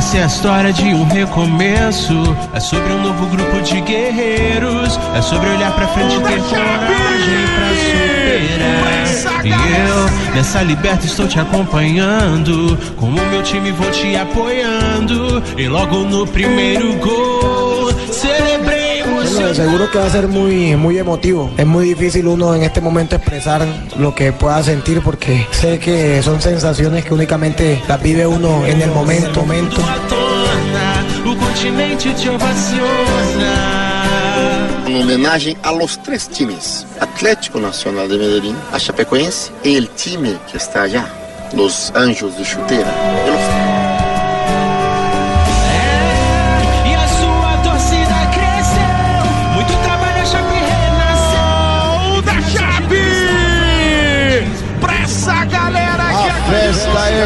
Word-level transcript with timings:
Essa 0.00 0.16
é 0.16 0.22
a 0.22 0.26
história 0.26 0.72
de 0.72 0.94
um 0.94 1.04
recomeço. 1.04 2.14
É 2.54 2.58
sobre 2.58 2.90
um 2.90 3.02
novo 3.02 3.26
grupo 3.26 3.60
de 3.60 3.82
guerreiros. 3.82 4.98
É 5.14 5.20
sobre 5.20 5.50
olhar 5.50 5.74
pra 5.74 5.86
frente 5.88 6.16
e 6.16 6.20
ter 6.20 6.40
coragem 6.40 7.44
pra 7.54 7.68
superar. 7.76 9.44
E 9.44 9.50
eu, 9.50 10.34
nessa 10.34 10.62
liberta, 10.62 11.04
estou 11.04 11.28
te 11.28 11.38
acompanhando. 11.38 12.78
Como 12.96 13.20
meu 13.26 13.42
time, 13.42 13.72
vou 13.72 13.90
te 13.90 14.16
apoiando. 14.16 15.42
E 15.58 15.68
logo 15.68 15.98
no 15.98 16.26
primeiro 16.26 16.94
gol, 16.96 17.92
celebrei 18.10 18.79
Bueno, 19.32 19.48
de 19.48 19.54
emocionado. 19.54 19.54
seguro 19.54 19.90
que 19.90 19.98
va 19.98 20.06
a 20.06 20.10
ser 20.10 20.28
muy, 20.28 20.76
muy 20.76 20.98
emotivo. 20.98 21.50
Es 21.56 21.66
muy 21.66 21.84
difícil 21.84 22.26
uno 22.26 22.54
en 22.54 22.62
este 22.62 22.80
momento 22.80 23.16
expresar 23.16 23.66
lo 23.98 24.14
que 24.14 24.32
pueda 24.32 24.62
sentir 24.62 25.00
porque 25.02 25.46
sé 25.50 25.78
que 25.78 26.22
son 26.22 26.40
sensaciones 26.40 27.04
que 27.04 27.14
únicamente 27.14 27.82
las 27.88 28.02
vive 28.02 28.26
uno 28.26 28.64
en 28.66 28.80
el 28.82 28.90
momento, 28.90 29.40
momento. 29.40 29.82
Uma 34.90 35.02
homenagem 35.02 35.56
a 35.62 35.70
los 35.70 35.96
três 35.96 36.26
times: 36.26 36.84
Atlético 37.00 37.60
Nacional 37.60 38.08
de 38.08 38.18
Medellín, 38.18 38.56
a 38.72 38.78
Chapecoense 38.78 39.52
e 39.62 39.78
o 39.78 39.86
time 39.86 40.36
que 40.50 40.56
está 40.56 40.82
allá, 40.82 41.06
los 41.54 41.92
Anjos 41.94 42.36
de 42.36 42.44
Chuteira. 42.44 43.59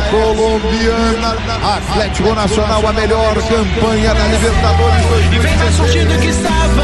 Colombiana. 0.03 1.37
Atlético 1.77 2.35
Nacional, 2.35 2.87
a 2.87 2.93
melhor 2.93 3.35
campanha 3.35 4.15
da 4.15 4.27
Libertadores 4.27 5.05
E 5.33 5.39
vem 5.39 5.57
mais 5.57 5.77
forte 5.77 6.05
do 6.05 6.19
que 6.19 6.29
estava 6.29 6.83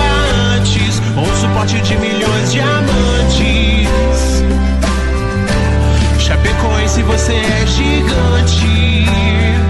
antes. 0.57 1.01
Com 1.15 1.23
o 1.23 1.37
suporte 1.37 1.81
de 1.81 1.97
milhões 1.97 2.53
de 2.53 2.61
amantes. 2.61 3.89
Chapecoense, 6.19 7.03
você 7.03 7.35
é 7.35 7.67
gigante. 7.67 9.70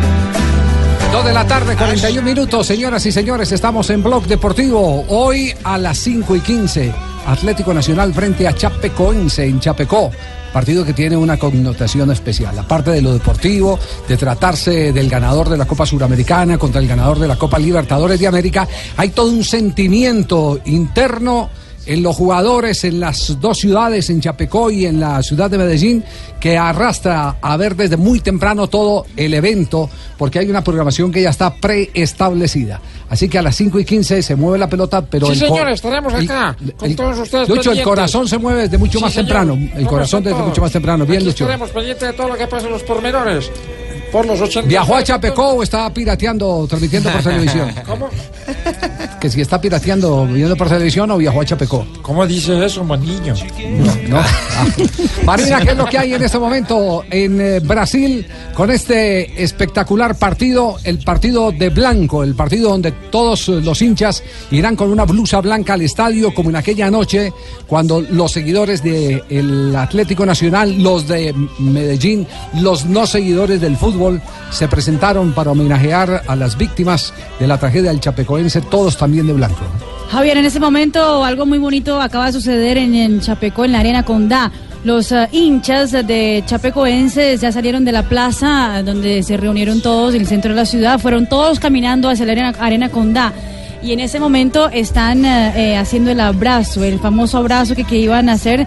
Dos 1.12 1.24
de 1.24 1.32
la 1.32 1.44
tarde, 1.44 1.76
41 1.76 2.22
minutos, 2.22 2.68
señoras 2.68 3.04
y 3.04 3.10
señores, 3.10 3.50
estamos 3.50 3.90
en 3.90 4.00
Blog 4.00 4.26
Deportivo. 4.26 5.04
Hoy 5.08 5.52
a 5.64 5.76
las 5.76 5.98
5 5.98 6.36
y 6.36 6.40
15, 6.40 6.94
Atlético 7.26 7.74
Nacional 7.74 8.14
frente 8.14 8.46
a 8.46 8.54
Chapecoense 8.54 9.44
en 9.44 9.58
Chapecó. 9.58 10.12
Partido 10.52 10.84
que 10.84 10.92
tiene 10.92 11.16
una 11.16 11.36
connotación 11.36 12.12
especial. 12.12 12.56
Aparte 12.56 12.92
de 12.92 13.02
lo 13.02 13.12
deportivo, 13.12 13.76
de 14.06 14.16
tratarse 14.16 14.92
del 14.92 15.10
ganador 15.10 15.48
de 15.48 15.56
la 15.56 15.66
Copa 15.66 15.84
Suramericana 15.84 16.58
contra 16.58 16.80
el 16.80 16.86
ganador 16.86 17.18
de 17.18 17.26
la 17.26 17.36
Copa 17.36 17.58
Libertadores 17.58 18.20
de 18.20 18.28
América, 18.28 18.68
hay 18.96 19.08
todo 19.08 19.30
un 19.30 19.42
sentimiento 19.42 20.60
interno 20.66 21.50
en 21.92 22.02
los 22.04 22.14
jugadores 22.14 22.84
en 22.84 23.00
las 23.00 23.40
dos 23.40 23.58
ciudades, 23.58 24.08
en 24.10 24.20
Chapecó 24.20 24.70
y 24.70 24.86
en 24.86 25.00
la 25.00 25.22
ciudad 25.24 25.50
de 25.50 25.58
Medellín, 25.58 26.04
que 26.38 26.56
arrastra 26.56 27.36
a 27.42 27.56
ver 27.56 27.74
desde 27.74 27.96
muy 27.96 28.20
temprano 28.20 28.68
todo 28.68 29.06
el 29.16 29.34
evento, 29.34 29.90
porque 30.16 30.38
hay 30.38 30.48
una 30.48 30.62
programación 30.62 31.10
que 31.10 31.20
ya 31.22 31.30
está 31.30 31.52
preestablecida. 31.54 32.80
Así 33.08 33.28
que 33.28 33.38
a 33.38 33.42
las 33.42 33.56
5 33.56 33.80
y 33.80 33.84
15 33.84 34.22
se 34.22 34.36
mueve 34.36 34.56
la 34.58 34.68
pelota, 34.68 35.02
pero 35.04 35.26
Sí, 35.26 35.32
el 35.32 35.38
señor, 35.38 35.68
estaremos 35.68 36.14
el- 36.14 36.30
acá, 36.30 36.56
con 36.76 36.90
el- 36.90 36.96
todos 36.96 37.18
ustedes 37.18 37.48
Lucho, 37.48 37.72
el 37.72 37.82
corazón 37.82 38.28
se 38.28 38.38
mueve 38.38 38.62
desde 38.62 38.78
mucho 38.78 38.98
Sí, 38.98 39.04
más 39.04 39.12
señor. 39.12 39.26
temprano. 39.26 39.54
El 39.54 39.70
¿Cómo 39.78 39.88
corazón 39.90 40.22
desde 40.22 40.38
mucho 40.42 40.60
más 40.60 40.70
temprano. 40.72 41.04
Bien, 41.04 41.16
Aquí 41.18 41.26
Lucho. 41.26 41.44
estaremos 41.44 41.70
pendientes 41.70 42.06
de 42.08 42.14
todo 42.14 42.28
lo 42.28 42.36
que 42.36 42.46
pasa 42.46 42.66
en 42.66 42.72
los 42.72 42.82
pormenores. 42.84 43.50
Por 44.10 44.26
los 44.26 44.40
80. 44.40 44.68
¿Viajó 44.68 44.96
a 44.96 45.04
Chapecó 45.04 45.48
o 45.48 45.62
está 45.62 45.92
pirateando, 45.92 46.66
transmitiendo 46.68 47.10
por 47.10 47.22
televisión? 47.22 47.72
¿Cómo? 47.86 48.08
Que 49.20 49.30
si 49.30 49.40
está 49.40 49.60
pirateando, 49.60 50.26
viendo 50.26 50.56
por 50.56 50.68
televisión 50.68 51.10
o 51.10 51.18
viajó 51.18 51.42
a 51.42 51.44
Chapecó. 51.44 51.86
¿Cómo 52.02 52.26
dice 52.26 52.64
eso, 52.64 52.84
niño? 52.84 53.34
No. 54.08 54.18
Ah. 54.18 54.66
Marina, 55.24 55.60
¿qué 55.60 55.70
es 55.70 55.76
lo 55.76 55.86
que 55.86 55.98
hay 55.98 56.14
en 56.14 56.22
este 56.22 56.38
momento 56.38 57.04
en 57.10 57.40
eh, 57.40 57.60
Brasil 57.60 58.26
con 58.54 58.70
este 58.70 59.42
espectacular 59.42 60.16
partido? 60.16 60.76
El 60.84 60.98
partido 60.98 61.52
de 61.52 61.68
blanco, 61.68 62.24
el 62.24 62.34
partido 62.34 62.70
donde 62.70 62.92
todos 62.92 63.48
los 63.48 63.82
hinchas 63.82 64.22
irán 64.50 64.74
con 64.74 64.90
una 64.90 65.04
blusa 65.04 65.40
blanca 65.40 65.74
al 65.74 65.82
estadio, 65.82 66.34
como 66.34 66.50
en 66.50 66.56
aquella 66.56 66.90
noche 66.90 67.32
cuando 67.66 68.00
los 68.00 68.32
seguidores 68.32 68.82
del 68.82 69.76
Atlético 69.76 70.26
Nacional, 70.26 70.82
los 70.82 71.06
de 71.06 71.34
Medellín, 71.58 72.26
los 72.60 72.86
no 72.86 73.06
seguidores 73.06 73.60
del 73.60 73.76
fútbol 73.76 73.99
se 74.50 74.68
presentaron 74.68 75.32
para 75.32 75.50
homenajear 75.50 76.22
a 76.26 76.36
las 76.36 76.56
víctimas 76.56 77.12
de 77.38 77.46
la 77.46 77.58
tragedia 77.58 77.90
del 77.90 78.00
Chapecoense, 78.00 78.60
todos 78.62 78.96
también 78.96 79.26
de 79.26 79.32
blanco. 79.32 79.60
Javier, 80.10 80.38
en 80.38 80.44
este 80.44 80.58
momento 80.58 81.24
algo 81.24 81.46
muy 81.46 81.58
bonito 81.58 82.00
acaba 82.00 82.26
de 82.26 82.32
suceder 82.32 82.78
en, 82.78 83.20
Chapecó, 83.20 83.64
en 83.64 83.72
la 83.72 83.80
Arena 83.80 84.02
Condá. 84.02 84.50
Los 84.82 85.12
ah, 85.12 85.28
hinchas 85.30 85.92
de 85.92 86.42
Chapecoenses 86.46 87.40
ya 87.40 87.52
salieron 87.52 87.84
de 87.84 87.92
la 87.92 88.02
plaza 88.02 88.82
donde 88.82 89.22
se 89.22 89.36
reunieron 89.36 89.80
todos 89.82 90.14
en 90.14 90.22
el 90.22 90.26
centro 90.26 90.50
de 90.50 90.56
la 90.56 90.64
ciudad, 90.64 90.98
fueron 90.98 91.28
todos 91.28 91.60
caminando 91.60 92.08
hacia 92.08 92.26
la 92.26 92.32
Arena, 92.32 92.54
Arena 92.58 92.88
Condá. 92.88 93.32
Y 93.82 93.92
en 93.92 94.00
ese 94.00 94.20
momento 94.20 94.68
están 94.70 95.24
eh, 95.24 95.52
eh, 95.56 95.76
haciendo 95.76 96.10
el 96.10 96.20
abrazo, 96.20 96.82
el 96.84 96.98
famoso 96.98 97.38
abrazo 97.38 97.74
que, 97.74 97.96
iban 97.96 98.28
a 98.28 98.32
hacer, 98.32 98.66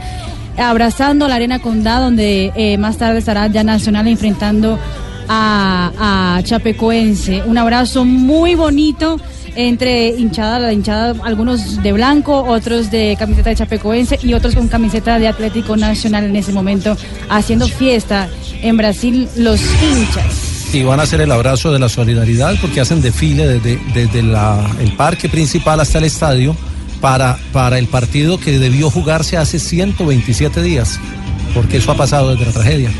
abrazando 0.57 1.27
la 1.27 1.35
Arena 1.35 1.59
Condá, 1.59 1.99
donde 1.99 2.51
eh, 2.55 2.77
más 2.77 2.97
tarde 2.97 3.19
estará 3.19 3.47
ya 3.47 3.63
Nacional 3.63 4.07
enfrentando 4.07 4.79
a, 5.27 6.37
a 6.37 6.43
Chapecoense. 6.43 7.43
Un 7.45 7.57
abrazo 7.57 8.05
muy 8.05 8.55
bonito 8.55 9.19
entre 9.55 10.09
hinchada, 10.09 10.59
la 10.59 10.73
hinchada, 10.73 11.15
algunos 11.23 11.81
de 11.81 11.91
blanco, 11.91 12.43
otros 12.43 12.91
de 12.91 13.15
camiseta 13.17 13.49
de 13.51 13.55
Chapecoense 13.55 14.19
y 14.23 14.33
otros 14.33 14.55
con 14.55 14.67
camiseta 14.67 15.19
de 15.19 15.27
Atlético 15.27 15.77
Nacional 15.77 16.25
en 16.25 16.35
ese 16.35 16.51
momento, 16.51 16.97
haciendo 17.29 17.67
fiesta 17.67 18.29
en 18.61 18.77
Brasil 18.77 19.27
los 19.37 19.61
hinchas. 19.61 20.73
y 20.73 20.83
van 20.83 20.99
a 20.99 21.03
hacer 21.03 21.21
el 21.21 21.31
abrazo 21.31 21.71
de 21.71 21.79
la 21.79 21.87
solidaridad 21.89 22.55
porque 22.59 22.81
hacen 22.81 23.01
desfile 23.01 23.47
desde, 23.47 23.79
desde 23.93 24.19
el 24.19 24.91
parque 24.97 25.29
principal 25.29 25.79
hasta 25.79 25.99
el 25.99 26.05
estadio 26.05 26.55
para, 26.99 27.37
para 27.51 27.77
el 27.77 27.87
partido 27.87 28.39
que 28.39 28.57
debió 28.57 28.89
jugarse 28.89 29.37
hace 29.37 29.59
127 29.59 30.63
días, 30.63 30.99
porque 31.53 31.77
eso 31.77 31.91
ha 31.91 31.97
pasado 31.97 32.31
desde 32.31 32.45
la 32.45 32.51
tragedia. 32.53 32.91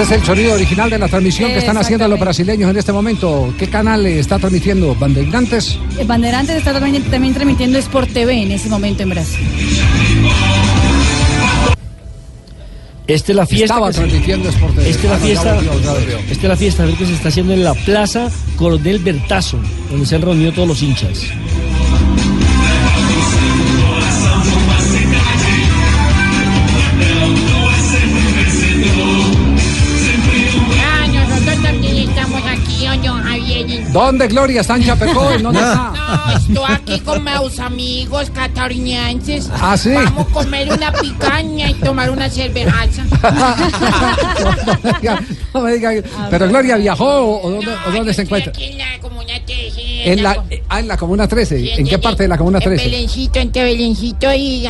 Este 0.00 0.14
es 0.14 0.20
el 0.20 0.26
sonido 0.26 0.54
original 0.54 0.88
de 0.90 0.98
la 0.98 1.08
transmisión 1.08 1.50
que 1.50 1.58
están 1.58 1.76
haciendo 1.76 2.06
los 2.06 2.20
brasileños 2.20 2.70
en 2.70 2.76
este 2.76 2.92
momento. 2.92 3.52
¿Qué 3.58 3.66
canal 3.68 4.06
está 4.06 4.38
transmitiendo? 4.38 4.94
¿Bandeirantes? 4.94 5.76
El 5.98 6.06
Banderantes 6.06 6.56
está 6.56 6.72
también, 6.72 7.02
también 7.04 7.34
transmitiendo 7.34 7.78
Sport 7.78 8.12
TV 8.12 8.42
en 8.42 8.52
ese 8.52 8.68
momento 8.68 9.02
en 9.02 9.08
Brasil. 9.10 9.44
Esta 13.08 13.32
es 13.32 13.36
la 13.36 13.46
fiesta. 13.46 13.64
Estaba 13.74 13.86
que 13.88 13.92
se- 13.94 14.00
transmitiendo 14.00 14.48
Sport 14.50 14.74
TV. 14.76 14.88
Esta 14.90 15.02
es 15.02 15.08
la 15.10 15.14
Ah, 15.14 15.18
no, 15.18 15.26
ya 15.26 15.26
fiesta. 15.26 15.92
volvió. 15.94 16.18
Esta 16.18 16.32
es 16.32 16.44
la 16.44 16.56
fiesta 16.56 16.86
que 16.96 17.06
se 17.06 17.14
está 17.14 17.28
haciendo 17.28 17.52
en 17.54 17.64
la 17.64 17.74
Plaza 17.74 18.30
Coronel 18.56 18.98
Bertazo, 19.00 19.58
donde 19.90 20.06
se 20.06 20.14
han 20.14 20.22
reunido 20.22 20.52
todos 20.52 20.68
los 20.68 20.80
hinchas. 20.82 21.22
¿Dónde 33.92 34.28
Gloria? 34.28 34.60
¿Está 34.60 34.76
en 34.76 34.84
Chapecó? 34.84 35.30
¿En 35.32 35.42
dónde 35.42 35.60
está? 35.60 35.92
No, 36.48 36.62
estoy 36.66 36.74
aquí 36.74 37.00
con 37.00 37.24
mis 37.24 37.58
amigos 37.58 38.30
catarinenses. 38.30 39.50
¿Ah, 39.60 39.76
sí? 39.76 39.90
Vamos 39.92 40.26
a 40.28 40.32
comer 40.32 40.72
una 40.72 40.92
picaña 40.92 41.70
y 41.70 41.74
tomar 41.74 42.10
una 42.10 42.28
cervejaza. 42.28 43.04
No 45.54 45.60
me 45.62 45.72
diga- 45.74 46.02
Pero 46.30 46.48
Gloria 46.48 46.76
viajó 46.76 47.40
o, 47.42 47.50
dónde, 47.50 47.72
o 47.86 47.90
dónde 47.90 48.14
se 48.14 48.22
encuentra? 48.22 48.52
Aquí 48.52 48.64
en 48.64 48.78
la 48.78 48.98
comuna 49.00 49.32
13. 49.44 50.12
En 50.12 50.22
la, 50.22 50.44
ah, 50.68 50.80
en 50.80 50.88
la 50.88 50.96
Comuna 50.96 51.26
13. 51.26 51.80
¿En 51.80 51.86
qué 51.86 51.98
parte 51.98 52.24
de 52.24 52.28
la 52.28 52.38
Comuna 52.38 52.58
En 52.58 52.64
13? 52.64 52.84
Belencito, 52.84 53.38
entre 53.40 53.64
Belencito 53.64 54.32
y... 54.34 54.66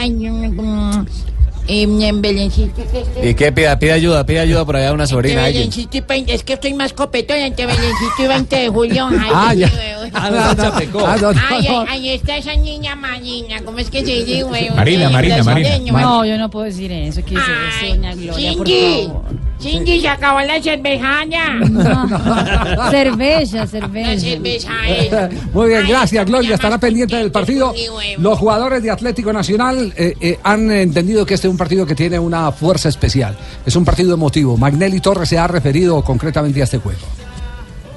mm, 1.68 1.70
En, 1.70 2.02
en 2.02 2.22
Belencito. 2.22 2.82
¿Y 3.22 3.34
qué? 3.34 3.52
Pida, 3.52 3.78
pida 3.78 3.94
ayuda, 3.94 4.24
pida 4.24 4.40
ayuda 4.42 4.64
por 4.64 4.76
allá 4.76 4.88
a 4.88 4.92
una 4.92 5.06
sobrina. 5.06 5.42
Belencito 5.44 5.96
y 5.98 6.00
Pein- 6.00 6.24
Es 6.28 6.42
que 6.42 6.54
estoy 6.54 6.74
más 6.74 6.92
copetón 6.92 7.36
entre 7.38 7.66
Belencito 7.66 8.24
y 8.24 8.26
20 8.26 8.56
de 8.56 8.68
julio. 8.68 9.08
Ay, 9.12 9.30
Ah, 9.32 9.54
ya. 9.54 9.66
huevo. 9.68 10.10
Ah, 10.14 10.30
no, 10.30 10.54
no, 10.54 10.54
Chapecó. 10.54 11.06
Ah, 11.06 11.16
no, 11.20 11.32
no, 11.32 11.40
Ay, 11.50 11.68
no. 11.68 11.80
ay, 11.82 11.86
ahí 11.88 12.08
está 12.10 12.36
esa 12.38 12.54
niña 12.56 12.96
Marina. 12.96 13.60
¿Cómo 13.64 13.78
es 13.78 13.90
que 13.90 14.00
se 14.04 14.24
dice, 14.24 14.42
güey? 14.44 14.70
Marina, 14.70 15.10
Marina, 15.10 15.42
Marina. 15.44 15.78
No, 16.00 16.24
yo 16.24 16.38
no 16.38 16.48
puedo 16.50 16.64
decir 16.64 16.90
eso. 16.90 17.20
¿Qué 17.24 17.34
es 17.34 17.40
eso, 17.40 17.94
doña 17.94 18.14
Gloria? 18.14 18.52
Por 18.56 18.68
favor. 18.68 19.47
Chingy, 19.58 20.00
se 20.00 20.08
acabó 20.08 20.40
la 20.40 20.62
cervejaña. 20.62 21.58
Cerveza, 22.90 23.58
La 23.58 23.66
cerveza. 23.66 24.20
cerveza 24.20 24.70
es. 24.88 25.12
Muy 25.55 25.69
bien, 25.69 25.87
gracias 25.88 26.25
Gloria. 26.26 26.55
Estará 26.55 26.78
pendiente 26.78 27.16
del 27.16 27.31
partido. 27.32 27.75
Los 28.19 28.38
jugadores 28.38 28.82
de 28.82 28.90
Atlético 28.90 29.32
Nacional 29.32 29.93
eh, 29.96 30.14
eh, 30.20 30.38
han 30.43 30.70
entendido 30.70 31.26
que 31.26 31.34
este 31.34 31.49
es 31.49 31.50
un 31.50 31.58
partido 31.58 31.87
que 31.87 31.94
tiene 31.94 32.19
una 32.19 32.52
fuerza 32.52 32.88
especial. 32.88 33.37
Es 33.66 33.75
un 33.76 33.84
partido 33.84 34.14
emotivo. 34.14 34.56
Magnelli 34.56 35.00
Torres 35.00 35.28
se 35.28 35.38
ha 35.38 35.46
referido 35.46 36.02
concretamente 36.02 36.61
a 36.61 36.64
este 36.64 36.78
juego. 36.78 37.00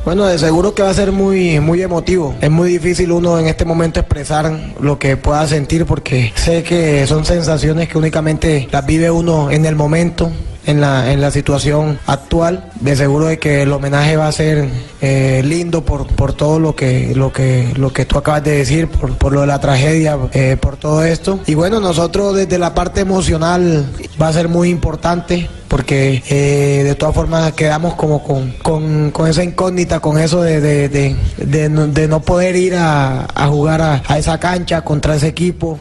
Bueno, 0.03 0.25
de 0.25 0.39
seguro 0.39 0.73
que 0.73 0.81
va 0.81 0.89
a 0.89 0.93
ser 0.95 1.11
muy, 1.11 1.59
muy 1.59 1.79
emotivo. 1.83 2.33
Es 2.41 2.49
muy 2.49 2.69
difícil 2.69 3.11
uno 3.11 3.37
en 3.37 3.45
este 3.45 3.65
momento 3.65 3.99
expresar 3.99 4.73
lo 4.79 4.97
que 4.97 5.15
pueda 5.15 5.47
sentir 5.47 5.85
porque 5.85 6.33
sé 6.33 6.63
que 6.63 7.05
son 7.05 7.23
sensaciones 7.23 7.87
que 7.87 7.99
únicamente 7.99 8.67
las 8.71 8.83
vive 8.83 9.11
uno 9.11 9.51
en 9.51 9.63
el 9.65 9.75
momento. 9.75 10.31
En 10.65 10.79
la, 10.79 11.11
en 11.11 11.21
la 11.21 11.31
situación 11.31 11.97
actual, 12.05 12.69
de 12.79 12.95
seguro 12.95 13.25
de 13.25 13.39
que 13.39 13.63
el 13.63 13.71
homenaje 13.71 14.15
va 14.15 14.27
a 14.27 14.31
ser 14.31 14.69
eh, 15.01 15.41
lindo 15.43 15.83
por, 15.83 16.05
por 16.07 16.33
todo 16.33 16.59
lo 16.59 16.75
que, 16.75 17.13
lo, 17.15 17.33
que, 17.33 17.73
lo 17.75 17.91
que 17.91 18.05
tú 18.05 18.19
acabas 18.19 18.43
de 18.43 18.57
decir, 18.57 18.87
por, 18.87 19.17
por 19.17 19.33
lo 19.33 19.41
de 19.41 19.47
la 19.47 19.59
tragedia, 19.59 20.19
eh, 20.33 20.57
por 20.61 20.77
todo 20.77 21.03
esto. 21.03 21.39
Y 21.47 21.55
bueno, 21.55 21.79
nosotros 21.79 22.35
desde 22.35 22.59
la 22.59 22.75
parte 22.75 23.01
emocional 23.01 23.85
va 24.21 24.27
a 24.27 24.33
ser 24.33 24.49
muy 24.49 24.69
importante 24.69 25.49
porque 25.67 26.21
eh, 26.29 26.83
de 26.83 26.95
todas 26.95 27.15
formas 27.15 27.53
quedamos 27.53 27.93
como 27.95 28.21
con, 28.21 28.51
con, 28.61 29.11
con 29.11 29.27
esa 29.27 29.41
incógnita, 29.43 29.99
con 30.01 30.19
eso 30.19 30.41
de, 30.41 30.59
de, 30.59 31.15
de, 31.37 31.69
no, 31.69 31.87
de 31.87 32.07
no 32.09 32.21
poder 32.21 32.55
ir 32.57 32.75
a, 32.75 33.25
a 33.33 33.47
jugar 33.47 33.81
a 33.81 34.17
esa 34.17 34.37
cancha 34.37 34.81
contra 34.81 35.15
ese 35.15 35.29
equipo. 35.29 35.79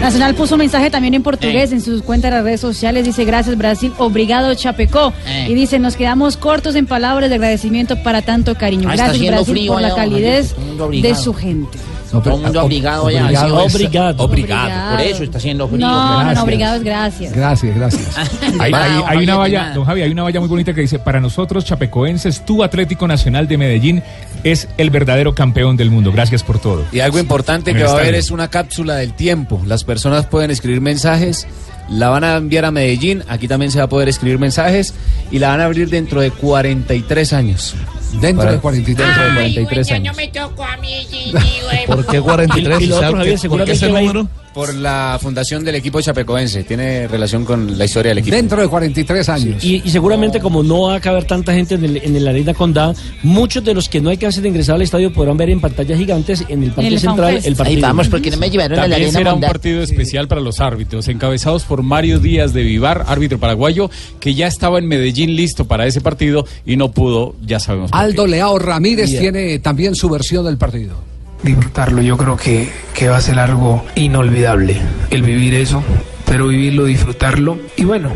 Nacional 0.00 0.34
puso 0.34 0.54
un 0.54 0.60
mensaje 0.60 0.90
también 0.90 1.14
en 1.14 1.22
portugués 1.22 1.72
en 1.72 1.80
sus 1.80 2.02
cuentas 2.02 2.30
de 2.30 2.36
las 2.38 2.44
redes 2.44 2.60
sociales. 2.60 3.04
Dice, 3.04 3.24
gracias 3.24 3.56
Brasil, 3.56 3.92
obrigado 3.98 4.54
Chapecó. 4.54 5.12
Eh. 5.26 5.46
Y 5.50 5.54
dice, 5.54 5.78
nos 5.78 5.96
quedamos 5.96 6.36
cortos 6.36 6.74
en 6.74 6.86
palabras 6.86 7.28
de 7.30 7.36
agradecimiento 7.36 8.02
para 8.02 8.22
tanto 8.22 8.54
cariño. 8.54 8.88
Ah, 8.88 8.94
Gracias 8.96 9.16
haciendo 9.16 9.36
Brasil 9.38 9.54
frío 9.54 9.72
por 9.72 9.82
la 9.82 9.94
calidez 9.94 10.54
de 10.56 10.82
obligado. 10.82 11.14
su 11.22 11.34
gente. 11.34 11.78
Todo 12.10 12.34
el 12.36 12.42
mundo 12.42 12.62
obligado 12.64 13.08
ya. 13.10 13.24
obligado 13.24 13.64
es-. 13.64 13.74
Obrigado. 13.74 14.24
Obrigado. 14.24 14.96
Por 14.96 15.00
eso 15.06 15.24
está 15.24 15.38
haciendo 15.38 15.66
frío. 15.66 15.78
No, 15.86 15.90
no, 15.94 16.16
Gracias. 16.18 16.36
no, 16.36 16.42
obrigado 16.42 16.76
es 16.76 16.84
gracias. 16.84 17.32
Gracias, 17.32 17.74
gracias. 17.76 18.18
Hay, 18.60 18.70
hay- 18.72 19.02
hay 19.06 19.24
una 19.24 19.36
valla, 19.36 19.72
don 19.74 19.84
Javi, 19.86 20.02
hay 20.02 20.10
una 20.12 20.22
valla 20.24 20.40
muy 20.40 20.48
bonita 20.48 20.74
que 20.74 20.82
dice, 20.82 20.98
para 20.98 21.20
nosotros 21.20 21.64
chapecoenses, 21.64 22.44
tu 22.44 22.62
Atlético 22.62 23.08
Nacional 23.08 23.48
de 23.48 23.56
Medellín 23.56 24.02
es 24.44 24.68
el 24.78 24.90
verdadero 24.90 25.34
campeón 25.34 25.76
del 25.76 25.90
mundo. 25.90 26.12
Gracias 26.12 26.42
por 26.42 26.58
todo. 26.58 26.84
Y 26.92 27.00
algo 27.00 27.18
importante 27.18 27.74
que 27.74 27.84
va 27.84 27.90
a 27.90 27.94
haber 27.94 28.14
es 28.14 28.30
una 28.30 28.48
cápsula 28.50 28.96
del 28.96 29.14
tiempo. 29.14 29.60
Las 29.66 29.84
personas 29.84 30.26
pueden 30.26 30.50
escribir 30.50 30.80
mensajes, 30.80 31.46
la 31.88 32.08
van 32.08 32.24
a 32.24 32.36
enviar 32.36 32.64
a 32.64 32.70
Medellín, 32.70 33.22
aquí 33.28 33.48
también 33.48 33.70
se 33.70 33.78
va 33.78 33.84
a 33.84 33.88
poder 33.88 34.08
escribir 34.08 34.38
mensajes 34.38 34.94
y 35.30 35.38
la 35.38 35.48
van 35.48 35.60
a 35.60 35.64
abrir 35.66 35.88
dentro 35.90 36.20
de 36.20 36.30
43 36.30 37.32
años. 37.32 37.74
Dentro 38.20 38.38
Para- 38.44 38.52
de 38.52 38.58
43 38.58 39.06
dentro 39.06 39.22
de 39.22 39.28
Ay, 39.30 39.34
43 39.54 39.68
güey, 39.70 39.84
ya 39.88 39.94
años. 39.96 40.16
no 40.16 40.22
me 40.22 40.28
tocó 40.28 40.64
a 40.64 40.76
mí, 40.76 40.88
Gigi, 41.10 41.32
güey. 41.32 41.86
¿Por 41.86 42.06
qué 42.06 42.20
43? 42.20 42.80
Y- 42.80 42.84
y 42.84 42.86
lo 42.88 42.94
¿Sabe 42.96 43.06
otro, 43.06 43.18
qué- 43.22 43.30
Javier, 43.36 43.50
por 43.50 43.64
qué 43.64 43.72
ese 43.72 43.88
número? 43.88 44.28
Por 44.54 44.74
la 44.74 45.18
fundación 45.20 45.64
del 45.64 45.76
equipo 45.76 46.00
chapecoense. 46.02 46.62
Tiene 46.64 47.08
relación 47.08 47.44
con 47.44 47.78
la 47.78 47.84
historia 47.86 48.10
del 48.10 48.18
equipo. 48.18 48.36
Dentro 48.36 48.60
de 48.60 48.68
43 48.68 49.28
años. 49.30 49.64
Y, 49.64 49.82
y 49.84 49.90
seguramente 49.90 50.40
como 50.40 50.62
no 50.62 50.82
va 50.82 50.96
a 50.96 51.00
caber 51.00 51.24
tanta 51.24 51.54
gente 51.54 51.74
en 51.76 51.84
el, 51.84 51.96
en 51.98 52.16
el 52.16 52.28
Arena 52.28 52.52
Condá, 52.52 52.92
muchos 53.22 53.64
de 53.64 53.72
los 53.72 53.88
que 53.88 54.00
no 54.00 54.10
alcancen 54.10 54.42
de 54.42 54.50
ingresar 54.50 54.74
al 54.74 54.82
estadio 54.82 55.12
podrán 55.12 55.36
ver 55.38 55.48
en 55.50 55.60
pantallas 55.60 55.98
gigantes 55.98 56.44
en 56.48 56.62
el 56.64 56.70
Parque 56.72 56.88
el 56.88 56.98
Central 57.00 57.26
FanFest. 57.34 57.46
el 57.46 57.56
partido. 57.56 57.76
Ahí 57.76 57.82
vamos, 57.82 58.08
porque 58.08 58.30
no 58.30 58.36
me 58.36 58.50
llevaron 58.50 58.78
a 58.78 58.82
la 58.82 58.82
También 58.82 59.02
arena 59.08 59.18
será 59.18 59.30
un 59.30 59.34
Mondá. 59.36 59.48
partido 59.48 59.82
especial 59.82 60.28
para 60.28 60.40
los 60.42 60.60
árbitros, 60.60 61.08
encabezados 61.08 61.64
por 61.64 61.82
Mario 61.82 62.18
Díaz 62.18 62.52
de 62.52 62.62
Vivar, 62.62 63.04
árbitro 63.08 63.38
paraguayo, 63.38 63.90
que 64.20 64.34
ya 64.34 64.46
estaba 64.48 64.78
en 64.78 64.86
Medellín 64.86 65.34
listo 65.34 65.64
para 65.66 65.86
ese 65.86 66.00
partido 66.02 66.46
y 66.66 66.76
no 66.76 66.92
pudo, 66.92 67.36
ya 67.46 67.58
sabemos. 67.58 67.90
por 67.90 67.98
qué. 67.98 68.04
Aldo 68.04 68.26
Leao 68.26 68.58
Ramírez 68.58 69.10
tiene 69.18 69.58
también 69.60 69.94
su 69.94 70.10
versión 70.10 70.44
del 70.44 70.58
partido. 70.58 71.10
Disfrutarlo. 71.42 72.02
Yo 72.02 72.16
creo 72.16 72.36
que, 72.36 72.70
que 72.94 73.08
va 73.08 73.16
a 73.16 73.20
ser 73.20 73.38
algo 73.38 73.84
inolvidable 73.94 74.80
el 75.10 75.22
vivir 75.22 75.54
eso, 75.54 75.82
pero 76.26 76.48
vivirlo, 76.48 76.84
disfrutarlo. 76.84 77.58
Y 77.76 77.84
bueno, 77.84 78.10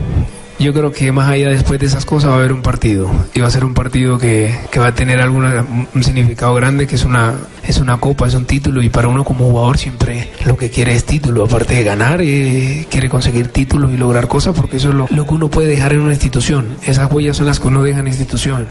yo 0.59 0.73
creo 0.73 0.91
que 0.91 1.13
más 1.13 1.29
allá 1.29 1.51
después 1.51 1.79
de 1.79 1.87
esas 1.87 2.07
cosas 2.07 2.31
va 2.31 2.35
a 2.35 2.39
haber 2.39 2.53
un 2.53 2.63
partido. 2.63 3.11
Y 3.35 3.41
va 3.41 3.49
a 3.49 3.51
ser 3.51 3.65
un 3.65 3.75
partido 3.75 4.19
que, 4.19 4.59
que 4.71 4.79
va 4.79 4.89
a 4.89 4.95
tener 4.95 5.21
alguna, 5.21 5.67
un 5.95 6.03
significado 6.03 6.55
grande, 6.55 6.87
que 6.87 6.95
es 6.95 7.05
una, 7.05 7.35
es 7.63 7.79
una 7.79 7.99
copa, 7.99 8.27
es 8.27 8.35
un 8.35 8.47
título. 8.47 8.83
Y 8.83 8.89
para 8.89 9.09
uno 9.09 9.25
como 9.25 9.51
jugador 9.51 9.77
siempre 9.77 10.31
lo 10.47 10.57
que 10.57 10.71
quiere 10.71 10.95
es 10.95 11.05
título. 11.05 11.45
Aparte 11.45 11.75
de 11.75 11.85
ganar, 11.85 12.21
eh, 12.23 12.87
quiere 12.91 13.11
conseguir 13.11 13.49
títulos 13.49 13.93
y 13.93 13.99
lograr 13.99 14.29
cosas 14.29 14.55
porque 14.57 14.79
eso 14.79 14.89
es 14.89 14.95
lo, 14.95 15.07
lo 15.11 15.27
que 15.27 15.35
uno 15.35 15.49
puede 15.49 15.69
dejar 15.69 15.93
en 15.93 16.01
una 16.01 16.13
institución. 16.13 16.77
Esas 16.83 17.13
huellas 17.13 17.37
son 17.37 17.47
las 17.47 17.61
que 17.61 17.69
uno 17.69 17.83
deja 17.83 18.01
en 18.01 18.09
institución. 18.09 18.67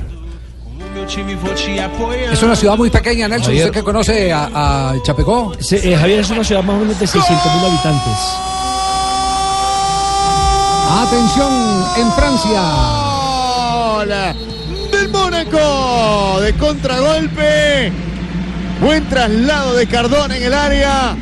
Es 2.31 2.41
una 2.43 2.55
ciudad 2.55 2.77
muy 2.77 2.89
pequeña, 2.89 3.27
Nelson. 3.27 3.47
Javier. 3.47 3.65
¿Usted 3.65 3.79
que 3.79 3.83
conoce 3.83 4.31
a, 4.31 4.91
a 4.91 5.01
Chapecó? 5.03 5.53
Eh, 5.71 5.95
Javier 5.95 6.19
es 6.19 6.29
una 6.29 6.43
ciudad 6.43 6.63
más 6.63 6.75
o 6.75 6.79
menos 6.79 6.99
de 6.99 7.07
600 7.07 7.55
mil 7.55 7.65
habitantes. 7.65 8.17
Atención 10.89 11.53
en 11.97 12.11
Francia. 12.13 12.61
Hola, 13.97 14.35
del 14.91 15.09
Mónaco, 15.09 16.39
de 16.41 16.53
contragolpe. 16.53 17.91
Buen 18.81 19.07
traslado 19.09 19.75
de 19.75 19.87
Cardona 19.87 20.37
en 20.37 20.43
el 20.43 20.53
área. 20.53 21.15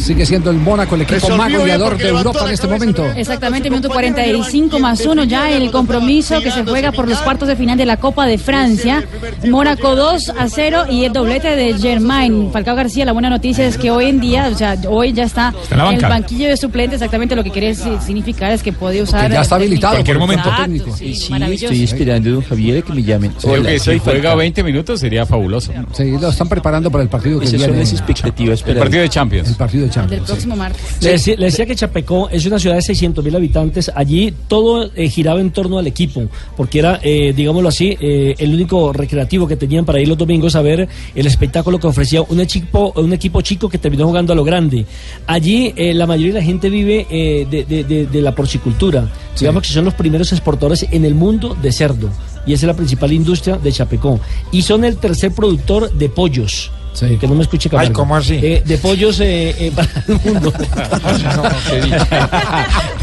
Sigue 0.00 0.24
siendo 0.26 0.50
el 0.50 0.56
Mónaco 0.58 0.94
el 0.94 1.02
equipo 1.02 1.28
más 1.36 1.52
goleador 1.52 1.90
porque 1.90 2.04
de 2.04 2.10
Europa 2.10 2.44
en 2.46 2.52
este 2.54 2.66
momento. 2.66 3.06
Exactamente, 3.14 3.68
minuto 3.70 3.88
45 3.88 4.78
más 4.78 5.04
uno 5.06 5.24
ya 5.24 5.50
el 5.50 5.70
compromiso 5.70 6.40
que 6.40 6.50
se 6.50 6.64
juega 6.64 6.90
por 6.92 7.08
los 7.08 7.18
cuartos 7.18 7.48
de 7.48 7.56
final 7.56 7.76
de 7.76 7.86
la 7.86 7.96
Copa 7.98 8.26
de 8.26 8.38
Francia. 8.38 9.04
Mónaco 9.48 9.94
2 9.96 10.30
a 10.38 10.48
0 10.48 10.84
y 10.90 11.04
el 11.04 11.12
doblete 11.12 11.54
de 11.56 11.74
Germain. 11.78 12.50
Falcao 12.52 12.74
García, 12.76 13.04
la 13.04 13.12
buena 13.12 13.30
noticia 13.30 13.66
es 13.66 13.76
que 13.76 13.90
hoy 13.90 14.06
en 14.06 14.20
día, 14.20 14.48
o 14.52 14.56
sea, 14.56 14.76
hoy 14.88 15.12
ya 15.12 15.24
está, 15.24 15.52
en 15.70 15.80
el 15.80 16.00
banquillo 16.00 16.48
de 16.48 16.56
suplente. 16.56 16.96
Exactamente 16.96 17.36
lo 17.36 17.44
que 17.44 17.50
quiere 17.50 17.74
si- 17.74 17.98
significar 18.04 18.52
es 18.52 18.62
que 18.62 18.72
puede 18.72 19.02
usar. 19.02 19.30
ya 19.30 19.42
está 19.42 19.56
habilitado 19.56 19.94
Cualquier 19.94 20.16
por 20.18 20.22
el 20.22 20.28
momento. 20.38 20.48
Exacto, 20.48 20.62
técnico. 20.64 20.96
sí, 20.96 21.30
maravilloso. 21.30 21.74
esperando, 21.74 22.30
don 22.30 22.42
Javier, 22.42 22.82
que 22.82 22.92
me 22.92 23.02
llamen. 23.02 23.32
Creo 23.40 23.62
que 23.62 23.78
si 23.78 23.98
juega 23.98 24.04
Falcao. 24.22 24.36
20 24.38 24.62
minutos 24.62 25.00
sería 25.00 25.26
fabuloso. 25.26 25.72
Sí, 25.92 26.16
lo 26.20 26.28
están 26.28 26.48
preparando 26.48 26.90
para 26.90 27.02
el 27.02 27.08
partido 27.10 27.38
que 27.40 27.46
Esas 27.46 27.60
son 27.60 27.70
viene. 27.70 27.82
las 27.84 27.92
expectativas. 27.92 28.64
El 28.66 28.76
partido 28.76 29.02
de 29.02 29.08
Champions. 29.08 29.48
El 29.48 29.54
partido 29.56 29.84
de 29.84 29.89
Champions. 29.90 30.22
sí. 30.26 30.32
próximo 30.32 30.56
martes. 30.56 30.80
Le 31.02 31.10
decía, 31.10 31.34
le 31.36 31.44
decía 31.46 31.66
que 31.66 31.74
Chapecó 31.74 32.28
es 32.30 32.46
una 32.46 32.58
ciudad 32.58 32.76
de 32.76 32.82
600 32.82 33.24
mil 33.24 33.34
habitantes. 33.36 33.90
Allí 33.94 34.32
todo 34.48 34.90
eh, 34.94 35.08
giraba 35.08 35.40
en 35.40 35.50
torno 35.50 35.78
al 35.78 35.86
equipo, 35.86 36.22
porque 36.56 36.78
era, 36.78 37.00
eh, 37.02 37.32
digámoslo 37.34 37.68
así, 37.68 37.96
eh, 38.00 38.34
el 38.38 38.54
único 38.54 38.92
recreativo 38.92 39.46
que 39.46 39.56
tenían 39.56 39.84
para 39.84 40.00
ir 40.00 40.08
los 40.08 40.16
domingos 40.18 40.56
a 40.56 40.62
ver 40.62 40.88
el 41.14 41.26
espectáculo 41.26 41.78
que 41.78 41.86
ofrecía 41.86 42.22
un 42.22 42.40
equipo, 42.40 42.92
un 42.96 43.12
equipo 43.12 43.40
chico 43.42 43.68
que 43.68 43.78
terminó 43.78 44.06
jugando 44.06 44.32
a 44.32 44.36
lo 44.36 44.44
grande. 44.44 44.84
Allí 45.26 45.72
eh, 45.76 45.94
la 45.94 46.06
mayoría 46.06 46.34
de 46.34 46.40
la 46.40 46.44
gente 46.46 46.70
vive 46.70 47.06
eh, 47.10 47.46
de, 47.50 47.64
de- 47.64 47.84
de- 47.84 48.06
de 48.06 48.22
la 48.22 48.34
porcicultura. 48.34 49.08
Digamos 49.38 49.62
que 49.62 49.68
son 49.72 49.84
los 49.84 49.94
primeros 49.94 50.32
exportadores 50.32 50.86
en 50.90 51.04
el 51.04 51.14
mundo 51.14 51.56
de 51.60 51.72
cerdo. 51.72 52.10
Y 52.46 52.52
esa 52.54 52.66
es 52.66 52.68
la 52.68 52.74
principal 52.76 53.12
industria 53.12 53.56
de 53.56 53.70
Chapecó. 53.72 54.18
Y 54.52 54.62
son 54.62 54.84
el 54.84 54.96
tercer 54.96 55.32
productor 55.32 55.92
de 55.92 56.08
pollos. 56.08 56.70
Que 56.98 57.26
no 57.26 57.34
me 57.34 57.42
escuche 57.42 57.70
Camargo. 57.70 57.88
Ay, 57.88 57.92
¿cómo 57.94 58.16
así? 58.16 58.34
Eh, 58.42 58.62
de 58.66 58.76
pollos 58.78 59.20
eh, 59.20 59.54
eh, 59.58 59.72
para 59.76 59.88
el 60.08 60.20
mundo. 60.24 60.52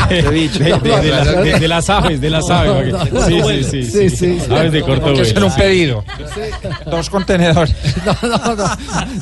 De, 0.09 0.21
de- 0.21 0.47
de 0.49 1.09
las, 1.09 1.43
de- 1.43 1.59
de 1.59 1.67
las 1.67 1.89
aves, 1.89 2.21
de 2.21 2.29
las 2.29 2.49
aves. 2.49 2.91
No, 2.93 2.97
porque- 2.99 3.11
no, 3.11 3.25
sí, 3.25 3.37
no, 3.39 3.47
sí, 3.47 3.61
no. 3.61 3.69
sí, 3.69 3.83
Sí, 3.83 4.09
sí. 4.09 4.09
sí, 4.09 4.39
sí. 4.39 4.53
Aves 4.53 4.71
de 4.71 4.81
corto 4.81 5.13
vuelo. 5.13 5.45
un 5.47 5.55
pedido. 5.55 6.03
Dos 6.89 7.09
contenedores. 7.09 7.75
No, 8.05 8.15
no, 8.29 8.55
no. 8.55 8.65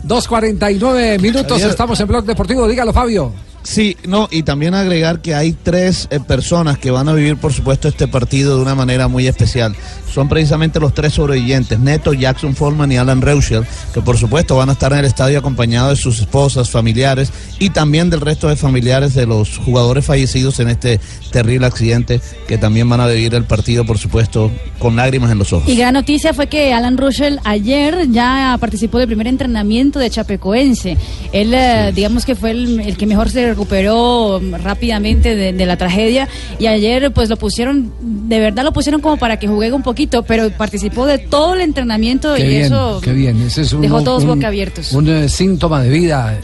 2.49 0.07 1.19
minutos, 1.19 1.61
estamos 1.61 1.99
en 1.99 2.07
Blog 2.07 2.25
Deportivo. 2.25 2.67
Dígalo, 2.67 2.93
Fabio. 2.93 3.33
Sí, 3.65 3.97
no, 4.07 4.27
y 4.29 4.43
también 4.43 4.75
agregar 4.75 5.21
que 5.21 5.33
hay 5.33 5.51
tres 5.51 6.07
eh, 6.11 6.19
personas 6.19 6.77
que 6.77 6.91
van 6.91 7.09
a 7.09 7.13
vivir, 7.13 7.35
por 7.37 7.51
supuesto, 7.51 7.87
este 7.87 8.07
partido 8.07 8.55
de 8.55 8.61
una 8.61 8.75
manera 8.75 9.07
muy 9.07 9.25
especial. 9.25 9.75
Son 10.13 10.29
precisamente 10.29 10.79
los 10.79 10.93
tres 10.93 11.13
sobrevivientes, 11.13 11.79
Neto, 11.79 12.13
Jackson 12.13 12.55
Foreman 12.55 12.91
y 12.91 12.97
Alan 12.97 13.21
Reuschel, 13.21 13.65
que 13.93 14.01
por 14.01 14.17
supuesto 14.17 14.55
van 14.55 14.69
a 14.69 14.73
estar 14.73 14.93
en 14.93 14.99
el 14.99 15.05
estadio 15.05 15.39
acompañados 15.39 15.97
de 15.97 16.01
sus 16.01 16.19
esposas, 16.19 16.69
familiares 16.69 17.31
y 17.59 17.71
también 17.71 18.09
del 18.09 18.21
resto 18.21 18.47
de 18.47 18.55
familiares 18.55 19.13
de 19.13 19.25
los 19.25 19.57
jugadores 19.57 20.05
fallecidos 20.05 20.59
en 20.59 20.69
este 20.69 21.01
terrible 21.31 21.65
accidente, 21.65 22.21
que 22.47 22.57
también 22.57 22.87
van 22.87 23.01
a 23.01 23.07
vivir 23.07 23.33
el 23.33 23.43
partido, 23.43 23.83
por 23.83 23.97
supuesto, 23.97 24.51
con 24.79 24.95
lágrimas 24.95 25.31
en 25.31 25.39
los 25.39 25.51
ojos. 25.51 25.67
Y 25.67 25.75
gran 25.75 25.95
noticia 25.95 26.33
fue 26.33 26.47
que 26.47 26.71
Alan 26.71 26.97
Russell 26.97 27.37
ayer 27.43 28.09
ya 28.11 28.55
participó 28.59 28.99
del 28.99 29.07
primer 29.07 29.27
entrenamiento 29.27 29.99
de 29.99 30.09
Chapecoense. 30.09 30.97
Él, 31.33 31.53
eh, 31.53 31.91
digamos 31.93 32.25
que 32.25 32.35
fue 32.35 32.51
el, 32.51 32.79
el 32.79 32.95
que 32.95 33.07
mejor 33.07 33.29
se 33.29 33.54
recuperó 33.55 34.41
rápidamente 34.61 35.35
de, 35.35 35.53
de 35.53 35.65
la 35.65 35.77
tragedia 35.77 36.27
y 36.59 36.67
ayer 36.67 37.11
pues 37.13 37.29
lo 37.29 37.37
pusieron, 37.37 37.91
de 38.01 38.39
verdad 38.39 38.63
lo 38.65 38.73
pusieron 38.73 38.99
como 39.01 39.17
para 39.17 39.39
que 39.39 39.47
juegue 39.47 39.71
un 39.73 39.81
poquito, 39.83 40.23
pero 40.23 40.49
participó 40.51 41.05
de 41.05 41.17
todo 41.19 41.55
el 41.55 41.61
entrenamiento 41.61 42.35
Qué 42.35 42.45
y 42.45 42.47
bien, 42.49 42.63
eso 42.65 42.99
qué 43.01 43.13
bien. 43.13 43.41
Ese 43.41 43.61
es 43.61 43.71
un, 43.73 43.81
dejó 43.81 44.03
todos 44.03 44.23
un- 44.23 44.29
boquiabiertos. 44.29 44.91
Un 44.91 45.07
eh, 45.09 45.29
síntoma 45.29 45.81
de 45.81 45.89
vida 45.89 46.37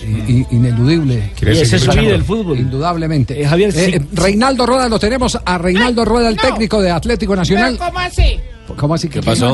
ineludible. 0.51 1.31
Y 1.41 1.49
ese 1.49 1.75
es 1.75 1.87
vida, 1.87 2.15
el 2.15 2.23
fútbol. 2.23 2.57
Indudablemente. 2.57 3.41
Eh, 3.41 3.45
Javier, 3.45 3.71
sí. 3.71 3.91
Eh, 3.95 4.01
Reinaldo 4.13 4.65
Rueda, 4.65 4.87
lo 4.87 4.97
tenemos 4.99 5.37
a 5.43 5.57
Reinaldo 5.57 6.05
Rueda, 6.05 6.29
el 6.29 6.37
técnico 6.37 6.81
de 6.81 6.91
Atlético 6.91 7.35
Nacional. 7.35 7.77
¿Cómo 7.77 7.99
así? 7.99 8.39
¿Cómo 8.77 8.93
así? 8.95 9.07
Bueno, 9.23 9.51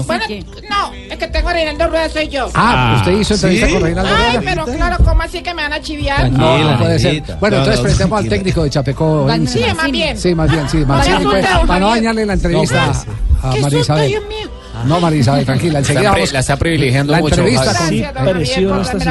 no, 0.69 0.93
es 1.09 1.17
que 1.17 1.27
tengo 1.27 1.49
a 1.49 1.53
Reinaldo 1.53 1.87
Rueda, 1.87 2.09
soy 2.09 2.27
yo. 2.27 2.49
Ah, 2.53 2.97
usted 2.99 3.19
hizo 3.19 3.33
entrevista 3.35 3.69
con 3.69 3.81
Reinaldo 3.81 4.11
Ay, 4.15 4.37
Rueda. 4.37 4.51
pero 4.65 4.65
claro, 4.77 4.97
¿cómo 5.03 5.21
así 5.21 5.41
que 5.41 5.53
me 5.53 5.63
van 5.63 5.73
a 5.73 5.81
chiviar? 5.81 6.31
No, 6.31 6.57
no 6.71 6.77
puede 6.79 6.99
ser. 6.99 7.23
Bueno, 7.39 7.57
No, 7.57 7.63
entonces 7.63 7.81
presentemos 7.81 8.19
al 8.19 8.29
técnico 8.29 8.63
de 8.63 8.69
Chapecó. 8.69 9.27
Sí, 9.47 9.61
más 9.75 9.91
bien. 9.91 10.17
Sí, 10.17 10.35
más 10.35 10.51
bien, 10.51 10.69
sí. 10.69 10.77
Más 10.85 11.05
bien, 11.07 11.23
pues, 11.23 11.45
para 11.67 11.79
no 11.79 11.89
dañarle 11.89 12.25
la 12.25 12.33
entrevista 12.33 12.87
No, 12.87 13.49
a 13.49 13.53
Qué 13.53 13.61
María 13.61 13.79
Isabel. 13.79 14.07
Dios 14.07 14.23
mío. 14.27 14.49
No, 14.85 14.99
María 14.99 15.19
Isabel, 15.21 15.45
tranquila. 15.45 15.79
Enseguida 15.79 16.11
vamos. 16.11 16.31
la 16.33 16.39
está 16.39 16.55
privilegiando 16.55 17.11
la 17.11 17.19
mucho, 17.19 17.35
entrevista 17.35 17.73
con- 18.13 18.33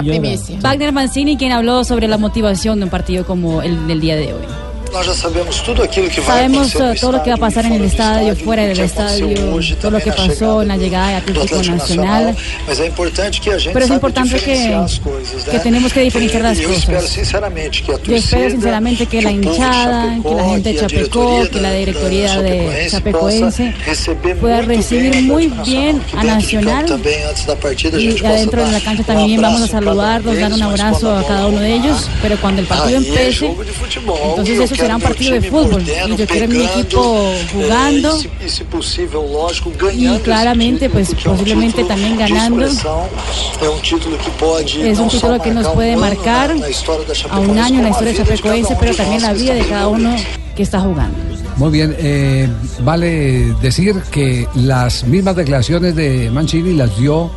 primicia. 0.06 0.58
Wagner 0.60 0.92
Mancini, 0.92 1.36
quien 1.36 1.52
habló 1.52 1.82
sobre 1.84 2.06
la 2.08 2.18
motivación 2.18 2.78
de 2.78 2.84
un 2.84 2.90
partido 2.90 3.26
como 3.26 3.62
el 3.62 3.86
del 3.88 4.00
día 4.00 4.14
de 4.16 4.32
hoy. 4.32 4.42
Sabemos 5.04 5.62
tudo 5.62 5.82
aquilo 5.82 6.08
que 6.08 6.20
vai 6.20 6.36
Sabemos 6.36 6.74
acontecer 6.74 6.94
no 6.94 7.00
todo 7.00 7.12
lo 7.12 7.22
que 7.22 7.30
va 7.30 7.36
a 7.36 7.38
pasar 7.38 7.66
en 7.66 7.72
el 7.74 7.84
estadio, 7.84 8.36
fuera 8.36 8.62
del 8.64 8.80
estadio, 8.80 9.28
todo 9.80 9.90
lo 9.92 10.00
que 10.00 10.12
pasó 10.12 10.62
en 10.62 10.68
la 10.68 10.76
llegada 10.76 11.08
de 11.08 11.14
Atlético 11.16 11.56
Nacional. 11.56 11.76
Nacional, 11.76 12.36
mas 12.66 12.80
é 12.80 12.86
importante 12.86 13.40
que 13.40 13.50
a 13.50 13.58
gente 13.58 13.72
Pero 13.72 13.84
es 13.84 13.90
importante 13.90 14.38
que, 14.38 14.52
diferenciar 14.52 14.84
as 14.84 14.98
coisas, 14.98 15.44
que 15.44 15.58
tenemos 15.58 15.92
que 15.92 16.00
diferenciar 16.00 16.42
las 16.42 16.58
E 16.58 16.66
cosas. 16.66 17.08
sinceramente 17.08 17.82
que 17.82 17.92
a 17.92 17.98
Yo 17.98 18.16
espero 18.16 18.50
sinceramente 18.50 19.06
que 19.06 19.22
la 19.22 19.30
hinchada, 19.30 20.18
que 20.22 20.34
la 20.34 20.44
gente 20.44 20.72
de 20.72 20.80
Chapecó, 20.80 21.40
diretoria 21.40 21.50
que 21.50 21.60
la 21.60 21.72
directoría 21.72 22.42
de 22.42 22.88
Chapecoense 22.90 22.90
Chapecoense 22.90 23.40
possa 23.40 23.84
receber 23.86 24.36
pueda 24.36 24.56
muito 24.56 24.68
bem 24.68 24.76
recibir 24.76 25.22
muy 25.22 25.46
bien 25.64 26.02
a 26.16 26.24
Nacional 26.24 26.86
y 26.86 28.24
adentro 28.24 28.64
de 28.64 28.72
la 28.72 28.80
cancha 28.80 29.02
um 29.02 29.04
también 29.04 29.40
vamos 29.40 29.62
a 29.62 29.76
abraço 29.76 29.76
a 29.76 29.80
cada 29.80 29.84
saludarlos, 29.84 30.34
um 30.34 30.40
dar 30.40 30.52
un 30.52 30.62
abrazo 30.62 31.16
a 31.16 31.26
cada 31.26 31.46
uno 31.46 31.60
de 31.60 31.74
ellos, 31.74 32.08
pero 32.22 32.36
cuando 32.40 32.60
el 32.60 32.66
partido 32.66 32.98
empiece, 32.98 33.46
entonces 33.46 34.60
eso 34.60 34.74
será 34.86 34.96
un 34.96 35.02
partido 35.02 35.32
de 35.32 35.42
fútbol 35.42 35.82
y 35.82 36.16
yo 36.16 36.26
quiero 36.26 36.48
mi 36.48 36.64
equipo 36.64 37.30
eh, 37.32 37.46
jugando 37.52 38.18
y 39.92 40.18
claramente 40.20 40.88
pues 40.88 41.14
posiblemente 41.14 41.84
también 41.84 42.16
ganando. 42.16 42.66
um 42.66 42.72
Es 44.82 44.98
un 44.98 45.08
título 45.08 45.42
que 45.42 45.50
nos 45.50 45.66
puede 45.68 45.96
um 45.96 46.04
ano 46.04 46.14
marcar 46.14 46.54
a 47.30 47.38
un 47.40 47.58
año 47.58 47.78
en 47.78 47.84
la 47.84 47.90
historia 47.90 48.12
de 48.12 48.18
Chapecoense, 48.18 48.74
um 48.74 48.80
pero 48.80 48.94
también 48.94 49.22
la 49.22 49.32
vida 49.32 49.54
de 49.54 49.64
cada 49.66 49.88
uno 49.88 50.14
que 50.54 50.62
está 50.62 50.80
jugando. 50.80 51.16
Muy 51.56 51.70
bien, 51.70 51.96
eh, 51.98 52.48
vale 52.80 53.54
decir 53.62 53.94
que 54.10 54.46
las 54.54 55.04
mismas 55.04 55.36
declaraciones 55.36 55.96
de 55.96 56.30
Mancini 56.30 56.74
las 56.74 56.96
dio 56.98 57.30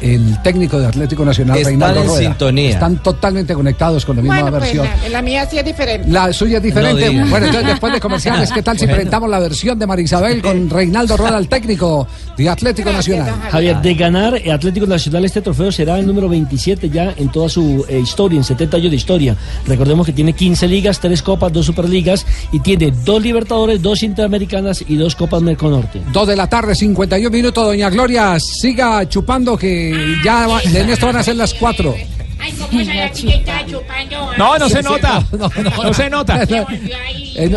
el 0.00 0.40
técnico 0.42 0.78
de 0.78 0.86
Atlético 0.86 1.24
Nacional, 1.24 1.56
Están 1.58 1.70
Reinaldo 1.72 2.00
en 2.02 2.06
Rueda. 2.08 2.20
sintonía. 2.20 2.70
Están 2.70 2.96
totalmente 3.02 3.54
conectados 3.54 4.04
con 4.04 4.16
la 4.16 4.22
misma 4.22 4.40
Bueno, 4.42 4.58
pues 4.58 4.72
versión. 4.74 4.86
la, 5.04 5.08
la 5.08 5.22
mía 5.22 5.46
sí 5.50 5.58
es 5.58 5.64
diferente. 5.64 6.08
La 6.10 6.32
suya 6.32 6.58
es 6.58 6.62
diferente. 6.62 7.12
No 7.12 7.26
bueno, 7.28 7.46
entonces 7.46 7.70
después 7.70 7.92
de 7.92 8.00
comerciales, 8.00 8.52
¿qué 8.52 8.62
tal 8.62 8.78
si 8.78 8.84
Bueno. 8.88 8.96
presentamos 8.96 9.28
la 9.30 9.38
versión 9.38 9.78
de 9.78 9.86
Marisabel 9.86 10.40
con 10.42 10.70
Reinaldo 10.70 11.16
Rueda, 11.16 11.38
el 11.38 11.48
técnico 11.48 12.06
de 12.36 12.48
Atlético 12.48 12.90
Nacional? 12.92 13.32
Javier, 13.50 13.80
de 13.82 13.94
ganar 13.94 14.34
eh, 14.36 14.52
Atlético 14.52 14.86
Nacional 14.86 15.24
este 15.24 15.40
trofeo 15.42 15.70
será 15.72 15.98
el 15.98 16.06
número 16.06 16.28
27 16.28 16.88
ya 16.90 17.12
en 17.16 17.30
toda 17.30 17.48
su 17.48 17.84
eh, 17.88 17.98
historia, 17.98 18.38
en 18.38 18.44
70 18.44 18.76
años 18.76 18.90
de 18.90 18.96
historia. 18.96 19.36
Recordemos 19.66 20.06
que 20.06 20.12
tiene 20.12 20.32
15 20.32 20.66
ligas, 20.68 21.00
3 21.00 21.22
copas, 21.22 21.52
2 21.52 21.66
superligas 21.66 22.24
y 22.52 22.60
tiene 22.60 22.92
2 23.04 23.22
Libertadores, 23.22 23.82
2 23.82 24.02
Interamericanas 24.04 24.84
y 24.86 24.96
2 24.96 25.14
Copas 25.16 25.42
Merconorte. 25.42 26.00
Dos 26.12 26.26
de 26.28 26.36
la 26.36 26.48
tarde, 26.48 26.74
51 26.74 27.30
minutos. 27.30 27.64
Doña 27.64 27.90
Gloria, 27.90 28.36
siga 28.40 29.06
chupando 29.08 29.56
que 29.56 29.87
ya 30.24 30.46
va- 30.46 30.60
en 30.62 30.90
esto 30.90 31.06
van 31.06 31.16
a 31.16 31.22
ser 31.22 31.36
las 31.36 31.54
cuatro. 31.54 31.94
Ay, 32.40 32.52
¿cómo 32.52 32.84
se 32.84 32.94
la 32.94 33.10
chica 33.12 33.34
está 33.34 33.66
chupando? 33.66 34.30
No, 34.38 34.58
no 34.58 34.68
se 34.68 34.82
nota. 34.82 35.24
no, 35.32 35.50
no, 35.62 35.82
No 35.84 35.94
se 35.94 36.08
nota. 36.10 36.40
En, 37.34 37.56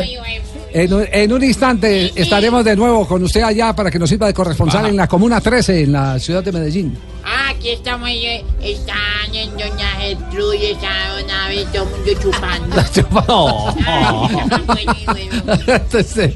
en 0.74 0.94
un- 0.94 1.06
en 1.12 1.34
un 1.34 1.44
instante 1.44 2.12
estaremos 2.16 2.64
de 2.64 2.76
nuevo 2.76 3.06
con 3.08 3.22
usted 3.24 3.42
allá 3.42 3.76
para 3.76 3.92
que 3.92 4.00
nos 4.00 4.10
sirva 4.10 4.28
de 4.28 4.34
corresponsal 4.34 4.86
en 4.86 4.96
la 4.96 5.08
Comuna 5.08 5.42
13, 5.42 5.84
en 5.84 5.92
la 5.92 6.18
ciudad 6.20 6.42
de 6.44 6.52
Medellín. 6.52 6.98
Ah, 7.24 7.50
aquí 7.52 7.70
estamos, 7.70 8.10
eh, 8.10 8.44
están 8.62 9.34
en 9.34 9.52
Doña 9.52 9.88
Gertrude, 10.00 10.72
está 10.72 10.90
una 11.24 11.48
vez 11.48 11.72
todo 11.72 11.84
el 11.84 11.90
mundo 11.90 12.12
chupando. 12.22 12.76
Entonces, 15.68 16.34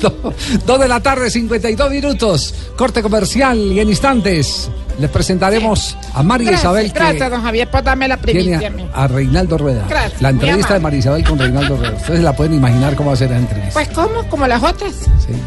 do- 0.00 0.34
dos 0.64 0.80
de 0.80 0.88
la 0.88 1.00
tarde, 1.00 1.30
52 1.30 1.90
minutos. 1.90 2.54
Corte 2.76 3.02
comercial 3.02 3.58
y 3.58 3.80
en 3.80 3.88
instantes 3.88 4.70
les 4.98 5.10
presentaremos 5.10 5.96
a 6.14 6.22
María 6.22 6.50
Gracias, 6.52 6.62
Isabel 6.64 6.92
que 6.92 6.98
gracias, 6.98 7.30
don 7.30 7.42
Javier, 7.42 7.70
por 7.70 7.82
darme 7.82 8.08
la 8.08 8.16
primicia. 8.16 8.72
a 8.94 9.06
Reinaldo 9.06 9.58
Rueda. 9.58 9.84
Gracias, 9.88 10.22
la 10.22 10.30
entrevista 10.30 10.74
de. 10.74 10.80
María 10.80 10.98
Isabel 11.00 11.24
con 11.24 11.38
Reinaldo 11.38 11.76
Rueda. 11.76 11.96
Ustedes 11.96 12.20
la 12.22 12.34
pueden 12.34 12.54
imaginar 12.54 12.94
cómo 12.96 13.10
va 13.10 13.14
a 13.14 13.18
ser 13.18 13.30
la 13.30 13.38
entrevista. 13.38 13.74
Pues, 13.74 13.88
¿cómo? 13.88 14.26
Como 14.28 14.46
las 14.46 14.62
otras. 14.62 14.92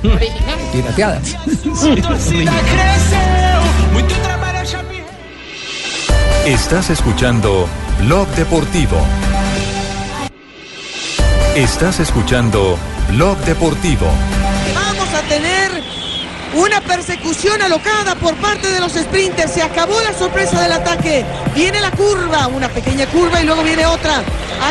Original. 0.04 0.60
Pirateada. 0.72 1.20
Estás 6.50 6.90
escuchando 6.90 7.70
Blog 8.00 8.28
Deportivo. 8.30 8.98
Estás 11.56 12.00
escuchando 12.00 12.76
Blog 13.10 13.38
Deportivo. 13.42 14.08
Vamos 14.74 15.14
a 15.14 15.22
tener 15.30 15.70
una 16.56 16.82
persecución 16.82 17.62
alocada 17.62 18.16
por 18.16 18.34
parte 18.38 18.68
de 18.72 18.80
los 18.80 18.94
sprinters. 18.94 19.52
Se 19.52 19.62
acabó 19.62 20.02
la 20.02 20.12
sorpresa 20.12 20.60
del 20.60 20.72
ataque. 20.72 21.24
Viene 21.54 21.82
la 21.82 21.92
curva, 21.92 22.48
una 22.48 22.68
pequeña 22.68 23.06
curva 23.06 23.44
y 23.44 23.46
luego 23.46 23.62
viene 23.62 23.86
otra. 23.86 24.24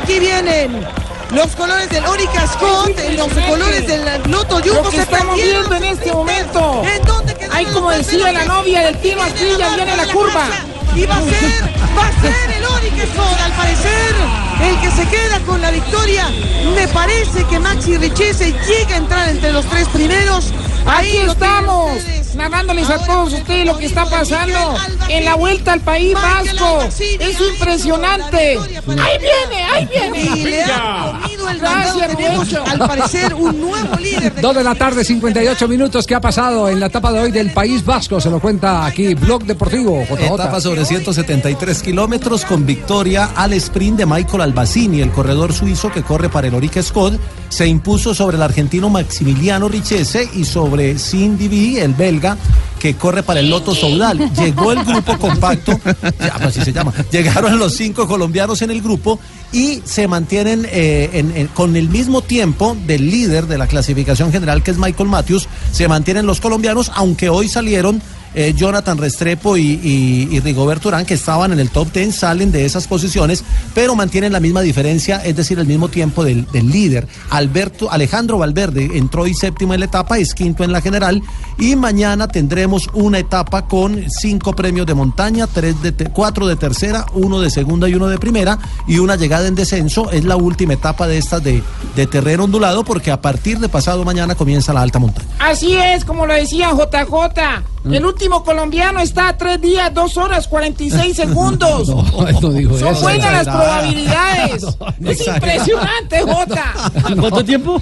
Aquí 0.03 0.19
vienen 0.19 0.85
los 1.31 1.55
colores 1.57 1.89
del 1.91 2.05
Orica 2.07 2.47
Scott, 2.47 2.99
los 3.17 3.33
colores 3.47 3.87
del 3.87 4.31
Loto 4.31 4.61
Jumbo. 4.61 4.83
Lo 4.83 4.91
que 4.91 4.97
se 4.97 5.03
estamos 5.03 5.37
perdieron 5.37 5.69
viendo 5.69 5.77
en 5.77 5.85
este 5.85 6.13
momento. 6.13 6.83
¿En 6.85 7.05
dónde 7.05 7.35
quedaron 7.35 7.57
Ay, 7.57 7.65
los 7.65 7.75
como 7.75 7.91
decía 7.91 8.33
la 8.33 8.45
novia 8.45 8.81
del 8.83 8.99
Tino 8.99 9.23
Asprilla, 9.23 9.75
viene 9.77 9.97
la 9.97 10.07
curva. 10.07 10.47
Y 10.95 11.07
va 11.07 11.17
a 11.17 11.21
ser, 11.21 11.63
va 11.97 12.09
a 12.09 12.21
ser 12.21 12.51
el 12.57 12.65
Orica 12.65 13.07
Scott, 13.13 13.41
al 13.45 13.53
parecer, 13.53 14.15
el 14.63 14.81
que 14.81 14.91
se 14.91 15.09
queda 15.09 15.41
con 15.47 15.61
la 15.61 15.71
victoria. 15.71 16.29
Me 16.75 16.89
parece 16.89 17.45
que 17.45 17.59
Maxi 17.59 17.99
Richese 17.99 18.53
llega 18.53 18.95
a 18.95 18.97
entrar 18.97 19.29
entre 19.29 19.53
los 19.53 19.67
tres 19.67 19.87
primeros. 19.89 20.53
Ahí 20.87 21.19
Aquí 21.19 21.31
estamos, 21.31 22.03
narrándoles 22.35 22.89
a 22.89 23.05
todos 23.05 23.35
ustedes 23.35 23.67
lo 23.67 23.77
que 23.77 23.87
está 23.87 24.07
pasando 24.07 24.77
en 25.09 25.25
la 25.25 25.35
vuelta 25.35 25.75
al 25.75 25.81
País 25.81 26.15
Vasco. 26.15 26.89
Es 26.99 27.41
impresionante. 27.41 28.59
Ahí 28.59 29.19
viene, 29.19 29.65
ahí 29.65 29.89
Y 29.93 29.99
le 29.99 30.11
viene. 30.11 30.65
Gracias, 31.79 32.17
Tenemos, 32.17 32.55
al 32.55 32.79
parecer, 32.79 33.35
un 33.35 33.61
nuevo 33.61 33.97
líder. 33.97 34.35
de 34.35 34.41
Dos 34.43 34.55
de 34.55 34.65
la 34.65 34.75
tarde, 34.75 35.05
58 35.05 35.69
minutos. 35.69 36.07
¿Qué 36.07 36.15
ha 36.15 36.21
pasado 36.21 36.69
en 36.69 36.81
la 36.81 36.87
etapa 36.87 37.13
de 37.13 37.21
hoy 37.21 37.31
del 37.31 37.53
País 37.53 37.85
Vasco? 37.85 38.21
Se 38.21 38.31
lo 38.31 38.41
cuenta 38.41 38.85
aquí 38.85 39.15
Blog 39.15 39.45
Deportivo. 39.45 40.05
JJ. 40.05 40.35
Etapa 40.35 40.61
sobre 40.61 40.85
173 40.85 41.83
kilómetros 41.83 42.45
con 42.45 42.67
victoria 42.67 43.31
al 43.35 43.53
sprint 43.55 43.99
de 43.99 44.07
Michael 44.07 44.43
Albacini, 44.43 45.01
el 45.01 45.11
corredor 45.11 45.53
suizo 45.53 45.91
que 45.91 46.03
corre 46.03 46.29
para 46.29 46.49
el 46.49 46.55
Orica 46.55 46.83
Scott. 46.83 47.19
Se 47.49 47.67
impuso 47.67 48.15
sobre 48.15 48.37
el 48.37 48.43
argentino 48.43 48.91
Maximiliano 48.91 49.69
Richese 49.69 50.29
y 50.35 50.45
sobre 50.45 50.99
Cindy 50.99 51.49
B, 51.49 51.83
el 51.83 51.95
belga, 51.95 52.37
que 52.79 52.95
corre 52.95 53.23
para 53.23 53.41
el 53.41 53.51
Loto 53.51 53.75
Soudal. 53.75 54.19
Llegó 54.35 54.73
el 54.73 54.85
grupo 54.85 55.19
compacto, 55.19 55.79
pues 55.79 55.97
así 56.41 56.61
se 56.63 56.73
llama. 56.73 56.93
Llegaron 57.11 57.59
los 57.59 57.75
cinco 57.75 58.07
colombianos 58.07 58.63
en 58.63 58.71
el 58.71 58.81
grupo 58.83 59.19
y 59.53 59.83
se 59.85 60.07
mantienen 60.09 60.67
eh, 60.71 61.11
en- 61.15 61.37
en- 61.37 61.47
con 61.49 61.77
el 61.77 61.89
mismo 61.89 62.23
tiempo 62.23 62.77
del 62.87 63.11
líder 63.11 63.47
de 63.47 63.59
la 63.59 63.67
clasificación 63.67 64.31
general, 64.33 64.63
que 64.63 64.71
es 64.71 64.79
Michael 64.79 65.09
Matthews. 65.09 65.49
Se 65.73 65.89
mantienen 65.89 66.27
los 66.27 66.41
colombianos, 66.41 66.91
aunque 66.95 67.29
hoy 67.29 67.49
salieron 67.49 68.01
eh, 68.35 68.55
Jonathan 68.57 68.99
Restrepo 68.99 69.57
y, 69.57 69.63
y, 69.83 70.29
y 70.31 70.41
Rigoberto 70.41 70.89
Urán, 70.89 71.07
que 71.07 71.15
estaban 71.15 71.53
en 71.53 71.61
el 71.61 71.71
top 71.71 71.93
10, 71.93 72.15
salen 72.15 72.53
de 72.53 72.65
esas 72.65 72.87
posiciones, 72.87 73.45
pero 73.75 73.95
mantienen 73.95 74.33
la 74.33 74.41
misma 74.41 74.61
diferencia, 74.63 75.19
es 75.25 75.37
decir, 75.37 75.59
el 75.59 75.67
mismo 75.67 75.89
tiempo 75.89 76.25
del, 76.25 76.47
líder. 76.53 77.07
Alberto, 77.31 77.91
Alejandro 77.91 78.39
Valverde 78.39 78.91
entró 78.95 79.27
y 79.27 79.35
séptimo 79.35 79.75
en 79.75 79.81
la 79.81 79.87
etapa, 79.87 80.19
es 80.19 80.35
quinto 80.35 80.65
en 80.65 80.73
la 80.73 80.81
general, 80.81 81.23
y 81.59 81.77
mañana 81.77 82.29
tendremos 82.29 82.89
una 82.93 83.19
etapa 83.19 83.67
con 83.67 84.05
cinco 84.11 84.55
premios 84.55 84.87
de 84.87 84.95
montaña, 84.95 85.47
tres 85.47 85.81
de 85.83 85.93
cuatro 86.13 86.47
de 86.47 86.57
tercera, 86.57 87.07
uno 87.15 87.41
de 87.41 87.51
segunda 87.51 87.89
y 87.89 87.95
uno 87.95 88.09
de 88.09 88.19
primera, 88.19 88.59
y 88.87 88.99
una 88.99 89.17
llegada 89.17 89.49
en 89.49 89.55
descenso. 89.55 90.11
Es 90.11 90.25
la 90.25 90.37
última 90.37 90.75
etapa 90.75 91.07
de 91.07 91.19
estas 91.19 91.43
de, 91.43 91.63
de 91.97 92.07
terreno 92.07 92.45
ondulado, 92.45 92.85
porque 92.85 93.11
a 93.11 93.21
partir 93.21 93.59
de 93.59 93.69
pasado 93.69 94.05
mañana 94.05 94.35
comienza 94.35 94.73
la 94.73 94.83
alta 94.83 94.99
montaña. 94.99 95.29
Así 95.39 95.77
es, 95.77 96.05
como 96.05 96.27
lo 96.27 96.35
decía 96.35 96.71
JJ. 96.71 97.63
El 97.91 98.05
último 98.05 98.43
colombiano 98.45 99.01
está 99.01 99.29
a 99.29 99.37
3 99.37 99.61
días, 99.61 99.93
2 99.95 100.17
horas, 100.17 100.49
46 100.49 101.17
segundos. 101.17 101.89
no 101.89 102.51
dijo 102.51 102.79
Son 102.79 102.89
eso. 102.93 103.01
buenas 103.03 103.33
las 103.47 103.57
probabilidades. 103.57 104.67
es 105.07 105.27
impresionante, 105.27 106.21
Jota. 106.27 106.73
¿Cuánto 107.03 107.45
tiempo? 107.45 107.81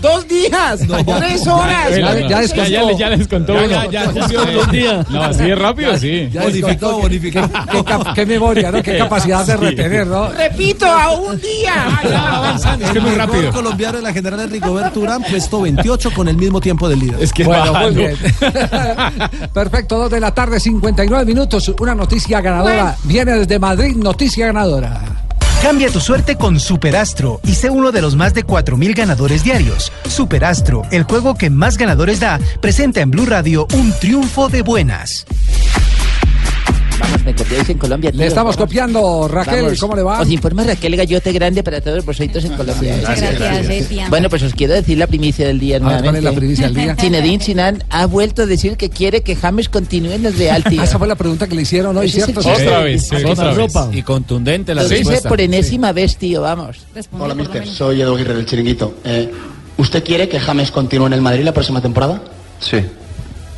Dos 0.00 0.28
días, 0.28 0.80
tres 1.18 1.46
horas. 1.46 1.90
Ya, 1.90 2.14
ya, 2.14 2.28
ya, 2.28 2.40
descontó. 2.40 2.68
ya, 2.70 2.82
les- 2.84 2.98
ya 2.98 3.08
les 3.10 3.28
contó 3.28 3.54
Ya, 3.54 3.62
uno. 3.80 3.90
ya, 3.90 4.06
dos 4.06 4.70
días. 4.70 5.10
No, 5.10 5.22
así 5.22 5.42
de 5.44 5.54
rápido, 5.54 5.96
sí. 5.98 6.28
Ya 6.32 6.42
bonificó, 6.42 6.98
bonificó. 6.98 7.40
Qué, 7.70 7.84
qué 8.14 8.26
memoria, 8.26 8.70
¿no? 8.70 8.82
Qué 8.82 8.98
capacidad 8.98 9.44
de 9.46 9.56
retener, 9.56 10.06
¿no? 10.06 10.28
Repito, 10.28 10.86
a 10.86 11.12
un 11.12 11.40
día. 11.40 11.98
Ay, 12.02 12.10
ya 12.10 12.36
avanzan. 12.36 12.82
Es 12.82 12.90
que 12.90 13.00
muy 13.00 13.12
rápido. 13.12 13.42
El 13.44 13.50
colombiano 13.50 13.98
en 13.98 14.04
la 14.04 14.12
general 14.12 14.40
es 14.40 14.50
Rigoberto 14.50 15.00
Urán, 15.00 15.22
puesto 15.22 15.62
28 15.62 16.10
con 16.12 16.28
el 16.28 16.36
mismo 16.36 16.60
tiempo 16.60 16.88
del 16.88 16.98
líder. 17.00 17.22
Es 17.22 17.32
que 17.32 17.44
Bueno, 17.44 17.72
muy 17.74 17.94
bien. 17.94 18.16
Perfecto, 19.52 19.98
dos 19.98 20.10
de 20.10 20.20
la 20.20 20.32
tarde, 20.32 20.60
59 20.60 21.24
minutos. 21.24 21.72
Una 21.80 21.94
noticia 21.94 22.40
ganadora. 22.40 22.96
Viene 23.04 23.32
desde 23.32 23.58
Madrid, 23.58 23.96
noticia 23.96 24.46
ganadora. 24.46 25.26
Cambia 25.62 25.90
tu 25.90 26.00
suerte 26.00 26.36
con 26.36 26.60
Superastro 26.60 27.40
y 27.42 27.54
sé 27.54 27.70
uno 27.70 27.90
de 27.90 28.02
los 28.02 28.14
más 28.14 28.34
de 28.34 28.46
4.000 28.46 28.94
ganadores 28.94 29.42
diarios. 29.42 29.90
Superastro, 30.08 30.82
el 30.90 31.04
juego 31.04 31.34
que 31.34 31.50
más 31.50 31.76
ganadores 31.78 32.20
da, 32.20 32.38
presenta 32.60 33.00
en 33.00 33.10
Blue 33.10 33.26
Radio 33.26 33.66
un 33.74 33.92
triunfo 33.98 34.48
de 34.48 34.62
buenas. 34.62 35.26
Vamos, 36.98 37.24
me 37.24 37.34
copiáis 37.34 37.68
en 37.68 37.78
Colombia, 37.78 38.10
tío. 38.10 38.20
Le 38.20 38.26
estamos 38.26 38.56
Vamos. 38.56 38.68
copiando, 38.68 39.28
Raquel, 39.28 39.62
Vamos. 39.64 39.80
¿cómo 39.80 39.96
le 39.96 40.02
va? 40.02 40.20
Os 40.20 40.30
informa 40.30 40.64
Raquel 40.64 40.96
Gallote 40.96 41.32
Grande 41.32 41.62
para 41.62 41.80
todos 41.80 42.04
vosotros 42.04 42.44
en 42.44 42.52
Colombia. 42.56 42.96
Muchas 42.96 43.20
gracias, 43.20 43.38
gracias. 43.38 43.88
tía. 43.88 44.06
Bueno, 44.08 44.30
pues 44.30 44.42
os 44.42 44.54
quiero 44.54 44.72
decir 44.74 44.96
la 44.96 45.06
primicia 45.06 45.46
del 45.46 45.58
día 45.60 45.76
A 45.76 45.78
ver, 45.80 45.82
¿cuál 45.88 45.94
nuevamente. 46.02 46.18
es 46.28 46.34
la 46.34 46.38
primicia 46.38 46.64
del 46.66 46.74
día? 46.74 46.96
Zinedine 46.96 47.44
Zidane 47.44 47.78
ha 47.90 48.06
vuelto 48.06 48.42
a 48.42 48.46
decir 48.46 48.76
que 48.76 48.88
quiere 48.90 49.22
que 49.22 49.36
James 49.36 49.68
continúe 49.68 50.12
en 50.12 50.26
el 50.26 50.34
Real, 50.36 50.64
tío. 50.64 50.80
Ah, 50.80 50.84
Esa 50.84 50.98
fue 50.98 51.06
la 51.06 51.16
pregunta 51.16 51.46
que 51.46 51.54
le 51.54 51.62
hicieron 51.62 51.96
hoy, 51.96 52.10
¿cierto? 52.10 52.40
Otra 52.40 52.80
vez, 52.80 53.08
sí, 53.08 53.16
otra 53.24 53.52
vez. 53.52 53.72
Y 53.92 54.02
contundente 54.02 54.74
la 54.74 54.82
Lo 54.82 54.88
dice 54.88 55.00
respuesta. 55.02 55.28
por 55.28 55.40
enésima 55.40 55.92
vez, 55.92 56.16
tío, 56.16 56.40
vamos. 56.42 56.78
Hola, 57.18 57.34
mister. 57.34 57.66
Soy 57.66 58.00
Edu 58.00 58.14
Aguirre 58.14 58.34
del 58.36 58.46
Chiringuito. 58.46 58.94
Eh, 59.04 59.30
¿Usted 59.78 60.02
quiere 60.02 60.28
que 60.28 60.40
James 60.40 60.70
continúe 60.70 61.06
en 61.08 61.12
el 61.12 61.20
Madrid 61.20 61.44
la 61.44 61.52
próxima 61.52 61.82
temporada? 61.82 62.22
Sí. 62.60 62.78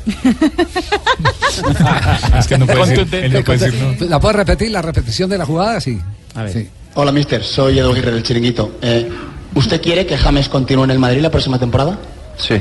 Es 2.38 2.46
que 2.46 2.58
no 2.58 2.66
puede 2.66 2.96
decir, 2.96 3.14
él 3.24 3.32
no 3.32 3.42
puede 3.42 3.58
decir 3.58 3.96
no. 4.00 4.06
¿La 4.06 4.20
puede 4.20 4.34
repetir? 4.34 4.70
¿La 4.70 4.82
repetición 4.82 5.28
de 5.28 5.38
la 5.38 5.46
jugada? 5.46 5.80
Sí. 5.80 5.98
A 6.34 6.44
ver. 6.44 6.52
Sí. 6.52 6.68
Hola, 6.94 7.12
mister. 7.12 7.42
Soy 7.42 7.78
Edu 7.78 7.92
Aguirre 7.92 8.12
del 8.12 8.22
Chiringuito. 8.22 8.78
Eh, 8.82 9.08
¿Usted 9.54 9.80
quiere 9.80 10.06
que 10.06 10.16
James 10.16 10.48
continúe 10.48 10.84
en 10.84 10.90
el 10.92 10.98
Madrid 10.98 11.20
la 11.20 11.30
próxima 11.30 11.58
temporada? 11.58 11.98
Sí. 12.36 12.54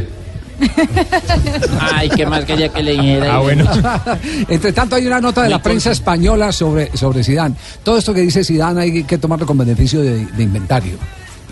Ay, 1.80 2.10
qué 2.10 2.26
más 2.26 2.46
quería 2.46 2.70
que 2.70 2.82
le 2.82 2.94
dijera. 2.94 3.36
Ah, 3.36 3.40
bueno. 3.40 3.70
Entre 4.48 4.74
tanto, 4.74 4.96
hay 4.96 5.06
una 5.06 5.22
nota 5.22 5.44
de 5.44 5.50
la 5.50 5.62
prensa 5.62 5.92
española 5.92 6.52
sobre, 6.52 6.96
sobre 6.98 7.24
Zidane. 7.24 7.56
Todo 7.84 7.98
esto 7.98 8.14
que 8.14 8.22
dice 8.22 8.44
Zidane 8.44 8.82
hay 8.82 9.04
que 9.04 9.18
tomarlo 9.18 9.46
con 9.46 9.58
beneficio 9.58 10.02
de, 10.02 10.26
de 10.26 10.44
inventario. 10.44 10.98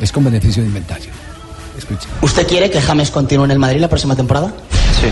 Es 0.02 0.12
con 0.12 0.24
beneficio 0.24 0.64
de 0.64 0.70
inventario. 0.70 1.10
Escucha. 1.78 2.08
¿Usted 2.22 2.48
quiere 2.48 2.72
que 2.72 2.82
James 2.82 3.12
continúe 3.12 3.46
en 3.46 3.52
el 3.52 3.60
Madrid 3.60 3.80
la 3.80 3.90
próxima 3.90 4.16
temporada? 4.16 4.52
Sí. 5.00 5.08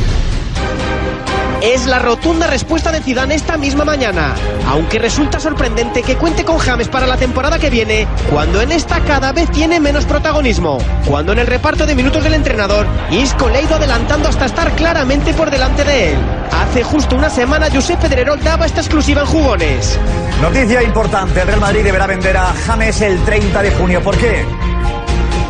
Es 1.63 1.85
la 1.85 1.97
rotunda 1.97 2.45
respuesta 2.45 2.91
de 2.91 2.99
Zidane 2.99 3.35
esta 3.35 3.55
misma 3.55 3.85
mañana, 3.85 4.35
aunque 4.67 4.99
resulta 4.99 5.39
sorprendente 5.39 6.03
que 6.03 6.17
cuente 6.17 6.43
con 6.43 6.57
James 6.57 6.89
para 6.89 7.07
la 7.07 7.15
temporada 7.15 7.57
que 7.57 7.69
viene, 7.69 8.05
cuando 8.29 8.59
en 8.59 8.73
esta 8.73 8.99
cada 8.99 9.31
vez 9.31 9.49
tiene 9.49 9.79
menos 9.79 10.03
protagonismo, 10.03 10.79
cuando 11.07 11.31
en 11.31 11.39
el 11.39 11.47
reparto 11.47 11.85
de 11.85 11.95
minutos 11.95 12.21
del 12.21 12.33
entrenador, 12.33 12.85
Isco 13.11 13.47
le 13.47 13.59
ha 13.59 13.61
ido 13.61 13.75
adelantando 13.75 14.27
hasta 14.27 14.43
estar 14.43 14.73
claramente 14.73 15.33
por 15.33 15.51
delante 15.51 15.85
de 15.85 16.11
él. 16.11 16.17
Hace 16.51 16.83
justo 16.83 17.15
una 17.15 17.29
semana 17.29 17.69
Josep 17.73 17.97
Pedrerol 17.97 18.43
daba 18.43 18.65
esta 18.65 18.81
exclusiva 18.81 19.21
en 19.21 19.27
Jugones. 19.27 19.97
Noticia 20.41 20.83
importante, 20.83 21.39
el 21.39 21.47
Real 21.47 21.61
Madrid 21.61 21.85
deberá 21.85 22.07
vender 22.07 22.35
a 22.35 22.53
James 22.67 22.99
el 22.99 23.17
30 23.23 23.61
de 23.61 23.71
junio. 23.71 24.03
¿Por 24.03 24.17
qué? 24.17 24.45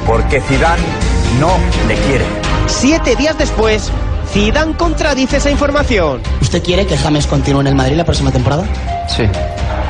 Porque 0.05 0.41
Zidane 0.41 0.83
no 1.39 1.57
le 1.88 1.95
quiere. 1.95 2.25
Siete 2.67 3.15
días 3.15 3.35
después, 3.38 3.91
Zidane 4.33 4.75
contradice 4.75 5.37
esa 5.37 5.51
información. 5.51 6.19
¿Usted 6.41 6.63
quiere 6.63 6.87
que 6.87 6.97
James 6.97 7.27
continúe 7.27 7.61
en 7.61 7.67
el 7.67 7.75
Madrid 7.75 7.95
la 7.95 8.03
próxima 8.03 8.31
temporada? 8.31 8.65
Sí. 9.07 9.29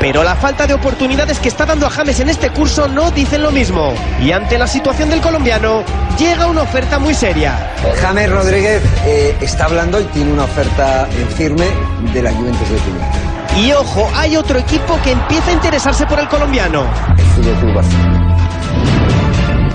Pero 0.01 0.21
la 0.21 0.35
falta 0.35 0.67
de 0.67 0.73
oportunidades 0.73 1.39
que 1.39 1.47
está 1.47 1.65
dando 1.65 1.87
a 1.87 1.89
James 1.89 2.19
en 2.19 2.27
este 2.27 2.49
curso 2.49 2.89
no 2.89 3.09
dicen 3.11 3.41
lo 3.41 3.51
mismo. 3.51 3.93
Y 4.21 4.33
ante 4.33 4.57
la 4.57 4.67
situación 4.67 5.09
del 5.09 5.21
colombiano, 5.21 5.85
llega 6.19 6.47
una 6.47 6.63
oferta 6.63 6.99
muy 6.99 7.13
seria. 7.13 7.73
James 8.01 8.29
Rodríguez 8.29 8.83
eh, 9.05 9.33
está 9.39 9.63
hablando 9.63 10.01
y 10.01 10.03
tiene 10.05 10.33
una 10.33 10.43
oferta 10.43 11.07
en 11.09 11.27
firme 11.29 11.65
de 12.13 12.21
la 12.21 12.33
Juventus 12.33 12.69
de 12.69 12.77
Turín. 12.79 13.65
Y 13.65 13.71
ojo, 13.71 14.11
hay 14.13 14.35
otro 14.35 14.59
equipo 14.59 14.99
que 15.05 15.11
empieza 15.11 15.51
a 15.51 15.53
interesarse 15.53 16.05
por 16.05 16.19
el 16.19 16.27
colombiano. 16.27 16.85
El 17.17 17.25
Fútbol 17.27 17.55
Club 17.59 17.75
Barcelona. 17.75 18.37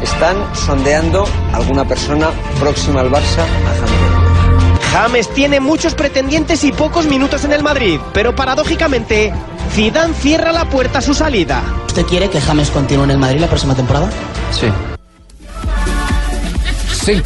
Están 0.03 0.37
sondeando 0.55 1.27
alguna 1.55 1.87
persona 1.87 2.29
próxima 2.61 3.01
al 3.01 3.11
Barça 3.11 3.41
a 3.41 3.75
James. 3.81 4.08
James 4.93 5.29
tiene 5.35 5.61
muchos 5.61 5.95
pretendientes 5.95 6.65
y 6.65 6.73
pocos 6.73 7.07
minutos 7.07 7.45
en 7.45 7.53
el 7.53 7.63
Madrid, 7.63 8.01
pero 8.15 8.35
paradójicamente, 8.35 9.33
Zidane 9.73 10.15
cierra 10.15 10.51
la 10.53 10.65
puerta 10.69 10.99
a 10.99 11.03
su 11.03 11.13
salida. 11.15 11.63
¿Usted 11.87 12.07
quiere 12.07 12.31
que 12.31 12.41
James 12.41 12.71
continúe 12.71 13.05
en 13.05 13.11
el 13.13 13.19
Madrid 13.19 13.41
la 13.41 13.49
próxima 13.49 13.75
temporada? 13.75 14.09
Sí. 14.51 14.67
Sí. 17.05 17.23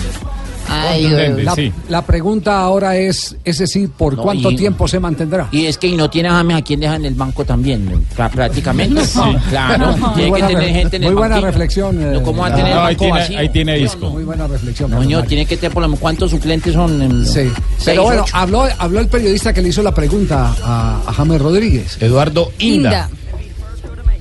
Ay, 0.72 1.42
La, 1.44 1.54
sí. 1.54 1.72
la 1.88 2.02
pregunta 2.02 2.60
ahora 2.60 2.96
es, 2.96 3.36
ese 3.44 3.66
sí, 3.66 3.86
¿por 3.88 4.16
No, 4.16 4.22
cuánto 4.22 4.50
y- 4.50 4.56
tiempo 4.56 4.88
se 4.88 4.98
mantendrá? 4.98 5.48
Y 5.52 5.66
es 5.66 5.76
que 5.78 5.86
y 5.88 5.96
no 5.96 6.08
tiene 6.10 6.28
a 6.28 6.32
James 6.32 6.56
a 6.56 6.62
quien 6.62 6.80
deja 6.80 6.96
en 6.96 7.04
el 7.04 7.14
banco 7.14 7.44
también, 7.44 7.84
¿no? 7.86 8.00
Prácticamente. 8.30 9.02
Sí. 9.12 9.20
Claro, 9.50 9.96
Muy 9.96 10.10
tiene 10.14 10.24
que 10.24 10.28
buena 10.30 10.46
tener 10.48 10.70
gente 10.74 10.96
en 10.96 11.02
el 11.04 11.08
Muy 11.10 11.16
buena 11.18 11.34
banquillo. 11.36 11.50
reflexión. 11.50 12.02
eh, 12.02 12.10
No, 12.14 12.22
¿cómo 12.22 12.42
va 12.42 12.48
a 12.48 12.54
tener 12.54 12.66
el 12.70 12.74
No, 12.74 12.84
ahí 12.84 12.96
tiene- 12.96 13.18
vacío? 13.18 13.38
ahí 13.38 13.48
tiene 13.50 13.74
disco. 13.76 14.10
Muy 14.10 14.24
buena 14.24 14.46
reflexión. 14.46 14.90
No, 14.90 15.00
señor, 15.02 15.26
tiene 15.26 15.46
que 15.46 15.56
tener 15.56 15.72
por 15.72 15.82
lo 15.82 15.88
menos 15.88 16.00
cuántos 16.00 16.30
suplentes 16.30 16.72
son. 16.74 17.00
En- 17.02 17.26
Sí. 17.26 17.32
Seis, 17.32 17.52
Pero 17.84 18.02
bueno, 18.04 18.22
ocho. 18.22 18.36
habló, 18.36 18.66
habló 18.78 19.00
el 19.00 19.08
periodista 19.08 19.52
que 19.52 19.60
le 19.62 19.68
hizo 19.68 19.82
la 19.82 19.92
pregunta 19.94 20.54
a, 20.62 21.02
a 21.06 21.12
James 21.12 21.40
Rodríguez. 21.40 21.96
Eduardo 22.00 22.50
Inda. 22.58 23.08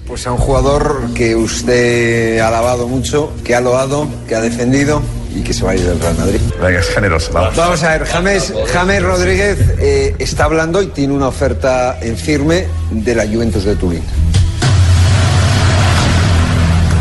Pues 0.08 0.28
a 0.28 0.32
un 0.34 0.38
jugador 0.40 1.10
que 1.16 1.36
usted 1.36 2.40
ha 2.40 2.50
alabado 2.50 2.88
mucho, 2.88 3.32
que 3.46 3.56
ha 3.56 3.62
loado, 3.62 4.08
que 4.28 4.36
ha 4.36 4.42
defendido 4.42 5.02
y 5.36 5.41
que 5.41 5.54
se 5.54 5.63
va 5.63 5.72
a 5.72 5.76
ir 5.76 5.82
del 5.86 6.00
Real 6.00 6.17
Madrid. 6.17 6.39
Venga, 6.62 6.80
es 6.80 6.88
generoso. 6.89 7.32
Vamos. 7.34 7.84
a 7.84 7.89
ver, 7.98 8.06
James, 8.06 8.54
James 8.74 9.02
Rodríguez 9.04 9.58
eh, 9.80 10.15
está 10.20 10.46
hablando 10.46 10.82
y 10.82 10.88
tiene 10.88 11.13
una 11.13 11.28
oferta 11.28 11.98
en 12.02 12.17
firme 12.17 12.67
de 12.91 13.15
la 13.15 13.26
Juventus 13.26 13.63
de 13.63 13.76
Turín. 13.76 14.02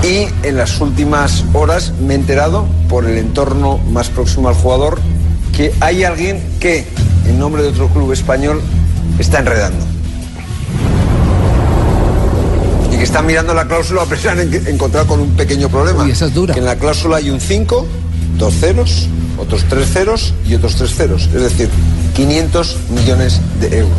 Y 0.03 0.29
en 0.47 0.57
las 0.57 0.81
últimas 0.81 1.45
horas 1.53 1.93
me 2.01 2.15
he 2.15 2.17
enterado 2.17 2.67
por 2.89 3.05
el 3.05 3.19
entorno 3.19 3.79
más 3.79 4.09
próximo 4.09 4.49
al 4.49 4.55
jugador 4.55 4.99
que 5.55 5.75
hay 5.81 6.05
alguien 6.05 6.43
que, 6.59 6.87
en 7.27 7.39
nombre 7.39 7.63
de 7.63 7.69
otro 7.69 7.89
club 7.89 8.13
español, 8.13 8.63
está 9.19 9.41
enredando. 9.41 9.85
Y 12.93 12.97
que 12.97 13.03
está 13.05 13.21
mirando 13.21 13.53
la 13.53 13.67
cláusula, 13.67 14.03
pero 14.09 14.21
se 14.21 14.31
han 14.31 14.41
en- 14.41 14.67
encontrado 14.69 15.07
con 15.07 15.21
un 15.21 15.31
pequeño 15.37 15.69
problema. 15.69 16.05
Uy, 16.05 16.13
esa 16.13 16.27
es 16.27 16.35
dura. 16.35 16.55
Que 16.55 16.61
en 16.61 16.67
la 16.67 16.77
cláusula 16.77 17.19
hay 17.19 17.29
un 17.31 17.41
5, 17.41 17.87
dos 18.39 18.55
ceros, 18.55 19.09
otros 19.39 19.65
tres 19.69 19.89
ceros 19.93 20.35
y 20.47 20.55
otros 20.55 20.75
tres 20.77 20.95
ceros. 20.95 21.23
Es 21.35 21.43
decir, 21.43 21.69
500 22.15 22.77
millones 22.91 23.41
de 23.61 23.79
euros. 23.79 23.95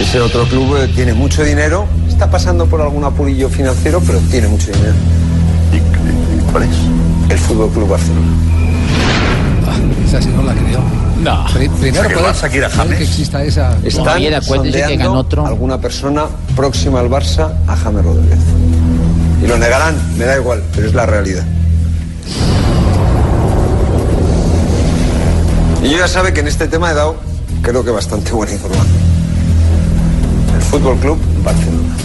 Ese 0.00 0.20
otro 0.20 0.44
club 0.48 0.76
eh, 0.76 0.88
tiene 0.94 1.12
mucho 1.12 1.42
dinero, 1.42 1.86
está 2.08 2.30
pasando 2.30 2.66
por 2.66 2.80
algún 2.80 3.04
apurillo 3.04 3.48
financiero, 3.48 4.00
pero 4.06 4.18
tiene 4.30 4.46
mucho 4.48 4.66
dinero. 4.72 4.94
¿Y, 5.72 6.50
cuál 6.52 6.62
es? 6.64 6.70
El 7.28 7.38
Fútbol 7.38 7.70
Club 7.70 7.88
Barcelona. 7.88 8.26
Esa 10.06 10.22
sí 10.22 10.28
no 10.34 10.42
la 10.42 10.54
creo. 10.54 10.80
No. 11.22 11.44
Pri- 11.52 11.68
Primero 11.68 12.08
O 12.30 12.34
sea, 12.34 12.48
que 12.48 12.58
puede, 12.60 12.70
James. 12.70 12.98
que 12.98 13.04
exista 13.04 13.42
esa... 13.44 13.76
Están 13.84 14.18
que 14.22 14.96
ganó 14.96 15.14
otro. 15.18 15.44
alguna 15.46 15.80
persona 15.80 16.26
próxima 16.54 17.00
al 17.00 17.10
Barça 17.10 17.50
a 17.66 17.76
James 17.76 18.04
Rodríguez. 18.04 18.38
Y 19.42 19.46
lo 19.48 19.58
negarán, 19.58 19.96
me 20.16 20.24
da 20.24 20.36
igual, 20.36 20.62
pero 20.74 20.86
es 20.86 20.94
la 20.94 21.06
realidad. 21.06 21.44
Y 25.82 25.90
yo 25.90 25.98
ya 25.98 26.08
sabe 26.08 26.32
que 26.32 26.40
en 26.40 26.48
este 26.48 26.66
tema 26.66 26.90
he 26.90 26.94
dado, 26.94 27.16
creo 27.62 27.84
que 27.84 27.90
bastante 27.90 28.32
buena 28.32 28.52
información. 28.52 28.86
El 30.54 30.62
Fútbol 30.62 30.96
Club 30.98 31.18
Barcelona. 31.42 31.96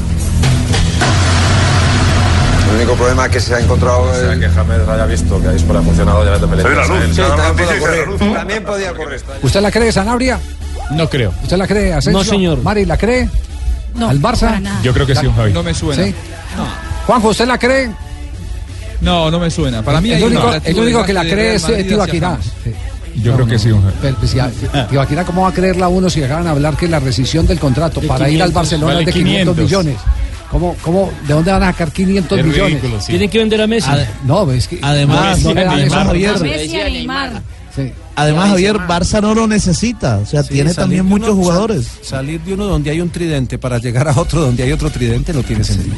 El 2.70 2.78
único 2.78 2.96
problema 2.96 3.30
que 3.30 3.40
se 3.40 3.54
ha 3.54 3.60
encontrado 3.60 4.02
O 4.02 4.14
sea, 4.16 4.40
que 4.40 4.50
James 4.50 4.88
haya 4.90 5.06
visto 5.06 5.40
que 5.40 5.48
ahí 5.48 5.60
por 5.60 5.78
ha 5.78 5.82
funcionado, 5.82 6.26
ya 6.26 6.32
la 6.32 6.88
luz. 6.88 7.16
Sí, 7.16 7.22
también. 7.22 8.34
También 8.34 8.64
podía 8.64 8.92
ocurrir. 8.92 9.22
¿Usted 9.42 9.62
la 9.62 9.72
cree, 9.72 9.92
Sanabria? 9.92 10.40
No 10.92 11.10
creo. 11.10 11.34
¿Usted 11.44 11.58
la 11.58 11.68
cree, 11.68 11.94
Asensio? 11.94 12.24
No, 12.24 12.24
señor. 12.24 12.62
Mari, 12.62 12.86
¿la 12.86 12.98
cree? 12.98 13.30
No, 13.96 14.10
¿Al 14.10 14.20
Barça? 14.20 14.62
Yo 14.82 14.94
creo 14.94 15.06
que 15.06 15.16
sí, 15.16 15.28
Javi. 15.36 15.54
No 15.54 15.64
me 15.64 15.74
suena. 15.74 16.04
¿Sí? 16.04 16.16
Juanjo, 17.06 17.30
¿usted 17.30 17.46
la 17.46 17.58
cree? 17.58 17.92
No, 19.02 19.30
no 19.30 19.40
me 19.40 19.52
suena. 19.52 19.84
Para 19.84 20.00
mí 20.02 20.12
el 20.12 20.16
hay 20.16 20.24
único, 20.24 21.02
el 21.02 21.06
que 21.06 21.14
la 21.14 21.22
cree 21.22 21.56
es 21.56 21.64
hacia 21.64 21.86
Tibaquirá. 21.86 22.38
James. 22.64 22.73
Yo 23.16 23.34
creo 23.36 23.46
que 23.46 23.60
sí. 23.60 23.70
Pero, 24.02 24.16
pues, 24.18 24.34
ya, 24.34 24.52
¿cómo 25.26 25.44
va 25.44 25.50
a 25.50 25.54
creerla 25.54 25.88
uno 25.88 26.10
si 26.10 26.24
acaban 26.24 26.46
de 26.46 26.50
hablar 26.52 26.76
que 26.78 26.88
la 26.88 27.00
rescisión 27.00 27.46
del 27.46 27.60
contrato 27.60 28.02
De 28.02 28.08
para 28.08 28.30
ir 28.30 28.42
al 28.42 28.50
500, 28.50 28.54
Barcelona 28.54 28.94
es 28.94 28.98
de 29.00 29.12
vale 29.12 29.14
500, 29.24 29.56
500. 29.56 29.58
millones? 29.64 29.96
¿Cómo, 30.52 30.76
cómo, 30.84 31.12
¿De 31.28 31.34
dónde 31.34 31.52
van 31.52 31.64
a 31.64 31.72
sacar 31.72 31.92
500 31.92 32.38
Es 32.40 32.46
millones? 32.46 32.74
ridículo, 32.74 33.02
sí. 33.02 33.08
Tienen 33.08 33.30
que 33.30 33.38
vender 33.40 33.62
a 33.62 33.68
Messi. 33.68 33.90
Ade- 33.90 34.08
No, 34.26 34.52
es 34.52 34.68
que 34.68 34.80
Además, 34.82 35.40
no, 35.42 35.50
no 35.50 35.54
le 35.56 35.64
dan 35.66 35.74
además, 35.74 35.98
eso. 36.00 36.06
Javier, 36.08 36.30
A 36.30 36.40
Messi 36.40 36.76
y 36.76 36.80
a 36.80 36.90
Neymar. 36.90 37.42
Sí. 37.76 37.92
además 38.16 38.50
Javier, 38.50 38.76
Barça 38.78 39.20
no 39.20 39.34
lo 39.34 39.48
necesita. 39.48 40.18
O 40.20 40.26
sea, 40.28 40.44
Sí, 40.44 40.54
tiene 40.54 40.74
también 40.76 41.06
muchos 41.08 41.30
uno- 41.30 41.38
jugadores. 41.44 41.86
sal- 41.88 42.06
Salir 42.20 42.42
de 42.42 42.54
uno 42.54 42.66
donde 42.66 42.92
hay 42.92 43.02
un 43.02 43.10
tridente 43.10 43.58
para 43.58 43.80
llegar 43.80 44.08
a 44.08 44.20
otro 44.20 44.42
donde 44.42 44.62
hay 44.62 44.72
otro 44.72 44.92
tridente 44.92 45.34
no 45.34 45.42
tiene 45.42 45.64
sentido. 45.64 45.96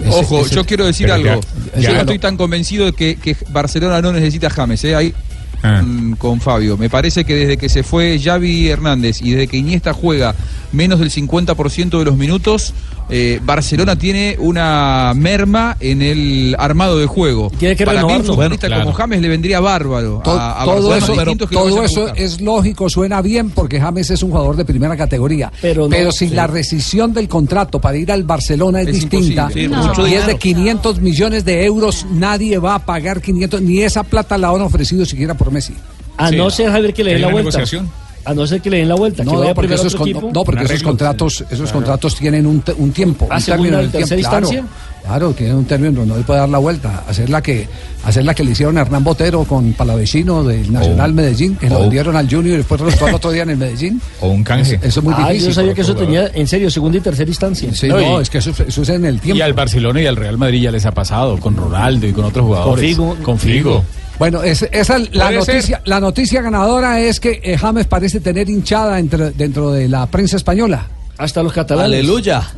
Ese- 0.00 0.08
Ojo, 0.10 0.46
ese- 0.46 0.54
yo 0.54 0.64
quiero 0.64 0.86
decir 0.86 1.10
algo. 1.10 1.40
ya- 1.74 1.80
yo 1.80 1.92
no 1.94 2.00
estoy 2.02 2.20
tan 2.20 2.36
convencido 2.36 2.84
de 2.86 2.92
que, 2.92 3.16
que 3.16 3.36
Barcelona 3.50 4.00
no 4.00 4.12
necesita 4.12 4.46
a 4.46 4.50
James. 4.50 4.84
¿eh? 4.84 4.94
Ahí 4.94 5.12
Ah. 5.62 5.82
con 6.18 6.40
Fabio. 6.40 6.76
Me 6.76 6.88
parece 6.90 7.24
que 7.24 7.34
desde 7.34 7.56
que 7.56 7.68
se 7.68 7.82
fue 7.82 8.18
Xavi 8.22 8.68
Hernández 8.68 9.20
y 9.22 9.32
desde 9.32 9.48
que 9.48 9.56
Iniesta 9.56 9.92
juega 9.92 10.34
menos 10.72 11.00
del 11.00 11.10
50% 11.10 11.98
de 11.98 12.04
los 12.04 12.16
minutos, 12.16 12.74
eh, 13.10 13.40
Barcelona 13.42 13.96
tiene 13.96 14.36
una 14.38 15.12
merma 15.16 15.76
en 15.80 16.02
el 16.02 16.54
armado 16.58 16.98
de 16.98 17.06
juego. 17.06 17.50
Tiene 17.58 17.74
que 17.74 17.86
Para 17.86 18.04
mí 18.04 18.12
un 18.12 18.24
futbolista 18.24 18.66
Bueno, 18.68 18.82
como 18.84 18.94
claro. 18.94 19.08
James 19.08 19.22
le 19.22 19.28
vendría 19.28 19.60
bárbaro 19.60 20.20
To- 20.22 20.32
a, 20.38 20.60
a 20.62 20.64
todo 20.66 20.94
eso, 20.94 21.14
es 21.14 21.48
todo 21.50 21.82
eso 21.84 22.12
lógico, 22.40 22.90
suena 22.90 23.22
bien 23.22 23.48
porque 23.50 23.80
James 23.80 24.10
es 24.10 24.22
un 24.22 24.30
jugador 24.30 24.56
de 24.56 24.64
primera 24.66 24.94
categoría. 24.96 25.50
Pero 25.62 25.88
Pero, 25.88 26.04
no, 26.06 26.12
sin 26.12 26.28
sí. 26.30 26.34
la 26.34 26.46
rescisión 26.46 27.14
del 27.14 27.28
contrato 27.28 27.80
para 27.80 27.96
ir 27.96 28.12
al 28.12 28.24
Barcelona 28.24 28.82
es, 28.82 28.88
Es 28.88 28.94
distinta. 28.94 29.48
Sí, 29.54 29.68
No. 29.68 30.06
y 30.06 30.12
es 30.14 30.26
de 30.26 30.36
500 30.36 31.00
millones 31.00 31.44
de 31.46 31.64
euros. 31.64 32.04
Nadie 32.12 32.58
va 32.58 32.74
a 32.74 32.78
pagar 32.84 33.22
500, 33.22 33.62
ni 33.62 33.80
esa 33.80 34.02
plata 34.02 34.36
la 34.36 34.48
han 34.50 34.60
ofrecido 34.60 35.06
siquiera 35.06 35.32
por 35.34 35.47
Messi. 35.50 35.74
A 36.16 36.30
Sí. 36.30 36.36
no 36.36 36.50
ser, 36.50 36.70
Javier, 36.70 36.92
que 36.94 37.04
le 37.04 37.12
den 37.12 37.22
la 37.22 37.28
vuelta. 37.28 37.50
negociación. 37.58 37.88
A 38.24 38.34
no 38.34 38.46
ser 38.46 38.60
que 38.60 38.68
le 38.68 38.78
den 38.78 38.88
la 38.88 38.94
vuelta. 38.96 39.24
No, 39.24 39.30
que 39.30 39.36
no, 39.36 39.40
vaya 39.42 39.54
porque 39.54 39.74
esos, 39.74 39.94
con- 39.94 40.10
no, 40.32 40.44
porque 40.44 40.64
esos 40.64 40.82
contratos, 40.82 41.44
esos 41.50 41.72
contratos 41.72 42.14
tienen 42.16 42.46
un, 42.46 42.60
te- 42.60 42.72
un 42.74 42.90
tiempo, 42.92 43.26
¿A 43.30 43.36
un 43.38 43.42
término 43.42 43.78
del 43.78 43.90
tiempo. 43.90 44.06
tercera 44.08 44.28
Claro, 44.28 44.46
instancia? 44.48 44.72
claro, 45.02 45.32
tiene 45.32 45.54
un 45.54 45.64
término, 45.64 46.04
no 46.04 46.14
le 46.16 46.24
puede 46.24 46.40
dar 46.40 46.48
la 46.50 46.58
vuelta. 46.58 47.04
Hacer 47.08 47.30
la 47.30 47.40
que, 47.40 47.66
hacer 48.04 48.26
la 48.26 48.34
que 48.34 48.44
le 48.44 48.50
hicieron 48.50 48.76
a 48.76 48.82
Hernán 48.82 49.02
Botero 49.02 49.44
con 49.44 49.72
Palavecino 49.72 50.44
del 50.44 50.70
Nacional 50.70 51.14
Medellín, 51.14 51.56
que 51.56 51.70
lo 51.70 51.80
vendieron 51.80 52.16
al 52.16 52.26
Junior 52.28 52.54
y 52.54 52.56
después 52.58 52.78
resultó 52.82 53.06
al 53.06 53.14
otro 53.14 53.30
día 53.30 53.44
en 53.44 53.50
el 53.50 53.56
Medellín. 53.56 54.02
O 54.20 54.28
un 54.28 54.44
canje. 54.44 54.74
Eso, 54.74 54.84
eso 54.84 55.00
es 55.00 55.04
muy 55.04 55.14
Ah, 55.16 55.28
difícil. 55.28 55.48
yo 55.48 55.54
sabía 55.54 55.72
que 55.74 55.80
eso 55.80 55.96
tenía, 55.96 56.30
en 56.34 56.46
serio, 56.46 56.70
segunda 56.70 56.98
y 56.98 57.00
tercera 57.00 57.30
instancia. 57.30 57.72
Sí, 57.72 57.88
No, 57.88 57.98
no, 57.98 58.18
y- 58.18 58.22
es 58.22 58.28
que 58.28 58.38
eso, 58.38 58.50
eso 58.66 58.82
es 58.82 58.88
en 58.90 59.06
el 59.06 59.20
tiempo. 59.20 59.38
Y 59.38 59.40
al 59.40 59.54
Barcelona 59.54 60.02
y 60.02 60.06
al 60.06 60.16
Real 60.16 60.36
Madrid 60.36 60.60
ya 60.64 60.70
les 60.72 60.84
ha 60.84 60.92
pasado, 60.92 61.38
con 61.38 61.56
Ronaldo 61.56 62.06
y 62.06 62.12
con 62.12 62.26
otros 62.26 62.44
jugadores. 62.44 62.84
Figo. 62.90 63.16
Con 63.22 63.38
Figo. 63.38 63.84
Bueno, 64.18 64.42
es- 64.42 64.66
esa 64.72 64.96
es 64.96 65.14
la 65.14 65.28
ser. 65.28 65.54
noticia, 65.54 65.82
la 65.84 66.00
noticia 66.00 66.42
ganadora 66.42 67.00
es 67.00 67.20
que 67.20 67.40
eh, 67.42 67.56
James 67.56 67.86
parece 67.86 68.20
tener 68.20 68.48
hinchada 68.48 68.98
entre- 68.98 69.30
dentro 69.30 69.70
de 69.70 69.88
la 69.88 70.06
prensa 70.06 70.36
española. 70.36 70.86
Hasta 71.18 71.42
los 71.42 71.52
catalanes. 71.52 71.90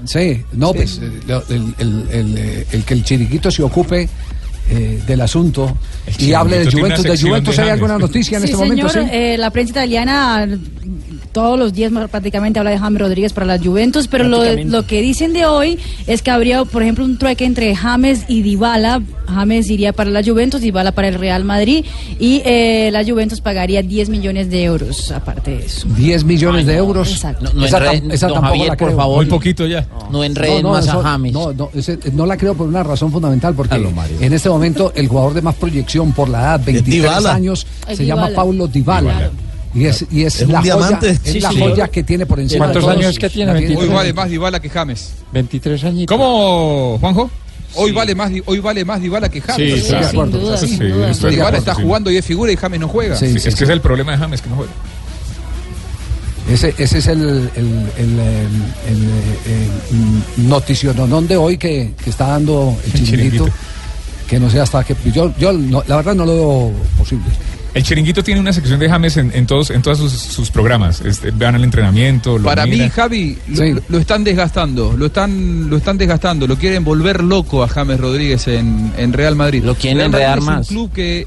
Sí, 0.04 0.42
no, 0.52 0.72
pues 0.74 0.98
eh, 1.02 1.10
lo- 1.26 1.42
el, 1.48 1.74
el- 1.78 2.08
el, 2.10 2.38
eh, 2.38 2.66
el 2.72 2.84
que 2.84 2.94
el 2.94 3.04
chiriquito 3.04 3.50
se 3.50 3.62
ocupe 3.62 4.08
eh, 4.70 5.02
del 5.06 5.20
asunto 5.20 5.76
y 6.18 6.32
hable 6.32 6.60
de 6.64 6.70
Juventus. 6.70 7.02
¿De 7.04 7.18
Juventus 7.18 7.56
de 7.56 7.62
hay 7.62 7.68
alguna 7.70 7.98
noticia 7.98 8.36
en 8.38 8.42
Sí, 8.44 8.52
este 8.52 8.56
señor, 8.66 8.86
momento? 8.86 9.10
Sí. 9.12 9.16
eh, 9.16 9.36
la 9.38 9.50
prensa 9.50 9.70
italiana 9.72 10.48
todos 11.32 11.56
los 11.58 11.72
días 11.72 11.92
prácticamente 12.10 12.58
habla 12.58 12.72
de 12.72 12.78
James 12.78 13.00
Rodríguez 13.00 13.32
para 13.32 13.46
la 13.46 13.58
Juventus, 13.58 14.08
pero 14.08 14.24
lo, 14.24 14.42
lo 14.64 14.86
que 14.86 15.00
dicen 15.00 15.32
de 15.32 15.46
hoy 15.46 15.78
es 16.08 16.22
que 16.22 16.30
habría, 16.32 16.64
por 16.64 16.82
ejemplo, 16.82 17.04
un 17.04 17.18
trueque 17.18 17.44
entre 17.44 17.74
James 17.76 18.24
y 18.28 18.42
Dybala. 18.42 19.00
James 19.28 19.70
iría 19.70 19.92
para 19.92 20.10
la 20.10 20.24
Juventus, 20.24 20.60
Dybala 20.60 20.90
para 20.90 21.06
el 21.06 21.14
Real 21.14 21.44
Madrid 21.44 21.84
y 22.18 22.42
eh, 22.44 22.90
la 22.92 23.04
Juventus 23.04 23.40
pagaría 23.40 23.80
10 23.80 24.08
millones 24.08 24.50
de 24.50 24.64
euros 24.64 25.12
aparte 25.12 25.52
de 25.52 25.66
eso. 25.66 25.86
10 25.96 26.24
millones 26.24 26.66
de 26.66 26.74
euros. 26.74 27.12
Exacto. 27.12 27.44
No, 27.54 27.60
no 27.60 27.66
esa 27.66 27.76
enreden, 27.78 28.10
esa 28.10 28.26
tampoco 28.26 28.46
Javier, 28.48 28.68
la 28.70 28.76
por 28.76 28.96
favor. 28.96 29.16
Muy 29.18 29.26
poquito 29.26 29.66
ya. 29.68 29.86
No 30.10 30.24
enreden 30.24 30.66
más 30.66 30.84
eso- 30.88 30.98
a 30.98 31.02
James. 31.04 31.32
No, 31.32 31.52
no, 31.52 31.70
ese- 31.74 31.98
no 32.12 32.26
la 32.26 32.36
creo 32.36 32.54
por 32.54 32.66
una 32.66 32.82
razón 32.82 33.12
fundamental, 33.12 33.54
porque 33.54 33.76
en 34.20 34.32
este 34.32 34.48
momento 34.48 34.59
el 34.64 35.08
jugador 35.08 35.34
de 35.34 35.42
más 35.42 35.54
proyección 35.54 36.12
por 36.12 36.28
la 36.28 36.40
edad, 36.40 36.60
23 36.64 37.02
Dybala. 37.02 37.34
años, 37.34 37.66
Es 37.88 37.96
se 37.98 38.06
llama. 38.06 38.28
Paulo 38.34 38.66
Dybala. 38.66 39.30
Y 39.72 39.84
es, 39.84 40.04
y 40.10 40.24
es, 40.24 40.40
la 40.48 40.58
joya, 40.60 40.74
diamante. 40.76 41.10
es 41.10 41.20
Sí, 41.22 41.40
la 41.40 41.50
sí. 41.50 41.60
joya 41.60 41.86
que 41.88 42.02
tiene 42.02 42.26
por 42.26 42.40
encima. 42.40 42.66
de 42.66 42.72
¿Cuántos 42.72 42.82
todos. 42.84 42.96
años 42.96 43.10
es 43.12 43.18
que 43.20 43.30
tiene? 43.30 43.52
Hoy 43.52 43.58
23. 43.60 43.92
vale 43.92 44.12
más 44.12 44.28
Dybala 44.30 44.60
que 44.60 44.68
James. 44.68 45.12
23 45.32 45.84
añitos. 45.84 46.16
¿Cómo, 46.16 46.98
Juanjo? 47.00 47.30
Hoy 47.76 47.92
vale 47.92 48.16
más 48.16 48.32
hoy 48.46 48.58
vale 48.58 48.84
más 48.84 49.00
Dybala 49.00 49.28
que 49.28 49.40
James. 49.40 49.74
Sí, 49.74 49.80
Sí, 49.82 49.88
claro. 49.90 50.08
sin 50.08 50.30
duda, 50.32 50.56
duda. 50.58 51.30
de 51.30 51.36
acuerdo, 51.40 51.58
está 51.58 51.74
jugando 51.74 52.10
y 52.10 52.16
es 52.16 52.24
figura 52.26 52.50
y 52.50 52.56
James 52.56 52.80
no 52.80 52.88
juega. 52.88 53.14
Sí, 53.16 53.32
Sí, 53.32 53.38
sí, 53.38 53.48
es 53.48 53.54
que 53.54 53.62
es 53.64 53.70
el 53.70 53.80
problema 53.80 54.10
de 54.12 54.18
James, 54.18 54.42
que 54.42 54.50
no 54.50 54.56
juega. 54.56 54.72
Ese, 56.50 56.74
ese 56.78 56.98
es 56.98 57.06
el, 57.06 57.20
el, 57.20 57.66
el, 57.96 58.18
eh, 58.18 58.46
el, 58.88 59.04
eh, 59.46 59.68
mm, 59.92 60.48
noticiononón 60.48 61.28
de 61.28 61.36
hoy 61.36 61.56
que, 61.58 61.92
que 62.02 62.10
está 62.10 62.26
dando 62.28 62.76
el 62.86 62.92
El 62.92 63.06
chiringuito. 63.06 63.44
chiringuito. 63.44 63.56
Que 64.30 64.38
no 64.38 64.48
sé 64.48 64.60
hasta 64.60 64.84
qué. 64.84 64.94
Yo, 65.12 65.34
yo 65.38 65.52
no- 65.52 65.82
la 65.88 65.96
verdad 65.96 66.14
no 66.14 66.24
lo 66.24 66.34
veo 66.34 66.72
posible. 66.96 67.24
El 67.74 67.82
chiringuito 67.84 68.22
tiene 68.24 68.40
una 68.40 68.52
sección 68.52 68.80
de 68.80 68.88
James 68.88 69.16
en, 69.16 69.30
en 69.34 69.46
todos 69.46 69.70
en 69.70 69.80
todos 69.82 69.98
sus, 69.98 70.12
sus 70.12 70.50
programas. 70.50 71.00
Este, 71.02 71.30
vean 71.32 71.54
el 71.56 71.62
entrenamiento. 71.64 72.36
Lo 72.38 72.44
Para 72.44 72.66
mí. 72.66 72.88
Javi, 72.88 73.38
lo, 73.48 73.56
Sí. 73.56 73.74
lo 73.88 73.98
están 73.98 74.24
desgastando, 74.24 74.92
lo 74.96 75.06
están, 75.06 75.68
lo 75.70 75.76
están 75.76 75.96
desgastando, 75.98 76.46
lo 76.48 76.56
quieren 76.56 76.82
volver 76.84 77.22
loco 77.22 77.62
a 77.62 77.68
James 77.68 77.98
Rodríguez 78.00 78.46
en, 78.48 78.92
en 78.96 79.12
Real 79.12 79.36
Madrid. 79.36 79.62
Lo 79.64 79.74
quieren 79.76 79.98
Real 79.98 80.10
Madrid 80.10 80.24
enredar 80.24 80.38
es 80.38 80.44
más. 80.44 80.70
un 80.70 80.76
club 80.76 80.92
que 80.92 81.26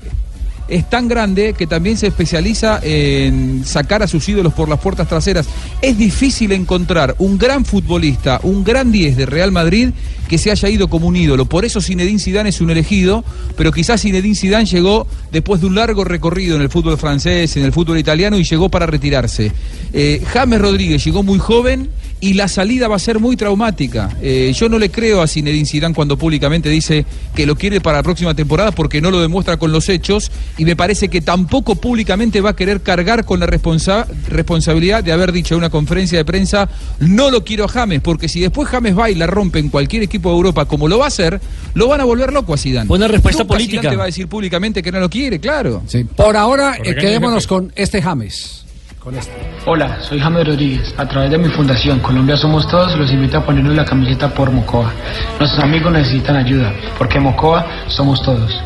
es 0.73 0.89
tan 0.89 1.07
grande 1.07 1.53
que 1.53 1.67
también 1.67 1.97
se 1.97 2.07
especializa 2.07 2.79
en 2.81 3.63
sacar 3.63 4.01
a 4.01 4.07
sus 4.07 4.27
ídolos 4.27 4.53
por 4.53 4.67
las 4.67 4.79
puertas 4.79 5.07
traseras. 5.07 5.47
Es 5.83 5.97
difícil 5.99 6.51
encontrar 6.51 7.15
un 7.19 7.37
gran 7.37 7.63
futbolista, 7.63 8.39
un 8.41 8.63
gran 8.63 8.91
10 8.91 9.17
de 9.17 9.25
Real 9.27 9.51
Madrid 9.51 9.89
que 10.27 10.39
se 10.39 10.49
haya 10.49 10.69
ido 10.69 10.87
como 10.87 11.07
un 11.07 11.15
ídolo. 11.15 11.45
Por 11.45 11.63
eso 11.63 11.79
Zinedine 11.79 12.17
Zidane 12.17 12.49
es 12.49 12.59
un 12.59 12.71
elegido, 12.71 13.23
pero 13.55 13.71
quizás 13.71 14.01
Zinedine 14.01 14.33
Zidane 14.33 14.65
llegó 14.65 15.05
después 15.31 15.61
de 15.61 15.67
un 15.67 15.75
largo 15.75 16.03
recorrido 16.03 16.55
en 16.55 16.63
el 16.63 16.69
fútbol 16.69 16.97
francés, 16.97 17.55
en 17.55 17.65
el 17.65 17.71
fútbol 17.71 17.99
italiano 17.99 18.37
y 18.37 18.43
llegó 18.43 18.69
para 18.69 18.87
retirarse. 18.87 19.51
Eh, 19.93 20.23
James 20.25 20.59
Rodríguez 20.59 21.05
llegó 21.05 21.21
muy 21.21 21.37
joven 21.37 21.89
y 22.23 22.35
la 22.35 22.47
salida 22.47 22.87
va 22.87 22.95
a 22.95 22.99
ser 22.99 23.19
muy 23.19 23.35
traumática. 23.35 24.09
Eh, 24.21 24.53
yo 24.55 24.69
no 24.69 24.79
le 24.79 24.89
creo 24.89 25.21
a 25.21 25.27
Zinedine 25.27 25.65
Zidane 25.65 25.93
cuando 25.93 26.17
públicamente 26.17 26.69
dice 26.69 27.05
que 27.35 27.45
lo 27.45 27.55
quiere 27.57 27.81
para 27.81 27.97
la 27.97 28.03
próxima 28.03 28.33
temporada 28.33 28.71
porque 28.71 29.01
no 29.01 29.11
lo 29.11 29.19
demuestra 29.19 29.57
con 29.57 29.73
los 29.73 29.89
hechos 29.89 30.31
y 30.57 30.63
me 30.63 30.77
parece 30.77 31.09
que 31.09 31.19
tampoco 31.19 31.75
públicamente 31.75 32.39
va 32.39 32.51
a 32.51 32.55
querer 32.55 32.81
cargar 32.81 33.25
con 33.25 33.41
la 33.41 33.45
responsa- 33.45 34.07
responsabilidad 34.29 35.03
de 35.03 35.11
haber 35.11 35.33
dicho 35.33 35.53
en 35.55 35.57
una 35.57 35.69
conferencia 35.69 36.17
de 36.17 36.23
prensa 36.23 36.69
no 36.99 37.29
lo 37.29 37.43
quiero 37.43 37.65
a 37.65 37.67
James 37.67 37.99
porque 38.01 38.29
si 38.29 38.39
después 38.39 38.69
James 38.69 38.97
va 38.97 39.09
y 39.09 39.15
la 39.15 39.27
rompe 39.27 39.59
en 39.59 39.67
cualquier 39.67 40.03
equipo 40.03 40.29
de 40.29 40.35
Europa 40.37 40.63
como 40.65 40.87
lo 40.87 40.99
va 40.99 41.05
a 41.05 41.07
hacer, 41.09 41.41
lo 41.73 41.89
van 41.89 41.99
a 41.99 42.05
volver 42.05 42.31
loco 42.31 42.53
a 42.53 42.57
Zidane. 42.57 42.87
Buena 42.87 43.07
respuesta 43.09 43.43
Nunca 43.43 43.55
política. 43.55 43.81
Zidane 43.81 43.93
te 43.95 43.97
va 43.97 44.03
a 44.03 44.07
decir 44.07 44.27
públicamente 44.27 44.81
que 44.81 44.91
no 44.93 44.99
lo 45.01 45.09
quiere, 45.09 45.39
claro. 45.39 45.83
Por 46.15 46.37
ahora, 46.37 46.77
eh, 46.81 46.95
quedémonos 46.95 47.47
con 47.47 47.73
este 47.75 48.01
James. 48.01 48.62
Hola, 49.65 50.01
soy 50.01 50.17
James 50.17 50.47
Rodríguez. 50.47 50.95
A 50.97 51.05
través 51.05 51.29
de 51.29 51.37
mi 51.37 51.49
fundación 51.49 51.99
Colombia 51.99 52.37
Somos 52.37 52.65
Todos 52.69 52.97
los 52.97 53.11
invito 53.11 53.37
a 53.37 53.45
ponernos 53.45 53.75
la 53.75 53.83
camiseta 53.83 54.33
por 54.33 54.49
Mocoa. 54.49 54.93
Nuestros 55.39 55.61
amigos 55.61 55.91
necesitan 55.91 56.37
ayuda, 56.37 56.71
porque 56.97 57.19
Mocoa 57.19 57.65
somos 57.87 58.21
todos. 58.21 58.63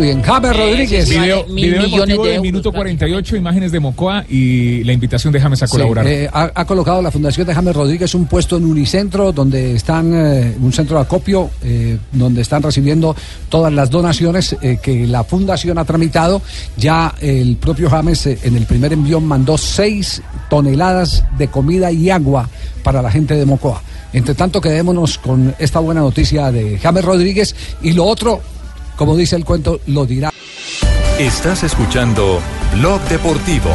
Bien, 0.00 0.22
James 0.22 0.56
Rodríguez. 0.56 1.08
Video, 1.10 1.44
video 1.44 1.82
deportivo 1.82 2.24
del 2.24 2.40
minuto 2.40 2.72
48, 2.72 3.36
imágenes 3.36 3.70
de 3.70 3.80
Mocoa 3.80 4.24
y 4.28 4.82
la 4.84 4.94
invitación 4.94 5.30
de 5.30 5.40
James 5.40 5.62
a 5.62 5.66
Sí, 5.66 5.72
colaborar. 5.72 6.06
eh, 6.06 6.26
ha, 6.32 6.50
ha 6.54 6.64
colocado 6.64 7.02
la 7.02 7.10
Fundación 7.10 7.46
de 7.46 7.54
James 7.54 7.76
Rodríguez 7.76 8.14
un 8.14 8.24
puesto 8.26 8.56
en 8.56 8.64
Unicentro, 8.64 9.30
donde 9.32 9.74
están, 9.74 10.12
eh, 10.14 10.56
un 10.58 10.72
centro 10.72 10.96
de 10.96 11.02
acopio, 11.02 11.50
eh, 11.62 11.98
donde 12.12 12.40
están 12.40 12.62
recibiendo 12.62 13.14
todas 13.50 13.70
las 13.72 13.90
donaciones 13.90 14.56
eh, 14.62 14.78
que 14.82 15.06
la 15.06 15.22
Fundación 15.22 15.76
ha 15.76 15.84
tramitado. 15.84 16.40
Ya 16.78 17.14
el 17.20 17.56
propio 17.56 17.90
James 17.90 18.26
eh, 18.26 18.38
en 18.42 18.56
el 18.56 18.64
primer 18.64 18.94
envío 18.94 19.20
mandó 19.20 19.58
seis 19.58 20.22
toneladas 20.48 21.24
de 21.36 21.48
comida 21.48 21.92
y 21.92 22.08
agua 22.08 22.48
para 22.82 23.02
la 23.02 23.10
gente 23.10 23.34
de 23.34 23.44
Mocoa. 23.44 23.82
Entre 24.14 24.34
tanto, 24.34 24.62
quedémonos 24.62 25.18
con 25.18 25.54
esta 25.58 25.78
buena 25.78 26.00
noticia 26.00 26.50
de 26.50 26.78
James 26.78 27.04
Rodríguez 27.04 27.54
y 27.82 27.92
lo 27.92 28.06
otro, 28.06 28.40
como 29.00 29.16
dice 29.16 29.34
el 29.34 29.46
cuento, 29.46 29.80
lo 29.86 30.04
dirá. 30.04 30.30
Estás 31.18 31.62
escuchando 31.62 32.38
Blog 32.74 33.00
Deportivo. 33.08 33.70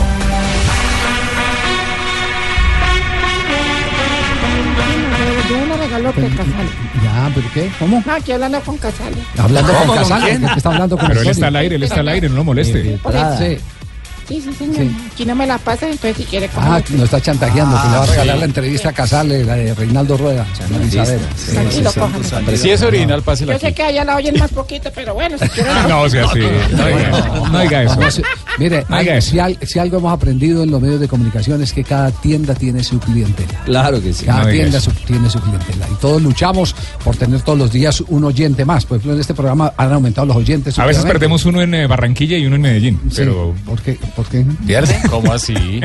Casale. 5.96 6.70
Ya, 7.04 7.32
¿pero 7.34 7.48
qué? 7.56 7.72
¿Cómo? 7.80 8.04
No, 8.06 8.14
aquí 8.14 8.34
hablando 8.34 8.62
con 8.62 8.78
Casale. 8.78 9.16
Hablando 9.38 9.74
con 9.74 9.88
¿Con 9.88 9.98
Casale. 9.98 10.40
está 10.56 10.70
hablando 10.70 10.98
con 10.98 11.08
Pero 11.08 11.22
él 11.22 11.28
está 11.30 11.48
al 11.48 11.56
aire, 11.56 11.76
él 11.78 11.84
está 11.84 12.02
al 12.02 12.08
aire, 12.10 12.30
no 12.30 12.36
lo 12.36 12.44
moleste. 12.44 12.84
Sí. 12.84 13.58
Sí, 14.28 14.42
sí, 14.42 14.52
señor. 14.54 14.88
Aquí 15.12 15.24
no 15.26 15.36
me 15.36 15.46
la 15.46 15.58
pasa, 15.60 15.86
entonces 15.90 16.18
si 16.18 16.24
quiere 16.24 16.50
Ah, 16.58 16.82
nos 16.90 17.02
está 17.04 17.22
chantajeando, 17.22 17.76
que 17.80 17.88
le 17.90 17.94
va 17.96 18.00
a 18.00 18.04
Ah, 18.04 18.06
regalar 18.08 18.36
sí. 18.36 18.40
la 18.40 18.46
entrevista 18.46 18.90
a 18.90 18.94
Casale, 18.94 19.44
la 19.46 19.56
de 19.56 19.74
Reinaldo 19.76 20.18
Rueda. 20.18 20.46
Isabel. 20.88 21.20
Tranquilo, 21.52 21.92
cójalo. 21.94 22.24
Pero 22.46 22.58
si 22.58 22.70
es 22.72 22.82
original, 22.82 23.22
pásela 23.22 23.54
Yo 23.54 23.60
sé 23.60 23.74
que 23.74 23.84
allá 23.84 24.04
la 24.04 24.16
oyen 24.16 24.38
más 24.40 24.52
poquito, 24.52 24.90
pero 24.96 25.14
bueno, 25.14 25.38
si 25.38 25.48
quieren. 25.50 25.74
No, 25.88 26.02
o 26.02 26.10
sea, 26.10 26.28
sí. 26.34 26.40
No 27.52 27.60
diga 27.60 27.84
eso. 27.84 27.96
No. 27.96 28.02
No, 28.02 28.12
sí. 28.12 28.22
Mire, 28.58 28.86
No 28.90 28.96
hay- 28.96 29.04
diga 29.06 29.18
eso. 29.18 29.32
si, 29.32 29.40
al- 29.40 29.58
si 29.62 29.80
algo 29.80 29.98
hemos 29.98 30.14
aprendido 30.14 30.64
en 30.64 30.72
los 30.72 30.82
medios 30.82 31.00
de 31.00 31.08
comunicación 31.08 31.62
es 31.62 31.72
que 31.74 31.84
cada 31.84 32.12
tienda 32.12 32.56
tiene 32.56 32.84
su 32.84 33.00
clientela. 33.00 33.62
Claro 33.66 34.02
que 34.02 34.14
sí. 34.14 34.26
Cada 34.26 34.44
No 34.46 34.50
tienda 34.50 34.80
su- 34.80 34.92
tiene 34.92 35.30
su 35.30 35.40
clientela. 35.40 35.88
Y 35.92 35.96
todos 36.02 36.22
luchamos 36.22 36.76
por 37.04 37.16
tener 37.16 37.42
todos 37.42 37.58
los 37.60 37.72
días 37.72 38.02
un 38.08 38.24
oyente 38.24 38.66
más. 38.66 38.86
Por 38.86 38.98
ejemplo, 38.98 39.14
en 39.14 39.22
este 39.22 39.34
programa 39.34 39.74
han 39.78 39.94
aumentado 39.94 40.26
los 40.28 40.38
oyentes. 40.38 40.78
A 40.80 40.86
veces 40.86 41.04
perdemos 41.06 41.46
uno 41.46 41.62
en 41.62 41.74
eh, 41.76 41.88
Barranquilla 41.88 42.38
y 42.38 42.46
uno 42.46 42.56
en 42.56 42.62
Medellín. 42.62 43.00
Sí. 43.10 43.18
Pero. 43.18 43.54
¿Por 43.66 43.82
qué? 43.82 43.98
¿Por 44.16 44.26
qué? 44.28 44.46
¿Pierde? 44.66 44.98
¿Cómo 45.10 45.34
así? 45.34 45.82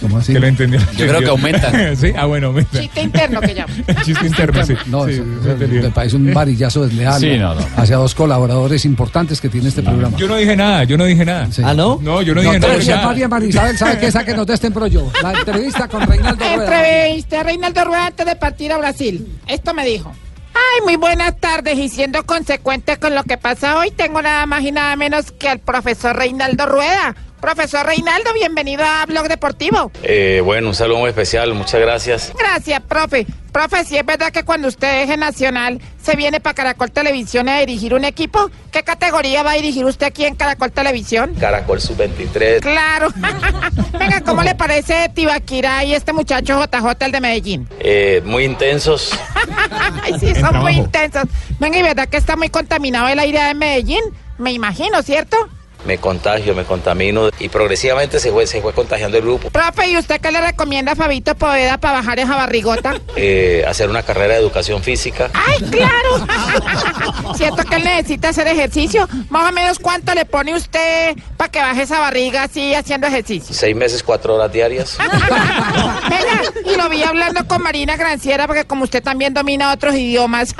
¿Cómo 0.00 0.18
así? 0.18 0.32
Que 0.32 0.38
lo 0.40 0.46
entendió. 0.46 0.80
Yo 0.96 1.06
creo 1.08 1.20
que 1.20 1.26
aumenta. 1.28 1.96
sí, 1.96 2.12
ah, 2.16 2.26
bueno, 2.26 2.48
aumenta. 2.48 2.80
Chiste 2.80 3.02
interno 3.02 3.40
que 3.40 3.54
llamo. 3.54 3.74
Chiste 4.04 4.26
interno, 4.26 4.64
sí. 4.64 4.74
No, 4.86 5.06
Sí, 5.06 5.20
me 5.20 5.90
parece 5.90 6.16
un 6.16 6.32
varillazo 6.32 6.86
desleal 6.86 7.20
Sí, 7.20 7.36
no, 7.36 7.54
no. 7.54 7.60
hacia 7.76 7.96
dos 7.96 8.14
colaboradores 8.14 8.84
importantes 8.84 9.40
que 9.40 9.48
tiene 9.48 9.68
este 9.68 9.82
programa. 9.82 10.16
Yo 10.16 10.28
no 10.28 10.36
dije 10.36 10.54
nada, 10.56 10.84
yo 10.84 10.96
no 10.96 11.04
dije 11.04 11.24
nada. 11.24 11.48
¿Ah, 11.64 11.74
no? 11.74 11.98
No, 12.00 12.22
yo 12.22 12.34
no 12.34 12.42
dije 12.42 12.60
nada. 12.60 12.80
si 12.80 12.90
es 12.92 13.02
María 13.02 13.28
Marisabel, 13.28 13.76
¿sabe 13.76 13.98
qué? 13.98 14.12
Sáquenos 14.12 14.46
de 14.46 14.54
este 14.54 14.68
embrollo. 14.68 15.10
La 15.22 15.32
entrevista 15.32 15.88
con 15.88 16.06
Reinaldo 16.06 16.44
Rueda. 16.44 16.64
Entrevisté 17.04 17.36
a 17.36 17.42
Reinaldo 17.42 17.84
Rueda 17.84 18.06
antes 18.06 18.26
de 18.26 18.36
partir 18.36 18.72
a 18.72 18.78
Brasil. 18.78 19.26
Esto 19.46 19.74
me 19.74 19.84
dijo. 19.84 20.12
Ay, 20.58 20.82
muy 20.84 20.96
buenas 20.96 21.38
tardes. 21.38 21.78
Y 21.78 21.88
siendo 21.88 22.24
consecuente 22.26 22.96
con 22.98 23.14
lo 23.14 23.22
que 23.22 23.38
pasa 23.38 23.78
hoy, 23.78 23.90
tengo 23.90 24.20
nada 24.22 24.44
más 24.46 24.62
y 24.62 24.72
nada 24.72 24.96
menos 24.96 25.30
que 25.30 25.48
al 25.48 25.60
profesor 25.60 26.16
Reinaldo 26.16 26.66
Rueda. 26.66 27.14
Profesor 27.40 27.86
Reinaldo, 27.86 28.32
bienvenido 28.34 28.84
a 28.84 29.06
Blog 29.06 29.28
Deportivo. 29.28 29.92
Eh, 30.02 30.42
bueno, 30.44 30.68
un 30.68 30.74
saludo 30.74 30.98
muy 30.98 31.10
especial, 31.10 31.54
muchas 31.54 31.80
gracias. 31.80 32.32
Gracias, 32.36 32.80
profe. 32.82 33.26
Profe, 33.52 33.84
si 33.84 33.96
es 33.96 34.04
verdad 34.04 34.30
que 34.30 34.44
cuando 34.44 34.68
usted 34.68 35.00
deje 35.00 35.16
Nacional 35.16 35.80
se 36.02 36.16
viene 36.16 36.40
para 36.40 36.54
Caracol 36.54 36.90
Televisión 36.90 37.48
a 37.48 37.60
dirigir 37.60 37.94
un 37.94 38.04
equipo, 38.04 38.50
¿qué 38.72 38.82
categoría 38.82 39.42
va 39.42 39.52
a 39.52 39.54
dirigir 39.54 39.84
usted 39.84 40.06
aquí 40.06 40.24
en 40.24 40.34
Caracol 40.34 40.72
Televisión? 40.72 41.34
Caracol 41.38 41.80
Sub-23. 41.80 42.60
Claro. 42.60 43.08
Venga, 43.98 44.20
¿cómo 44.22 44.42
le 44.42 44.54
parece 44.54 45.08
Tibaquira 45.14 45.84
y 45.84 45.94
este 45.94 46.12
muchacho 46.12 46.60
JJ, 46.60 47.04
el 47.04 47.12
de 47.12 47.20
Medellín? 47.20 47.68
Eh, 47.78 48.20
muy 48.24 48.44
intensos. 48.44 49.12
Ay, 50.02 50.14
sí, 50.18 50.34
son 50.34 50.58
muy 50.58 50.72
intensos. 50.72 51.24
Venga, 51.58 51.78
y 51.78 51.82
verdad 51.82 52.08
que 52.08 52.16
está 52.16 52.36
muy 52.36 52.50
contaminado 52.50 53.08
el 53.08 53.18
aire 53.18 53.42
de 53.42 53.54
Medellín, 53.54 54.02
me 54.38 54.52
imagino, 54.52 55.02
¿cierto? 55.02 55.36
Me 55.84 55.98
contagio, 55.98 56.54
me 56.54 56.64
contamino 56.64 57.30
y 57.38 57.48
progresivamente 57.48 58.18
se 58.20 58.30
fue, 58.32 58.46
se 58.46 58.60
fue 58.60 58.72
contagiando 58.72 59.16
el 59.16 59.22
grupo. 59.22 59.50
Profe, 59.50 59.88
¿y 59.88 59.96
usted 59.96 60.20
qué 60.20 60.30
le 60.30 60.40
recomienda 60.40 60.92
a 60.92 60.96
Fabito 60.96 61.34
Poveda 61.34 61.78
para 61.78 61.98
bajar 61.98 62.18
esa 62.18 62.36
barrigota? 62.36 62.94
Eh, 63.20 63.64
hacer 63.66 63.90
una 63.90 64.04
carrera 64.04 64.34
de 64.34 64.40
educación 64.40 64.80
física. 64.80 65.28
¡Ay, 65.34 65.58
claro! 65.70 67.34
¿Cierto 67.36 67.64
que 67.64 67.74
él 67.76 67.82
necesita 67.84 68.28
hacer 68.28 68.46
ejercicio? 68.46 69.08
Más 69.28 69.50
o 69.50 69.52
menos, 69.52 69.80
¿cuánto 69.80 70.14
le 70.14 70.24
pone 70.24 70.54
usted 70.54 71.16
para 71.36 71.50
que 71.50 71.58
baje 71.58 71.82
esa 71.82 71.98
barriga 71.98 72.44
así 72.44 72.74
haciendo 72.74 73.08
ejercicio? 73.08 73.52
Seis 73.52 73.74
meses, 73.74 74.04
cuatro 74.04 74.36
horas 74.36 74.52
diarias. 74.52 74.98
Venga, 76.08 76.42
y 76.64 76.76
lo 76.76 76.88
vi 76.88 77.02
hablando 77.02 77.46
con 77.48 77.60
Marina 77.62 77.96
Granciera, 77.96 78.46
porque 78.46 78.64
como 78.66 78.84
usted 78.84 79.02
también 79.02 79.34
domina 79.34 79.72
otros 79.72 79.96
idiomas, 79.96 80.54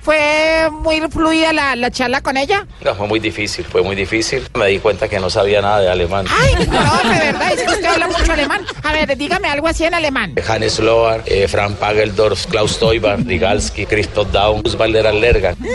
¿fue 0.00 0.70
muy 0.72 1.00
fluida 1.10 1.52
la, 1.52 1.76
la 1.76 1.90
charla 1.90 2.22
con 2.22 2.36
ella? 2.38 2.66
No, 2.82 2.94
fue 2.94 3.06
muy 3.06 3.20
difícil, 3.20 3.66
fue 3.66 3.82
muy 3.82 3.96
difícil. 3.96 4.48
Me 4.58 4.66
di 4.66 4.80
cuenta 4.80 5.08
que 5.08 5.20
no 5.20 5.30
sabía 5.30 5.62
nada 5.62 5.80
de 5.80 5.88
alemán. 5.88 6.26
Ay, 6.28 6.66
no, 6.66 7.10
de 7.10 7.18
verdad, 7.18 7.52
es 7.52 7.62
que 7.62 7.70
usted 7.70 7.84
habla 7.84 8.08
mucho 8.08 8.32
alemán. 8.32 8.66
A 8.82 8.92
ver, 8.92 9.16
dígame 9.16 9.48
algo 9.48 9.68
así 9.68 9.84
en 9.84 9.94
alemán. 9.94 10.34
Hannes 10.46 10.80
Lohr, 10.80 11.22
eh, 11.26 11.46
Frank 11.46 11.76
Pageldorf, 11.76 12.46
Klaus 12.46 12.78
Teuber, 12.78 13.24
Rigalski, 13.24 13.86
Christoph 13.86 14.32
Daum, 14.32 14.62
Valder 14.76 15.14
Lergan. 15.14 15.54
No, 15.60 15.68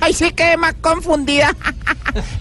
ahí 0.00 0.14
sí 0.14 0.30
quedé 0.32 0.56
más 0.56 0.74
confundida. 0.80 1.54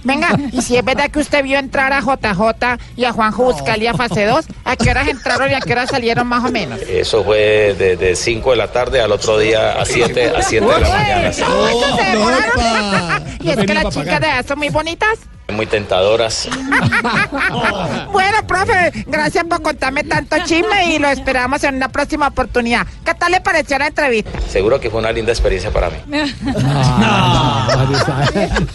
Venga, 0.04 0.30
y 0.52 0.62
si 0.62 0.78
es 0.78 0.86
verdad 0.86 1.12
que 1.12 1.20
usted 1.20 1.44
vio 1.44 1.60
entrar 1.60 1.94
a 1.94 2.00
JJ 2.00 2.80
y 2.96 3.06
a 3.06 3.12
Juanjo 3.12 3.44
Buscali 3.44 3.88
a 3.88 3.94
fase 3.94 4.26
2, 4.26 4.46
¿a 4.64 4.76
qué 4.76 4.90
horas 4.90 5.08
entraron 5.08 5.52
y 5.52 5.54
a 5.54 5.60
qué 5.60 5.74
horas 5.74 5.90
salieron 5.90 6.28
más 6.28 6.44
o 6.44 6.52
menos? 6.52 6.80
Eso 6.82 7.24
fue 7.24 7.76
de 7.78 8.16
5 8.16 8.52
de 8.52 8.58
la 8.58 8.72
tarde 8.72 9.02
al 9.02 9.12
otro 9.12 9.38
día 9.38 9.80
a 9.80 9.86
7 9.86 10.34
a 10.36 10.42
7 10.42 10.66
de 10.66 10.80
la 10.80 10.90
mañana. 10.90 11.34
sí. 11.34 11.42
No, 11.42 11.98
se 11.98 12.04
demoraron. 12.04 13.24
y 13.42 13.50
es 13.50 13.58
que 13.58 13.74
las 13.74 13.94
chicas 13.94 14.20
de 14.20 14.28
allá 14.28 14.48
son 14.48 14.60
muy 14.60 14.70
bonitas. 14.70 15.20
Muy 15.50 15.66
Bueno, 18.12 18.38
profe, 18.48 18.92
gracias 19.08 19.44
por 19.46 19.62
contarme 19.62 20.04
tanto 20.04 20.36
chisme 20.46 20.94
y 20.96 21.00
lo 21.00 21.10
esperamos 21.10 21.64
en 21.64 21.76
una 21.76 21.90
próxima 21.90 22.28
oportunidad. 22.28 22.86
¿Qué 23.06 23.14
tal 23.14 23.32
le 23.32 23.42
pareció 23.42 23.78
la 23.78 23.88
entrevista? 23.88 24.32
Seguro 24.50 24.80
que 24.80 24.90
fue 24.90 25.00
una 25.00 25.12
linda 25.12 25.32
experiencia 25.32 25.72
para 25.72 25.90
mí. 25.90 25.98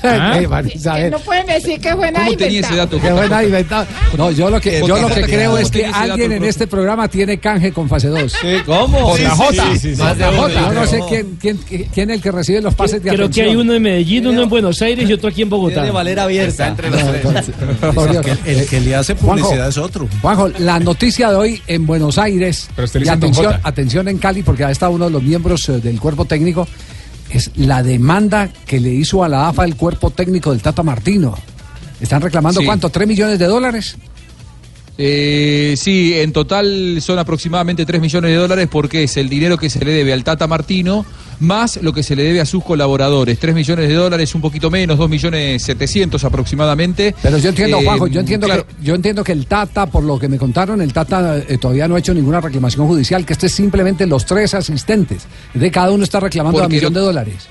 Eh, 0.02 0.46
Marisabel. 0.48 1.10
No 1.10 1.18
pueden 1.18 1.46
decir 1.46 1.80
que 1.80 1.94
fue 1.94 2.10
nada 2.10 2.24
¿Cómo 2.26 2.32
inventado. 2.32 2.66
ese 2.68 2.76
dato? 2.76 3.00
Qué 3.00 3.12
buena 3.12 3.44
inventada. 3.44 3.86
No, 4.16 4.30
yo 4.30 4.50
lo 4.50 4.60
que, 4.60 4.80
yo 4.86 4.98
lo 4.98 5.08
que 5.08 5.22
creo 5.22 5.58
es 5.58 5.70
que 5.70 5.86
alguien 5.86 6.32
en 6.32 6.44
este 6.44 6.66
programa 6.66 7.08
tiene 7.08 7.38
canje 7.38 7.72
con 7.72 7.88
fase 7.88 8.08
2. 8.08 8.34
¿Cómo? 8.66 9.16
JJ. 9.16 9.78
Sí, 9.78 9.94
Más 9.96 10.16
de 10.18 10.24
JJ. 10.24 10.38
uno. 10.38 10.48
Yo 10.48 10.72
no 10.72 10.86
sé 10.86 11.00
quién, 11.08 11.38
quién, 11.40 11.58
quién 11.92 12.10
es 12.10 12.16
el 12.16 12.22
que 12.22 12.32
recibe 12.32 12.60
los 12.60 12.74
pases 12.74 13.02
de 13.02 13.08
Creo 13.10 13.18
que 13.18 13.22
atención. 13.24 13.48
hay 13.48 13.56
uno 13.56 13.74
en 13.74 13.82
Medellín, 13.82 14.26
uno 14.26 14.42
en 14.42 14.48
Buenos 14.48 14.80
Aires 14.82 15.08
y 15.08 15.12
otro 15.12 15.28
aquí 15.28 15.42
en 15.42 15.50
Bogotá. 15.50 15.76
Tiene 15.76 15.90
valera 15.90 16.24
abierta. 16.24 16.66
entre 16.68 16.90
los. 16.90 17.03
El, 17.04 18.38
el 18.58 18.66
que 18.66 18.80
le 18.80 18.94
hace 18.94 19.14
publicidad 19.14 19.68
es 19.68 19.78
otro. 19.78 20.08
Juanjo, 20.20 20.48
la 20.58 20.78
noticia 20.80 21.30
de 21.30 21.36
hoy 21.36 21.62
en 21.66 21.86
Buenos 21.86 22.18
Aires, 22.18 22.68
y 23.02 23.08
atención, 23.08 23.54
atención 23.62 24.08
en 24.08 24.18
Cali, 24.18 24.42
porque 24.42 24.64
ahí 24.64 24.72
está 24.72 24.88
uno 24.88 25.06
de 25.06 25.10
los 25.10 25.22
miembros 25.22 25.68
eh, 25.68 25.80
del 25.80 26.00
cuerpo 26.00 26.24
técnico, 26.24 26.66
es 27.30 27.50
la 27.56 27.82
demanda 27.82 28.48
que 28.66 28.80
le 28.80 28.90
hizo 28.90 29.24
a 29.24 29.28
la 29.28 29.48
AFA 29.48 29.64
el 29.64 29.76
cuerpo 29.76 30.10
técnico 30.10 30.50
del 30.52 30.62
Tata 30.62 30.82
Martino. 30.82 31.36
Están 32.00 32.20
reclamando 32.22 32.60
Sí. 32.60 32.66
cuánto, 32.66 32.90
¿3 32.90 33.06
millones 33.06 33.38
de 33.38 33.46
dólares? 33.46 33.96
Eh, 34.96 35.74
sí, 35.76 36.14
en 36.14 36.32
total 36.32 36.98
son 37.00 37.18
aproximadamente 37.18 37.84
3 37.84 38.00
millones 38.00 38.30
de 38.30 38.36
dólares 38.36 38.68
porque 38.70 39.02
es 39.04 39.16
el 39.16 39.28
dinero 39.28 39.56
que 39.58 39.68
se 39.68 39.84
le 39.84 39.90
debe 39.92 40.12
al 40.12 40.22
Tata 40.22 40.46
Martino 40.46 41.04
más 41.40 41.78
lo 41.82 41.92
que 41.92 42.02
se 42.02 42.16
le 42.16 42.22
debe 42.22 42.40
a 42.40 42.46
sus 42.46 42.62
colaboradores. 42.64 43.38
3 43.38 43.54
millones 43.54 43.88
de 43.88 43.94
dólares, 43.94 44.34
un 44.34 44.40
poquito 44.40 44.70
menos, 44.70 44.98
2 44.98 45.08
millones 45.08 45.62
700 45.62 46.22
aproximadamente. 46.24 47.14
Pero 47.22 47.38
yo 47.38 47.50
entiendo, 47.50 47.78
Eh, 47.78 47.84
Juanjo, 47.84 48.06
yo 48.06 48.20
entiendo, 48.20 48.46
claro, 48.46 48.66
que, 48.66 48.74
yo 48.82 48.94
entiendo 48.94 49.24
que 49.24 49.32
el 49.32 49.46
Tata, 49.46 49.86
por 49.86 50.04
lo 50.04 50.18
que 50.18 50.28
me 50.28 50.38
contaron, 50.38 50.80
el 50.80 50.92
Tata 50.92 51.38
eh, 51.38 51.58
todavía 51.58 51.88
no 51.88 51.96
ha 51.96 51.98
hecho 51.98 52.14
ninguna 52.14 52.40
reclamación 52.40 52.86
judicial, 52.86 53.24
que 53.24 53.32
este 53.32 53.46
es 53.46 53.52
simplemente 53.54 54.06
los 54.06 54.24
tres 54.24 54.54
asistentes. 54.54 55.26
De 55.52 55.70
cada 55.70 55.90
uno 55.90 56.04
está 56.04 56.20
reclamando 56.20 56.62
a 56.62 56.68
millón 56.68 56.92
de 56.92 57.00
dólares. 57.00 57.48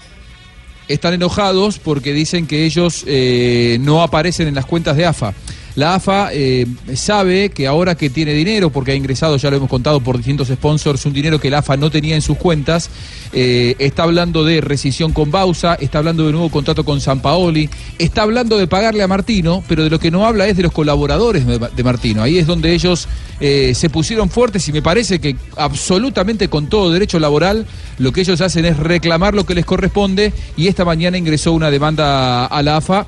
están 0.88 1.14
enojados 1.14 1.80
porque 1.80 2.14
dicen 2.14 2.46
que 2.46 2.66
ellos 2.66 3.04
eh, 3.08 3.78
no 3.82 4.02
aparecen 4.02 4.48
en 4.48 4.56
las 4.56 4.66
cuentas 4.66 4.98
de 4.98 5.06
AFA. 5.06 5.34
La 5.76 5.96
AFA 5.96 6.30
eh, 6.32 6.68
sabe 6.94 7.50
que 7.50 7.66
ahora 7.66 7.96
que 7.96 8.12
tiene 8.12 8.34
dinero, 8.34 8.70
porque 8.70 8.92
ha 8.92 8.96
ingresado, 8.96 9.38
ya 9.38 9.50
lo 9.50 9.58
hemos 9.58 9.70
contado, 9.70 10.02
por 10.02 10.18
distintos 10.18 10.50
sponsors, 10.50 11.04
un 11.08 11.14
dinero 11.14 11.40
que 11.40 11.50
la 11.50 11.60
AFA 11.60 11.78
no 11.78 11.90
tenía 11.90 12.14
en 12.14 12.22
sus 12.22 12.38
cuentas, 12.38 12.92
eh, 13.34 13.76
está 13.80 14.04
hablando 14.04 14.44
de 14.44 14.62
rescisión 14.62 15.14
con 15.14 15.32
Bausa, 15.32 15.74
está 15.74 15.98
hablando 15.98 16.28
de 16.28 16.32
nuevo 16.32 16.50
contrato 16.50 16.86
con 16.86 17.02
San 17.02 17.22
Paoli, 17.22 17.72
está 17.98 18.22
hablando 18.22 18.60
de 18.60 18.68
pagarle 18.68 19.02
a 19.02 19.08
Martino, 19.08 19.64
pero 19.68 19.84
de 19.84 19.90
lo 19.90 19.98
que 20.00 20.12
no 20.12 20.28
habla 20.28 20.48
es 20.48 20.58
de 20.58 20.64
los 20.64 20.72
colaboradores 20.72 21.44
de, 21.48 21.84
Martino. 21.84 22.22
Ahí 22.22 22.38
es 22.38 22.46
donde 22.46 22.72
ellos 22.74 23.08
eh, 23.40 23.74
se 23.76 23.90
pusieron 23.90 24.30
fuertes 24.30 24.68
y 24.70 24.72
me 24.72 24.84
parece 24.84 25.20
que 25.20 25.36
absolutamente 25.58 26.50
con 26.50 26.68
todo 26.68 26.92
derecho 26.92 27.20
laboral, 27.20 27.66
lo 27.98 28.12
que 28.12 28.22
ellos 28.22 28.40
hacen 28.42 28.66
es 28.66 28.78
reclamar 28.78 29.34
lo 29.34 29.46
que 29.46 29.56
les 29.56 29.66
corresponde 29.66 30.34
y 30.56 30.68
esta 30.68 30.86
mañana 30.86 31.18
ingresó 31.18 31.52
una 31.52 31.72
demanda 31.72 32.46
a 32.46 32.62
la 32.62 32.78
AFA 32.78 33.08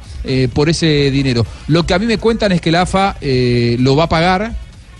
por 0.54 0.70
ese 0.70 1.12
dinero. 1.12 1.46
Lo 1.68 1.86
que 1.86 1.94
a 1.94 2.00
mí 2.00 2.08
me 2.08 2.18
cuentan 2.18 2.52
es 2.52 2.55
que 2.62 2.72
la 2.72 2.82
AFA 2.82 3.18
eh, 3.22 3.78
lo 3.80 3.96
va 3.96 4.06
a 4.06 4.10
pagar, 4.10 4.56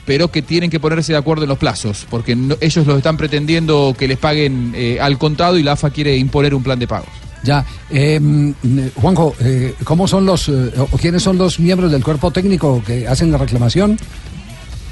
pero 0.06 0.30
que 0.30 0.42
tienen 0.42 0.70
que 0.70 0.80
ponerse 0.80 1.14
de 1.14 1.18
acuerdo 1.18 1.44
en 1.44 1.50
los 1.50 1.58
plazos, 1.58 2.06
porque 2.10 2.38
ellos 2.62 2.86
los 2.86 2.98
están 2.98 3.18
pretendiendo 3.18 3.96
que 3.98 4.08
les 4.08 4.18
paguen 4.18 4.74
eh, 4.76 5.00
al 5.02 5.18
contado 5.18 5.58
y 5.58 5.64
la 5.64 5.74
AFA 5.74 5.90
quiere 5.90 6.16
imponer 6.18 6.54
un 6.54 6.64
plan 6.64 6.80
de 6.80 6.88
pagos. 6.88 7.10
Ya, 7.44 7.64
mm, 7.92 8.52
Juanjo, 8.96 9.36
eh, 9.40 9.76
¿cómo 9.84 10.08
son 10.08 10.26
los, 10.26 10.52
quiénes 11.00 11.22
son 11.22 11.38
los 11.38 11.60
miembros 11.60 11.92
del 11.92 12.04
cuerpo 12.04 12.32
técnico 12.32 12.82
que 12.86 13.08
hacen 13.08 13.32
la 13.32 13.38
reclamación? 13.38 13.98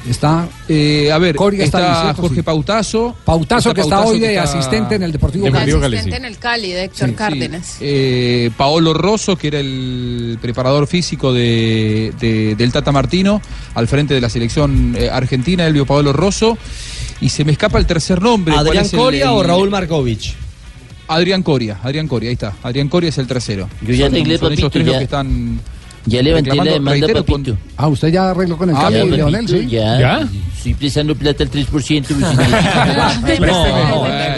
Está. 0.10 0.48
Eh, 0.68 1.10
a 1.12 1.18
ver, 1.18 1.36
Coria 1.36 1.64
está 1.64 2.14
Jorge 2.14 2.36
sí. 2.36 2.42
Pautazo. 2.42 3.16
Pautazo, 3.24 3.74
que 3.74 3.82
está 3.82 3.96
Pautazo, 3.98 4.14
hoy 4.14 4.20
que 4.20 4.28
de 4.28 4.36
está- 4.36 4.44
asistente 4.58 4.96
en 4.96 5.04
el 5.04 5.12
Deportivo 5.14 5.46
Deportivo 5.46 5.80
Cali. 5.80 5.82
Cali, 5.82 5.96
Asistente 5.98 6.18
en 6.18 6.26
el 6.26 6.38
Cali 6.40 6.72
de 6.74 6.84
Héctor 6.84 7.10
Sí, 7.10 7.16
Cárdenas. 7.16 7.78
Eh, 7.80 8.52
Paolo 8.58 8.94
Rosso, 8.94 9.38
que 9.38 9.48
era 9.48 9.60
el 9.60 10.38
preparador 10.42 10.88
físico 10.88 11.32
de, 11.32 12.14
de- 12.20 12.56
del 12.56 12.72
Tata 12.74 12.92
Martino, 12.92 13.42
al 13.76 13.88
frente 13.88 14.14
de 14.14 14.20
la 14.22 14.30
selección 14.30 14.94
eh, 14.98 15.10
argentina, 15.10 15.66
Elvio 15.66 15.86
Paolo 15.86 16.12
Rosso. 16.12 16.58
Y 17.22 17.30
se 17.30 17.46
me 17.46 17.54
escapa 17.54 17.80
el 17.80 17.86
tercer 17.86 18.22
nombre. 18.22 18.54
¿cuál 18.54 18.68
¿Adrián 18.68 18.86
el- 18.86 18.92
Coria 18.92 19.24
el- 19.26 19.30
o 19.32 19.44
Raúl 19.44 19.70
Markovich? 19.70 20.36
Adrián 21.08 21.44
Coria, 21.44 21.80
Adrián 21.84 22.08
Coria, 22.08 22.30
ahí 22.30 22.34
está. 22.34 22.54
Adrián 22.64 22.88
Coria 22.90 23.10
es 23.10 23.18
el 23.18 23.28
tercero. 23.28 23.70
Yo 23.82 23.94
ya 23.94 24.10
son, 24.10 24.18
son 24.26 24.40
papito, 24.40 24.70
tres 24.70 24.86
los 24.86 24.98
que 24.98 25.04
están. 25.04 25.60
Ya 26.06 26.22
levanté 26.22 26.50
la 26.56 26.64
demanda, 26.66 26.92
reitero, 26.92 27.26
con- 27.26 27.44
papito. 27.44 27.58
Ah, 27.78 27.88
usted 27.88 28.10
ya 28.10 28.32
arregló 28.32 28.58
con 28.58 28.70
el 28.70 28.76
Ah, 28.76 28.90
ya, 28.92 29.06
Leonel, 29.06 29.46
papito, 29.46 29.54
sí. 29.54 29.68
Ya. 29.68 30.30
Estoy 30.64 30.76
prestando 30.76 31.14
plata 31.14 31.44
al 31.44 31.52
3%. 31.52 31.68
pues, 31.68 31.86
si 32.08 32.38
necesito- 32.38 33.44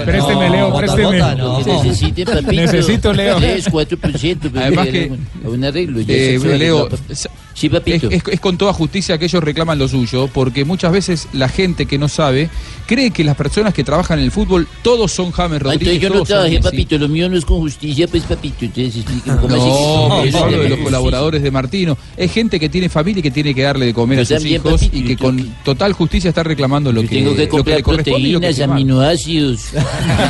Présteme, 0.06 0.50
Leo, 0.50 0.76
présteme. 0.76 1.20
Necesite, 1.66 2.26
papito. 2.26 2.52
Necesito, 2.52 3.14
Leo. 3.14 3.38
3, 3.38 3.70
4%. 3.70 4.50
pues, 4.50 4.64
Además 4.64 4.86
ya, 4.88 4.92
que, 4.92 5.12
un 5.44 5.64
arreglo. 5.64 6.00
Eh, 6.08 6.40
Leo, 6.58 6.90
es, 7.10 7.28
Sí, 7.54 7.70
papito. 7.70 8.10
es- 8.10 8.24
es 8.30 8.40
con 8.42 8.58
toda 8.58 8.74
justicia 8.74 9.18
que 9.18 9.26
ellos 9.26 9.42
reclaman 9.44 9.80
lo 9.80 9.88
suyo, 9.88 10.28
porque 10.34 10.66
muchas 10.66 10.92
veces 10.92 11.28
la 11.32 11.48
gente 11.48 11.86
que 11.86 11.98
no 11.98 12.10
sabe 12.10 12.50
cree 12.86 13.12
que 13.12 13.24
las 13.24 13.38
personas 13.38 13.74
que 13.74 13.84
trabajan 13.84 14.20
en 14.20 14.26
el 14.26 14.32
fútbol 14.32 14.68
todos 14.82 15.12
son 15.14 15.32
James 15.32 15.62
Ah, 15.62 15.64
Rodríguez. 15.64 15.96
Entonces 15.96 16.02
yo 16.02 16.10
no 16.20 16.24
trabajé, 16.26 16.60
papito. 16.60 16.98
Lo 16.98 17.08
mío 17.08 17.30
no 17.30 17.38
es 17.38 17.46
con 17.46 17.60
justicia, 17.60 18.08
pues, 18.08 18.24
papito. 18.24 18.66
Ustedes 18.66 18.96
expliquen 18.98 19.38
cómo. 19.38 19.56
No, 19.56 20.22
que- 20.24 20.32
yo 20.32 20.44
hablo 20.44 20.60
de 20.60 20.70
los 20.70 20.80
colaboradores 20.80 21.42
de 21.44 21.52
Martino. 21.52 21.98
Es 22.18 22.32
gente 22.32 22.60
que 22.60 22.68
tiene 22.68 22.90
familia 22.90 23.20
y 23.20 23.24
que 23.24 23.32
tiene 23.32 23.54
que 23.56 23.62
darle 23.62 23.86
de 23.86 23.94
comer 23.94 24.18
Yo 24.18 24.22
a 24.24 24.26
sus 24.26 24.36
también, 24.38 24.56
hijos 24.62 24.82
papito, 24.82 24.98
y 24.98 25.04
que 25.04 25.18
con 25.18 25.56
total 25.64 25.94
justicia 25.94 26.15
está 26.24 26.44
reclamando 26.44 26.92
lo 26.92 27.02
que, 27.02 27.08
Tengo 27.08 27.36
que 27.36 27.48
comprar 27.48 27.80
lo 27.80 27.86
que 27.86 27.94
proteínas, 28.04 28.60
aminoácidos. 28.60 29.62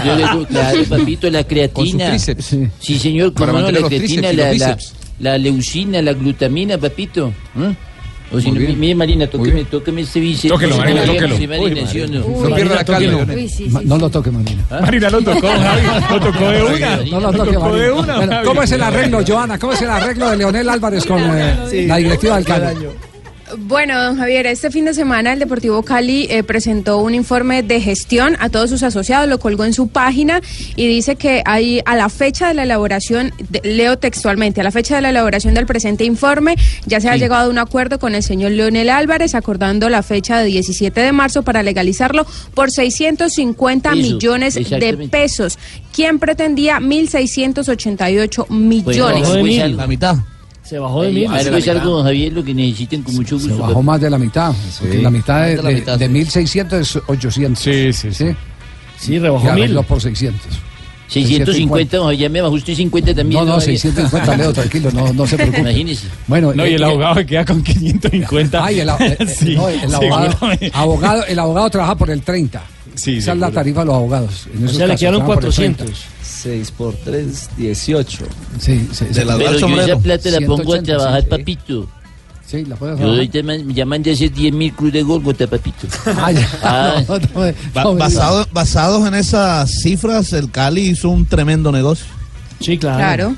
Yo 0.05 0.15
le- 0.15 0.45
claro, 0.47 0.83
papito, 0.89 1.29
la 1.29 1.43
creatina. 1.43 2.09
Con 2.11 2.19
sus. 2.19 2.35
Sí, 2.79 2.99
señor, 2.99 3.33
Para 3.33 3.51
como 3.51 3.63
no, 3.63 3.71
la 3.71 3.87
creatina, 3.87 4.33
la, 4.33 4.53
la, 4.53 4.77
la 5.19 5.37
leucina, 5.37 6.01
la 6.01 6.13
glutamina, 6.13 6.77
papito. 6.77 7.33
¿eh? 7.57 7.75
O 8.31 8.41
si 8.41 8.51
no, 8.51 8.59
mire, 8.59 8.95
Marina, 8.95 9.27
tóqueme, 9.27 9.65
tóqueme 9.65 10.01
este 10.01 10.19
bíceps. 10.19 10.51
Tóquelo, 10.51 10.77
Marina, 10.77 11.05
tóquelo. 11.05 11.37
sí, 11.37 11.47
Marina, 11.47 11.87
¿sí 11.87 12.01
o 12.01 12.07
no? 12.07 12.49
No 12.49 12.55
pierda 12.55 12.75
la 12.75 12.83
calma, 12.83 13.25
No 13.83 13.97
lo 13.99 14.09
toque, 14.09 14.31
Marina. 14.31 14.65
Marina 14.81 15.09
lo 15.11 15.21
tocó, 15.21 15.47
Javi. 15.47 15.83
Lo 16.09 16.19
tocó 16.19 16.49
de 16.49 16.63
una. 16.63 16.95
No 16.97 17.19
lo 17.19 17.31
Lo 17.31 17.37
toque, 17.37 17.53
tocó 17.53 17.75
de 17.75 17.91
una. 17.91 18.43
¿Cómo 18.43 18.63
es 18.63 18.71
el 18.71 18.81
arreglo, 18.81 19.23
Joana? 19.25 19.59
¿Cómo 19.59 19.73
es 19.73 19.81
el 19.83 19.89
arreglo 19.91 20.31
de 20.31 20.37
Leonel 20.37 20.67
Álvarez 20.69 21.05
con 21.05 21.19
eh, 21.21 21.85
la 21.87 21.97
directiva 21.97 22.35
del 22.37 22.45
Cali? 22.45 22.65
Bueno, 23.59 24.03
don 24.03 24.17
Javier, 24.17 24.47
este 24.47 24.71
fin 24.71 24.85
de 24.85 24.93
semana 24.95 25.31
el 25.31 25.37
Deportivo 25.39 25.83
Cali 25.83 26.25
eh, 26.31 26.41
presentó 26.41 26.97
un 26.97 27.13
informe 27.13 27.61
de 27.61 27.79
gestión 27.79 28.35
a 28.39 28.49
todos 28.49 28.71
sus 28.71 28.81
asociados, 28.81 29.29
lo 29.29 29.37
colgó 29.39 29.65
en 29.65 29.73
su 29.73 29.87
página 29.87 30.41
y 30.75 30.87
dice 30.87 31.15
que 31.15 31.43
hay 31.45 31.79
a 31.85 31.95
la 31.95 32.09
fecha 32.09 32.47
de 32.47 32.55
la 32.55 32.63
elaboración, 32.63 33.33
de- 33.49 33.61
leo 33.63 33.99
textualmente, 33.99 34.61
a 34.61 34.63
la 34.63 34.71
fecha 34.71 34.95
de 34.95 35.01
la 35.03 35.11
elaboración 35.11 35.53
del 35.53 35.67
presente 35.67 36.03
informe 36.05 36.55
ya 36.87 36.99
se 36.99 37.07
ha 37.07 37.17
llegado 37.17 37.47
a 37.47 37.51
un 37.51 37.59
acuerdo 37.59 37.99
con 37.99 38.15
el 38.15 38.23
señor 38.23 38.51
Leonel 38.51 38.89
Álvarez 38.89 39.35
acordando 39.35 39.89
la 39.89 40.01
fecha 40.01 40.39
de 40.39 40.45
17 40.45 40.99
de 40.99 41.11
marzo 41.11 41.43
para 41.43 41.61
legalizarlo 41.61 42.25
por 42.55 42.71
650 42.71 43.89
Eso, 43.89 43.95
millones 44.01 44.55
de 44.55 45.07
pesos. 45.11 45.59
¿Quién 45.93 46.17
pretendía 46.17 46.79
1.688 46.79 48.45
Bueno, 48.49 48.55
millones? 48.59 49.21
algo 49.23 49.33
de 49.33 49.39
es 49.39 49.45
mil. 49.45 49.61
algo. 49.61 49.77
La 49.81 49.87
mitad. 49.87 50.15
Se 50.65 50.79
bajó 50.79 51.03
de 51.03 51.11
mil. 51.11 51.27
Algo 51.27 51.57
es 51.57 51.67
algo, 51.67 51.89
don 51.97 52.03
Javier, 52.05 52.33
lo 52.33 52.43
que 52.43 52.53
necesiten 52.53 53.03
con 53.03 53.15
mucho 53.15 53.37
Se 53.39 53.47
gusto. 53.49 53.63
bajó 53.67 53.83
más 53.83 54.01
de 54.01 54.09
la 54.09 54.17
mitad. 54.17 54.53
Porque 54.79 54.97
la 55.01 55.11
mitad 55.11 55.43
de, 55.45 55.55
de 55.57 55.63
la 55.63 55.69
de- 55.69 55.75
mitad, 55.75 55.99
de 55.99 56.07
sí. 56.07 56.39
1.600 56.59 56.73
es 56.79 56.99
800. 57.07 57.63
Sí, 57.63 57.93
sí, 57.93 58.11
sí. 58.13 58.35
Sí, 58.99 59.13
Y 59.13 59.19
rebajó 59.19 59.51
mil. 59.53 59.75
por 59.87 60.01
600. 60.01 60.41
650, 61.07 61.97
don 61.97 62.07
Javier, 62.07 62.31
me 62.31 62.41
bajó 62.41 62.55
usted 62.55 62.73
50 62.73 63.13
también. 63.13 63.39
No, 63.41 63.45
no, 63.45 63.51
don 63.51 63.59
Javier. 63.59 63.79
650, 63.79 64.37
Leo, 64.37 64.53
tranquilo, 64.53 64.91
no, 64.91 65.13
no 65.13 65.27
se 65.27 65.35
preocupe. 65.37 65.59
Imagínese. 65.61 66.07
Bueno, 66.27 66.51
No, 66.53 66.65
y 66.65 66.71
eh, 66.71 66.75
el 66.75 66.81
eh, 66.81 66.85
abogado 66.85 67.15
se 67.15 67.25
queda 67.27 67.45
con 67.45 67.61
550. 67.63 68.65
Ay, 68.65 68.79
el, 68.79 68.89
eh, 68.89 69.17
Sí, 69.27 69.55
no, 69.55 69.69
el 69.69 69.93
abogado, 69.93 70.37
abogado, 70.73 71.25
el 71.27 71.39
abogado 71.39 71.69
trabaja 71.69 71.95
por 71.95 72.09
el 72.09 72.21
30. 72.21 72.63
Sí, 72.95 73.17
Esa 73.17 73.33
es 73.33 73.37
la 73.37 73.51
tarifa 73.51 73.81
de 73.81 73.85
los 73.87 73.95
abogados. 73.95 74.47
En 74.55 74.65
O 74.67 74.69
sea, 74.71 74.87
le 74.87 74.95
quedaron 74.95 75.19
trabajan 75.19 75.35
por 75.41 75.49
el 75.49 75.53
30. 75.55 75.83
400. 75.83 76.14
6 76.45 76.71
por 76.77 76.93
3, 76.93 77.49
18. 77.57 78.25
Sí, 78.59 78.87
sí, 78.93 79.05
sí. 79.11 79.23
la- 79.23 79.35
Pero 79.37 79.53
yo 79.53 79.59
sombrero. 79.59 79.93
esa 79.93 79.97
plata 79.99 80.29
la 80.29 80.39
pongo 80.45 80.61
a 80.61 80.77
180, 80.77 80.97
trabajar, 80.97 81.21
sí. 81.23 81.27
papito. 81.29 81.89
Sí, 82.45 82.63
la 82.65 82.75
puedes 82.75 82.93
Yo 82.93 82.97
trabajar. 82.99 83.07
ahorita 83.07 83.43
man- 83.43 83.73
ya 83.73 83.85
mandé 83.87 84.11
a 84.11 84.13
hacer 84.13 84.31
10 84.31 84.53
mil 84.53 84.71
cruz 84.73 84.93
de 84.93 85.01
Gólgota, 85.01 85.47
papito. 85.47 85.87
Ah, 86.05 86.31
ya. 86.31 86.47
Ah. 86.61 87.03
No, 87.07 87.17
no, 87.17 87.25
no, 87.47 87.53
Ba- 87.73 87.83
no 87.83 87.93
me 87.93 87.99
basado- 87.99 88.47
basados 88.53 89.07
en 89.07 89.15
esas 89.15 89.71
cifras, 89.81 90.31
el 90.33 90.51
Cali 90.51 90.81
hizo 90.89 91.09
un 91.09 91.25
tremendo 91.25 91.71
negocio. 91.71 92.05
Sí, 92.59 92.77
claro. 92.77 92.97
Claro. 92.99 93.35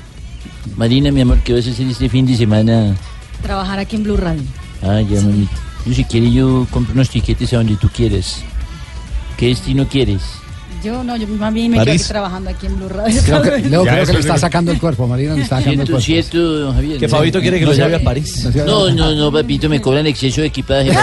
Marina, 0.76 1.10
mi 1.10 1.22
amor, 1.22 1.38
¿qué 1.42 1.54
vas 1.54 1.66
a 1.66 1.70
hacer 1.70 1.86
este 1.88 2.10
fin 2.10 2.26
de 2.26 2.36
semana? 2.36 2.94
Trabajar 3.42 3.78
aquí 3.78 3.96
en 3.96 4.02
Blue 4.02 4.18
Radio. 4.18 4.42
Ah, 4.82 5.00
ya, 5.00 5.20
mamita. 5.22 5.52
Yo 5.86 5.94
si 5.94 6.04
quieres, 6.04 6.34
yo 6.34 6.66
compro 6.70 6.92
unos 6.92 7.08
tiquetes 7.08 7.52
a 7.54 7.56
donde 7.56 7.76
tú 7.76 7.88
quieres. 7.88 8.42
¿Qué 9.38 9.46
destino 9.46 9.88
quieres? 9.88 10.20
Yo 10.82 11.02
no, 11.02 11.16
yo 11.16 11.26
más 11.28 11.52
bien 11.52 11.72
me 11.72 11.82
quedo 11.82 11.92
aquí 11.94 12.02
trabajando 12.04 12.50
aquí 12.50 12.66
en 12.66 12.76
Blue 12.76 12.88
Radio. 12.88 13.20
Creo 13.24 13.42
que, 13.42 13.62
Ya, 13.62 13.68
creo 13.68 13.82
que 14.06 14.12
le 14.12 14.18
es 14.20 14.24
está 14.26 14.38
sacando 14.38 14.70
el 14.70 14.78
cuerpo, 14.78 15.06
Marina 15.08 15.34
le 15.34 15.42
está 15.42 15.58
sacando 15.58 15.82
el 15.82 15.88
cuerpo. 15.88 16.00
cierto, 16.04 16.38
don 16.38 16.74
Javier. 16.74 16.98
Que 17.00 17.08
Fabito 17.08 17.40
quiere 17.40 17.58
que 17.58 17.66
lo 17.66 17.72
lleve 17.72 17.96
a 17.96 18.00
París. 18.02 18.48
No, 18.66 18.88
no, 18.90 19.12
no, 19.14 19.32
papito, 19.32 19.68
me 19.68 19.80
cobran 19.80 20.06
exceso 20.06 20.40
de 20.40 20.46
equipaje. 20.48 20.90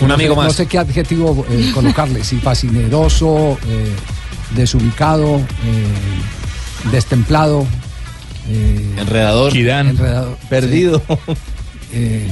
Un 0.00 0.10
amigo 0.12 0.34
No 0.36 0.42
más. 0.42 0.52
sé 0.54 0.66
qué 0.66 0.78
adjetivo 0.78 1.44
eh, 1.50 1.70
colocarle, 1.72 2.22
si 2.22 2.36
fascineroso, 2.38 3.58
eh, 3.66 3.92
desubicado, 4.54 5.38
eh, 5.38 6.90
destemplado, 6.92 7.66
eh, 8.48 8.94
Enredador. 8.98 9.52
Kidán. 9.52 9.88
enredado. 9.88 10.36
Perdido. 10.48 11.02
Eh, 11.92 12.30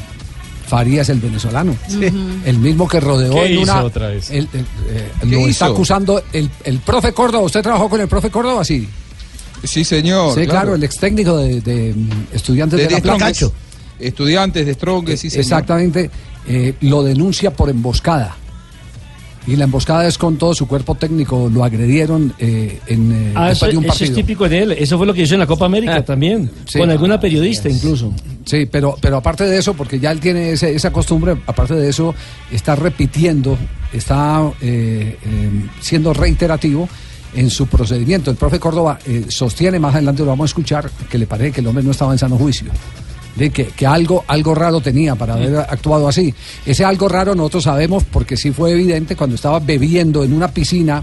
Farías 0.67 1.09
el 1.11 1.21
venezolano, 1.21 1.77
Sí. 1.89 2.01
el 2.45 2.59
mismo 2.59 2.89
que 2.89 2.99
rodeó 3.01 3.35
¿Qué 3.35 3.47
en 3.47 3.53
hizo 3.61 3.73
una. 3.73 3.85
otra 3.85 4.09
vez? 4.09 4.31
el- 4.31 4.49
el, 4.53 4.61
eh, 4.61 5.11
¿Qué 5.21 5.27
lo 5.27 5.39
está 5.41 5.51
hizo? 5.51 5.65
acusando 5.67 6.23
el, 6.33 6.51
el 6.65 6.79
profe 6.79 7.13
Córdoba. 7.13 7.45
¿Usted 7.45 7.63
trabajó 7.63 7.89
con 7.91 8.01
el 8.01 8.09
profe 8.09 8.31
Córdoba? 8.31 8.65
Sí. 8.65 8.89
Sí, 9.63 9.85
señor. 9.85 10.35
sí, 10.39 10.47
claro, 10.47 10.75
el 10.75 10.83
ex 10.85 10.97
técnico 10.99 11.37
de, 11.39 11.61
de, 11.61 11.95
mm, 11.95 12.11
estudiantes 12.35 12.79
de, 12.79 12.87
de, 12.87 12.91
la 12.93 13.01
Plata. 13.01 13.33
Estudiantes 13.99 14.67
de 14.67 14.75
Strongest, 14.75 15.23
sí, 15.23 15.31
señor. 15.31 15.43
Exactamente, 15.43 16.11
eh, 16.49 16.75
lo 16.83 17.03
denuncia 17.03 17.51
por 17.53 17.71
emboscada. 17.71 18.37
Y 19.47 19.57
la 19.57 19.65
emboscada 19.65 20.07
es 20.07 20.17
con 20.17 20.37
todo 20.39 20.55
su 20.55 20.67
cuerpo 20.67 20.95
técnico, 20.95 21.51
lo 21.53 21.65
agredieron 21.65 22.33
eh, 22.39 22.81
en, 22.87 23.13
eh, 23.13 23.33
Ah, 23.37 23.51
eso, 23.53 23.67
de 23.67 23.77
un 23.77 23.85
eso 23.85 23.93
es 23.93 23.99
partido. 24.01 24.17
típico 24.17 24.49
de 24.49 24.63
él. 24.63 24.73
Eso 24.73 24.97
fue 24.97 25.07
lo 25.07 25.13
que 25.13 25.23
hizo 25.23 25.35
en 25.35 25.41
la 25.41 25.47
Copa 25.47 25.67
América 25.67 26.03
también. 26.05 26.51
Sí. 26.67 26.79
Con 26.79 26.91
alguna 26.91 27.21
periodista 27.21 27.69
incluso. 27.69 28.13
Sí, 28.45 28.67
pero, 28.67 28.97
pero 29.01 29.17
aparte 29.17 29.45
de 29.45 29.57
eso, 29.59 29.75
porque 29.75 29.99
ya 29.99 30.11
él 30.11 30.21
tiene 30.21 30.51
ese- 30.53 30.75
esa 30.75 30.91
costumbre, 30.93 31.37
aparte 31.47 31.75
de 31.75 31.89
eso, 31.89 32.15
está 32.53 32.77
repitiendo, 32.77 33.57
está 33.93 34.43
eh, 34.61 35.19
eh, 35.25 35.51
siendo 35.81 36.13
reiterativo 36.13 36.89
en 37.35 37.51
su 37.51 37.67
procedimiento. 37.67 38.31
El 38.31 38.37
profe 38.37 38.61
Córdoba 38.61 38.99
eh, 39.07 39.25
sostiene, 39.29 39.79
más 39.81 39.95
adelante 39.95 40.23
lo 40.23 40.29
vamos 40.29 40.45
a 40.45 40.51
escuchar, 40.51 40.91
que 41.11 41.19
le 41.19 41.27
parece 41.27 41.53
que 41.53 41.61
el 41.63 41.67
hombre 41.67 41.83
no 41.83 41.91
estaba 41.91 42.13
en 42.13 42.19
sano 42.19 42.37
juicio. 42.37 42.69
De 43.35 43.51
que, 43.51 43.65
que 43.67 43.85
algo, 43.85 44.25
algo 44.29 44.55
raro 44.55 44.81
tenía 44.81 45.17
para 45.17 45.35
haber 45.35 45.57
actuado 45.57 46.07
así. 46.07 46.33
Ese 46.65 46.85
algo 46.85 47.09
raro 47.09 47.35
nosotros 47.35 47.65
sabemos 47.65 48.05
porque 48.05 48.37
sí 48.37 48.53
fue 48.53 48.71
evidente 48.71 49.17
cuando 49.17 49.35
estaba 49.35 49.59
bebiendo 49.59 50.23
en 50.23 50.33
una 50.35 50.47
piscina 50.49 51.03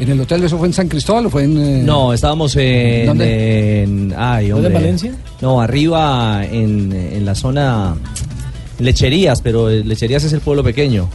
en 0.00 0.10
el 0.10 0.20
hotel, 0.20 0.42
¿eso 0.44 0.58
fue 0.58 0.66
en 0.66 0.72
San 0.72 0.88
Cristóbal 0.88 1.26
o 1.26 1.30
fue 1.30 1.44
en...? 1.44 1.56
eh, 1.58 1.82
No, 1.84 2.12
estábamos 2.12 2.56
en. 2.56 3.06
¿Dónde? 3.06 3.82
en- 3.82 4.14
ay, 4.16 4.48
¿No 4.48 4.56
hombre. 4.56 4.68
de 4.70 4.74
Valencia? 4.74 5.14
No, 5.40 5.60
arriba 5.60 6.44
en, 6.44 6.92
en 6.92 7.24
la 7.24 7.34
zona. 7.34 7.94
Lecherías, 8.78 9.42
pero 9.42 9.68
Lecherías 9.68 10.24
es 10.24 10.32
el 10.32 10.40
pueblo 10.40 10.64
pequeño. 10.64 11.08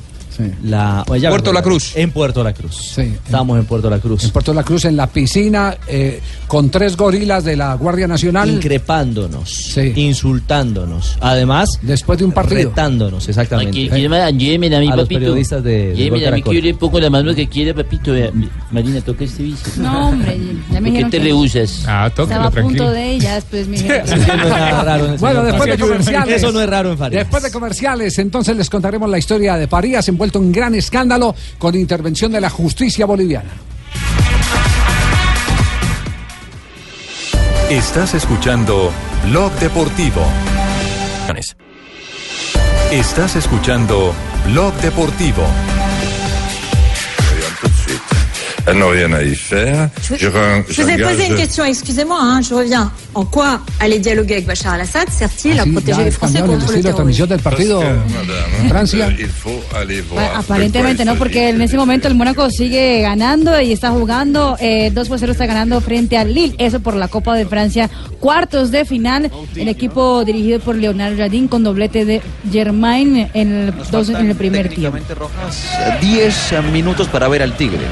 La, 0.63 1.03
bueno, 1.07 1.21
ya 1.23 1.29
Puerto 1.29 1.53
La. 1.53 1.61
Cruz. 1.61 1.93
En 1.95 2.11
Puerto 2.11 2.43
La 2.43 2.53
Cruz. 2.53 2.93
Sí, 2.95 3.01
Estábamos 3.25 3.57
en 3.59 3.65
Puerto 3.65 3.89
La 3.89 3.99
Cruz. 3.99 4.23
En 4.23 4.31
Puerto 4.31 4.53
La 4.53 4.63
Cruz, 4.63 4.85
en 4.85 4.95
la 4.97 5.07
piscina, 5.07 5.75
eh, 5.87 6.19
con 6.47 6.69
tres 6.69 6.95
gorilas 6.97 7.43
de 7.43 7.55
la 7.55 7.73
Guardia 7.75 8.07
Nacional. 8.07 8.49
Increpándonos, 8.49 9.77
insultándonos. 9.95 11.17
Además, 11.21 11.79
después 11.81 12.19
de 12.19 12.25
un 12.25 12.31
partido. 12.31 12.69
Retándonos, 12.69 13.27
exactamente. 13.27 13.69
Aquí, 13.71 13.87
aquí, 13.87 14.37
lléveme 14.37 14.75
a 14.75 14.79
mi 14.79 14.87
A 14.87 14.95
los 14.95 15.05
papito. 15.05 15.19
periodistas 15.19 15.63
de- 15.63 15.93
de 15.93 16.27
a 16.27 16.31
mí 16.31 16.41
que 16.41 16.53
yo 16.55 16.61
le 16.61 16.73
pongo 16.73 16.99
la 16.99 17.09
mano 17.09 17.33
que 17.33 17.47
quiera, 17.47 17.73
papito. 17.73 18.13
Marina, 18.71 19.01
toca 19.01 19.23
este 19.23 19.43
vicio. 19.43 19.71
No, 19.77 20.09
hombre, 20.09 20.37
ya 20.71 20.81
me 20.81 20.91
¿Por 20.91 20.99
qué 20.99 21.05
te 21.05 21.19
rehusas? 21.19 21.83
Ah, 21.87 22.07
estaba 22.07 22.45
a 22.47 22.51
punto 22.51 22.89
de 22.91 23.19
ya 23.19 23.35
después 23.35 23.67
me 23.67 23.77
dijeron. 23.81 25.17
Bueno, 25.19 25.43
después 25.43 25.69
de 25.69 25.77
comerciales. 25.77 26.35
Eso 26.37 26.51
no 26.51 26.61
es 26.61 26.69
raro 26.69 26.91
en 26.91 26.97
Farías. 26.97 27.23
Después 27.23 27.43
de 27.43 27.51
comerciales, 27.51 28.17
entonces 28.19 28.55
les 28.57 28.69
contaremos 28.69 29.09
la 29.09 29.17
historia 29.17 29.55
de 29.55 29.67
Farías 29.67 30.07
envuelto 30.25 30.39
en 30.39 30.51
gran 30.51 30.75
escándalo 30.75 31.35
con 31.57 31.75
intervención 31.75 32.31
de 32.31 32.41
la 32.41 32.49
justicia 32.49 33.05
boliviana. 33.05 33.51
Estás 37.69 38.13
escuchando 38.13 38.91
Blog 39.29 39.51
Deportivo. 39.59 40.21
Estás 42.91 43.35
escuchando 43.35 44.13
Blog 44.47 44.73
Deportivo. 44.75 45.43
Elle 48.67 48.79
n'a 48.79 48.89
rien 48.89 49.13
à 49.13 49.21
y 49.21 49.35
faire. 49.35 49.89
Je, 50.01 50.15
Je 50.15 50.27
vous 50.81 50.89
ai 50.89 50.97
posé 50.97 51.27
une 51.27 51.35
question, 51.35 51.63
excusez-moi, 51.65 52.17
hein, 52.19 52.41
je 52.41 52.53
reviens. 52.53 52.91
En 53.13 53.23
quoi 53.23 53.61
aller 53.79 53.99
dialoguer 53.99 54.33
avec 54.35 54.47
Bachar 54.47 54.73
al-Assad 54.73 55.07
sert-il 55.09 55.57
à 55.59 55.61
Así 55.61 55.71
protéger 55.71 56.03
les 56.03 56.11
Français 56.11 56.39
el 56.39 56.45
contre 56.45 56.65
terrorisme 56.65 56.91
transmisión 56.91 57.29
del 57.29 57.39
partido 57.39 57.81
en 57.83 58.69
Francia. 58.69 59.07
Il 59.17 59.27
faut 59.27 59.61
aller 59.75 60.01
Bueno, 60.01 60.27
voir. 60.29 60.39
aparentemente 60.39 61.05
no, 61.05 61.15
porque 61.15 61.49
en 61.49 61.61
ese 61.61 61.77
momento 61.77 62.07
el 62.07 62.15
Mónaco 62.15 62.49
sigue 62.49 63.01
ganando 63.01 63.59
y 63.61 63.71
está 63.71 63.91
jugando. 63.91 64.57
Eh, 64.59 64.89
2 64.91 65.07
por 65.09 65.19
0 65.19 65.31
está 65.31 65.45
ganando 65.45 65.79
frente 65.79 66.17
al 66.17 66.33
Lille. 66.33 66.55
Eso 66.57 66.79
por 66.79 66.95
la 66.95 67.07
Copa 67.07 67.35
de 67.35 67.45
Francia. 67.45 67.89
Cuartos 68.19 68.71
de 68.71 68.83
final. 68.85 69.31
El 69.55 69.67
equipo 69.67 70.25
dirigido 70.25 70.59
por 70.59 70.75
Leonardo 70.75 71.17
Jardín 71.17 71.47
con 71.47 71.63
doblete 71.63 72.03
de 72.05 72.21
Germain 72.51 73.29
en 73.33 73.51
el, 73.53 73.73
dos 73.91 74.09
en 74.09 74.29
el 74.29 74.35
primer 74.35 74.69
tiempo. 74.69 74.97
10 76.01 76.53
minutos 76.73 77.07
para 77.07 77.27
ver 77.27 77.43
al 77.43 77.55
Tigre. 77.55 77.85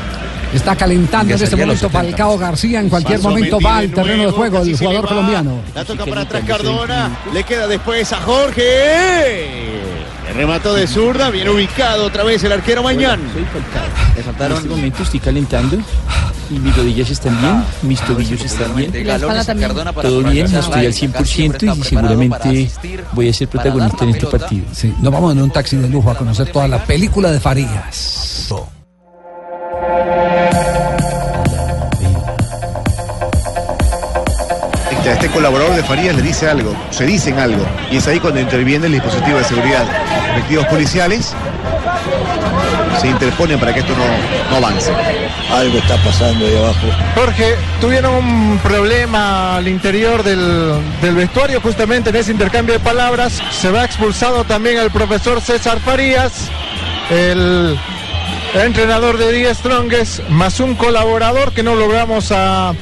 Está 0.53 0.75
calentando 0.75 1.33
en 1.33 1.41
este 1.41 1.55
momento 1.55 1.87
70. 1.87 1.99
Falcao 1.99 2.37
García. 2.37 2.79
En 2.79 2.89
cualquier 2.89 3.19
Paso 3.19 3.29
momento 3.29 3.59
me 3.59 3.65
va 3.65 3.77
al 3.77 3.91
terreno 3.91 4.23
de 4.23 4.31
juego 4.31 4.61
el 4.61 4.77
jugador 4.77 4.93
le 4.95 5.01
va. 5.01 5.07
colombiano. 5.07 5.61
La 5.73 5.85
toca 5.85 6.05
para 6.05 6.21
atrás 6.21 6.43
Cardona. 6.45 7.17
Le 7.33 7.43
queda 7.43 7.67
después 7.67 8.11
a 8.13 8.21
Jorge. 8.21 9.81
El 10.29 10.35
remató 10.35 10.73
de 10.73 10.87
zurda. 10.87 11.29
Bien 11.29 11.49
ubicado 11.49 12.05
otra 12.05 12.23
vez 12.23 12.43
el 12.43 12.51
arquero 12.51 12.83
Mañán. 12.83 13.19
Le 14.15 14.23
faltaron 14.23 14.57
este 14.57 14.69
momento, 14.69 15.03
estoy 15.03 15.19
calentando. 15.19 15.77
Y 16.49 16.59
mis 16.59 16.75
rodillas 16.75 17.09
están 17.09 17.39
bien, 17.41 17.63
mis 17.81 18.01
tobillos 18.01 18.41
están 18.43 18.75
bien. 18.75 18.91
Todo 20.01 20.23
bien, 20.23 20.45
estoy 20.45 20.85
al 20.85 20.93
100% 20.93 21.77
y 21.77 21.83
seguramente 21.83 22.69
voy 23.13 23.29
a 23.29 23.33
ser 23.33 23.47
protagonista 23.47 24.03
en 24.03 24.09
este 24.11 24.27
partido. 24.27 24.65
Sí, 24.71 24.93
nos 25.01 25.11
vamos 25.11 25.31
en 25.31 25.41
un 25.41 25.49
taxi 25.49 25.77
de 25.77 25.89
lujo 25.89 26.11
a 26.11 26.15
conocer 26.17 26.51
toda 26.51 26.67
la 26.67 26.83
película 26.83 27.31
de 27.31 27.39
Farías. 27.39 28.32
Este, 35.03 35.11
a 35.11 35.15
este 35.15 35.29
colaborador 35.31 35.75
de 35.75 35.83
Farías 35.83 36.15
le 36.15 36.21
dice 36.21 36.49
algo, 36.49 36.73
se 36.89 37.05
dicen 37.05 37.37
algo, 37.37 37.65
y 37.91 37.97
es 37.97 38.07
ahí 38.07 38.21
cuando 38.21 38.39
interviene 38.39 38.85
el 38.85 38.93
dispositivo 38.93 39.37
de 39.37 39.43
seguridad. 39.43 39.85
Efectivos 40.31 40.65
policiales 40.67 41.35
se 43.01 43.07
interponen 43.09 43.59
para 43.59 43.73
que 43.73 43.81
esto 43.81 43.91
no, 43.97 44.05
no 44.49 44.65
avance. 44.65 44.93
Algo 45.51 45.77
está 45.79 45.97
pasando 45.97 46.45
ahí 46.45 46.55
abajo. 46.55 46.87
Jorge, 47.15 47.55
tuvieron 47.81 48.13
un 48.13 48.59
problema 48.59 49.57
al 49.57 49.67
interior 49.67 50.23
del, 50.23 50.79
del 51.01 51.15
vestuario 51.15 51.59
justamente 51.59 52.11
en 52.11 52.15
ese 52.15 52.31
intercambio 52.31 52.71
de 52.71 52.79
palabras. 52.79 53.43
Se 53.51 53.71
va 53.71 53.83
expulsado 53.83 54.45
también 54.45 54.77
el 54.77 54.89
profesor 54.89 55.41
César 55.41 55.81
Farías, 55.81 56.49
el 57.09 57.77
entrenador 58.53 59.17
de 59.17 59.33
Die 59.33 59.53
Strongest, 59.53 60.21
más 60.29 60.61
un 60.61 60.75
colaborador 60.75 61.51
que 61.51 61.61
no 61.61 61.75
logramos 61.75 62.31
a 62.31 62.73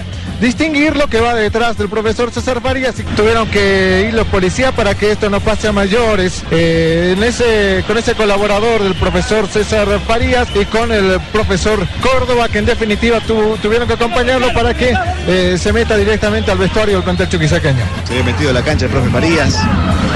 distinguir 0.42 0.98
lo 0.98 1.08
que 1.08 1.20
va 1.22 1.34
detrás 1.36 1.78
del 1.78 1.88
profesor 1.88 2.32
César 2.32 2.60
Farías 2.62 3.00
y 3.00 3.04
tuvieron 3.04 3.48
que 3.50 4.06
ir 4.10 4.14
los 4.14 4.28
policías 4.28 4.74
para 4.74 4.96
que 4.96 5.12
esto 5.12 5.30
no 5.30 5.40
pase 5.40 5.68
a 5.68 5.72
mayores. 5.72 6.44
Eh, 6.52 7.14
en 7.16 7.24
ese, 7.24 7.84
con 7.88 7.98
ese 7.98 8.16
colaborador 8.16 8.82
del 8.84 8.96
profesor 8.96 9.48
César 9.48 9.88
Farías 10.08 10.48
y 10.60 10.66
con 10.66 10.92
el 10.92 11.20
profesor 11.32 11.80
Córdoba, 12.02 12.50
que 12.50 12.58
en 12.58 12.66
definitiva 12.66 13.20
tu- 13.22 13.56
tuvieron 13.62 13.88
que 13.88 13.94
acompañarlo 13.94 14.52
para 14.54 14.74
que 14.74 14.94
eh, 15.28 15.58
se 15.60 15.72
meta 15.72 15.96
directamente 15.96 16.52
al 16.52 16.58
vestuario 16.58 16.96
del 16.96 17.04
plantel 17.04 17.30
chuquisaqueño. 17.30 17.84
Se 18.08 18.14
había 18.14 18.26
metido 18.26 18.50
en 18.50 18.56
la 18.56 18.64
cancha 18.64 18.86
el 18.86 18.92
profe 18.92 19.10
Farías 19.10 19.56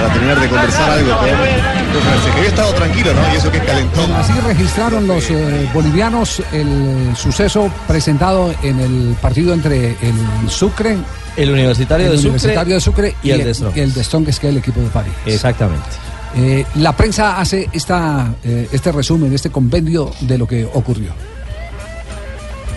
para 0.05 0.13
terminar 0.13 0.39
de 0.39 0.49
conversar 0.49 0.89
algo 0.91 1.17
con 1.17 1.27
García, 1.27 2.31
que 2.31 2.37
había 2.37 2.49
estado 2.49 2.73
tranquilo, 2.73 3.13
¿no? 3.13 3.33
Y 3.33 3.37
eso 3.37 3.51
que 3.51 3.57
es 3.57 3.63
calentón. 3.63 4.11
Así 4.13 4.33
registraron 4.45 5.07
los 5.07 5.29
eh, 5.31 5.69
bolivianos 5.73 6.43
el 6.51 7.15
suceso 7.15 7.71
presentado 7.87 8.53
en 8.61 8.79
el 8.79 9.15
partido 9.21 9.53
entre 9.53 9.91
el 10.01 10.49
Sucre, 10.49 10.97
El 11.35 11.51
Universitario 11.51 12.07
el 12.07 12.11
de 12.11 12.17
Sucre 12.17 12.29
Universitario 12.29 12.75
de 12.75 12.81
Sucre 12.81 13.15
y 13.23 13.31
el 13.31 13.43
de 13.43 13.53
Strongest. 13.53 13.77
y 13.77 13.81
el 13.81 13.93
de 13.93 14.03
Strongest, 14.03 14.41
que 14.41 14.47
es 14.47 14.51
el 14.51 14.57
equipo 14.59 14.81
de 14.81 14.87
París. 14.87 15.13
Exactamente. 15.25 15.87
Eh, 16.35 16.65
la 16.75 16.95
prensa 16.95 17.39
hace 17.39 17.69
esta, 17.71 18.33
eh, 18.43 18.67
este 18.71 18.91
resumen, 18.91 19.33
este 19.33 19.49
compendio 19.49 20.11
de 20.21 20.37
lo 20.37 20.47
que 20.47 20.65
ocurrió. 20.65 21.13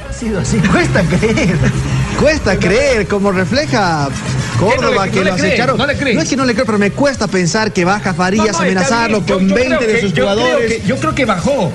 Ha 0.08 0.12
sido 0.12 0.40
así, 0.40 0.58
cuesta 0.72 1.02
creer. 1.02 1.58
Cuesta 2.20 2.58
creer, 2.58 3.06
como 3.06 3.30
refleja 3.30 4.08
Córdoba, 4.58 5.04
¿Qué 5.04 5.10
que 5.12 5.18
no 5.18 5.24
le- 5.24 5.30
lo 5.30 5.30
no 5.30 5.36
le 5.36 5.40
cree? 5.40 5.50
acecharon. 5.52 5.78
¿No 5.78 5.86
le 5.86 5.96
cree? 5.96 6.18
es 6.18 6.28
que 6.28 6.36
no 6.36 6.44
le 6.44 6.52
creo, 6.54 6.66
pero 6.66 6.78
me 6.78 6.90
cuesta 6.90 7.28
pensar 7.28 7.72
que 7.72 7.84
baja 7.84 8.12
Farías 8.12 8.46
No, 8.48 8.52
no, 8.52 8.58
amenazarlo. 8.58 9.24
Yo- 9.24 9.34
con 9.36 9.48
yo 9.48 9.54
20 9.54 9.76
creo 9.76 9.88
de 9.88 9.94
que- 9.94 10.00
sus 10.00 10.10
yo 10.12 10.14
creo 10.24 10.28
jugadores. 10.36 10.72
que- 10.82 10.88
yo 10.88 10.96
creo 10.96 11.14
que 11.14 11.24
bajó. 11.24 11.72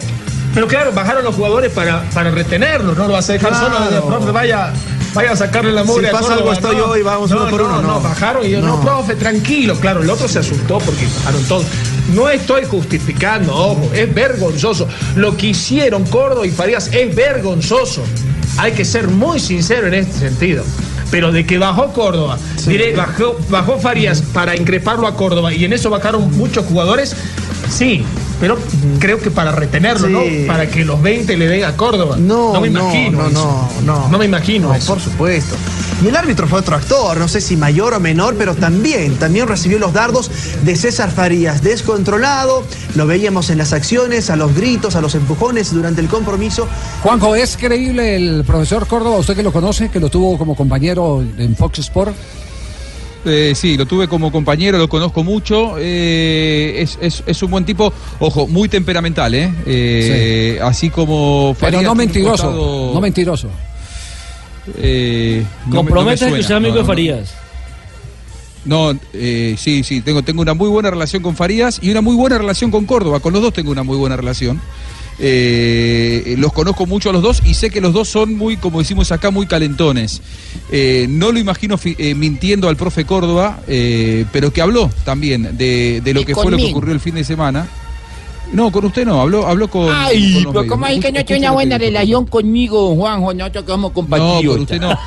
Pero 0.53 0.67
claro, 0.67 0.91
bajaron 0.91 1.23
los 1.23 1.33
jugadores 1.35 1.71
para, 1.71 2.03
para 2.13 2.29
retenerlo, 2.29 2.93
no 2.93 3.07
lo 3.07 3.13
vas 3.13 3.29
a 3.29 3.33
dejar 3.33 3.51
Claro. 3.51 3.77
solo, 3.89 4.05
profe, 4.07 4.31
vaya, 4.31 4.71
vaya 5.13 5.31
a 5.31 5.35
sacarle 5.35 5.71
la 5.71 5.83
mugre 5.83 6.07
Si 6.07 6.11
pasa 6.11 6.23
Córdoba, 6.27 6.41
algo, 6.41 6.53
estoy 6.53 6.75
no. 6.75 6.87
yo 6.87 6.97
y 6.97 7.01
vamos 7.01 7.31
no, 7.31 7.37
uno 7.37 7.49
por 7.49 7.61
no, 7.61 7.65
uno, 7.67 7.81
No, 7.81 7.87
no. 7.93 7.99
bajaron 8.01 8.45
y 8.45 8.49
yo, 8.51 8.61
no. 8.61 8.67
No. 8.67 8.81
profe, 8.81 9.15
tranquilo, 9.15 9.75
claro, 9.79 10.03
el 10.03 10.09
otro 10.09 10.27
se 10.27 10.39
asustó 10.39 10.77
porque 10.79 11.07
bajaron 11.19 11.43
todos. 11.45 11.65
No 12.13 12.29
estoy 12.29 12.65
justificando, 12.65 13.55
ojo, 13.55 13.89
es 13.93 14.13
vergonzoso. 14.13 14.87
Lo 15.15 15.35
que 15.37 15.47
hicieron 15.47 16.03
Córdoba 16.05 16.45
y 16.45 16.51
Farías 16.51 16.89
es 16.91 17.15
vergonzoso. 17.15 18.03
Hay 18.57 18.73
que 18.73 18.85
ser 18.85 19.07
muy 19.07 19.39
sincero 19.39 19.87
en 19.87 19.95
este 19.95 20.19
sentido. 20.19 20.63
Pero 21.11 21.31
de 21.31 21.45
que 21.45 21.57
bajó 21.59 21.93
Córdoba, 21.93 22.39
diré, 22.65 22.95
bajó, 22.95 23.37
bajó 23.49 23.77
Farías 23.77 24.21
para 24.21 24.55
increparlo 24.55 25.05
a 25.05 25.15
Córdoba 25.15 25.53
y 25.53 25.63
en 25.63 25.73
eso 25.73 25.91
bajaron 25.91 26.35
muchos 26.37 26.65
jugadores, 26.65 27.15
sí, 27.69 28.03
pero 28.43 28.57
creo 28.99 29.19
que 29.21 29.31
para 29.31 29.53
retenerlo, 29.53 30.05
Sí. 30.21 30.39
¿no? 30.41 30.47
Para 30.47 30.67
que 30.67 30.83
los 30.83 31.01
20 31.01 31.37
le 31.37 31.47
den 31.47 31.63
a 31.63 31.77
Córdoba. 31.77 32.17
No, 32.19 32.59
me 32.59 32.69
no, 32.69 32.81
imagino. 32.81 33.23
no, 33.23 33.29
no, 33.29 33.69
no. 33.85 34.09
No 34.09 34.17
me 34.17 34.25
imagino 34.25 34.67
No, 34.67 34.75
eso. 34.75 34.95
por 34.95 35.01
supuesto. 35.01 35.55
Y 36.03 36.09
el 36.09 36.15
árbitro 36.17 36.45
fue 36.45 36.59
otro 36.59 36.75
actor, 36.75 37.15
no 37.15 37.29
sé 37.29 37.39
si 37.39 37.55
mayor 37.55 37.93
o 37.93 38.01
menor, 38.01 38.35
pero 38.37 38.53
también, 38.53 39.15
también 39.15 39.47
recibió 39.47 39.79
los 39.79 39.93
dardos 39.93 40.29
de 40.63 40.75
César 40.75 41.09
Farías, 41.09 41.63
descontrolado, 41.63 42.65
lo 42.95 43.07
veíamos 43.07 43.49
en 43.49 43.59
las 43.59 43.71
acciones, 43.71 44.29
a 44.29 44.35
los 44.35 44.53
gritos, 44.53 44.97
a 44.97 45.01
los 45.01 45.15
empujones 45.15 45.73
durante 45.73 46.01
el 46.01 46.09
compromiso. 46.09 46.67
Juanjo, 47.01 47.35
¿es 47.37 47.55
creíble 47.55 48.17
el 48.17 48.43
profesor 48.43 48.87
Córdoba, 48.87 49.19
usted 49.19 49.37
que 49.37 49.43
lo 49.43 49.53
conoce, 49.53 49.87
que 49.87 50.01
lo 50.01 50.09
tuvo 50.09 50.37
como 50.37 50.53
compañero 50.53 51.23
en 51.37 51.55
Fox 51.55 51.79
Sport? 51.79 52.13
Eh, 53.26 53.53
sí, 53.55 53.78
lo 53.78 53.86
tuve 53.86 54.07
como 54.07 54.32
compañero, 54.32 54.78
lo 54.78 54.89
conozco 54.89 55.24
mucho. 55.24 55.76
eh, 55.80 56.76
es, 56.80 56.97
es- 57.01 57.24
es 57.26 57.41
un 57.43 57.51
buen 57.51 57.63
tipo, 57.65 57.93
ojo, 58.19 58.47
muy 58.47 58.67
temperamental, 58.69 59.34
¿eh? 59.34 59.53
Eh, 59.65 60.59
Así 60.61 60.89
como. 60.89 61.55
Pero 61.59 61.71
Farías 61.71 61.84
no 61.84 61.95
mentiroso, 61.95 62.43
costado, 62.43 62.93
no 62.93 63.01
mentiroso. 63.01 63.49
eh, 64.78 65.43
no 65.65 65.69
me- 65.69 65.74
no 65.76 65.84
me 65.84 65.88
Compromete 65.89 66.32
que 66.34 66.39
es 66.39 66.51
amigo 66.51 66.76
no, 66.76 66.82
de. 66.82 66.86
Farías. 66.88 67.34
No, 68.65 68.97
eh, 69.13 69.55
sí, 69.57 69.84
sí, 69.84 70.01
tengo, 70.01 70.21
tengo 70.24 70.41
una 70.41 70.53
muy 70.53 70.69
buena 70.69 70.89
relación 70.89 71.21
con 71.21 71.36
Farías 71.36 71.80
y 71.82 71.91
una 71.91 71.99
muy 72.01 72.15
buena 72.15 72.38
relación 72.38 72.71
con 72.71 72.86
Córdoba. 72.86 73.19
Con 73.19 73.34
los 73.34 73.41
dos 73.41 73.51
tengo 73.53 73.71
una 73.71 73.84
muy 73.84 73.97
buena 73.97 74.15
relación. 74.15 74.61
Eh, 75.20 76.36
los 76.38 76.51
conozco 76.53 76.86
mucho 76.86 77.09
a 77.09 77.14
los 77.14 77.22
dos 77.22 77.41
y 77.45 77.53
sé 77.53 77.70
que 77.70 77.82
los 77.82 77.93
dos 77.93 78.09
son 78.09 78.36
muy, 78.36 78.57
como 78.57 78.80
decimos 78.80 79.11
acá, 79.11 79.32
muy 79.32 79.45
calentones. 79.45 80.22
Eh, 80.72 81.05
no 81.09 81.32
lo 81.32 81.39
imagino 81.39 81.80
eh, 81.84 82.16
mintiendo 82.16 82.68
al 82.70 82.76
profe 82.78 83.05
Córdoba, 83.05 83.59
pero 84.32 84.51
que 84.51 84.61
habló 84.61 84.89
también 85.05 85.57
de, 85.57 86.01
de 86.03 86.14
lo 86.14 86.26
que 86.26 86.34
fue 86.36 86.51
lo 86.51 86.57
que 86.57 86.66
ocurrió 86.72 86.93
el 86.93 86.99
fin 86.99 87.16
de 87.16 87.24
semana. 87.24 87.68
No, 88.51 88.72
con 88.72 88.86
usted 88.86 89.05
no, 89.05 89.20
habló, 89.22 89.47
habló 89.47 89.68
con. 89.68 89.89
Ay, 89.91 90.43
con 90.43 90.53
pero. 90.53 90.68
¿cómo 90.68 90.86
es 90.86 90.99
que 90.99 91.11
no 91.11 91.26
tiene 91.26 91.41
una 91.47 91.51
buena 91.51 91.78
relación 91.78 92.26
conmigo, 92.28 92.95
Juanjo? 92.95 93.34
Nosotros 93.34 93.64
que 93.66 93.72
somos 93.72 93.89
No, 93.89 93.93
compatriotas. 93.95 94.45
con 94.47 94.61
usted 94.61 94.80
no. 94.80 94.97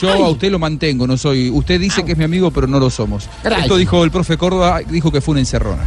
Yo 0.00 0.10
a 0.10 0.30
usted 0.30 0.50
lo 0.50 0.58
mantengo, 0.58 1.06
no 1.06 1.16
soy. 1.16 1.50
Usted 1.50 1.78
dice 1.78 2.04
que 2.04 2.12
es 2.12 2.18
mi 2.18 2.24
amigo, 2.24 2.50
pero 2.50 2.66
no 2.66 2.80
lo 2.80 2.90
somos. 2.90 3.28
Gracias. 3.44 3.66
Esto 3.66 3.76
dijo 3.76 4.02
el 4.04 4.10
profe 4.10 4.36
Córdoba, 4.38 4.80
dijo 4.88 5.12
que 5.12 5.20
fue 5.20 5.32
una 5.32 5.40
encerrona. 5.40 5.86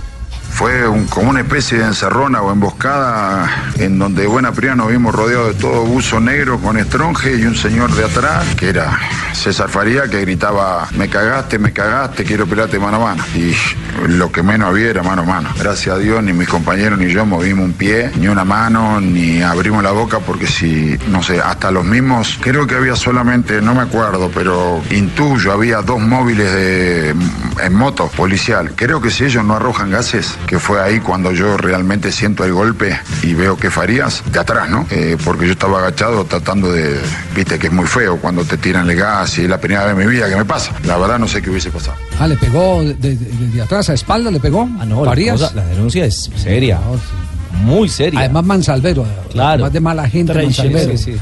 Fue 0.56 0.88
un- 0.88 1.06
como 1.08 1.30
una 1.32 1.42
especie 1.42 1.78
de 1.80 1.84
encerrona 1.86 2.42
o 2.42 2.52
emboscada 2.52 3.46
en 3.78 4.00
donde 4.00 4.22
de 4.22 4.28
buena 4.28 4.54
primera 4.54 4.76
nos 4.76 4.88
vimos 4.90 5.14
rodeados 5.14 5.50
de 5.56 5.62
todo 5.62 5.82
buzo 5.84 6.22
negro 6.22 6.60
con 6.60 6.78
estronje 6.78 7.36
y 7.36 7.46
un 7.46 7.56
señor 7.58 7.94
de 7.94 8.06
atrás 8.06 8.46
que 8.56 8.70
era 8.70 8.98
César 9.34 9.68
Faría 9.70 10.04
que 10.08 10.22
gritaba 10.22 10.88
me 10.98 11.10
cagaste, 11.10 11.60
me 11.60 11.74
cagaste, 11.74 12.24
quiero 12.24 12.48
pelarte 12.48 12.80
mano 12.80 12.98
a 12.98 13.00
mano. 13.16 13.24
Y 13.36 13.54
lo 14.08 14.32
que 14.32 14.42
menos 14.44 14.70
había 14.70 14.90
era 14.90 15.04
mano 15.04 15.24
a 15.24 15.26
mano. 15.26 15.50
Gracias 15.60 15.94
a 15.94 16.00
Dios 16.00 16.24
ni 16.24 16.32
mis 16.32 16.48
compañeros 16.48 16.98
ni 16.98 17.12
yo 17.12 17.26
movimos 17.26 17.66
un 17.66 17.74
pie, 17.74 18.12
ni 18.18 18.30
una 18.30 18.46
mano, 18.46 19.02
ni 19.02 19.42
abrimos 19.42 19.84
la 19.84 19.92
boca 19.92 20.20
porque 20.20 20.48
si, 20.48 20.98
no 21.10 21.22
sé, 21.22 21.42
hasta 21.42 21.70
los 21.70 21.84
mismos, 21.84 22.40
creo 22.42 22.66
que 22.66 22.76
había 22.76 22.96
solamente, 22.96 23.62
no 23.62 23.76
me 23.76 23.82
acuerdo, 23.82 24.32
pero 24.34 24.82
intuyo, 24.90 25.52
había 25.52 25.82
dos 25.82 26.00
móviles 26.00 26.52
de, 26.54 27.10
en 27.62 27.74
moto 27.74 28.08
policial. 28.08 28.72
Creo 28.76 29.02
que 29.02 29.12
si 29.12 29.26
ellos 29.26 29.44
no 29.44 29.56
arrojan 29.58 29.92
gases, 29.92 30.38
que 30.48 30.60
fue 30.60 30.82
ahí 30.82 31.00
cuando 31.00 31.32
yo 31.32 31.58
realmente 31.58 32.12
siento 32.12 32.44
el 32.46 32.54
golpe 32.54 32.98
y 33.24 33.34
veo 33.34 33.58
que 33.58 33.70
Farías 33.72 34.24
de 34.32 34.40
atrás, 34.40 34.70
¿no? 34.70 34.86
Eh, 34.92 35.18
porque 35.24 35.46
yo 35.48 35.54
estaba 35.54 35.80
agachado 35.80 36.24
tratando 36.26 36.72
de, 36.72 37.00
viste 37.36 37.58
que 37.60 37.68
es 37.68 37.74
muy 37.74 37.88
feo 37.88 38.18
cuando 38.18 38.44
te 38.46 38.58
tiran 38.58 38.90
el 38.90 38.96
gas 38.96 39.38
y 39.40 39.44
es 39.44 39.50
la 39.50 39.60
primera 39.60 39.86
vez 39.86 39.94
en 39.94 40.08
mi 40.08 40.14
vida 40.14 40.30
que 40.30 40.36
me 40.36 40.46
pasa. 40.46 40.72
La 40.86 40.98
verdad 40.98 41.18
no 41.20 41.28
sé 41.28 41.42
qué 41.42 41.50
hubiese 41.50 41.72
pasado. 41.72 41.98
Ah, 42.20 42.28
le 42.28 42.38
pegó 42.38 42.84
de, 42.84 42.94
de- 42.94 43.16
de 43.16 43.62
atrás 43.62 43.90
a 43.90 43.94
espalda, 43.94 44.30
le 44.32 44.40
pegó. 44.40 44.70
Ah, 44.80 44.86
no, 44.86 45.04
la, 45.04 45.12
Farías. 45.12 45.40
cosa- 45.42 45.54
la 45.56 45.66
denuncia 45.66 46.06
es 46.06 46.30
seria. 46.36 46.80
Muy 47.64 47.88
seria. 47.88 48.20
Además, 48.20 48.44
Mansalvero. 48.46 49.06
Claro. 49.32 49.54
Además 49.54 49.74
de 49.74 49.80
mala 49.80 50.10
gente. 50.10 50.34
Mansalvero. 50.34 50.92
Sí, 50.98 51.14
sí. 51.14 51.16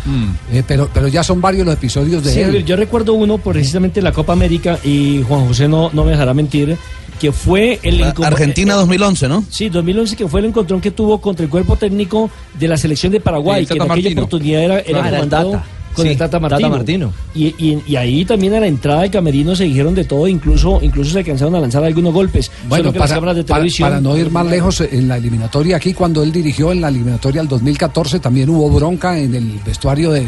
Eh, 0.51 0.63
pero, 0.67 0.89
pero 0.93 1.07
ya 1.07 1.23
son 1.23 1.39
varios 1.39 1.65
los 1.65 1.75
episodios 1.75 2.23
de 2.23 2.33
Sí, 2.33 2.39
él. 2.41 2.65
yo 2.65 2.75
recuerdo 2.75 3.13
uno 3.13 3.37
precisamente 3.37 3.99
en 3.99 4.03
la 4.05 4.11
Copa 4.11 4.33
América 4.33 4.79
y 4.83 5.23
Juan 5.27 5.47
José 5.47 5.67
no, 5.67 5.91
no 5.93 6.03
me 6.03 6.11
dejará 6.11 6.33
mentir 6.33 6.75
que 7.23 7.31
fue 7.31 7.79
el 7.83 8.03
Argentina 8.21 8.73
2011, 8.73 9.29
¿no? 9.29 9.45
Sí, 9.49 9.69
2011 9.69 10.17
que 10.17 10.27
fue 10.27 10.41
el 10.41 10.47
encontrón 10.47 10.81
que 10.81 10.91
tuvo 10.91 11.21
contra 11.21 11.45
el 11.45 11.49
cuerpo 11.49 11.77
técnico 11.77 12.29
de 12.59 12.67
la 12.67 12.75
selección 12.75 13.13
de 13.13 13.21
Paraguay, 13.21 13.65
que 13.65 13.75
en 13.75 13.81
aquella 13.81 13.87
Martino. 13.87 14.21
oportunidad 14.23 14.61
era, 14.61 14.79
era 14.79 14.89
era 14.89 14.99
el 15.07 15.13
comandado 15.15 15.51
Tata. 15.51 15.65
con 15.95 16.03
Sí, 16.05 16.11
el 16.11 16.17
Tata 16.17 16.31
Tata 16.31 16.49
Martino. 16.49 16.69
Martino. 16.69 17.13
Y, 17.33 17.45
y- 17.57 17.81
y 17.87 17.95
ahí 17.95 18.25
también 18.25 18.53
a 18.55 18.59
la 18.59 18.67
entrada 18.67 19.03
del 19.03 19.09
camerino 19.11 19.55
se 19.55 19.63
dijeron 19.63 19.95
de 19.95 20.03
todo, 20.03 20.27
incluso 20.27 20.79
incluso 20.81 21.11
se 21.13 21.19
alcanzaron 21.19 21.55
a 21.55 21.61
lanzar 21.61 21.81
algunos 21.85 22.13
golpes. 22.13 22.51
Bueno, 22.67 22.91
las 22.91 22.97
para, 22.97 23.13
cámaras 23.15 23.35
de 23.37 23.43
para- 23.45 23.59
televisión- 23.61 23.87
para 23.89 24.01
no 24.01 24.17
ir 24.17 24.29
más 24.29 24.45
lejos, 24.45 24.81
en 24.81 25.07
la 25.07 25.15
eliminatoria 25.15 25.77
aquí, 25.77 25.93
cuando 25.93 26.23
él 26.23 26.31
dirigió 26.33 26.73
en 26.73 26.81
la 26.81 26.89
eliminatoria 26.89 27.39
del 27.39 27.47
2014, 27.47 28.19
también 28.19 28.49
hubo 28.49 28.69
bronca 28.69 29.17
en 29.17 29.33
el 29.33 29.59
vestuario 29.65 30.11
de- 30.11 30.25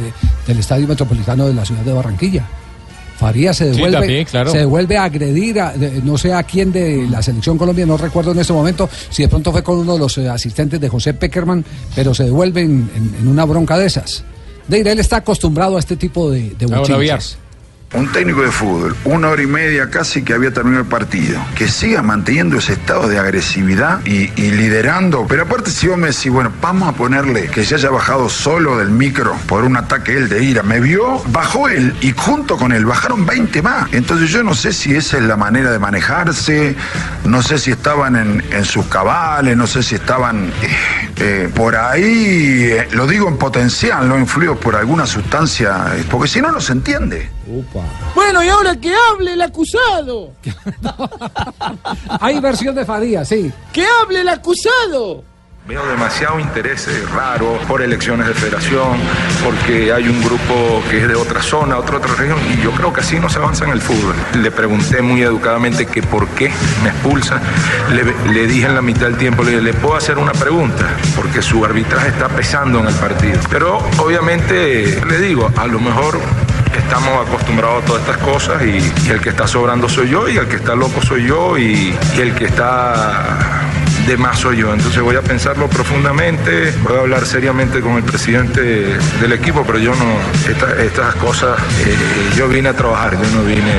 del 0.48 0.60
Estadio 0.60 0.88
Metropolitano 0.88 1.46
de 1.46 1.56
la 1.56 1.66
ciudad 1.66 1.82
de 1.82 1.92
Barranquilla. 1.92 2.48
Farías 3.18 3.56
se 3.58 3.66
Sí, 3.70 3.76
devuelve, 3.76 3.98
también, 4.00 4.26
claro. 4.26 4.52
se 4.52 4.58
devuelve 4.60 4.98
a 4.98 5.06
agredir, 5.06 5.60
a- 5.62 5.72
de- 5.74 6.02
no 6.04 6.18
sé 6.18 6.34
a 6.34 6.44
quién 6.44 6.72
de 6.72 7.08
la 7.10 7.22
selección 7.22 7.58
Colombia, 7.58 7.86
no 7.86 7.96
recuerdo 7.98 8.32
en 8.34 8.40
este 8.40 8.52
momento 8.54 8.90
si 9.10 9.24
de 9.24 9.30
pronto 9.30 9.52
fue 9.52 9.64
con 9.64 9.78
uno 9.78 9.94
de 9.94 10.00
los 10.00 10.18
eh, 10.18 10.28
asistentes 10.28 10.80
de 10.82 10.90
José 10.90 11.14
Peckerman, 11.14 11.64
pero 11.96 12.14
se 12.14 12.26
devuelve 12.26 12.62
en, 12.62 12.90
en- 12.96 13.16
en 13.22 13.28
una 13.28 13.46
bronca 13.46 13.78
de 13.78 13.86
esas. 13.86 14.24
Deira, 14.68 14.92
él 14.92 15.00
está 15.00 15.18
acostumbrado 15.18 15.78
a 15.78 15.80
este 15.80 15.96
tipo 15.96 16.30
de, 16.32 16.56
de. 16.58 16.66
Un 17.94 18.12
técnico 18.12 18.42
de 18.42 18.52
fútbol, 18.52 18.96
una 19.06 19.30
hora 19.30 19.42
y 19.42 19.48
media 19.48 19.90
casi 19.90 20.24
que 20.24 20.34
había 20.34 20.52
terminado 20.52 20.84
el 20.84 20.90
partido, 20.90 21.40
que 21.56 21.68
siga 21.70 22.02
manteniendo 22.02 22.58
ese 22.58 22.74
estado 22.74 23.08
de 23.08 23.18
agresividad 23.20 24.06
y, 24.06 24.28
liderando. 24.36 25.26
Pero 25.30 25.44
aparte, 25.44 25.72
si 25.72 25.88
vos 25.88 25.98
me 25.98 26.08
decís, 26.08 26.30
bueno, 26.30 26.52
vamos 26.62 26.90
a 26.90 26.92
ponerle 26.94 27.48
que 27.48 27.64
se 27.64 27.76
haya 27.76 27.90
bajado 27.90 28.28
solo 28.28 28.78
del 28.78 28.90
micro 28.90 29.36
por 29.48 29.64
un 29.64 29.78
ataque 29.78 30.18
él 30.18 30.28
de 30.28 30.44
ira, 30.44 30.62
me 30.64 30.82
vio, 30.82 31.22
bajó 31.28 31.70
él 31.70 31.96
y 32.02 32.12
junto 32.12 32.58
con 32.58 32.74
él 32.74 32.86
bajaron 32.86 33.26
20 33.26 33.62
más. 33.62 33.94
Entonces 33.94 34.30
yo 34.30 34.44
no 34.44 34.56
sé 34.56 34.74
si 34.74 34.94
esa 34.94 35.18
es 35.18 35.24
la 35.24 35.38
manera 35.38 35.72
de 35.72 35.80
manejarse, 35.80 36.76
no 37.24 37.42
sé 37.42 37.58
si 37.58 37.72
estaban 37.72 38.16
en, 38.16 38.66
sus 38.66 38.88
cabales, 38.88 39.56
no 39.56 39.68
sé 39.68 39.84
si 39.84 39.96
estaban 39.96 40.48
eh, 40.48 40.52
eh, 41.18 41.50
por 41.54 41.76
ahí, 41.76 42.64
eh, 42.72 42.88
lo 42.92 43.08
digo 43.08 43.30
en 43.30 43.38
potencial, 43.38 44.10
no 44.10 44.18
influidos 44.18 44.58
por 44.58 44.76
alguna 44.76 45.06
sustancia, 45.06 45.86
porque 46.10 46.28
si 46.28 46.42
no, 46.42 46.52
no 46.52 46.60
se 46.60 46.74
entiende. 46.74 47.35
Bueno, 48.14 48.44
y 48.44 48.50
ahora 48.50 48.76
que 48.76 48.94
hable 49.12 49.34
el 49.34 49.42
acusado. 49.42 50.32
Hay 52.20 52.40
versión 52.40 52.76
de 52.76 52.86
Farías, 52.86 53.28
sí. 53.28 53.52
¡Que 53.72 53.86
hable 53.86 54.22
el 54.22 54.30
acusado! 54.30 55.24
Veo 55.68 55.84
demasiado 55.88 56.40
interés 56.40 56.88
eh, 56.88 57.06
raro 57.12 57.58
por 57.68 57.82
elecciones 57.82 58.28
de 58.28 58.36
federación, 58.36 59.00
porque 59.44 59.92
hay 59.92 60.08
un 60.08 60.22
grupo 60.22 60.84
que 60.92 61.02
es 61.02 61.08
de 61.08 61.16
otra 61.16 61.42
zona, 61.42 61.80
otra 61.80 61.98
otra 61.98 62.14
región, 62.14 62.38
y 62.54 62.62
yo 62.62 62.70
creo 62.70 62.94
que 62.94 63.02
así 63.02 63.20
no 63.20 63.30
se 63.30 63.40
avanza 63.40 63.66
en 63.66 63.72
el 63.72 63.82
fútbol. 63.82 64.14
Le 64.40 64.52
pregunté 64.52 65.02
muy 65.02 65.24
educadamente 65.24 65.88
que 65.88 66.04
por 66.04 66.28
qué 66.30 66.52
me 66.84 66.90
expulsa. 66.90 67.42
Le, 67.92 68.32
le 68.32 68.46
dije 68.46 68.68
en 68.68 68.76
la 68.76 68.84
mitad 68.84 69.08
del 69.08 69.18
tiempo, 69.18 69.42
le 69.42 69.52
dije, 69.52 69.64
¿le 69.64 69.74
puedo 69.74 69.96
hacer 69.96 70.20
una 70.20 70.34
pregunta? 70.34 70.98
Porque 71.16 71.42
su 71.42 71.66
arbitraje 71.66 72.10
está 72.10 72.30
pesando 72.30 72.80
en 72.82 72.88
el 72.88 72.94
partido. 72.94 73.40
Pero 73.50 73.80
obviamente 73.98 75.02
le 75.08 75.18
digo, 75.18 75.52
a 75.58 75.66
lo 75.66 75.80
mejor 75.80 76.20
estamos 76.80 77.28
acostumbrados 77.28 77.84
a 77.84 77.86
todas 77.86 78.02
estas 78.02 78.18
cosas 78.18 78.64
y, 78.64 79.12
el 79.12 79.22
que 79.22 79.30
está 79.30 79.48
sobrando 79.48 79.88
soy 79.88 80.10
yo 80.10 80.28
y 80.30 80.38
el 80.38 80.48
que 80.48 80.58
está 80.58 80.76
loco 80.76 81.02
soy 81.02 81.28
yo 81.28 81.58
y 81.58 81.96
el 82.18 82.34
que 82.36 82.46
está 82.46 83.66
de 84.08 84.18
más 84.18 84.40
soy 84.40 84.58
yo. 84.58 84.74
Entonces 84.74 85.02
voy 85.02 85.16
a 85.16 85.22
pensarlo 85.22 85.68
profundamente, 85.68 86.72
voy 86.84 86.96
a 86.98 87.00
hablar 87.02 87.26
seriamente 87.26 87.82
con 87.82 87.94
el 87.98 88.04
presidente 88.04 88.62
del 88.62 89.34
equipo, 89.34 89.64
pero 89.66 89.80
yo 89.80 89.96
no, 89.96 90.06
esta- 90.50 90.82
estas 90.84 91.16
cosas, 91.16 91.58
eh, 91.86 91.96
yo 92.38 92.48
vine 92.48 92.70
a 92.70 92.74
trabajar, 92.76 93.14
yo 93.14 93.32
no 93.38 93.44
vine 93.46 93.72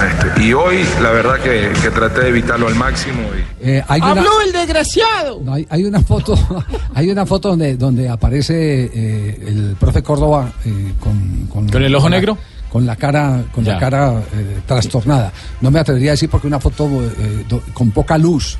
a 0.00 0.06
esto. 0.08 0.40
Y 0.40 0.52
hoy 0.52 0.84
la 1.02 1.10
verdad 1.10 1.36
que, 1.40 1.70
que 1.80 1.90
traté 1.90 2.22
de 2.22 2.28
evitarlo 2.28 2.66
al 2.68 2.74
máximo. 2.74 3.20
y- 3.34 3.68
Eh, 3.70 3.84
hay 3.88 4.00
una- 4.00 4.10
¡Habló 4.12 4.40
el 4.44 4.52
desgraciado! 4.52 5.40
No, 5.44 5.54
hay, 5.54 5.66
hay 5.70 5.84
una 5.84 6.00
foto, 6.00 6.34
hay 6.94 7.10
una 7.10 7.26
foto 7.26 7.50
donde, 7.50 7.76
donde 7.76 8.08
aparece 8.08 8.90
eh, 8.92 9.44
el 9.46 9.76
profe 9.78 10.02
Córdoba 10.02 10.52
eh, 10.64 10.92
con, 11.00 11.68
¿Con 11.70 11.82
el 11.82 11.94
ojo 11.94 12.08
negro? 12.08 12.36
con 12.70 12.84
la 12.84 12.96
cara, 12.96 13.44
con 13.54 13.64
Ya. 13.64 13.74
la 13.74 13.78
cara 13.80 14.12
eh, 14.34 14.58
trastornada. 14.66 15.32
No 15.60 15.70
me 15.70 15.78
atrevería 15.80 16.10
a 16.10 16.12
decir 16.14 16.28
porque 16.28 16.46
una 16.46 16.60
foto 16.60 16.84
eh, 17.02 17.44
do- 17.48 17.62
con 17.72 17.90
poca 17.92 18.18
luz. 18.18 18.58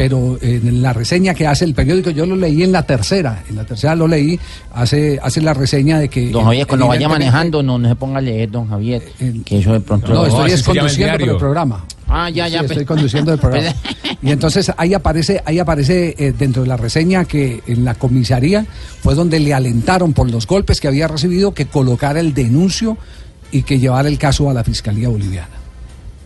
Pero 0.00 0.38
en 0.40 0.80
la 0.80 0.94
reseña 0.94 1.34
que 1.34 1.46
hace 1.46 1.66
el 1.66 1.74
periódico, 1.74 2.08
yo 2.08 2.24
lo 2.24 2.34
leí 2.34 2.62
en 2.62 2.72
la 2.72 2.84
tercera, 2.84 3.44
en 3.50 3.56
la 3.56 3.66
tercera 3.66 3.94
lo 3.94 4.08
leí, 4.08 4.40
hace, 4.72 5.20
hace 5.22 5.42
la 5.42 5.52
reseña 5.52 5.98
de 5.98 6.08
que... 6.08 6.30
Don 6.30 6.42
Javier, 6.42 6.66
cuando 6.66 6.88
vaya 6.88 7.06
manejando, 7.06 7.62
no, 7.62 7.78
no 7.78 7.86
se 7.86 7.96
ponga 7.96 8.16
a 8.16 8.22
leer, 8.22 8.50
don 8.50 8.66
Javier, 8.66 9.02
que 9.44 9.58
eso 9.58 9.74
de 9.74 9.80
pronto... 9.80 10.14
No, 10.14 10.24
estoy 10.24 10.52
es 10.52 10.62
conduciendo 10.62 11.18
por 11.18 11.28
el 11.28 11.36
programa. 11.36 11.84
Ah, 12.08 12.30
ya, 12.30 12.48
ya. 12.48 12.60
Sí, 12.60 12.64
pues. 12.64 12.70
estoy 12.70 12.86
conduciendo 12.86 13.34
el 13.34 13.38
programa. 13.40 13.74
Y 14.22 14.30
entonces 14.30 14.72
ahí 14.78 14.94
aparece, 14.94 15.42
ahí 15.44 15.58
aparece 15.58 16.14
eh, 16.16 16.32
dentro 16.32 16.62
de 16.62 16.68
la 16.68 16.78
reseña 16.78 17.26
que 17.26 17.60
en 17.66 17.84
la 17.84 17.94
comisaría 17.94 18.64
fue 19.02 19.14
donde 19.14 19.38
le 19.38 19.52
alentaron 19.52 20.14
por 20.14 20.30
los 20.30 20.46
golpes 20.46 20.80
que 20.80 20.88
había 20.88 21.08
recibido 21.08 21.52
que 21.52 21.66
colocara 21.66 22.20
el 22.20 22.32
denuncio 22.32 22.96
y 23.52 23.64
que 23.64 23.78
llevara 23.78 24.08
el 24.08 24.16
caso 24.16 24.48
a 24.48 24.54
la 24.54 24.64
Fiscalía 24.64 25.10
Boliviana. 25.10 25.59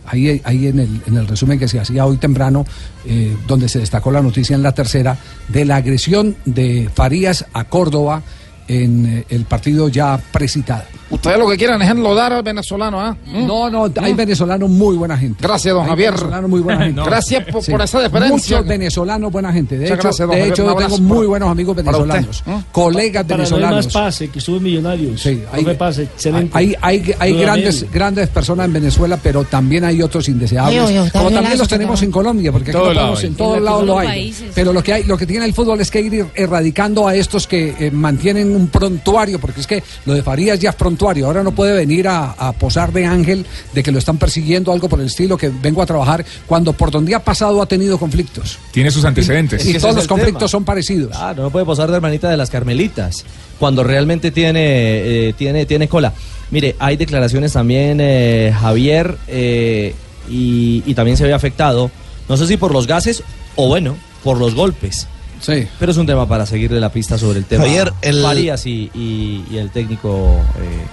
Ahí, 0.07 0.41
ahí 0.43 0.67
en, 0.67 0.79
el, 0.79 1.01
en 1.07 1.17
el 1.17 1.27
resumen 1.27 1.59
que 1.59 1.67
se 1.67 1.79
hacía 1.79 2.05
hoy 2.05 2.17
temprano, 2.17 2.65
eh, 3.05 3.35
donde 3.47 3.69
se 3.69 3.79
destacó 3.79 4.11
la 4.11 4.21
noticia 4.21 4.55
en 4.55 4.63
la 4.63 4.73
tercera, 4.73 5.17
de 5.47 5.65
la 5.65 5.77
agresión 5.77 6.35
de 6.45 6.89
Farías 6.93 7.45
a 7.53 7.65
Córdoba 7.65 8.23
en 8.67 9.05
eh, 9.05 9.25
el 9.29 9.45
partido 9.45 9.87
ya 9.89 10.19
precitado. 10.31 10.83
Ustedes 11.09 11.37
lo 11.37 11.47
que 11.47 11.55
quieren 11.55 11.79
es 11.83 11.89
enlodar 11.89 12.33
al 12.33 12.41
venezolano, 12.41 12.99
¿ah? 12.99 13.15
¿Mm? 13.27 13.45
No, 13.45 13.69
no, 13.69 13.91
hay 14.01 14.13
venezolanos 14.13 14.67
muy 14.69 14.95
buena 14.97 15.15
gente. 15.15 15.37
Gracias, 15.41 15.71
don 15.73 15.83
Hay 15.83 15.89
Javier. 15.89 16.11
venezolanos 16.13 16.49
muy 16.49 16.61
buena 16.61 16.79
gente. 16.85 16.95
No. 16.95 17.05
Gracias 17.05 17.45
por- 17.45 17.63
por 17.65 17.81
esa 17.83 17.99
deferencia. 17.99 18.57
Muchos 18.57 18.67
venezolanos 18.67 19.31
buena 19.31 19.53
gente. 19.53 19.77
De 19.77 19.85
hecho, 19.85 19.97
gracias, 19.97 20.27
de 20.29 20.47
hecho 20.47 20.65
yo 20.65 20.75
tengo 20.75 20.97
muy 20.97 21.17
para- 21.17 21.27
buenos 21.29 21.49
amigos 21.49 21.75
para 21.75 21.91
venezolanos, 21.97 22.43
¿eh? 22.47 22.63
colegas 22.71 23.23
Para 23.23 23.37
no 23.37 23.43
hay 23.43 23.49
más 23.51 23.59
venezolanos. 23.59 23.93
pase, 23.93 24.27
que 24.29 24.39
estuvo 24.39 24.59
millonarios. 24.59 25.21
Sí, 25.21 25.43
hay, 25.51 25.63
pase, 25.75 26.03
excelente. 26.03 26.51
Hay, 26.57 26.75
hay, 26.81 27.13
hay 27.19 27.33
grandes, 27.39 27.85
grandes 27.91 28.27
personas 28.29 28.65
en 28.65 28.73
Venezuela, 28.73 29.19
pero 29.21 29.43
también 29.43 29.85
hay 29.85 30.01
otros 30.01 30.27
indeseables. 30.27 30.81
Oye, 30.81 31.05
está 31.05 31.19
como 31.19 31.31
también 31.31 31.57
los 31.59 31.67
tenemos 31.67 32.01
en 32.01 32.09
Colombia, 32.11 32.51
porque 32.51 32.71
aquí 32.71 32.79
Todo 32.79 32.87
lo 32.87 32.93
lado 32.93 33.19
en 33.21 33.35
todos 33.35 33.61
lados 33.61 33.85
lo 33.85 33.99
hay. 33.99 34.33
Pero 34.55 34.73
lo 34.73 34.81
que 34.81 34.93
hay, 34.93 35.03
lo 35.03 35.17
que 35.17 35.27
tiene 35.27 35.45
el 35.45 35.53
fútbol 35.53 35.79
es 35.81 35.91
que 35.91 36.01
ir 36.01 36.25
erradicando 36.33 37.07
a 37.07 37.13
estos 37.15 37.45
que 37.47 37.75
eh, 37.79 37.91
mantienen 37.91 38.54
un 38.55 38.67
prontuario, 38.67 39.39
porque 39.39 39.61
es 39.61 39.67
que 39.67 39.83
lo 40.05 40.13
de 40.13 40.23
Farías 40.23 40.59
ya 40.59 40.71
es 40.71 40.75
prontuario. 40.75 41.27
Ahora 41.27 41.43
no 41.43 41.51
puede 41.51 41.73
venir 41.73 42.07
a, 42.07 42.31
a 42.31 42.53
posar 42.53 42.91
de 42.91 43.05
ángel 43.05 43.45
de 43.73 43.83
que 43.83 43.91
lo 43.91 43.99
están 43.99 44.17
persiguiendo, 44.17 44.71
algo 44.71 44.89
por 44.89 44.99
el 44.99 45.07
estilo, 45.07 45.37
que 45.37 45.49
vengo 45.49 45.81
a 45.81 45.85
trabajar, 45.85 46.25
cuando 46.45 46.73
por 46.73 46.91
donde 46.91 47.15
ha 47.15 47.23
pasado 47.23 47.61
ha 47.61 47.65
tenido 47.65 47.97
conflictos. 47.97 48.59
Tiene 48.71 48.91
sus 48.91 49.05
antecedentes. 49.05 49.65
Y, 49.65 49.77
todos 49.77 49.95
los 49.95 50.07
conflictos 50.07 50.49
son 50.49 50.63
parecidos. 50.63 51.11
Claro, 51.11 51.43
no 51.43 51.49
puede 51.49 51.65
posar 51.65 51.89
de 51.89 51.95
hermanita 51.95 52.29
de 52.29 52.37
las 52.37 52.49
Carmelitas 52.49 53.25
cuando 53.59 53.83
realmente 53.83 54.31
tiene, 54.31 55.27
eh, 55.27 55.33
tiene, 55.37 55.65
tiene 55.65 55.87
cola. 55.87 56.13
Mire, 56.51 56.75
hay 56.79 56.97
declaraciones 56.97 57.53
también, 57.53 57.99
eh, 58.01 58.53
Javier, 58.59 59.17
eh, 59.27 59.95
y, 60.29 60.83
y 60.85 60.93
también 60.93 61.17
se 61.17 61.25
ve 61.25 61.33
afectado, 61.33 61.91
no 62.29 62.37
sé 62.37 62.47
si 62.47 62.57
por 62.57 62.71
los 62.71 62.87
gases 62.87 63.23
o 63.55 63.67
bueno, 63.67 63.95
por 64.23 64.37
los 64.37 64.55
golpes. 64.55 65.07
Sí. 65.41 65.67
Pero 65.79 65.91
es 65.91 65.97
un 65.97 66.05
tema 66.07 66.27
para 66.27 66.45
seguirle 66.45 66.79
la 66.79 66.89
pista 66.91 67.17
sobre 67.17 67.39
el 67.39 67.45
tema. 67.45 67.63
Javier, 67.63 67.93
el- 68.01 68.21
Farías 68.21 68.65
y, 68.65 68.89
y- 68.93 69.43
y 69.51 69.57
el 69.57 69.69
técnico, 69.69 70.39
eh, 70.59 70.85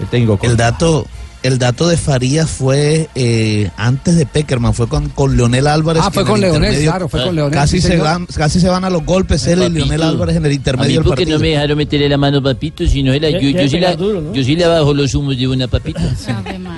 el 0.00 0.06
técnico. 0.08 0.38
El 0.42 0.56
dato, 0.56 1.06
el 1.42 1.58
dato 1.58 1.86
de 1.88 1.96
Farías 1.96 2.50
fue 2.50 3.08
eh, 3.14 3.70
antes 3.76 4.16
de 4.16 4.26
Peckerman, 4.26 4.74
fue 4.74 4.88
con, 4.88 5.08
con 5.10 5.36
Leonel 5.36 5.66
Álvarez. 5.68 6.02
Ah, 6.04 6.10
fue 6.10 6.24
con 6.24 6.36
el 6.36 6.40
Leonel, 6.50 6.82
claro, 6.82 7.08
fue 7.08 7.22
con 7.24 7.34
Leonel, 7.36 7.52
Casi, 7.54 7.80
sí, 7.80 7.86
se 7.88 7.96
van, 7.98 8.26
casi 8.26 8.58
se 8.60 8.68
van 8.68 8.84
a 8.84 8.90
los 8.90 9.04
golpes 9.04 9.46
él 9.46 9.62
y 9.62 9.68
Leonel 9.70 10.02
Álvarez 10.02 10.36
en 10.36 10.44
el 10.44 10.50
A 10.50 10.54
intermedio 10.54 11.00
del 11.00 11.08
partido. 11.08 11.30
no 11.38 11.38
me 11.42 11.48
dejaron 11.50 11.78
meterle 11.78 12.08
la 12.08 12.16
mano 12.18 12.42
papito, 12.42 12.84
si 12.86 13.02
no 13.02 13.12
era 13.12 13.30
Ya- 13.30 13.38
yo, 13.40 13.68
sí 13.68 13.78
la, 13.78 13.94
duro, 13.94 14.20
¿no? 14.20 14.32
yo 14.34 14.42
sí 14.42 14.56
le 14.56 14.66
bajo 14.66 14.92
los 14.92 15.14
humos 15.14 15.36
de 15.36 15.46
una 15.48 15.68
papita. 15.68 16.00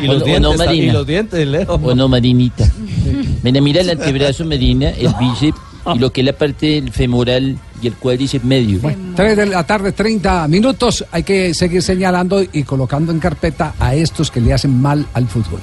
Y 0.00 0.06
los 0.06 0.22
o 0.22 0.24
dientes, 0.24 0.42
no, 0.42 0.50
ta- 0.52 0.56
Marina. 0.66 0.84
y 0.84 0.90
los 0.92 1.06
dientes, 1.06 1.46
Leo. 1.48 1.74
O 1.74 1.94
no, 1.94 2.06
Marinita. 2.08 2.70
Mira, 3.42 3.60
mira 3.60 3.80
el 3.80 3.90
antebrazo, 3.90 4.44
Marina, 4.44 4.90
el 4.90 5.08
bíceps 5.20 5.58
y 5.94 5.98
lo 5.98 6.12
que 6.12 6.20
es 6.20 6.26
la 6.26 6.32
parte 6.32 6.82
femoral 6.92 7.58
y 7.80 7.86
el 7.86 7.94
cuádriceps 7.94 8.44
medio. 8.44 8.80
Bueno, 8.80 9.14
3 9.16 9.36
de 9.36 9.46
la 9.46 9.64
tarde, 9.64 9.92
30 9.92 10.48
minutos. 10.48 11.04
Hay 11.12 11.22
que 11.22 11.54
seguir 11.54 11.82
señalando 11.82 12.42
y 12.42 12.62
colocando 12.64 13.12
en 13.12 13.20
carpeta 13.20 13.74
a 13.78 13.94
estos 13.94 14.30
que 14.30 14.40
le 14.40 14.52
hacen 14.52 14.80
mal 14.80 15.06
al 15.14 15.26
fútbol. 15.28 15.60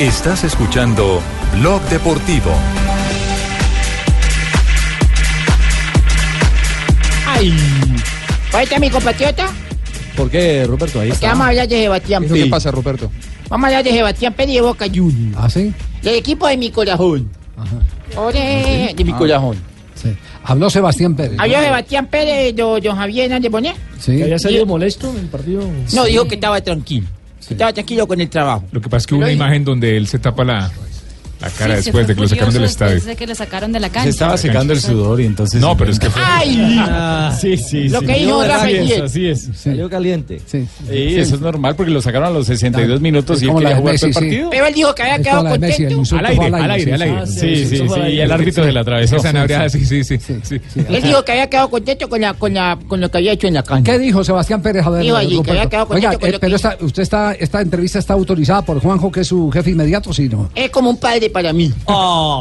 Estás 0.00 0.44
escuchando 0.44 1.20
Blog 1.58 1.82
Deportivo. 1.88 2.52
¡Ay! 7.26 7.54
Oye, 8.54 8.80
mi 8.80 8.90
compatriota. 8.90 9.48
¿Por 10.16 10.30
qué, 10.30 10.64
Roberto? 10.66 11.00
Ahí 11.00 11.10
está. 11.10 11.28
vamos 11.28 11.46
a 11.48 11.66
de 11.66 11.68
Sebastián 11.68 12.24
Pérez. 12.24 12.44
¿Qué 12.44 12.50
pasa, 12.50 12.70
Roberto? 12.70 13.10
Vamos 13.48 13.64
a 13.64 13.68
hablar 13.68 13.84
de 13.84 13.90
Sebastián 13.92 14.32
Pérez 14.32 14.56
y 14.56 14.60
Boca 14.60 14.86
Juniors. 14.86 15.36
¿Ah, 15.36 15.50
sí? 15.50 15.72
El 16.02 16.14
equipo 16.14 16.46
de 16.46 16.56
mi 16.56 16.70
corazón. 16.70 17.30
Ore, 18.16 18.92
de 18.96 19.04
mi 19.04 19.12
Ah. 19.12 19.16
corazón. 19.18 19.56
Sí. 19.94 20.08
Habló 20.44 20.68
Sebastián 20.68 21.14
Pérez. 21.16 21.38
Habló 21.38 21.58
Sebastián 21.60 22.06
Pérez, 22.06 22.54
don, 22.54 22.80
don 22.82 22.96
Javier 22.96 23.24
Hernández 23.26 23.50
Bonet. 23.50 23.74
Sí. 23.98 24.16
¿Que 24.16 24.24
había 24.24 24.38
salido 24.38 24.66
molesto 24.66 25.10
en 25.10 25.18
el 25.18 25.26
partido? 25.26 25.62
No, 25.94 26.04
dijo 26.04 26.28
que 26.28 26.34
estaba 26.34 26.60
tranquilo. 26.60 27.06
que 27.46 27.54
Estaba 27.54 27.72
tranquilo 27.72 28.06
con 28.06 28.20
el 28.20 28.28
trabajo. 28.28 28.64
Lo 28.72 28.80
que 28.80 28.88
pasa 28.88 28.98
es 28.98 29.06
que 29.06 29.14
hubo 29.14 29.22
una 29.22 29.32
imagen 29.32 29.64
donde 29.64 29.96
él 29.96 30.06
se 30.06 30.18
tapa 30.18 30.44
la, 30.44 30.70
la 31.40 31.50
cara 31.50 31.76
Sí, 31.76 31.82
se 31.82 31.90
después 31.92 32.06
de 32.06 32.14
que 32.14 32.20
lo 32.22 32.28
sacaron 32.28 32.54
del 32.54 32.64
estadio. 32.64 32.94
después 32.94 33.06
de 33.12 33.16
que 33.16 33.26
lo 33.26 33.34
sacaron 33.34 33.72
de 33.72 33.80
la 33.80 33.88
cancha. 33.90 34.02
Se 34.04 34.10
estaba 34.10 34.36
secando 34.36 34.72
el 34.72 34.80
sudor 34.80 35.20
y 35.20 35.26
entonces. 35.26 35.60
No, 35.60 35.76
pero 35.76 35.90
es 35.90 35.98
que 35.98 36.08
fue. 36.10 36.22
¡Ay! 36.24 36.80
sí, 37.40 37.56
sí, 37.56 37.88
Lo 37.88 38.00
sí. 38.00 38.06
que 38.06 38.12
dijo 38.14 38.30
No, 38.42 38.48
Rafa 38.48 38.64
así 38.64 38.74
es, 38.74 38.80
Guillén. 38.82 39.02
así 39.04 39.26
es. 39.28 39.48
Salió 39.54 39.90
caliente. 39.90 40.40
Sí. 40.46 40.66
Sí, 40.88 41.16
eso 41.16 41.34
es 41.34 41.40
normal 41.40 41.76
porque 41.76 41.90
lo 41.92 42.00
sacaron 42.00 42.28
a 42.28 42.30
los 42.30 42.46
62 42.46 43.00
minutos 43.00 43.42
y 43.42 43.46
él 43.48 43.54
quería 43.56 43.76
jugar 43.76 43.96
todo 43.96 44.06
el 44.06 44.14
partido. 44.14 44.50
Pero 44.50 44.66
él 44.66 44.74
dijo 44.74 44.94
que 44.94 45.02
había 45.02 45.18
quedado 45.18 45.48
contento. 45.48 46.16
Al 46.16 46.26
aire, 46.26 46.46
al 46.46 46.70
aire, 46.70 46.94
al 46.94 47.02
aire. 47.02 47.26
sí. 47.26 47.66
Sí, 47.66 47.76
fue 47.86 48.06
sí. 48.06 48.12
Y 48.16 48.20
el 48.20 48.32
árbitro 48.32 48.64
se 48.64 48.72
la 48.72 48.80
atravesó. 48.80 49.16
Sí, 49.68 50.04
sí, 50.04 50.18
sí. 50.42 50.60
Él 50.88 51.02
dijo 51.02 51.24
que 51.24 51.32
había 51.32 51.48
quedado 51.48 51.68
contento 51.70 52.08
con, 52.08 52.20
la, 52.20 52.34
con, 52.34 52.54
la, 52.54 52.78
con 52.88 53.00
lo 53.00 53.10
que 53.10 53.18
había 53.18 53.32
hecho 53.32 53.46
en 53.46 53.54
la 53.54 53.62
cancha. 53.62 53.92
¿Qué 53.92 53.98
dijo 53.98 54.24
Sebastián 54.24 54.62
Pérez? 54.62 54.86
A 54.86 54.90
ver, 54.90 55.02
Dijo 55.02 55.16
allí 55.16 55.30
que 55.30 55.36
Ruperto. 55.36 55.52
había 55.52 55.68
quedado 55.70 55.86
Oiga, 55.90 56.10
contento 56.12 56.40
con 56.40 56.52
eh, 56.52 56.58
pero 56.62 56.86
usted 56.86 57.02
está, 57.02 57.32
esta 57.32 57.60
entrevista 57.60 57.98
está 57.98 58.14
autorizada 58.14 58.62
por 58.62 58.80
Juanjo, 58.80 59.10
que 59.12 59.20
es 59.20 59.26
su 59.28 59.50
jefe 59.50 59.70
inmediato, 59.70 60.12
¿sí 60.12 60.28
no? 60.28 60.50
Es 60.54 60.70
como 60.70 60.90
un 60.90 60.96
padre 60.98 61.25
para 61.30 61.52
mí. 61.52 61.72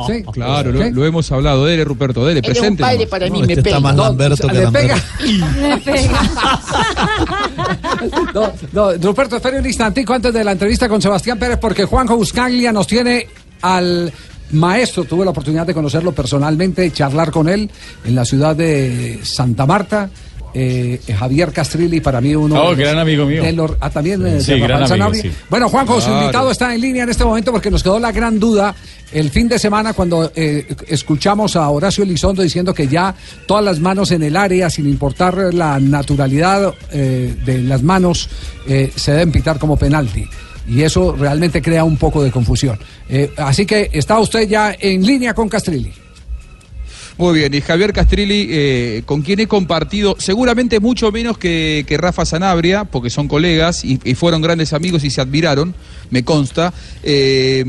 Sí. 0.07 0.23
Claro, 0.33 0.71
lo, 0.71 1.05
hemos 1.05 1.31
hablado. 1.31 1.65
Dele, 1.65 1.83
Ruperto, 1.83 2.25
dele, 2.25 2.39
un 2.39 2.45
presente. 2.45 2.81
padre 2.81 2.95
nomás. 2.97 3.09
para 3.09 3.29
mí, 3.29 3.41
No, 3.41 3.47
me 3.47 3.53
este 3.53 3.69
está 3.69 3.77
pega. 3.77 3.79
más 3.79 3.95
Lamberto 3.95 4.47
que 4.47 4.53
Lamberto. 4.53 4.95
pega. 5.19 5.67
Le 5.67 5.77
pega. 5.77 6.19
No, 8.33 8.51
no, 8.73 8.93
Ruperto, 8.93 9.37
espere 9.37 9.59
un 9.59 9.65
instantico 9.65 10.13
antes 10.13 10.33
de 10.33 10.43
la 10.43 10.51
entrevista 10.51 10.89
con 10.89 11.01
Sebastián 11.01 11.39
Pérez, 11.39 11.57
porque 11.59 11.85
Juanjo 11.85 12.17
Buscaglia 12.17 12.71
nos 12.71 12.87
tiene 12.87 13.27
al 13.61 14.11
maestro. 14.51 15.05
Tuve 15.05 15.25
la 15.25 15.31
oportunidad 15.31 15.65
de 15.65 15.73
conocerlo 15.73 16.11
personalmente, 16.11 16.91
charlar 16.91 17.31
con 17.31 17.49
él 17.49 17.69
en 18.03 18.15
la 18.15 18.25
ciudad 18.25 18.55
de 18.55 19.19
Santa 19.23 19.65
Marta. 19.65 20.09
Eh, 20.57 21.01
Javier 21.19 21.51
Castrilli, 21.51 21.99
para 21.99 22.21
mí 22.21 22.33
uno. 22.33 22.55
Oh, 22.55 22.63
de 22.63 22.69
los- 22.69 22.77
gran 22.77 22.97
amigo 22.97 23.25
mío. 23.25 23.43
de 23.43 23.51
los- 23.51 23.71
ah, 23.81 23.89
también 23.89 24.21
Sí, 24.41 24.53
de 24.53 24.59
gran 24.59 24.79
Rafael 24.79 25.01
amigo, 25.01 25.13
Sanabria. 25.13 25.21
sí. 25.23 25.31
Bueno, 25.49 25.67
Juanjo, 25.67 25.99
su 25.99 26.09
invitado 26.09 26.49
está 26.49 26.73
en 26.73 26.79
línea 26.79 27.03
en 27.03 27.09
este 27.09 27.25
momento 27.25 27.51
porque 27.51 27.69
nos 27.69 27.83
quedó 27.83 27.99
la 27.99 28.13
gran 28.13 28.39
duda 28.39 28.73
el 29.11 29.29
fin 29.31 29.49
de 29.49 29.59
semana 29.59 29.91
cuando 29.91 30.31
eh, 30.33 30.65
escuchamos 30.87 31.57
a 31.57 31.69
Horacio 31.69 32.05
Elizondo 32.05 32.41
diciendo 32.41 32.73
que 32.73 32.87
ya 32.87 33.13
todas 33.45 33.65
las 33.65 33.81
manos 33.81 34.11
en 34.11 34.23
el 34.23 34.37
área, 34.37 34.69
sin 34.69 34.87
importar 34.87 35.53
la 35.53 35.77
naturalidad 35.77 36.73
eh, 36.93 37.35
de 37.45 37.57
las 37.61 37.83
manos, 37.83 38.29
eh, 38.65 38.91
se 38.95 39.11
deben 39.11 39.33
pitar 39.33 39.59
como 39.59 39.75
penalti. 39.75 40.25
Y 40.69 40.81
eso 40.83 41.15
realmente 41.19 41.61
crea 41.61 41.83
un 41.83 41.97
poco 41.97 42.23
de 42.23 42.31
confusión. 42.31 42.79
Eh, 43.09 43.29
así 43.37 43.65
que 43.65 43.89
está 43.91 44.17
usted 44.19 44.47
ya 44.47 44.73
en 44.79 45.05
línea 45.05 45.33
con 45.33 45.49
Castrilli. 45.49 45.91
Muy 47.17 47.39
bien, 47.39 47.53
y 47.53 47.61
Javier 47.61 47.93
Castrilli, 47.93 48.47
eh, 48.49 49.03
con 49.05 49.21
quien 49.21 49.39
he 49.39 49.47
compartido 49.47 50.17
seguramente 50.19 50.81
mucho 50.81 51.13
menos 51.13 51.37
que, 51.37 51.85
que 51.87 51.97
Rafa 51.97 52.25
Sanabria, 52.25 52.83
porque 52.83 53.09
son 53.09 53.29
colegas 53.29 53.85
y, 53.85 53.99
y 54.03 54.15
fueron 54.15 54.41
grandes 54.41 54.73
amigos 54.73 55.05
y 55.05 55.09
se 55.09 55.21
admiraron, 55.21 55.73
me 56.09 56.25
consta. 56.25 56.73
Eh, 57.03 57.63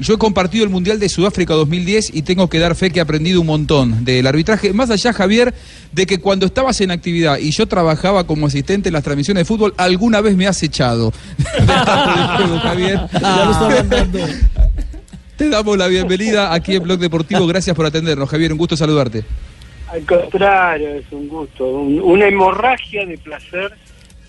yo 0.00 0.14
he 0.14 0.18
compartido 0.18 0.64
el 0.64 0.70
Mundial 0.70 0.98
de 0.98 1.08
Sudáfrica 1.08 1.54
2010 1.54 2.10
y 2.12 2.22
tengo 2.22 2.48
que 2.48 2.58
dar 2.58 2.74
fe 2.74 2.90
que 2.90 2.98
he 2.98 3.02
aprendido 3.02 3.40
un 3.40 3.46
montón 3.46 4.04
del 4.04 4.26
arbitraje. 4.26 4.72
Más 4.72 4.90
allá, 4.90 5.12
Javier, 5.12 5.54
de 5.92 6.06
que 6.06 6.18
cuando 6.18 6.46
estabas 6.46 6.80
en 6.80 6.90
actividad 6.90 7.38
y 7.38 7.52
yo 7.52 7.66
trabajaba 7.66 8.26
como 8.26 8.48
asistente 8.48 8.88
en 8.88 8.94
las 8.94 9.04
transmisiones 9.04 9.42
de 9.42 9.44
fútbol, 9.44 9.74
alguna 9.76 10.20
vez 10.20 10.36
me 10.36 10.48
has 10.48 10.60
echado. 10.64 11.12
de 11.38 11.66
juego, 11.66 12.58
Javier. 12.60 13.00
Ya 13.12 13.44
lo. 13.44 14.57
Te 15.38 15.48
damos 15.48 15.78
la 15.78 15.86
bienvenida 15.86 16.52
aquí 16.52 16.74
en 16.76 16.82
Blog 16.82 16.98
Deportivo. 16.98 17.46
Gracias 17.46 17.74
por 17.76 17.86
atendernos, 17.86 18.28
Javier. 18.28 18.52
Un 18.52 18.58
gusto 18.58 18.76
saludarte. 18.76 19.22
Al 19.90 20.04
contrario, 20.04 20.88
es 20.96 21.04
un 21.12 21.28
gusto, 21.28 21.64
un- 21.66 22.00
una 22.00 22.26
hemorragia 22.26 23.06
de 23.06 23.16
placer 23.18 23.72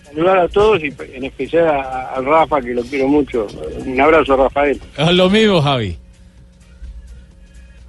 saludar 0.05 0.38
a 0.38 0.47
todos 0.47 0.82
y 0.84 0.93
en 1.14 1.26
especial 1.26 1.68
a, 1.68 2.10
a 2.16 2.22
Rafa, 2.22 2.62
que 2.62 2.74
lo 2.74 2.84
quiero 2.84 3.07
mucho. 3.07 3.47
Un 3.86 3.99
abrazo, 3.99 4.38
Rafael. 4.38 4.80
Ah, 4.97 5.12
Lo 5.12 5.30
mismo, 5.30 5.62
Javi. 5.62 5.97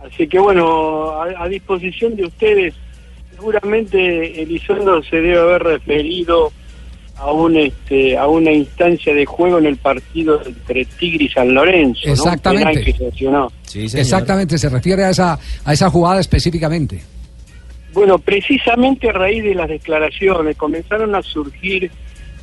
Así 0.04 0.26
que 0.26 0.38
bueno, 0.38 1.10
a, 1.12 1.44
a 1.44 1.48
disposición 1.48 2.16
de 2.16 2.24
ustedes, 2.24 2.74
seguramente 3.36 4.42
Elizondo 4.42 5.02
se 5.02 5.16
debe 5.16 5.38
haber 5.38 5.62
referido 5.62 6.52
a 7.20 7.30
un 7.32 7.54
este 7.56 8.16
a 8.16 8.26
una 8.26 8.50
instancia 8.50 9.12
de 9.14 9.26
juego 9.26 9.58
en 9.58 9.66
el 9.66 9.76
partido 9.76 10.40
entre 10.44 10.84
Tigre 10.86 11.24
y 11.24 11.28
San 11.28 11.52
Lorenzo, 11.52 12.08
Exactamente. 12.10 12.82
que 12.82 12.92
sancionó. 12.94 13.52
Exactamente, 13.74 14.56
se 14.58 14.68
refiere 14.70 15.04
a 15.04 15.10
esa, 15.10 15.38
a 15.64 15.72
esa 15.72 15.90
jugada 15.90 16.18
específicamente. 16.20 17.00
Bueno, 17.92 18.18
precisamente 18.18 19.10
a 19.10 19.12
raíz 19.12 19.42
de 19.44 19.54
las 19.54 19.68
declaraciones 19.68 20.56
comenzaron 20.56 21.14
a 21.14 21.22
surgir 21.22 21.90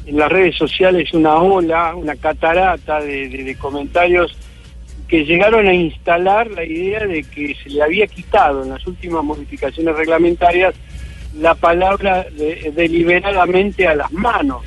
en 0.06 0.18
las 0.18 0.32
redes 0.32 0.56
sociales 0.56 1.14
una 1.14 1.36
ola, 1.38 1.96
una 1.96 2.16
catarata 2.16 3.02
de, 3.02 3.30
de- 3.30 3.44
de 3.44 3.56
comentarios 3.56 4.38
que 5.08 5.24
llegaron 5.26 5.68
a 5.68 5.74
instalar 5.74 6.52
la 6.52 6.66
idea 6.66 7.06
de 7.08 7.24
que 7.24 7.56
se 7.64 7.70
le 7.70 7.82
había 7.82 8.06
quitado 8.08 8.64
en 8.64 8.70
las 8.72 8.86
últimas 8.86 9.24
modificaciones 9.24 9.96
reglamentarias 9.96 10.76
la 11.36 11.56
palabra 11.56 12.26
de- 12.32 12.72
deliberadamente 12.76 13.88
a 13.88 13.96
las 13.96 14.12
manos. 14.12 14.64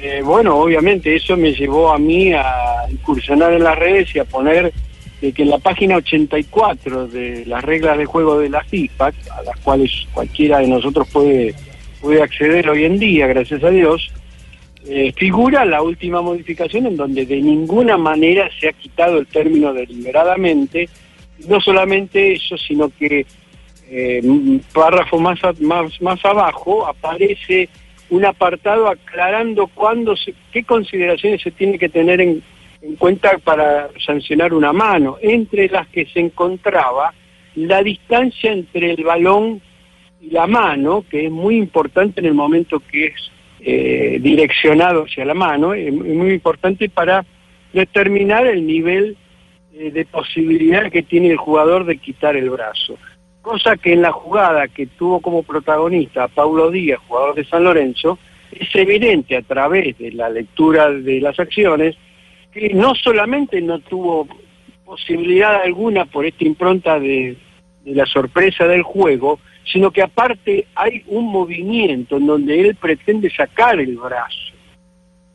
Eh, 0.00 0.20
bueno, 0.24 0.56
obviamente 0.56 1.14
eso 1.14 1.36
me 1.36 1.52
llevó 1.52 1.92
a 1.92 1.98
mí 1.98 2.32
a 2.32 2.44
incursionar 2.90 3.52
en 3.52 3.62
las 3.64 3.78
redes 3.78 4.14
y 4.14 4.18
a 4.18 4.24
poner 4.24 4.72
de 5.20 5.32
que 5.32 5.42
en 5.42 5.50
la 5.50 5.58
página 5.58 5.96
84 5.96 7.06
de 7.06 7.46
las 7.46 7.62
reglas 7.62 7.96
de 7.96 8.04
juego 8.06 8.40
de 8.40 8.48
la 8.48 8.64
FIFA, 8.64 9.06
a 9.06 9.42
las 9.44 9.56
cuales 9.62 9.92
cualquiera 10.12 10.58
de 10.58 10.66
nosotros 10.66 11.08
puede, 11.12 11.54
puede 12.00 12.20
acceder 12.20 12.68
hoy 12.68 12.84
en 12.84 12.98
día, 12.98 13.28
gracias 13.28 13.62
a 13.62 13.70
Dios, 13.70 14.10
eh, 14.88 15.12
figura 15.16 15.64
la 15.64 15.80
última 15.80 16.20
modificación 16.20 16.86
en 16.86 16.96
donde 16.96 17.24
de 17.24 17.40
ninguna 17.40 17.96
manera 17.96 18.50
se 18.58 18.68
ha 18.68 18.72
quitado 18.72 19.18
el 19.18 19.26
término 19.28 19.72
deliberadamente, 19.72 20.88
no 21.46 21.60
solamente 21.60 22.32
eso, 22.32 22.56
sino 22.58 22.90
que 22.98 23.24
eh, 23.94 24.22
párrafo 24.72 25.18
más, 25.20 25.42
a- 25.44 25.52
más, 25.60 26.00
más 26.00 26.24
abajo 26.24 26.86
aparece 26.86 27.68
un 28.08 28.24
apartado 28.24 28.88
aclarando 28.88 29.66
cuándo 29.66 30.16
se- 30.16 30.34
qué 30.52 30.64
consideraciones 30.64 31.42
se 31.42 31.50
tiene 31.50 31.78
que 31.78 31.88
tener 31.90 32.20
en, 32.22 32.42
en 32.80 32.96
cuenta 32.96 33.36
para 33.38 33.90
sancionar 34.04 34.54
una 34.54 34.72
mano, 34.72 35.18
entre 35.20 35.68
las 35.68 35.86
que 35.88 36.06
se 36.06 36.20
encontraba 36.20 37.12
la 37.54 37.82
distancia 37.82 38.50
entre 38.50 38.92
el 38.92 39.04
balón 39.04 39.60
y 40.22 40.30
la 40.30 40.46
mano, 40.46 41.04
que 41.10 41.26
es 41.26 41.30
muy 41.30 41.56
importante 41.56 42.20
en 42.20 42.26
el 42.26 42.34
momento 42.34 42.80
que 42.90 43.06
es 43.06 43.30
eh, 43.60 44.18
direccionado 44.22 45.04
hacia 45.04 45.24
la 45.26 45.34
mano, 45.34 45.74
es 45.74 45.92
muy 45.92 46.32
importante 46.32 46.88
para 46.88 47.24
determinar 47.72 48.46
el 48.46 48.66
nivel 48.66 49.16
eh, 49.74 49.90
de 49.90 50.04
posibilidad 50.04 50.90
que 50.90 51.02
tiene 51.02 51.28
el 51.30 51.36
jugador 51.36 51.84
de 51.84 51.98
quitar 51.98 52.36
el 52.36 52.50
brazo. 52.50 52.98
Cosa 53.42 53.76
que 53.76 53.92
en 53.92 54.02
la 54.02 54.12
jugada 54.12 54.68
que 54.68 54.86
tuvo 54.86 55.20
como 55.20 55.42
protagonista 55.42 56.28
Paulo 56.28 56.70
Díaz, 56.70 57.00
jugador 57.06 57.34
de 57.34 57.44
San 57.44 57.64
Lorenzo, 57.64 58.18
es 58.52 58.74
evidente 58.74 59.36
a 59.36 59.42
través 59.42 59.98
de 59.98 60.12
la 60.12 60.30
lectura 60.30 60.90
de 60.90 61.20
las 61.20 61.38
acciones 61.40 61.96
que 62.52 62.70
no 62.70 62.94
solamente 62.94 63.60
no 63.60 63.80
tuvo 63.80 64.28
posibilidad 64.84 65.62
alguna 65.62 66.04
por 66.04 66.24
esta 66.24 66.44
impronta 66.44 67.00
de, 67.00 67.36
de 67.84 67.94
la 67.94 68.06
sorpresa 68.06 68.66
del 68.66 68.82
juego, 68.82 69.40
sino 69.64 69.90
que 69.90 70.02
aparte 70.02 70.66
hay 70.74 71.02
un 71.06 71.26
movimiento 71.26 72.18
en 72.18 72.26
donde 72.26 72.60
él 72.60 72.76
pretende 72.76 73.30
sacar 73.30 73.80
el 73.80 73.96
brazo. 73.96 74.52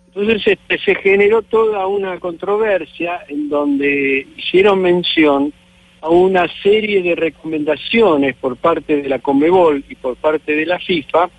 Entonces 0.07 0.47
este, 0.47 0.79
se 0.79 0.95
generó 0.95 1.41
toda 1.41 1.85
una 1.87 2.19
controversia 2.19 3.25
en 3.27 3.49
donde 3.49 4.27
hicieron 4.35 4.81
mención 4.81 5.53
a 6.01 6.09
una 6.09 6.47
serie 6.61 7.01
de 7.01 7.15
recomendaciones 7.15 8.35
por 8.35 8.57
parte 8.57 9.01
de 9.01 9.09
la 9.09 9.19
Conmebol 9.19 9.83
y 9.89 9.95
por 9.95 10.15
parte 10.15 10.55
de 10.55 10.65
la 10.65 10.79
FIFA 10.79 11.29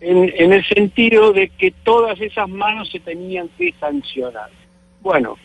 en, 0.00 0.32
en 0.36 0.52
el 0.52 0.64
sentido 0.64 1.32
de 1.32 1.48
que 1.48 1.70
todas 1.70 2.20
esas 2.20 2.48
manos 2.48 2.90
se 2.90 3.00
tenían 3.00 3.48
que 3.56 3.72
sancionar. 3.78 4.50
Bueno, 5.00 5.36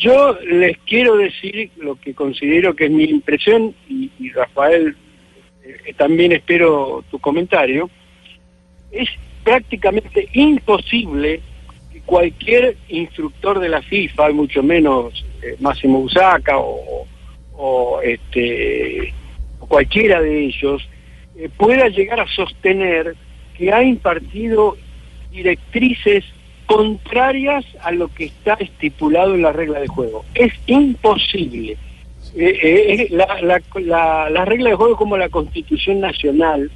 yo 0.00 0.38
les 0.40 0.78
quiero 0.78 1.16
decir 1.16 1.70
lo 1.76 1.96
que 1.96 2.14
considero 2.14 2.74
que 2.74 2.86
es 2.86 2.90
mi 2.90 3.04
impresión 3.04 3.74
y, 3.88 4.30
Rafael, 4.30 4.96
eh, 5.62 5.94
también 5.96 6.32
espero 6.32 7.04
tu 7.10 7.18
comentario. 7.18 7.90
Es 8.90 9.08
prácticamente 9.44 10.28
imposible 10.32 11.40
que 11.92 12.00
cualquier 12.00 12.76
instructor 12.88 13.58
de 13.58 13.68
la 13.68 13.82
FIFA, 13.82 14.32
mucho 14.32 14.62
menos 14.62 15.24
eh, 15.42 15.56
Máximo 15.60 15.98
Usaca 15.98 16.58
o, 16.58 17.06
o, 17.62 18.00
este, 18.02 19.12
cualquiera 19.58 20.22
de 20.22 20.46
ellos, 20.46 20.88
eh, 21.36 21.50
pueda 21.56 21.88
llegar 21.88 22.18
a 22.20 22.26
sostener 22.28 23.14
que 23.56 23.70
ha 23.72 23.82
impartido 23.82 24.76
directrices 25.30 26.24
contrarias 26.66 27.64
a 27.82 27.92
lo 27.92 28.08
que 28.08 28.24
está 28.26 28.54
estipulado 28.54 29.34
en 29.34 29.42
la 29.42 29.52
regla 29.52 29.80
de 29.80 29.88
juego. 29.88 30.24
Es 30.34 30.52
imposible. 30.66 31.76
Eh, 32.36 32.58
eh, 32.62 33.08
la, 33.10 33.26
la, 33.42 33.60
la- 33.80 34.30
la 34.30 34.44
regla 34.44 34.70
de 34.70 34.76
juego 34.76 34.92
es 34.92 34.98
como 34.98 35.16
la 35.18 35.28
Constitución 35.28 36.00
Nacional, 36.00 36.70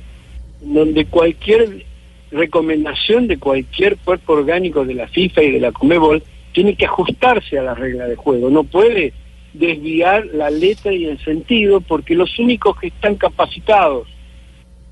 donde 0.61 1.07
cualquier 1.07 1.85
recomendación 2.31 3.29
de 3.29 3.39
cualquier 3.39 3.97
cuerpo 3.99 4.35
orgánico 4.35 4.85
de 4.85 4.95
la 4.95 5.07
FIFA 5.09 5.43
y 5.45 5.53
de 5.53 5.61
la 5.61 5.73
Comebol 5.73 6.23
tiene 6.53 6.75
que 6.75 6.85
ajustarse 6.87 7.59
a 7.59 7.63
la 7.63 7.75
regla 7.75 8.07
de 8.07 8.17
juego, 8.17 8.51
no 8.51 8.65
puede 8.65 9.13
desviar 9.55 10.27
la 10.33 10.51
letra 10.51 10.93
y 10.93 11.07
el 11.07 11.19
sentido 11.25 11.81
porque 11.81 12.15
los 12.15 12.39
únicos 12.39 12.79
que 12.79 12.89
están 12.89 13.15
capacitados 13.15 14.07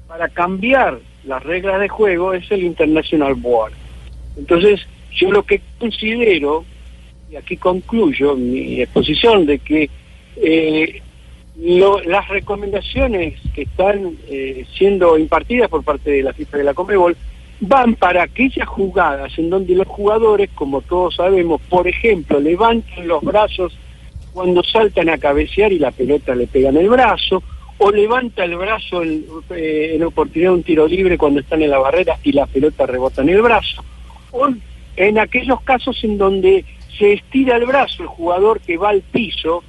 para 0.09 0.29
cambiar 0.29 0.99
las 1.25 1.43
reglas 1.43 1.81
de 1.81 1.89
juego 1.89 2.33
es 2.33 2.51
el 2.51 2.63
International 2.65 3.35
Board. 3.35 3.73
Entonces, 4.37 4.81
yo 5.13 5.31
lo 5.31 5.43
que 5.43 5.61
considero, 5.79 6.65
y 7.31 7.37
aquí 7.37 7.57
concluyo 7.57 8.35
mi 8.37 8.81
exposición, 8.81 9.47
de 9.47 9.59
que 9.59 9.91
eh, 10.37 11.03
lo- 11.61 12.01
las 12.03 12.29
recomendaciones 12.29 13.39
que 13.55 13.63
están 13.63 14.17
eh, 14.29 14.65
siendo 14.77 15.19
impartidas 15.19 15.69
por 15.69 15.83
parte 15.85 16.11
de 16.11 16.23
la 16.23 16.33
FIFA 16.33 16.59
de 16.59 16.65
la 16.65 16.75
Comebol 16.75 17.17
van 17.61 17.95
para 17.95 18.23
aquellas 18.25 18.67
jugadas 18.69 19.39
en 19.39 19.51
donde 19.51 19.75
los 19.75 19.87
jugadores, 19.87 20.51
como 20.55 20.81
todos 20.83 21.17
sabemos, 21.17 21.61
por 21.69 21.87
ejemplo, 21.87 22.41
levantan 22.41 23.07
los 23.07 23.23
brazos 23.23 23.77
cuando 24.33 24.63
saltan 24.63 25.09
a 25.09 25.19
cabecear 25.19 25.73
y 25.73 25.79
la 25.79 25.91
pelota 25.91 26.35
le 26.35 26.47
pega 26.47 26.71
en 26.71 26.79
el 26.79 26.89
brazo, 26.89 27.43
o 27.79 27.91
levanta 27.91 28.45
el 28.45 28.57
brazo 28.57 29.03
en, 29.03 29.25
eh, 29.51 30.01
oportunidad 30.05 30.51
de 30.51 30.55
un 30.55 30.63
tiro 30.63 30.87
libre 30.87 31.19
cuando 31.19 31.41
están 31.41 31.63
en 31.63 31.71
la 31.71 31.79
barrera 31.79 32.17
y 32.23 32.33
la 32.33 32.47
pelota 32.47 32.87
rebota 32.87 33.23
en 33.23 33.31
el 33.31 33.43
brazo, 33.43 33.85
o 34.31 34.49
en 34.97 35.19
aquellos 35.19 35.61
casos 35.63 36.03
en 36.05 36.19
donde 36.19 36.65
se 36.99 37.15
estira 37.15 37.57
el 37.57 37.67
brazo 37.67 38.03
el 38.03 38.09
jugador 38.09 38.61
que 38.61 38.77
va 38.77 38.91
al 38.91 39.01
piso 39.01 39.65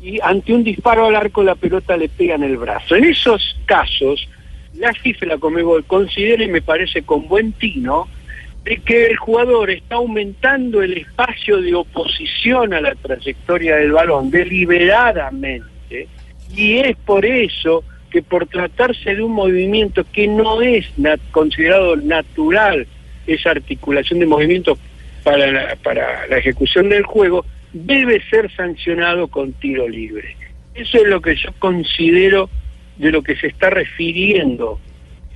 y 0.00 0.18
ante 0.20 0.52
un 0.52 0.64
disparo 0.64 1.06
al 1.06 1.14
arco 1.14 1.44
la 1.44 1.54
pelota 1.54 1.96
le 1.96 2.08
pega 2.08 2.34
en 2.34 2.42
el 2.42 2.56
brazo. 2.56 2.96
En 2.96 3.04
esos 3.04 3.56
casos, 3.66 4.28
la 4.74 4.92
FIFA 4.92 5.26
la 5.26 5.38
Comebol 5.38 5.84
considera 5.84 6.42
y 6.42 6.48
me 6.48 6.62
parece 6.62 7.02
con 7.02 7.28
buen 7.28 7.52
tino 7.52 8.08
de 8.64 8.76
que 8.78 9.06
el 9.06 9.16
jugador 9.16 9.70
está 9.70 9.96
aumentando 9.96 10.82
el 10.82 10.98
espacio 10.98 11.60
de 11.60 11.74
oposición 11.74 12.72
a 12.74 12.80
la 12.80 12.94
trayectoria 12.94 13.76
del 13.76 13.92
balón 13.92 14.30
deliberadamente 14.30 16.08
y 16.54 16.78
es 16.78 16.96
por 16.98 17.24
eso 17.24 17.82
que 18.10 18.22
por 18.22 18.46
tratarse 18.46 19.16
de 19.16 19.22
un 19.22 19.32
movimiento 19.32 20.04
que 20.12 20.28
no 20.28 20.60
es 20.62 20.86
considerado 21.30 21.96
natural 21.96 22.86
esa 23.26 23.50
articulación 23.50 24.20
de 24.20 24.26
movimientos 24.26 24.78
para 25.24 25.50
la, 25.50 25.76
para 25.76 26.26
la 26.26 26.36
ejecución 26.36 26.88
del 26.88 27.04
juego 27.04 27.44
debe 27.72 28.22
ser 28.28 28.50
sancionado 28.54 29.28
con 29.28 29.52
tiro 29.54 29.88
libre. 29.88 30.36
Eso 30.74 30.98
es 30.98 31.06
lo 31.06 31.20
que 31.20 31.36
yo 31.36 31.50
considero 31.58 32.50
de 32.96 33.10
lo 33.10 33.22
que 33.22 33.36
se 33.36 33.46
está 33.46 33.70
refiriendo 33.70 34.78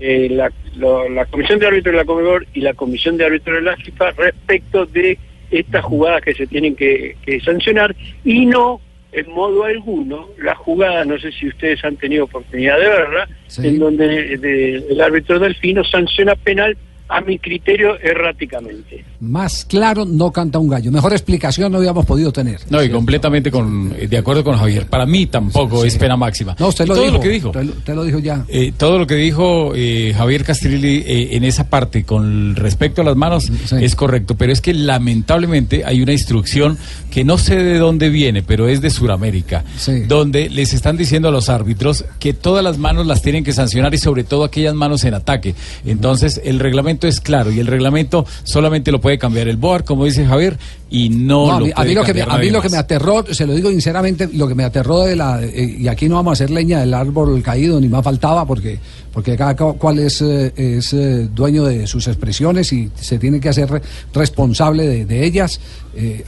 eh, 0.00 0.28
la, 0.30 0.52
lo- 0.76 1.08
la 1.08 1.24
Comisión 1.26 1.58
de 1.58 1.66
Árbitros 1.66 1.92
de 1.92 1.98
la 1.98 2.04
Comebol 2.04 2.46
y 2.54 2.60
la 2.60 2.74
Comisión 2.74 3.16
de 3.16 3.24
Árbitros 3.26 3.56
de 3.56 3.62
la 3.62 3.76
FIFA 3.76 4.10
respecto 4.12 4.86
de 4.86 5.18
estas 5.50 5.84
jugadas 5.84 6.22
que 6.22 6.34
se 6.34 6.46
tienen 6.46 6.74
que, 6.74 7.16
que 7.24 7.40
sancionar 7.40 7.94
y 8.24 8.46
no 8.46 8.80
en 9.12 9.30
modo 9.30 9.64
alguno 9.64 10.28
la 10.42 10.54
jugada, 10.54 11.04
no 11.06 11.18
sé 11.18 11.32
si 11.32 11.48
ustedes 11.48 11.82
han 11.84 11.96
tenido 11.96 12.24
oportunidad 12.24 12.78
de 12.78 12.88
verla, 12.88 13.28
en 13.68 13.78
donde 13.78 14.36
de- 14.36 14.84
el 14.90 15.00
árbitro 15.00 15.38
Delfino 15.38 15.82
sanciona 15.84 16.34
penal 16.34 16.76
a 17.08 17.20
mi 17.20 17.38
criterio 17.38 17.96
erráticamente. 18.00 19.04
Más 19.20 19.64
claro 19.64 20.04
no 20.04 20.30
canta 20.32 20.58
un 20.58 20.68
gallo. 20.68 20.90
Mejor 20.90 21.12
explicación 21.12 21.70
no 21.72 21.78
habíamos 21.78 22.04
podido 22.04 22.32
tener. 22.32 22.60
No, 22.68 22.82
y 22.82 22.90
completamente 22.90 23.50
con, 23.50 23.90
de 23.96 24.18
acuerdo 24.18 24.42
con 24.44 24.56
Javier. 24.56 24.86
Para 24.86 25.06
mí 25.06 25.26
tampoco 25.26 25.84
es 25.84 25.96
pena 25.96 26.16
máxima. 26.16 26.56
No, 26.58 26.68
usted 26.68 26.84
Y 26.84 26.88
lo 26.88 26.94
todo 26.94 27.04
dijo. 27.04 27.16
lo 27.16 27.20
que 27.22 27.28
dijo. 27.28 27.48
Usted, 27.50 27.62
lo- 27.64 27.72
usted 27.72 27.94
lo 27.94 28.04
dijo 28.04 28.18
ya. 28.18 28.44
Eh, 28.48 28.72
todo 28.76 28.98
lo 28.98 29.06
que 29.06 29.14
dijo 29.14 29.72
eh, 29.74 30.12
Javier 30.16 30.44
Castrilli 30.44 31.02
eh, 31.06 31.36
en 31.36 31.44
esa 31.44 31.68
parte 31.70 32.04
con 32.04 32.56
respecto 32.56 33.02
a 33.02 33.04
las 33.04 33.16
manos 33.16 33.50
es 33.80 33.94
correcto, 33.94 34.36
pero 34.36 34.52
es 34.52 34.60
que 34.60 34.74
lamentablemente 34.74 35.84
hay 35.84 36.02
una 36.02 36.12
instrucción 36.12 36.76
que 37.10 37.24
no 37.24 37.38
sé 37.38 37.56
de 37.56 37.78
dónde 37.78 38.10
viene, 38.10 38.42
pero 38.42 38.68
es 38.68 38.80
de 38.80 38.90
Sudamérica, 38.90 39.64
donde 40.08 40.50
les 40.50 40.74
están 40.74 40.96
diciendo 40.96 41.28
a 41.28 41.30
los 41.32 41.48
árbitros 41.48 42.04
que 42.18 42.34
todas 42.34 42.62
las 42.64 42.78
manos 42.78 43.06
las 43.06 43.22
tienen 43.22 43.44
que 43.44 43.52
sancionar 43.52 43.94
y 43.94 43.98
sobre 43.98 44.24
todo 44.24 44.44
aquellas 44.44 44.74
manos 44.74 45.04
en 45.04 45.14
ataque. 45.14 45.54
Entonces 45.84 46.40
el 46.44 46.58
reglamento 46.58 46.95
es 47.02 47.20
claro 47.20 47.50
y 47.50 47.58
el 47.58 47.66
reglamento 47.66 48.24
solamente 48.44 48.92
lo 48.92 49.00
puede 49.00 49.18
cambiar 49.18 49.48
el 49.48 49.56
BOAR, 49.56 49.84
como 49.84 50.04
dice 50.04 50.24
Javier, 50.24 50.58
y 50.88 51.08
no, 51.08 51.46
No, 51.48 51.52
a 51.54 51.58
lo 51.60 51.66
mí, 51.66 51.72
a 51.72 51.74
puede 51.76 51.88
mí 51.88 51.94
lo 51.96 52.04
que 52.04 52.14
me, 52.14 52.22
a 52.22 52.38
mí 52.38 52.50
lo 52.50 52.62
que 52.62 52.68
me 52.68 52.76
aterró, 52.76 53.24
se 53.34 53.44
lo 53.46 53.54
digo 53.54 53.70
sinceramente, 53.70 54.28
lo 54.32 54.46
que 54.46 54.54
me 54.54 54.62
aterró 54.64 55.00
de 55.00 55.16
la 55.16 55.42
eh, 55.42 55.76
y 55.80 55.88
aquí 55.88 56.08
no 56.08 56.14
vamos 56.14 56.30
a 56.30 56.32
hacer 56.34 56.50
leña 56.50 56.78
del 56.80 56.94
árbol 56.94 57.42
caído 57.42 57.80
ni 57.80 57.88
más 57.88 58.04
faltaba 58.04 58.46
porque 58.46 58.78
porque 59.12 59.36
cada 59.36 59.56
cu- 59.56 59.76
cual 59.78 59.98
es 59.98 60.20
eh, 60.22 60.52
es 60.56 60.92
eh, 60.92 61.28
dueño 61.34 61.64
de 61.64 61.86
sus 61.88 62.06
expresiones 62.06 62.72
y 62.72 62.90
se 62.94 63.18
tiene 63.18 63.40
que 63.40 63.48
hacer 63.48 63.68
re- 63.68 63.82
responsable 64.14 64.86
de, 64.86 65.04
de 65.06 65.24
ellas. 65.24 65.60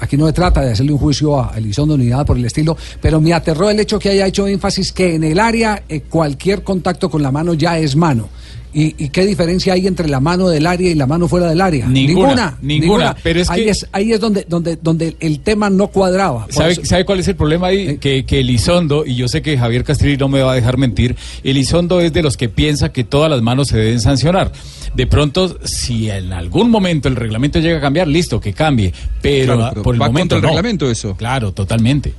Aquí 0.00 0.16
no 0.16 0.26
se 0.26 0.32
trata 0.32 0.62
de 0.62 0.72
hacerle 0.72 0.92
un 0.92 0.98
juicio 0.98 1.38
a 1.38 1.52
Elizondo 1.58 1.96
ni 1.98 2.06
nada 2.06 2.24
por 2.24 2.38
el 2.38 2.44
estilo, 2.46 2.74
pero 3.02 3.20
me 3.20 3.34
aterró 3.34 3.68
el 3.68 3.78
hecho 3.78 3.98
que 3.98 4.08
haya 4.08 4.26
hecho 4.26 4.46
énfasis 4.48 4.92
que 4.92 5.14
en 5.14 5.24
el 5.24 5.38
área 5.38 5.82
cualquier 6.08 6.62
contacto 6.62 7.10
con 7.10 7.22
la 7.22 7.30
mano 7.30 7.52
ya 7.52 7.78
es 7.78 7.94
mano. 7.94 8.30
¿Y, 8.74 8.94
y 9.02 9.08
qué 9.08 9.24
diferencia 9.24 9.72
hay 9.72 9.86
entre 9.86 10.08
la 10.08 10.20
mano 10.20 10.48
del 10.48 10.66
área 10.66 10.90
y 10.90 10.94
la 10.94 11.06
mano 11.06 11.26
fuera 11.26 11.46
del 11.48 11.60
área? 11.60 11.86
Ninguna, 11.86 12.58
ninguna, 12.60 13.16
pero 13.22 13.40
es 13.40 13.48
ahí 13.50 13.64
que- 13.64 13.70
es 13.70 13.86
ahí 13.92 14.12
es 14.12 14.20
donde 14.20 14.44
donde 14.48 14.76
donde 14.76 15.16
el 15.20 15.40
tema 15.40 15.70
no 15.70 15.86
cuadraba. 15.88 16.46
¿Sabe, 16.50 16.72
eso- 16.72 16.84
sabe 16.84 17.04
cuál 17.04 17.20
es 17.20 17.28
el 17.28 17.36
problema 17.36 17.68
ahí? 17.68 17.96
Que, 17.98 18.24
que 18.26 18.40
Elizondo, 18.40 19.06
y 19.06 19.14
yo 19.16 19.26
sé 19.28 19.40
que 19.42 19.56
Javier 19.56 19.84
Castrilli 19.84 20.16
no 20.18 20.28
me 20.28 20.42
va 20.42 20.52
a 20.52 20.54
dejar 20.54 20.76
mentir, 20.76 21.16
Elizondo 21.44 22.00
es 22.00 22.12
de 22.12 22.22
los 22.22 22.36
que 22.36 22.48
piensa 22.48 22.92
que 22.92 23.04
todas 23.04 23.30
las 23.30 23.40
manos 23.42 23.68
se 23.68 23.78
deben 23.78 24.00
sancionar. 24.00 24.52
De 24.94 25.06
pronto, 25.06 25.58
si 25.64 26.10
en 26.10 26.32
algún 26.32 26.70
momento 26.70 27.08
el 27.08 27.16
reglamento 27.16 27.58
llega 27.60 27.78
a 27.78 27.80
cambiar, 27.80 28.06
listo, 28.08 28.40
que 28.40 28.52
cambie. 28.52 28.92
Pero, 29.22 29.56
Claro, 29.56 29.70
pero 29.74 29.82
por 29.82 29.94
el 29.94 30.02
va 30.02 30.06
momento 30.08 30.34
contra 30.34 30.36
el 30.38 30.42
no. 30.42 30.48
reglamento 30.62 30.90
eso. 30.90 31.14
Claro, 31.16 31.52
totalmente. 31.52 32.12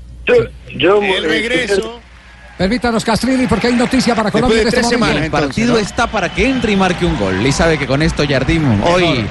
Yo, 0.78 1.02
el 1.02 1.24
regreso. 1.24 2.00
Permítanos, 2.60 3.06
Castrilli, 3.06 3.48
porque 3.48 3.68
hay 3.68 3.74
noticia 3.74 4.14
para 4.14 4.32
Colombia 4.32 4.64
este 4.64 4.82
momento. 4.82 5.24
el 5.24 5.32
partido 5.32 5.78
está 5.78 6.08
para 6.08 6.28
que 6.28 6.46
entre 6.46 6.74
y 6.74 6.76
marque 6.76 7.06
un 7.06 7.18
gol. 7.18 7.48
Y 7.48 7.54
sabe 7.54 7.78
que 7.78 7.88
con 7.88 8.02
esto 8.02 8.26
Jardim 8.28 8.84
hoy 8.84 9.26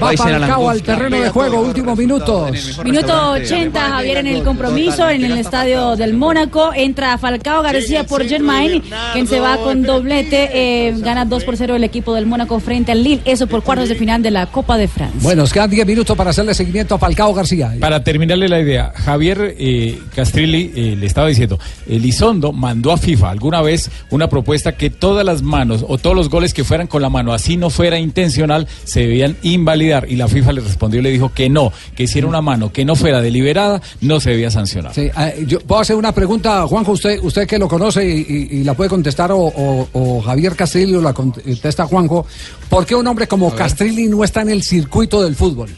Va 0.00 0.12
Falcao 0.16 0.70
al 0.70 0.82
terreno 0.82 1.20
de 1.20 1.30
juego, 1.30 1.60
últimos 1.60 1.98
minutos. 1.98 2.80
Minuto 2.84 3.32
80, 3.32 3.80
Javier, 3.80 4.18
en 4.18 4.26
el 4.26 4.42
compromiso 4.42 5.08
en 5.08 5.24
el 5.24 5.38
estadio 5.38 5.96
del 5.96 6.14
Mónaco. 6.14 6.72
Entra 6.74 7.18
Falcao 7.18 7.62
García 7.62 8.04
por 8.04 8.24
Germain, 8.24 8.82
quien 9.12 9.26
se 9.26 9.40
va 9.40 9.56
con 9.58 9.82
doblete. 9.82 10.50
eh, 10.52 10.94
gana 10.98 11.24
2 11.24 11.44
por 11.44 11.56
0 11.56 11.76
el 11.76 11.84
equipo 11.84 12.14
del 12.14 12.26
Mónaco 12.26 12.58
frente 12.60 12.92
al 12.92 13.02
Lille. 13.02 13.22
Eso 13.24 13.46
por 13.46 13.62
cuartos 13.62 13.88
de 13.88 13.94
final 13.94 14.22
de 14.22 14.30
la 14.30 14.46
Copa 14.46 14.76
de 14.76 14.88
Francia. 14.88 15.18
Bueno, 15.22 15.42
nos 15.42 15.52
quedan 15.52 15.70
10 15.70 15.86
minutos 15.86 16.16
para 16.16 16.30
hacerle 16.30 16.54
seguimiento 16.54 16.94
a 16.94 16.98
Falcao 16.98 17.32
García. 17.34 17.74
Para 17.80 18.02
terminarle 18.04 18.48
la 18.48 18.60
idea, 18.60 18.92
Javier 18.94 19.54
eh, 19.58 19.98
Castrilli 20.14 20.72
eh, 20.74 20.96
le 20.98 21.06
estaba 21.06 21.28
diciendo, 21.28 21.58
Elizondo 21.88 22.52
mandó 22.52 22.92
a 22.92 22.96
FIFA 22.96 23.30
alguna 23.30 23.62
vez 23.62 23.90
una 24.10 24.28
propuesta 24.28 24.72
que 24.72 24.90
todas 24.90 25.24
las 25.24 25.42
manos 25.42 25.84
o 25.88 25.98
todos 25.98 26.16
los 26.16 26.28
goles 26.28 26.54
que 26.54 26.64
fueran 26.64 26.86
con 26.86 27.02
la 27.02 27.08
mano, 27.08 27.32
así 27.32 27.56
no 27.56 27.70
fuera 27.70 27.98
intencional, 27.98 28.68
se 28.84 29.00
debían 29.00 29.36
invalidar. 29.42 29.81
Y 30.08 30.16
la 30.16 30.28
FIFA 30.28 30.52
le 30.52 30.60
respondió 30.60 31.00
y 31.00 31.02
le 31.02 31.10
dijo 31.10 31.32
que 31.34 31.48
no, 31.48 31.72
que 31.94 32.06
si 32.06 32.18
era 32.18 32.26
una 32.28 32.40
mano 32.40 32.72
que 32.72 32.84
no 32.84 32.94
fuera 32.96 33.20
deliberada, 33.20 33.80
no 34.00 34.20
se 34.20 34.30
debía 34.30 34.50
sancionar. 34.50 34.94
Sí, 34.94 35.02
eh, 35.18 35.44
yo 35.46 35.60
puedo 35.60 35.80
hacer 35.80 35.96
una 35.96 36.12
pregunta, 36.12 36.66
Juanjo, 36.66 36.92
usted, 36.92 37.18
usted 37.22 37.46
que 37.46 37.58
lo 37.58 37.68
conoce 37.68 38.04
y, 38.08 38.20
y- 38.52 38.58
y 38.60 38.64
la 38.64 38.74
puede 38.74 38.90
contestar, 38.90 39.32
o, 39.32 39.38
o- 39.38 39.88
o 39.92 40.20
Javier 40.22 40.54
Castrilli 40.56 40.94
o 40.94 41.00
la 41.00 41.12
contesta 41.12 41.86
Juanjo. 41.86 42.26
¿Por 42.68 42.86
qué 42.86 42.94
un 42.94 43.06
hombre 43.06 43.26
como 43.26 43.54
Castrilli 43.54 44.06
no 44.06 44.24
está 44.24 44.42
en 44.42 44.50
el 44.50 44.62
circuito 44.62 45.22
del 45.22 45.34
fútbol? 45.36 45.68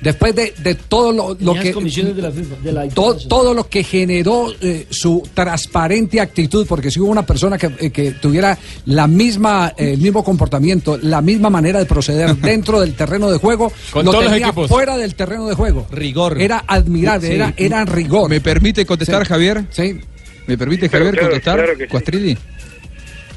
Después 0.00 0.34
de, 0.34 0.54
de 0.62 0.74
todo 0.76 1.12
lo, 1.12 1.36
lo 1.38 1.54
que 1.60 1.72
comisiones 1.72 2.16
de 2.16 2.22
la 2.22 2.30
FIFA, 2.30 2.54
de 2.62 2.72
la 2.72 2.88
to- 2.88 3.16
todo 3.28 3.52
lo 3.52 3.68
que 3.68 3.84
generó 3.84 4.46
eh, 4.62 4.86
su 4.88 5.22
transparente 5.34 6.20
actitud, 6.20 6.66
porque 6.66 6.90
si 6.90 6.98
hubo 7.00 7.10
una 7.10 7.26
persona 7.26 7.58
que, 7.58 7.70
eh, 7.78 7.90
que 7.90 8.12
tuviera 8.12 8.56
la 8.86 9.06
misma, 9.06 9.74
eh, 9.76 9.92
el 9.92 9.98
mismo 10.00 10.24
comportamiento, 10.24 10.98
la 11.02 11.20
misma 11.20 11.50
manera 11.50 11.78
de 11.78 11.84
proceder 11.84 12.34
dentro 12.40 12.80
del 12.80 12.94
terreno 12.94 13.30
de 13.30 13.36
juego, 13.36 13.70
Con 13.90 14.06
lo 14.06 14.10
todos 14.12 14.24
los 14.24 14.32
tenía 14.32 14.46
equipos. 14.48 14.68
fuera 14.70 14.96
del 14.96 15.14
terreno 15.14 15.46
de 15.46 15.54
juego. 15.54 15.86
Rigor. 15.92 16.40
Era 16.40 16.64
admirable, 16.66 17.28
Sí. 17.28 17.34
era, 17.34 17.52
era 17.58 17.84
rigor. 17.84 18.30
¿Me 18.30 18.40
permite 18.40 18.86
contestar, 18.86 19.22
Sí. 19.24 19.28
Javier? 19.28 19.64
Sí. 19.70 20.00
¿Me 20.46 20.56
permite, 20.56 20.88
Javier, 20.88 21.12
claro, 21.12 21.28
contestar? 21.28 21.56
claro. 21.62 21.78
Cuastrilli? 21.90 22.38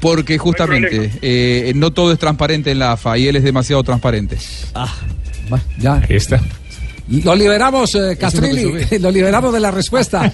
Porque 0.00 0.36
justamente 0.38 1.10
eh, 1.22 1.72
no 1.76 1.92
todo 1.92 2.12
es 2.12 2.18
transparente 2.18 2.70
en 2.70 2.78
la 2.78 2.92
AFA 2.92 3.16
y 3.18 3.28
él 3.28 3.36
es 3.36 3.42
demasiado 3.44 3.82
transparente. 3.82 4.36
Ah, 4.74 4.92
ya. 5.78 5.94
Ahí 5.94 6.16
está. 6.16 6.40
Lo 7.08 7.34
liberamos, 7.34 7.94
eh, 7.96 8.16
Castrilli, 8.18 8.98
lo 9.00 9.10
liberamos 9.10 9.52
de 9.52 9.60
la 9.60 9.70
respuesta. 9.70 10.32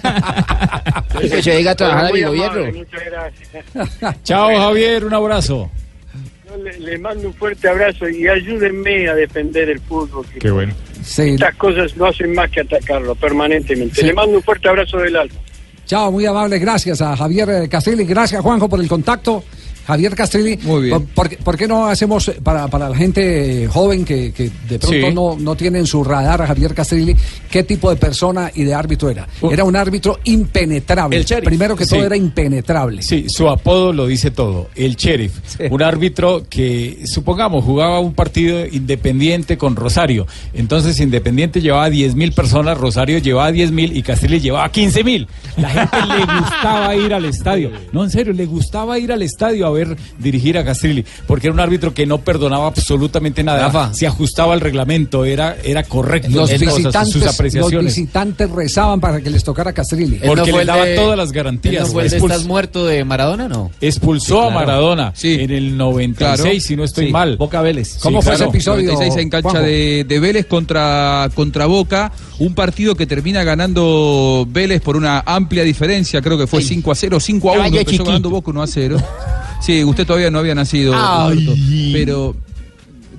Que 1.19 1.41
se 1.41 1.57
diga 1.57 1.71
a 1.71 1.75
trabajar 1.75 2.05
a 2.05 2.11
mi 2.13 2.21
gobierno. 2.23 2.71
Muchas 2.71 3.01
gracias. 3.05 4.23
Chao, 4.23 4.55
Javier, 4.57 5.05
un 5.05 5.13
abrazo. 5.13 5.69
Le, 6.63 6.79
le 6.79 6.97
mando 6.97 7.27
un 7.27 7.33
fuerte 7.33 7.67
abrazo 7.69 8.09
y 8.09 8.27
ayúdenme 8.27 9.09
a 9.09 9.15
defender 9.15 9.69
el 9.69 9.79
fútbol. 9.79 10.25
que 10.33 10.39
Qué 10.39 10.51
bueno. 10.51 10.73
Estas 11.01 11.55
cosas 11.55 11.95
no 11.97 12.05
hacen 12.05 12.33
más 12.33 12.49
que 12.51 12.61
atacarlo 12.61 13.15
permanentemente. 13.15 14.01
Sí. 14.01 14.07
Le 14.07 14.13
mando 14.13 14.37
un 14.37 14.43
fuerte 14.43 14.69
abrazo 14.69 14.97
del 14.97 15.15
alma. 15.15 15.35
Chao, 15.85 16.11
muy 16.11 16.25
amable, 16.25 16.57
gracias 16.59 17.01
a 17.01 17.17
Javier 17.17 17.49
eh, 17.49 17.69
Castrilli, 17.69 18.05
gracias 18.05 18.41
Juanjo 18.41 18.69
por 18.69 18.79
el 18.79 18.87
contacto. 18.87 19.43
Javier 19.91 20.15
Castrilli, 20.15 20.57
muy 20.63 20.83
bien. 20.83 21.05
¿por, 21.13 21.29
qué- 21.29 21.37
por 21.37 21.57
qué 21.57 21.67
no 21.67 21.85
hacemos 21.87 22.27
eh, 22.29 22.37
para, 22.43 22.67
para 22.67 22.89
la 22.89 22.95
gente 22.95 23.67
joven 23.71 24.03
que, 24.05 24.31
que 24.33 24.49
de 24.69 24.79
pronto 24.79 24.89
Sí. 25.07 25.13
no, 25.13 25.37
no 25.39 25.55
tiene 25.55 25.79
en 25.79 25.85
su 25.87 26.03
radar 26.03 26.41
a 26.41 26.47
Javier 26.47 26.73
Castrilli 26.73 27.15
qué 27.49 27.63
tipo 27.63 27.89
de 27.89 27.95
persona 27.95 28.51
y 28.53 28.63
de 28.63 28.73
árbitro 28.73 29.09
era? 29.09 29.27
Era 29.51 29.63
un 29.63 29.75
árbitro 29.75 30.19
impenetrable. 30.23 31.17
El 31.17 31.25
sheriff. 31.25 31.45
Primero 31.45 31.75
que 31.75 31.85
todo 31.85 32.03
era 32.03 32.15
impenetrable. 32.17 33.01
Sí, 33.01 33.25
su 33.29 33.47
apodo 33.49 33.93
lo 33.93 34.07
dice 34.07 34.31
todo, 34.31 34.69
el 34.75 34.95
sheriff, 34.95 35.33
un 35.69 35.81
árbitro 35.83 36.43
que, 36.49 37.01
supongamos, 37.05 37.63
jugaba 37.63 37.99
un 37.99 38.13
partido 38.13 38.65
independiente 38.65 39.57
con 39.57 39.75
Rosario. 39.75 40.27
Entonces, 40.53 40.99
Independiente 40.99 41.61
llevaba 41.61 41.89
10 41.89 42.15
mil 42.15 42.31
personas, 42.33 42.77
Rosario 42.77 43.17
llevaba 43.17 43.51
10 43.51 43.71
mil 43.71 43.95
y 43.97 44.03
Castillo 44.03 44.37
llevaba 44.37 44.71
15 44.71 45.03
mil. 45.03 45.27
La 45.57 45.69
gente 45.69 45.97
le 46.07 46.39
gustaba 46.39 46.95
ir 46.95 47.13
al 47.13 47.25
estadio. 47.25 47.71
No, 47.91 48.03
en 48.03 48.09
serio, 48.09 48.31
le 48.33 48.45
gustaba 48.45 48.97
ir 48.99 49.11
al 49.11 49.21
estadio 49.21 49.65
a 49.67 49.71
ver 49.71 49.80
dirigir 50.19 50.57
a 50.57 50.63
Castrilli, 50.65 51.05
porque 51.27 51.47
era 51.47 51.53
un 51.53 51.59
árbitro 51.59 51.93
que 51.93 52.05
no 52.05 52.19
perdonaba 52.19 52.67
absolutamente 52.67 53.43
nada. 53.43 53.65
Rafa. 53.67 53.93
Se 53.93 54.07
ajustaba 54.07 54.53
al 54.53 54.61
reglamento, 54.61 55.25
era, 55.25 55.55
era 55.63 55.83
correcto 55.83 56.29
Los 56.31 56.49
visitantes, 56.51 57.11
sus 57.13 57.23
los 57.23 57.33
apreciaciones. 57.33 57.95
visitantes 57.95 58.49
rezaban 58.49 58.99
para 58.99 59.21
que 59.21 59.29
les 59.29 59.43
tocara 59.43 59.73
Castrilli. 59.73 60.19
Porque 60.25 60.51
le 60.51 60.65
daba 60.65 60.85
todas 60.95 61.17
las 61.17 61.31
garantías. 61.31 61.87
¿No 61.87 61.93
fue 61.93 62.03
el 62.03 62.09
de 62.09 62.17
Expulsó- 62.17 62.31
estás 62.33 62.45
muerto 62.47 62.85
de 62.85 63.03
Maradona, 63.05 63.47
no? 63.47 63.71
Expulsó 63.81 64.25
Sí, 64.25 64.31
a 64.33 64.51
claro. 64.51 64.51
Maradona 64.59 65.13
en 65.23 65.51
el 65.51 65.77
96, 65.77 66.17
Claro. 66.43 66.59
si 66.61 66.75
no 66.75 66.83
estoy 66.83 67.07
Sí. 67.07 67.11
mal. 67.11 67.37
Boca 67.37 67.61
Vélez. 67.61 67.97
¿Cómo 68.01 68.21
Sí, 68.21 68.25
fue 68.25 68.33
ese 68.33 68.43
claro. 68.43 68.51
episodio? 68.51 68.91
96 68.93 69.23
en 69.23 69.29
cancha 69.29 69.59
de, 69.61 70.05
de 70.07 70.19
Vélez 70.19 70.45
contra, 70.45 71.29
contra 71.33 71.65
Boca, 71.65 72.11
un 72.39 72.53
partido 72.53 72.95
que 72.95 73.05
termina 73.05 73.43
ganando 73.43 74.45
Vélez 74.49 74.81
por 74.81 74.95
una 74.97 75.23
amplia 75.25 75.63
diferencia, 75.63 76.21
creo 76.21 76.37
que 76.37 76.47
fue 76.47 76.61
5 76.61 76.91
a 76.91 76.95
0, 76.95 77.19
5 77.19 77.49
a 77.49 77.51
1, 77.53 77.59
Caballo 77.59 77.77
empezó 77.79 77.91
chiquito. 77.91 78.05
ganando 78.05 78.29
Boca 78.29 78.51
1 78.51 78.61
a 78.63 78.67
0. 78.67 78.97
Sí, 79.61 79.83
usted 79.83 80.05
todavía 80.05 80.31
no 80.31 80.39
había 80.39 80.55
nacido, 80.55 80.93
Ay. 80.95 81.45
Roberto, 81.45 81.61
pero 81.93 82.35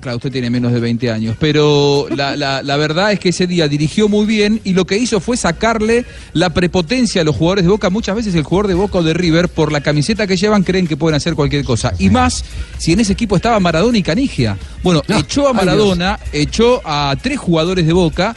claro, 0.01 0.17
usted 0.17 0.31
tiene 0.33 0.49
menos 0.49 0.73
de 0.73 0.81
20 0.81 1.09
años, 1.09 1.37
pero 1.39 2.07
la, 2.13 2.35
la- 2.35 2.61
la 2.61 2.75
verdad 2.75 3.13
es 3.13 3.19
que 3.21 3.29
ese 3.29 3.47
día 3.47 3.69
dirigió 3.69 4.09
muy 4.09 4.25
bien 4.25 4.59
y 4.65 4.73
lo 4.73 4.85
que 4.85 4.97
hizo 4.97 5.21
fue 5.21 5.37
sacarle 5.37 6.05
la 6.33 6.49
prepotencia 6.49 7.21
a 7.21 7.23
los 7.23 7.37
jugadores 7.37 7.63
de 7.63 7.69
Boca. 7.71 7.89
Muchas 7.89 8.13
veces 8.17 8.35
el 8.35 8.43
jugador 8.43 8.67
de 8.67 8.73
Boca 8.73 8.97
o 8.97 9.03
de 9.03 9.13
River, 9.13 9.47
por 9.47 9.71
la 9.71 9.79
camiseta 9.79 10.27
que 10.27 10.35
llevan, 10.35 10.63
creen 10.63 10.87
que 10.87 10.97
pueden 10.97 11.15
hacer 11.15 11.35
cualquier 11.35 11.63
cosa. 11.63 11.93
Y 11.99 12.09
más 12.09 12.43
si 12.77 12.91
en 12.91 12.99
ese 12.99 13.13
equipo 13.13 13.37
estaba 13.37 13.57
Maradona 13.61 13.97
y 13.97 14.03
Canigia. 14.03 14.57
Bueno, 14.83 15.01
echó 15.07 15.47
a 15.47 15.53
Maradona, 15.53 16.19
echó 16.33 16.81
a 16.83 17.15
tres 17.21 17.39
jugadores 17.39 17.87
de 17.87 17.93
Boca. 17.93 18.35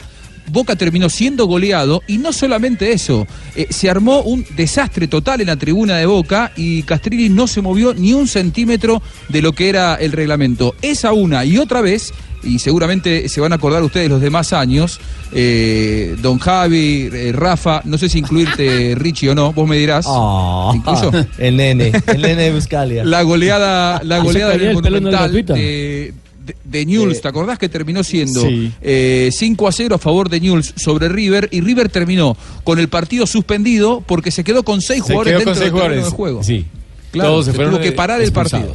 Boca 0.49 0.75
terminó 0.75 1.09
siendo 1.09 1.45
goleado 1.45 2.01
y 2.07 2.17
no 2.17 2.31
solamente 2.31 2.91
eso, 2.91 3.27
eh, 3.55 3.67
se 3.69 3.89
armó 3.89 4.21
un 4.21 4.45
desastre 4.55 5.07
total 5.07 5.41
en 5.41 5.47
la 5.47 5.57
tribuna 5.57 5.97
de 5.97 6.05
Boca 6.05 6.51
y 6.55 6.83
Castrilli 6.83 7.29
no 7.29 7.47
se 7.47 7.61
movió 7.61 7.93
ni 7.93 8.13
un 8.13 8.27
centímetro 8.27 9.01
de 9.29 9.41
lo 9.41 9.53
que 9.53 9.69
era 9.69 9.95
el 9.95 10.11
reglamento. 10.11 10.75
Esa 10.81 11.13
una 11.13 11.43
y 11.45 11.57
otra 11.57 11.81
vez, 11.81 12.13
y 12.43 12.59
seguramente 12.59 13.27
se 13.29 13.41
van 13.41 13.51
a 13.51 13.55
acordar 13.55 13.83
ustedes 13.83 14.09
los 14.09 14.21
demás 14.21 14.53
años, 14.53 14.99
eh, 15.33 16.15
don 16.21 16.39
Javi, 16.39 17.09
eh, 17.11 17.31
Rafa, 17.33 17.81
no 17.85 17.97
sé 17.97 18.09
si 18.09 18.19
incluirte 18.19 18.95
Richie 18.97 19.29
o 19.29 19.35
no, 19.35 19.51
vos 19.53 19.67
me 19.67 19.77
dirás. 19.77 20.05
Ah, 20.07 20.69
¿Te 20.71 20.77
incluyo? 20.77 21.11
el 21.37 21.57
nene, 21.57 21.91
el 22.07 22.21
nene 22.21 22.43
de 22.43 22.53
Buscalia. 22.53 23.03
La 23.03 23.21
goleada, 23.23 24.01
la 24.03 24.17
Ese 24.17 24.25
goleada 24.25 24.57
del 24.57 24.73
Monumental 24.73 25.33
de, 25.33 26.13
de, 26.47 26.55
de 26.63 26.85
Newell's, 26.85 27.21
¿te 27.21 27.27
acordás 27.27 27.59
que 27.59 27.69
terminó 27.69 28.03
siendo 28.03 28.41
Sí. 28.41 28.71
eh, 28.81 29.29
5 29.31 29.67
a 29.67 29.71
0 29.71 29.95
a 29.95 29.97
favor 29.99 30.29
de 30.29 30.39
Newell's 30.39 30.73
sobre 30.77 31.09
River? 31.09 31.49
Y 31.51 31.61
River 31.61 31.89
terminó 31.89 32.35
con 32.63 32.79
el 32.79 32.87
partido 32.87 33.27
suspendido 33.27 34.01
porque 34.01 34.31
se 34.31 34.43
quedó 34.43 34.63
con 34.63 34.81
seis 34.81 35.03
Se 35.05 35.13
jugadores 35.13 35.31
quedó 35.33 35.37
dentro 35.39 35.53
con 35.53 35.59
del 35.59 35.69
seis 35.71 35.81
terreno 35.81 36.05
de 36.05 36.11
jugadores. 36.11 36.41
juego. 36.41 36.43
Sí. 36.43 36.65
Claro, 37.11 37.29
Todos 37.29 37.45
se 37.45 37.51
se 37.53 37.57
tuvo 37.57 37.79
que 37.79 37.91
parar 37.91 38.21
el 38.21 38.31
partido. 38.31 38.73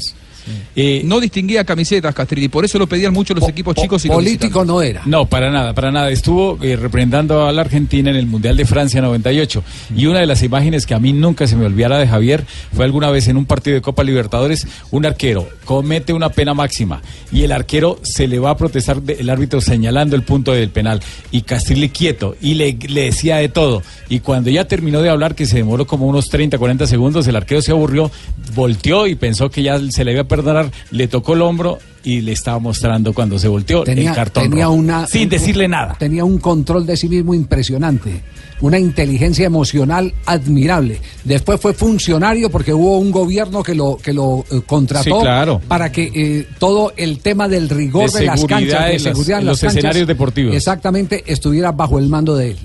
Eh, 0.76 1.03
No 1.05 1.20
distinguía 1.20 1.64
camisetas, 1.64 2.14
Castrilli, 2.14 2.49
por 2.49 2.64
eso 2.64 2.78
lo 2.78 2.86
pedían 2.86 3.12
mucho 3.12 3.34
los 3.34 3.49
equipos 3.49 3.74
chicos 3.76 4.05
y 4.05 4.09
Político 4.09 4.64
no 4.64 4.82
era. 4.82 5.03
No, 5.07 5.26
para 5.26 5.51
nada, 5.51 5.72
para 5.74 5.90
nada. 5.90 6.11
Estuvo 6.11 6.59
eh, 6.62 6.76
representando 6.76 7.47
a 7.47 7.53
la 7.53 7.62
Argentina 7.62 8.11
en 8.11 8.16
el 8.16 8.26
Mundial 8.26 8.57
de 8.57 8.64
Francia 8.66 9.01
98. 9.01 9.62
Y 9.97 10.07
una 10.07 10.20
de 10.20 10.26
las 10.26 10.43
imágenes 10.43 10.86
que 10.86 10.95
a 10.95 10.99
mí 10.99 11.12
nunca 11.12 11.47
se 11.47 11.57
me 11.57 11.66
olvidara 11.66 11.99
de 11.99 12.07
Javier 12.09 12.45
fue 12.74 12.84
alguna 12.84 13.11
vez 13.11 13.28
en 13.28 13.36
un 13.36 13.47
partido 13.47 13.74
de 13.74 13.82
Copa 13.82 14.03
Libertadores, 14.05 14.66
un 14.90 15.07
arquero 15.07 15.49
comete 15.64 16.12
una 16.12 16.28
pena 16.30 16.55
máxima 16.55 17.01
y 17.30 17.43
el 17.45 17.53
arquero 17.53 17.99
se 18.03 18.26
le 18.26 18.38
va 18.38 18.51
a 18.51 18.57
protestar 18.57 19.01
de- 19.01 19.14
el 19.14 19.30
árbitro 19.30 19.61
señalando 19.61 20.16
el 20.16 20.22
punto 20.22 20.53
del 20.53 20.68
penal 20.70 21.01
y 21.30 21.43
Castrilli 21.43 21.88
quieto 21.88 22.34
y 22.40 22.55
le, 22.55 22.76
le 22.88 23.03
decía 23.05 23.36
de 23.36 23.49
todo. 23.49 23.82
Y 24.09 24.20
cuando 24.20 24.51
ya 24.51 24.66
terminó 24.66 25.01
de 25.03 25.09
hablar, 25.09 25.34
que 25.34 25.47
se 25.47 25.57
demoró 25.59 25.86
como 25.86 26.07
unos 26.07 26.28
30, 26.28 26.59
40 26.59 26.86
segundos, 26.86 27.26
el 27.28 27.36
arquero 27.36 27.62
se 27.62 27.70
aburrió, 27.70 28.11
volteó 28.55 29.07
y 29.07 29.14
pensó 29.14 29.51
que 29.51 29.62
ya 29.62 29.78
se 29.90 30.05
le 30.05 30.12
iba 30.12 30.22
a 30.22 30.28
perdonar, 30.36 30.70
le 30.90 31.08
tocó 31.08 31.34
el 31.34 31.42
hombro 31.42 31.78
y 32.04 32.20
le 32.20 32.32
estaba 32.32 32.58
mostrando 32.58 33.12
cuando 33.12 33.38
se 33.38 33.46
volteó 33.48 33.84
Tenía, 33.84 34.10
el 34.10 34.16
cartón 34.16 34.42
tenía 34.50 34.64
rojo, 34.64 34.76
una, 34.76 35.06
sin 35.06 35.22
un- 35.24 35.28
decirle 35.28 35.68
nada. 35.68 35.96
Tenía 35.98 36.24
un 36.24 36.38
control 36.38 36.84
de 36.86 36.96
sí 36.96 37.08
mismo 37.08 37.32
impresionante, 37.34 38.22
una 38.60 38.78
inteligencia 38.78 39.46
emocional 39.46 40.12
admirable. 40.26 41.00
Después 41.24 41.60
fue 41.60 41.74
funcionario 41.74 42.50
porque 42.50 42.72
hubo 42.74 42.98
un 42.98 43.10
gobierno 43.12 43.62
que 43.62 43.74
lo 43.74 43.96
que 43.96 44.12
lo 44.12 44.44
eh, 44.50 44.62
contrató 44.66 45.04
Sí, 45.04 45.22
claro. 45.22 45.60
para 45.68 45.92
que 45.92 46.10
eh, 46.14 46.46
todo 46.58 46.92
el 46.96 47.18
tema 47.20 47.46
del 47.48 47.68
rigor 47.68 48.10
De 48.10 48.20
de, 48.20 48.26
las 48.26 48.44
canchas, 48.44 48.80
de 48.86 48.86
en 48.86 48.92
las- 48.94 49.02
seguridad 49.02 49.38
en 49.40 49.46
los 49.46 49.60
canchas, 49.60 49.76
escenarios 49.76 50.06
deportivos. 50.08 50.54
exactamente 50.56 51.22
estuviera 51.26 51.70
bajo 51.72 51.98
el 52.00 52.08
mando 52.08 52.34
de 52.36 52.50
él. 52.52 52.56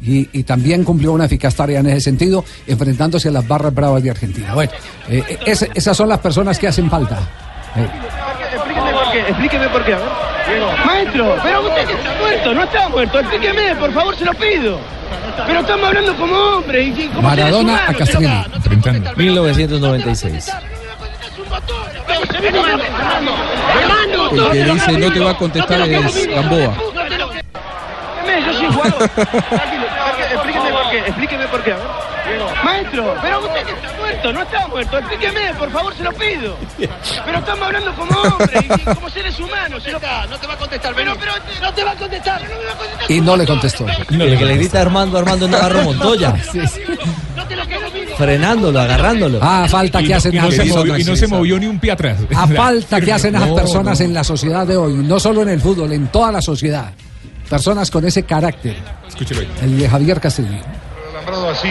Y, 0.00 0.28
y 0.32 0.44
también 0.44 0.84
cumplió 0.84 1.12
una 1.12 1.24
eficaz 1.24 1.54
tarea 1.56 1.80
en 1.80 1.86
ese 1.88 2.02
sentido, 2.02 2.44
enfrentándose 2.66 3.28
a 3.28 3.32
las 3.32 3.46
barras 3.46 3.74
bravas 3.74 4.02
de 4.02 4.10
Argentina. 4.10 4.54
Bueno, 4.54 4.70
eh, 5.08 5.24
eh, 5.44 5.68
esas 5.74 5.96
son 5.96 6.08
las 6.08 6.18
personas 6.18 6.58
que 6.58 6.68
hacen 6.68 6.88
falta. 6.88 7.18
Eh, 7.76 7.88
Explíqueme 8.54 8.92
por 8.92 9.10
qué, 9.12 9.20
explíqueme 9.20 9.68
por 9.68 9.84
qué, 9.84 9.94
a 9.94 9.98
ver. 9.98 10.08
Maestro, 10.86 11.36
pero 11.42 11.60
usted 11.68 11.86
que 11.86 11.92
está 11.92 12.14
muerto, 12.18 12.54
no 12.54 12.62
está 12.64 12.88
muerto, 12.88 13.18
explíqueme, 13.20 13.76
por 13.76 13.92
favor, 13.92 14.16
se 14.16 14.24
lo 14.24 14.34
pido. 14.34 14.78
Pero 15.46 15.60
estamos 15.60 15.86
hablando 15.88 16.16
como 16.16 16.34
hombres 16.34 16.98
y 16.98 17.08
como 17.08 17.22
Maradona 17.22 17.88
a 17.88 17.94
Castrilli. 17.94 18.28
1996. 19.16 20.52
El 24.38 24.50
que 24.50 24.64
dice 24.64 24.92
no 24.98 25.12
te 25.12 25.20
va 25.20 25.30
a 25.30 25.36
contestar 25.36 25.80
es 25.82 26.26
Gamboa. 26.28 26.74
Explíqueme, 28.28 28.46
yo 28.46 28.52
soy 28.52 28.66
jugador. 28.66 29.08
Tranquilo, 29.08 29.86
explíqueme 30.32 30.70
por 30.70 30.87
qué, 31.02 31.08
explíqueme 31.08 31.46
por 31.48 31.62
qué, 31.64 31.72
a 31.72 31.76
ver. 31.76 31.86
Maestro, 32.64 33.14
pero 33.22 33.38
usted 33.40 33.64
que 33.64 33.72
está 33.72 33.96
muerto, 33.98 34.32
no 34.32 34.42
está 34.42 34.68
muerto, 34.68 34.98
explíqueme, 34.98 35.54
por 35.58 35.70
favor, 35.70 35.94
se 35.96 36.02
lo 36.02 36.12
pido. 36.12 36.56
Pero 37.24 37.38
estamos 37.38 37.66
hablando 37.66 37.94
como 37.94 38.20
hombres 38.20 38.64
y 38.64 38.80
como 38.94 39.08
seres 39.10 39.38
humanos. 39.40 39.82
se 39.82 39.90
lo- 39.92 39.98
No 40.28 40.38
te 40.38 40.46
va 40.46 40.52
a 40.54 40.56
contestar, 40.58 40.94
pero, 40.94 41.16
pero 41.18 41.32
no 41.62 41.72
te 41.72 41.84
va 41.84 41.90
a 41.92 41.96
contestar, 41.96 42.42
no 42.42 42.48
me 42.48 42.64
va 42.66 42.72
a 42.72 42.76
contestar. 42.76 43.10
Y 43.10 43.20
no 43.20 43.36
le 43.36 43.46
contestó. 43.46 43.86
el 43.88 44.38
que 44.38 44.44
le 44.44 44.56
grita 44.56 44.80
Armando, 44.82 45.18
Armando 45.18 45.48
Navarro 45.48 45.82
Montoya. 45.82 46.34
Frenándolo, 48.16 48.80
agarrándolo. 48.80 49.38
Ah, 49.40 49.66
falta 49.68 50.02
que 50.02 50.14
hacen 50.14 50.34
y 50.34 50.38
no, 50.38 50.50
se 50.50 50.64
movió, 50.64 50.74
personas. 50.74 51.00
y 51.00 51.04
no 51.04 51.16
se 51.16 51.26
movió 51.28 51.58
ni 51.58 51.66
un 51.66 51.78
pie 51.78 51.92
atrás. 51.92 52.18
A 52.34 52.46
falta 52.56 53.00
que 53.00 53.12
hacen 53.12 53.32
No, 53.32 53.54
personas 53.54 54.00
no. 54.00 54.04
en 54.06 54.14
la 54.14 54.24
sociedad 54.24 54.66
de 54.66 54.76
hoy, 54.76 54.94
no 54.94 55.18
solo 55.20 55.42
en 55.42 55.48
el 55.50 55.60
fútbol, 55.60 55.92
en 55.92 56.08
toda 56.08 56.32
la 56.32 56.42
sociedad. 56.42 56.92
Personas 57.48 57.90
con 57.90 58.04
ese 58.04 58.24
carácter. 58.24 58.76
Escúchelo 59.06 59.40
ahí. 59.40 59.48
El 59.62 59.78
de 59.78 59.88
Javier 59.88 60.20
Castillo. 60.20 60.58
Así. 61.32 61.68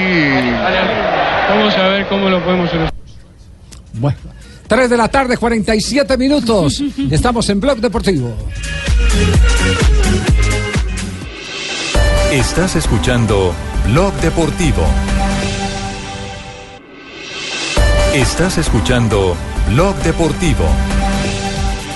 Vamos 1.50 1.76
a 1.76 1.88
ver 1.88 2.08
cómo 2.08 2.30
lo 2.30 2.44
podemos 2.44 2.70
solucionar. 2.70 2.94
Bueno. 3.94 4.18
3 4.68 4.90
de 4.90 4.98
la 4.98 5.08
tarde, 5.08 5.38
47 5.38 6.18
minutos. 6.18 6.84
Estamos 7.12 7.50
en 7.50 7.60
Blog 7.60 7.78
Deportivo. 7.80 8.36
Estás 12.32 12.76
escuchando 12.76 13.54
Blog 13.86 14.14
Deportivo. 14.16 14.84
Estás 18.14 18.58
escuchando 18.58 19.36
Blog 19.70 19.96
Deportivo. 19.98 20.66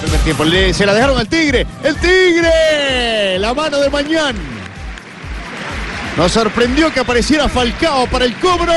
Primer 0.02 0.20
tiempo, 0.22 0.46
le- 0.46 0.74
se 0.74 0.86
la 0.86 0.94
dejaron 0.94 1.18
al 1.20 1.28
Tigre. 1.28 1.68
¡El 1.84 1.96
Tigre! 1.98 3.38
La 3.40 3.54
mano 3.54 3.80
de 3.80 3.90
Mañán. 3.90 4.36
Nos 6.18 6.32
sorprendió 6.32 6.92
que 6.92 7.00
apareciera 7.00 7.48
Falcao 7.48 8.08
para 8.08 8.26
el 8.26 8.36
cobro. 8.36 8.74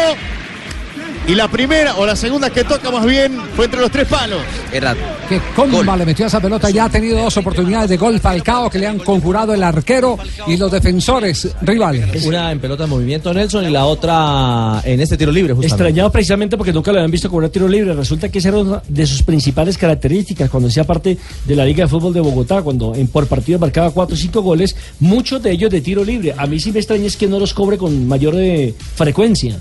Y 1.27 1.35
la 1.35 1.49
primera 1.49 1.97
o 1.97 2.05
la 2.05 2.16
segunda 2.16 2.51
que 2.51 2.64
toca 2.64 2.91
más 2.91 3.07
bien 3.07 3.41
fue 3.57 3.64
entre 3.64 3.81
los 3.81 3.91
tres 3.91 4.07
palos. 4.07 4.43
Era 4.70 4.95
Qué 5.27 5.41
comba 5.57 5.97
le 5.97 6.05
metió 6.05 6.27
esa 6.27 6.39
pelota. 6.39 6.68
Ya 6.68 6.85
ha 6.85 6.89
tenido 6.91 7.18
dos 7.18 7.35
oportunidades 7.39 7.89
de 7.89 7.97
gol 7.97 8.20
Falcao 8.20 8.68
que 8.68 8.79
le 8.79 8.87
han 8.87 8.99
conjurado 8.99 9.55
el 9.55 9.62
arquero 9.62 10.18
y 10.47 10.59
los 10.59 10.70
defensores 10.70 11.49
rivales. 11.62 12.27
Una 12.27 12.53
en 12.53 12.61
pelota 12.61 12.85
en 12.85 12.91
movimiento 12.91 13.33
Nelson 13.33 13.64
y 13.64 13.70
la 13.70 13.87
otra 13.87 14.83
en 14.85 15.01
este 15.01 15.16
tiro 15.16 15.33
libre, 15.33 15.55
justamente. 15.55 15.75
Extrañado 15.75 16.12
precisamente 16.12 16.59
porque 16.59 16.75
nunca 16.75 16.93
lo 16.93 16.99
habían 16.99 17.11
visto 17.11 17.31
cobrar 17.31 17.49
tiro 17.49 17.68
libre. 17.68 17.95
Resulta 17.95 18.29
que 18.29 18.39
esa 18.39 18.49
era 18.49 18.59
una 18.59 18.83
de 18.87 19.07
sus 19.07 19.22
principales 19.22 19.79
características 19.79 20.51
cuando 20.51 20.68
hacía 20.68 20.85
parte 20.85 21.16
de 21.47 21.57
la 21.57 21.64
Liga 21.64 21.85
de 21.85 21.89
Fútbol 21.89 22.12
de 22.12 22.20
Bogotá, 22.20 22.61
cuando 22.61 22.95
en 22.95 23.07
por 23.07 23.27
partido 23.27 23.59
marcaba 23.59 23.91
4 23.91 24.14
o 24.14 24.18
5 24.18 24.43
goles, 24.43 24.77
muchos 25.01 25.43
de 25.43 25.53
ellos 25.53 25.70
de 25.70 25.81
tiro 25.81 26.05
libre. 26.05 26.35
A 26.37 26.47
mí 26.47 26.61
sí 26.61 26.70
me 26.70 26.81
extraña 26.81 27.07
es 27.07 27.16
que 27.16 27.29
no 27.29 27.39
los 27.39 27.55
cobre 27.55 27.79
con 27.79 28.07
mayor 28.07 28.35
eh, 28.37 28.75
frecuencia. 28.95 29.59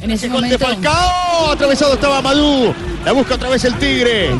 En 0.00 0.10
ese 0.10 0.28
Gol 0.28 0.42
de 0.42 0.58
momento. 0.58 0.66
Falcao, 0.66 1.52
atravesado 1.52 1.94
estaba 1.94 2.22
Madú. 2.22 2.74
La 3.04 3.12
busca 3.12 3.34
otra 3.34 3.48
vez 3.48 3.64
el 3.64 3.74
Tigre. 3.74 4.30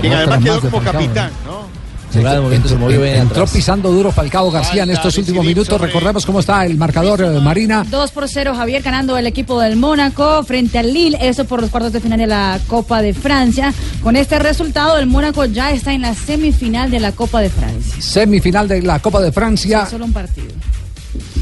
Quien 0.00 0.12
además 0.12 0.38
quedó 0.42 0.60
como 0.60 0.80
capitán, 0.82 1.30
¿no? 1.44 1.68
Jugada 2.12 2.36
de 2.36 2.40
movimiento, 2.40 2.68
se 2.70 2.76
movió 2.76 3.02
bien 3.02 3.16
Entró 3.16 3.46
pisando 3.46 3.92
duro 3.92 4.10
Falcao 4.10 4.50
García 4.50 4.84
en 4.84 4.90
estos 4.90 5.16
últimos 5.18 5.44
minutos. 5.44 5.78
Recordemos 5.80 6.24
cómo 6.24 6.40
está 6.40 6.64
el 6.64 6.76
marcador 6.76 7.22
eh, 7.22 7.40
Marina. 7.40 7.84
2 7.88 8.10
por 8.12 8.28
0 8.28 8.54
Javier 8.56 8.82
ganando 8.82 9.16
el 9.18 9.26
equipo 9.26 9.60
del 9.60 9.76
Mónaco 9.76 10.42
frente 10.42 10.78
al 10.78 10.92
Lille, 10.92 11.18
eso 11.20 11.44
por 11.44 11.60
los 11.60 11.70
cuartos 11.70 11.92
de 11.92 12.00
final 12.00 12.18
de 12.18 12.26
la 12.26 12.58
Copa 12.66 13.02
de 13.02 13.12
Francia. 13.12 13.74
Con 14.02 14.16
este 14.16 14.38
resultado 14.38 14.96
el 14.98 15.06
Mónaco 15.06 15.44
ya 15.44 15.70
está 15.70 15.92
en 15.92 16.02
la 16.02 16.14
semifinal 16.14 16.90
de 16.90 17.00
la 17.00 17.12
Copa 17.12 17.40
de 17.40 17.50
Francia. 17.50 18.00
Semifinal 18.00 18.66
de 18.68 18.82
la 18.82 19.00
Copa 19.00 19.20
de 19.20 19.30
Francia. 19.30 19.86
Solo 19.86 20.06
un 20.06 20.12
partido. 20.12 20.48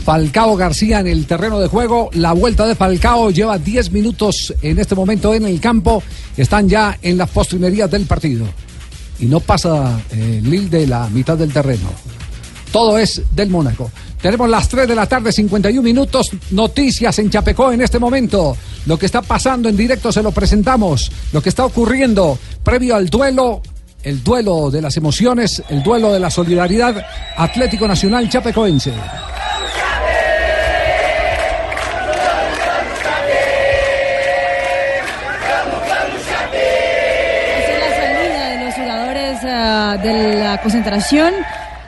Falcao 0.07 0.55
García 0.55 1.01
en 1.01 1.09
el 1.09 1.27
terreno 1.27 1.59
de 1.59 1.67
juego. 1.67 2.11
La 2.13 2.33
vuelta 2.33 2.65
de 2.65 2.77
Falcao 2.77 3.31
lleva 3.31 3.59
10 3.59 3.91
minutos 3.91 4.55
en 4.63 4.79
este 4.79 4.95
momento 4.95 5.35
en 5.35 5.45
el 5.47 5.59
campo. 5.61 6.01
Están 6.37 6.69
ya 6.69 6.97
en 7.03 7.19
las 7.19 7.29
postrimerías 7.29 7.91
del 7.91 8.07
partido. 8.07 8.47
Y 9.19 9.27
no 9.27 9.41
pasa 9.41 10.01
eh, 10.13 10.41
Lille 10.45 10.69
de 10.69 10.87
la 10.87 11.09
mitad 11.09 11.37
del 11.37 11.53
terreno. 11.53 11.89
Todo 12.71 12.97
es 12.99 13.21
del 13.35 13.51
Mónaco. 13.51 13.91
Tenemos 14.23 14.49
las 14.49 14.69
3 14.69 14.87
de 14.87 14.95
la 14.95 15.07
tarde, 15.07 15.33
51 15.33 15.83
minutos. 15.83 16.31
Noticias 16.53 17.19
en 17.19 17.29
Chapecó 17.29 17.73
en 17.73 17.81
este 17.81 17.99
momento. 17.99 18.57
Lo 18.87 18.97
que 18.97 19.07
está 19.07 19.23
pasando 19.23 19.69
en 19.69 19.77
directo 19.77 20.13
se 20.13 20.23
lo 20.23 20.31
presentamos. 20.31 21.11
Lo 21.33 21.43
que 21.43 21.49
está 21.49 21.65
ocurriendo 21.65 22.39
previo 22.63 22.95
al 22.95 23.09
duelo. 23.09 23.61
El 24.05 24.23
duelo 24.23 24.71
de 24.71 24.83
las 24.83 24.97
emociones, 24.97 25.65
el 25.69 25.83
duelo 25.83 26.13
de 26.13 26.21
la 26.21 26.31
solidaridad 26.31 27.05
Atlético 27.37 27.89
Nacional 27.89 28.29
Chapecoense. 28.29 28.93
De 39.67 40.35
la 40.37 40.59
concentración 40.63 41.35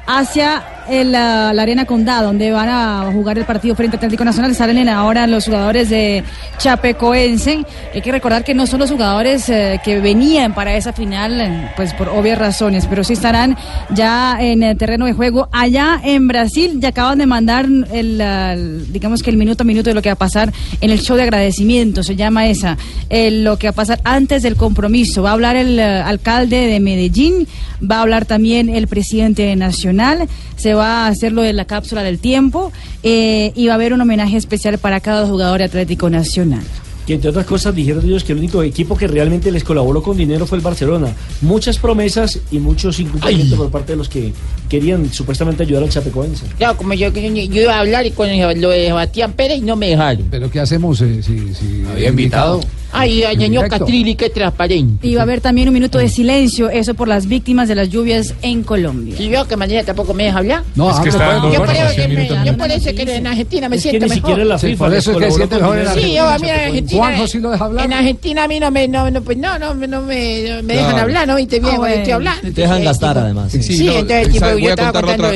hacia 0.07 0.62
el, 0.91 1.14
ah, 1.14 1.53
la 1.55 1.62
Arena 1.62 1.84
Condá, 1.84 2.22
donde 2.22 2.51
van 2.51 2.68
a 2.68 3.11
jugar 3.12 3.39
el 3.39 3.45
partido 3.45 3.74
frente 3.74 3.97
a 3.97 3.99
Atlético 3.99 4.24
Nacional. 4.24 4.55
Salen 4.55 4.89
ahora 4.89 5.26
los 5.26 5.47
jugadores 5.47 5.89
de 5.91 6.22
Chapecoense. 6.59 7.64
Hay 7.95 8.03
que 8.03 8.12
recordar 8.12 8.45
que 8.45 8.55
no 8.55 8.66
son 8.66 8.80
los 8.80 8.91
jugadores 8.91 9.49
eh, 9.49 9.80
que 9.84 10.01
venían 10.01 10.55
para 10.55 10.76
esa 10.76 10.93
final, 10.93 11.41
eh, 11.41 11.70
pues 11.76 11.93
por 11.95 12.09
obvias 12.09 12.39
razones, 12.39 12.86
pero 12.86 13.03
sí 13.05 13.14
estarán 13.14 13.57
ya 13.95 14.36
en 14.41 14.62
el 14.62 14.76
terreno 14.76 15.07
de 15.07 15.12
juego. 15.12 15.49
Allá 15.53 16.01
en 16.05 16.28
Brasil 16.28 16.78
ya 16.80 16.89
acaban 16.91 17.18
de 17.18 17.26
mandar 17.26 17.64
el, 17.66 18.20
el- 18.20 18.93
digamos 18.93 19.22
que 19.22 19.30
el 19.30 19.36
minuto 19.36 19.62
a 19.62 19.66
minuto 19.66 19.91
de 19.91 19.95
lo 19.95 20.03
que 20.03 20.09
va 20.11 20.14
a 20.14 20.16
pasar 20.16 20.53
en 20.80 20.91
el 20.91 21.01
show 21.01 21.16
de 21.16 21.22
agradecimiento, 21.24 22.03
se 22.03 22.16
llama 22.16 22.47
esa, 22.47 22.76
eh, 23.11 23.30
lo 23.30 23.59
que 23.59 23.66
va 23.68 23.70
a 23.70 23.74
pasar 23.74 24.01
antes 24.05 24.43
del 24.43 24.57
compromiso. 24.57 25.22
Va 25.22 25.30
a 25.30 25.32
hablar 25.32 25.57
el 25.57 25.78
eh, 25.78 25.82
alcalde 25.84 26.66
de 26.66 26.80
Medellín, 26.80 27.47
va 27.80 27.99
a 27.99 28.03
hablar 28.03 28.24
también 28.24 28.68
el 28.68 28.86
presidente 28.89 29.55
nacional, 29.57 30.28
se 30.57 30.74
va 30.79 31.05
a 31.05 31.09
hacer 31.09 31.33
lo 31.33 31.43
de 31.43 31.53
la 31.53 31.64
cápsula 31.64 32.03
del 32.03 32.18
tiempo 32.18 32.72
eh, 33.03 33.53
y 33.55 33.66
va 33.66 33.72
a 33.72 33.76
haber 33.76 33.93
un 33.93 34.01
homenaje 34.01 34.37
especial 34.37 34.79
para 34.79 35.01
cada 35.01 35.26
jugador 35.26 35.59
de 35.59 35.64
Atlético 35.64 36.09
Nacional. 36.11 36.62
Que 37.07 37.14
entre 37.14 37.31
otras 37.31 37.47
cosas 37.47 37.74
dijeron 37.74 38.05
ellos 38.05 38.22
que 38.22 38.33
el 38.33 38.39
único 38.39 38.62
equipo 38.62 38.95
que 38.95 39.07
realmente 39.07 39.51
les 39.51 39.64
colaboró 39.64 40.03
con 40.03 40.14
dinero 40.14 40.47
fue 40.47 40.59
el 40.59 40.64
Barcelona. 40.64 41.09
Muchas 41.41 41.79
promesas 41.79 42.39
y 42.51 42.59
muchos 42.59 43.01
incumplimientos 43.01 43.59
por 43.59 43.70
parte 43.70 43.93
de 43.93 43.97
los 43.97 44.11
que 44.11 44.35
querían 44.68 45.11
supuestamente 45.11 45.62
ayudar 45.62 45.85
al 45.85 45.89
Chapecoense. 45.89 46.45
Claro, 46.59 46.76
como 46.76 46.93
yo, 46.93 47.11
yo, 47.11 47.20
yo 47.31 47.62
iba 47.62 47.76
a 47.76 47.81
hablar 47.81 48.05
y 48.05 48.11
con 48.11 48.29
lo 48.61 48.68
de 48.68 48.89
Sebastián 48.89 49.33
Pérez 49.33 49.57
y 49.57 49.62
no 49.62 49.74
me 49.74 49.89
dejaron. 49.89 50.26
¿Pero 50.31 50.51
qué 50.51 50.61
hacemos 50.61 51.01
eh, 51.01 51.22
si, 51.22 51.55
si 51.55 51.83
Había 51.91 52.11
invitado. 52.11 52.61
Ay, 52.93 53.22
ay, 53.24 53.36
Directo. 53.36 53.78
Catrilli, 53.78 54.14
qué 54.14 54.30
transparente. 54.30 55.07
Y 55.07 55.14
va 55.14 55.20
a 55.20 55.24
haber 55.24 55.41
también 55.41 55.68
un 55.68 55.74
minuto 55.74 55.99
de 55.99 56.09
silencio, 56.09 56.70
eso 56.70 56.95
por 56.95 57.07
las 57.09 57.26
víctimas 57.26 57.68
de 57.68 57.74
las 57.74 57.89
lluvias 57.91 58.34
en 58.43 58.62
Colombia. 58.62 59.14
Si 59.16 59.28
veo 59.28 59.47
que 59.47 59.57
mañana 59.57 59.84
tampoco 59.84 60.14
me 60.14 60.24
deja 60.24 60.39
hablar. 60.39 60.62
No, 60.74 60.91
Es 60.91 60.99
que 61.01 61.09
está 61.11 61.41
pues, 61.41 61.55
Yo 61.55 61.62
creo 61.62 61.89
sí, 61.91 61.97
que, 61.97 62.09
me- 62.09 62.28
yo 62.47 62.57
por 62.57 62.70
eso 62.70 62.91
que 62.95 63.03
en 63.16 63.26
Argentina 63.26 63.68
me 63.68 63.76
Es 63.76 63.82
que 63.82 63.91
siento 63.91 64.07
ni 64.07 64.14
mejor. 64.14 64.30
siquiera 64.30 64.45
la 64.49 64.59
Sí, 64.59 64.66
FIFA 64.68 64.84
por 64.84 64.91
les 64.93 64.99
eso 64.99 65.11
es 65.11 65.16
que 65.18 65.49
con 65.49 65.59
mejor 65.61 65.78
en 65.78 65.84
dinero. 65.84 66.01
Sí, 66.03 66.14
yo 66.14 66.28
a 66.28 66.39
mí 66.39 66.49
en 66.49 66.55
Argentina. 66.61 66.99
Juanjo 67.03 67.26
sí 67.26 67.39
lo 67.41 67.51
deja 67.51 67.64
hablar. 67.64 67.84
En 67.86 67.93
Argentina 67.93 68.45
a 68.45 68.49
mí 68.49 68.61
no 68.61 68.70
me, 68.70 68.89
no, 68.89 69.11
no, 69.11 69.22
pues 69.22 69.36
no, 69.39 69.59
no, 69.59 69.74
no 69.74 70.03
me, 70.03 70.43
no 70.49 70.62
me 70.62 70.74
dejan 70.74 70.99
hablar, 70.99 71.26
¿no? 71.28 71.36
Viste 71.36 71.61
bien 71.61 71.74
Ah, 71.74 71.78
cuando 71.78 71.97
estoy 71.97 72.12
hablando. 72.12 72.41
Te 72.43 72.49
dejan 72.49 72.78
Entonces, 72.78 72.84
gastar 72.84 73.18
además. 73.18 73.53
Sí, 73.53 73.62
Sí, 73.62 73.89
entonces, 73.89 74.28
tipo, 74.32 74.59
yo 74.59 74.70
estaba 74.70 74.93
contando 74.93 75.28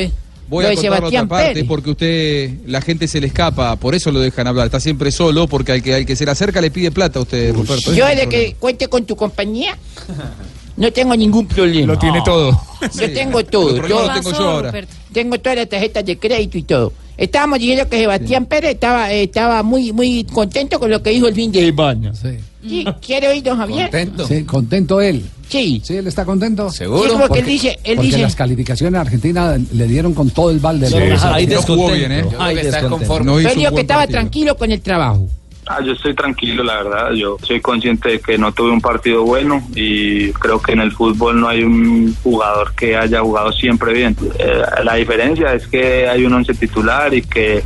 voy 0.47 0.63
lo 0.63 0.67
a 0.67 0.69
de 0.71 0.75
contar 0.75 0.91
otra 0.91 0.97
Sebastián 0.97 1.27
parte 1.27 1.47
Pérez. 1.49 1.65
porque 1.67 1.89
usted, 1.91 2.51
la 2.67 2.81
gente 2.81 3.07
se 3.07 3.19
le 3.19 3.27
escapa, 3.27 3.75
por 3.75 3.95
eso 3.95 4.11
lo 4.11 4.19
dejan 4.19 4.47
hablar. 4.47 4.65
Está 4.67 4.79
siempre 4.79 5.11
solo 5.11 5.47
porque 5.47 5.71
al 5.73 5.83
que, 5.83 5.93
al 5.95 6.05
que 6.05 6.15
se 6.15 6.25
le 6.25 6.31
acerca 6.31 6.61
le 6.61 6.71
pide 6.71 6.91
plata 6.91 7.19
a 7.19 7.21
usted, 7.23 7.53
Ruperto. 7.53 7.93
Yo 7.93 8.07
el 8.07 8.27
que 8.29 8.55
cuente 8.59 8.87
con 8.87 9.05
tu 9.05 9.15
compañía, 9.15 9.77
no 10.77 10.91
tengo 10.91 11.15
ningún 11.15 11.47
problema. 11.47 11.93
Lo 11.93 11.99
tiene 11.99 12.21
todo. 12.23 12.59
Yo 12.95 13.11
tengo 13.13 13.43
todo. 13.45 13.81
Lo 13.81 14.11
tengo 14.13 14.31
yo 14.31 14.49
ahora. 14.49 14.73
tengo 15.11 15.39
todas 15.39 15.57
las 15.57 15.69
tarjetas 15.69 16.05
de 16.05 16.17
crédito 16.17 16.57
y 16.57 16.63
todo. 16.63 16.93
Estábamos 17.15 17.59
diciendo 17.59 17.87
que 17.87 17.99
Sebastián 17.99 18.47
Pérez 18.47 18.71
estaba, 18.71 19.13
eh, 19.13 19.23
estaba 19.23 19.61
muy, 19.61 19.93
muy 19.93 20.23
contento 20.23 20.79
con 20.79 20.89
lo 20.89 21.03
que 21.03 21.11
dijo 21.11 21.27
el 21.27 21.35
fin 21.35 21.51
de 21.51 21.65
semana. 21.65 22.13
Sí. 22.15 22.29
Sí, 22.67 22.85
¿Quiere 23.05 23.27
oír, 23.27 23.43
don 23.43 23.57
Javier? 23.57 23.91
Contento. 23.91 24.25
Sí, 24.27 24.43
contento 24.45 25.01
él. 25.01 25.23
Sí. 25.53 25.81
Sí, 25.83 25.97
él 25.97 26.07
está 26.07 26.25
contento. 26.25 26.71
¿Seguro? 26.71 27.03
Sí, 27.03 27.09
porque 27.11 27.27
Porque- 27.27 27.39
él 27.41 27.45
dice, 27.45 27.79
él 27.83 27.95
Porque 27.97 28.07
dice, 28.07 28.21
las 28.23 28.35
calificaciones 28.35 28.97
a 28.97 29.01
Argentina 29.01 29.55
le 29.71 29.87
dieron 29.87 30.15
con 30.15 30.31
todo 30.31 30.49
el 30.49 30.57
balde. 30.57 30.87
Sí, 30.87 30.95
hay 30.95 31.45
no 31.45 31.61
jugó 31.61 31.91
bien, 31.91 32.11
¿eh? 32.11 32.25
Que 32.55 32.61
está 32.61 32.89
conforme. 32.89 33.25
No 33.31 33.39
hizo 33.39 33.49
que 33.51 33.81
estaba 33.81 34.01
partido. 34.01 34.19
tranquilo 34.19 34.57
con 34.57 34.71
el 34.71 34.81
trabajo. 34.81 35.27
Ah, 35.65 35.81
yo 35.81 35.93
estoy 35.93 36.13
tranquilo, 36.13 36.63
la 36.63 36.83
verdad. 36.83 37.11
Yo 37.11 37.37
soy 37.41 37.61
consciente 37.61 38.09
de 38.09 38.19
que 38.19 38.37
no 38.37 38.51
tuve 38.51 38.71
un 38.71 38.81
partido 38.81 39.23
bueno 39.23 39.65
y 39.75 40.31
creo 40.33 40.61
que 40.61 40.73
en 40.73 40.81
el 40.81 40.91
fútbol 40.91 41.39
no 41.39 41.47
hay 41.47 41.63
un 41.63 42.15
jugador 42.21 42.73
que 42.75 42.95
haya 42.97 43.21
jugado 43.21 43.51
siempre 43.51 43.93
bien. 43.93 44.15
Eh, 44.37 44.61
la 44.83 44.95
diferencia 44.95 45.53
es 45.53 45.67
que 45.67 46.07
hay 46.07 46.25
un 46.25 46.33
once 46.33 46.53
titular 46.53 47.13
y 47.13 47.21
que, 47.21 47.63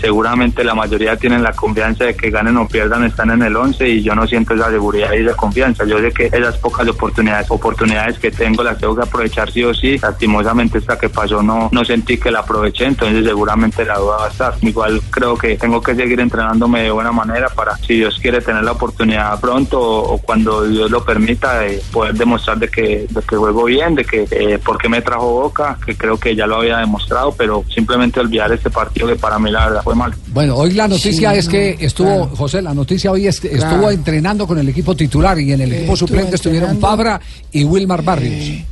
seguramente 0.00 0.64
la 0.64 0.74
mayoría 0.74 1.16
tienen 1.16 1.42
la 1.42 1.52
confianza 1.52 2.04
de 2.04 2.14
que 2.14 2.30
ganen 2.30 2.56
o 2.56 2.68
pierdan, 2.68 3.04
están 3.04 3.30
en 3.30 3.42
el 3.42 3.56
once 3.56 3.88
y 3.88 4.02
yo 4.02 4.14
no 4.14 4.26
siento 4.26 4.54
esa 4.54 4.70
seguridad 4.70 5.12
y 5.12 5.24
esa 5.24 5.34
confianza. 5.34 5.84
Yo 5.84 5.98
sé 5.98 6.10
que 6.12 6.26
esas 6.26 6.56
pocas 6.58 6.88
oportunidades, 6.88 7.50
oportunidades 7.50 8.18
que 8.18 8.30
tengo 8.30 8.62
las 8.62 8.78
tengo 8.78 8.96
que 8.96 9.02
aprovechar 9.02 9.50
sí 9.50 9.64
o 9.64 9.74
sí. 9.74 9.98
Lastimosamente 9.98 10.78
esta 10.78 10.98
que 10.98 11.08
pasó 11.08 11.42
no, 11.42 11.68
no 11.72 11.84
sentí 11.84 12.18
que 12.18 12.30
la 12.30 12.40
aproveché, 12.40 12.86
entonces 12.86 13.24
seguramente 13.24 13.84
la 13.84 13.98
duda 13.98 14.16
va 14.16 14.26
a 14.26 14.30
estar. 14.30 14.54
Igual 14.62 15.00
creo 15.10 15.36
que 15.36 15.56
tengo 15.56 15.82
que 15.82 15.94
seguir 15.94 16.20
entrenándome 16.20 16.77
de 16.84 16.90
buena 16.90 17.12
manera 17.12 17.48
para, 17.48 17.76
si 17.78 17.94
Dios 17.94 18.18
quiere, 18.20 18.40
tener 18.40 18.62
la 18.64 18.72
oportunidad 18.72 19.38
pronto 19.40 19.80
o, 19.80 20.14
o 20.14 20.18
cuando 20.18 20.64
Dios 20.66 20.90
lo 20.90 21.04
permita, 21.04 21.60
de 21.60 21.82
poder 21.92 22.14
demostrar 22.14 22.58
de 22.58 22.68
que, 22.68 23.06
de 23.08 23.22
que 23.22 23.36
juego 23.36 23.64
bien, 23.64 23.94
de 23.94 24.04
que 24.04 24.26
eh, 24.30 24.58
por 24.58 24.78
qué 24.78 24.88
me 24.88 25.00
trajo 25.02 25.30
Boca, 25.32 25.78
que 25.84 25.96
creo 25.96 26.18
que 26.18 26.34
ya 26.34 26.46
lo 26.46 26.56
había 26.56 26.78
demostrado, 26.78 27.32
pero 27.36 27.64
simplemente 27.74 28.20
olvidar 28.20 28.50
este 28.52 28.70
partido 28.70 29.06
que 29.08 29.16
para 29.16 29.38
mí 29.38 29.50
la 29.50 29.66
verdad 29.66 29.82
fue 29.82 29.94
mal. 29.94 30.14
Bueno, 30.28 30.56
hoy 30.56 30.72
la 30.72 30.88
noticia 30.88 31.32
Sí, 31.32 31.38
es 31.38 31.48
que 31.48 31.76
estuvo, 31.80 32.08
claro. 32.08 32.36
José, 32.36 32.62
la 32.62 32.74
noticia 32.74 33.10
hoy 33.12 33.26
es 33.26 33.40
que 33.40 33.48
Claro. 33.50 33.72
estuvo 33.74 33.90
entrenando 33.90 34.46
con 34.46 34.58
el 34.58 34.68
equipo 34.68 34.94
titular 34.94 35.38
y 35.38 35.52
en 35.52 35.60
el 35.60 35.72
Eh, 35.72 35.76
equipo 35.78 35.94
estuvo 35.94 36.08
suplente 36.08 36.36
estuvieron. 36.36 36.78
Fabra 36.80 37.20
y 37.52 37.64
Wilmar 37.64 38.02
Barrios. 38.02 38.64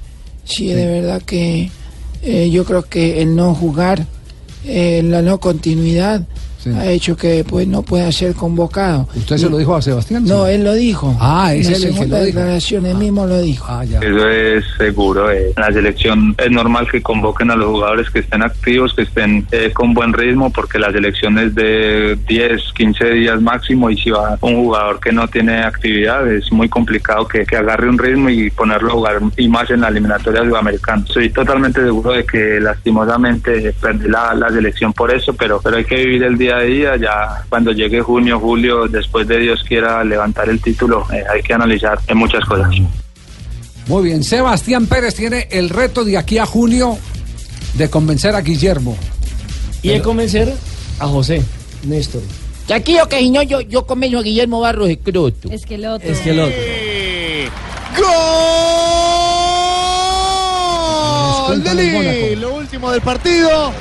Sí, 0.45 0.69
de 0.69 0.87
verdad 0.87 1.23
que 1.23 1.71
eh, 2.23 2.51
yo 2.51 2.65
creo 2.65 2.83
que 2.83 3.21
el 3.23 3.35
no 3.35 3.55
jugar, 3.55 4.07
eh, 4.65 5.03
la 5.05 5.23
no 5.23 5.39
continuidad, 5.39 6.23
ha 6.75 6.87
hecho 6.91 7.17
que 7.17 7.45
pues 7.49 7.67
no 7.69 7.83
pueda 7.83 8.11
ser 8.13 8.35
convocado. 8.35 9.09
¿Usted 9.15 9.37
se 9.37 9.51
lo 9.51 9.59
dijo 9.59 9.75
a 9.77 9.83
Sebastián? 9.83 10.25
No, 10.25 10.47
Sí. 10.47 10.53
él 10.53 10.65
lo 10.65 10.75
dijo. 10.75 11.17
Ah, 11.21 11.55
es 11.55 11.67
él 11.69 11.75
el 11.75 11.81
que 11.95 12.05
dijo. 12.05 12.17
declaración, 12.17 12.87
él 12.87 12.97
mismo 12.97 13.27
lo 13.27 13.41
dijo. 13.41 13.67
Ah, 13.69 13.85
ya. 13.85 13.99
Eso 14.01 14.29
es 14.29 14.65
seguro. 14.79 15.31
eh. 15.31 15.53
En 15.57 15.63
la 15.63 15.73
selección 15.73 16.35
es 16.39 16.51
normal 16.51 16.89
que 16.91 17.03
convoquen 17.03 17.51
a 17.51 17.57
los 17.57 17.67
jugadores 17.69 18.11
que 18.11 18.21
estén 18.21 18.43
activos, 18.43 18.95
que 18.95 19.03
estén 19.03 19.47
eh, 19.53 19.71
con 19.73 19.95
buen 19.95 20.13
ritmo, 20.13 20.51
porque 20.51 20.79
la 20.79 20.91
selección 20.93 21.39
es 21.39 21.55
de 21.55 22.17
10, 22.29 22.61
15 22.75 23.11
días 23.11 23.41
máximo 23.41 23.91
y 23.91 23.97
si 23.97 24.11
va 24.11 24.39
un 24.41 24.57
jugador 24.65 25.01
que 25.01 25.13
no 25.13 25.27
tiene 25.29 25.59
actividad 25.61 26.27
es 26.31 26.51
muy 26.53 26.69
complicado 26.69 27.27
que, 27.27 27.45
que 27.45 27.57
agarre 27.57 27.89
un 27.89 27.99
ritmo 27.99 28.29
y 28.31 28.51
ponerlo 28.51 28.91
a 28.91 28.95
jugar 28.95 29.21
y 29.37 29.49
más 29.49 29.71
en 29.71 29.81
la 29.83 29.89
eliminatoria 29.89 30.43
sudamericana. 30.45 31.03
Estoy 31.07 31.31
totalmente 31.31 31.81
seguro 31.83 32.13
de 32.13 32.25
que 32.25 32.61
lastimosamente 32.61 33.73
perdí 33.81 34.09
la, 34.09 34.35
la 34.35 34.49
selección 34.51 34.93
por 34.93 35.13
eso, 35.15 35.35
pero, 35.35 35.61
pero 35.63 35.77
hay 35.77 35.85
que 35.85 35.97
vivir 35.97 36.23
el 36.25 36.37
día 36.39 36.56
día 36.63 36.93
a 36.93 36.97
día. 36.97 37.09
Ya 37.09 37.45
cuando 37.49 37.73
llegue 37.73 38.01
junio, 38.01 38.39
julio, 38.39 38.87
después 38.89 39.27
de 39.29 39.39
Dios 39.39 39.63
quiera 39.67 40.03
levantar 40.05 40.49
el 40.49 40.61
título, 40.61 41.07
eh, 41.13 41.25
hay 41.33 41.43
que 41.43 41.55
analizar 41.55 41.99
en 42.07 42.19
muchas 42.19 42.45
cosas. 42.45 42.71
Muy 43.89 44.05
bien, 44.05 44.25
Sebastián 44.25 44.87
Pérez 44.87 45.15
tiene 45.15 45.49
el 45.51 45.69
reto 45.69 46.05
de 46.05 46.19
aquí 46.19 46.39
a 46.39 46.47
junio 46.47 46.99
de 47.75 47.89
convencer 47.89 48.35
a 48.35 48.41
Guillermo. 48.41 48.97
Y 49.83 49.91
de 49.91 50.03
convencer 50.03 50.53
a 50.99 51.07
José, 51.07 51.43
Néstor. 51.85 52.23
Tranquilo 52.67 53.09
que 53.09 53.19
si 53.21 53.31
no, 53.31 53.43
yo, 53.43 53.61
yo 53.61 53.87
convenzo 53.87 54.19
a 54.19 54.23
Guillermo 54.23 54.61
Barros 54.61 54.89
de 54.89 54.99
Croto. 54.99 55.51
Esqueloto. 55.51 56.05
Esqueloto. 56.05 56.57
¡Gol 61.47 61.63
de 61.63 61.75
Lille! 61.75 62.37
Lo 62.37 62.55
último 62.55 62.91
del 62.91 63.01
partido. 63.01 63.73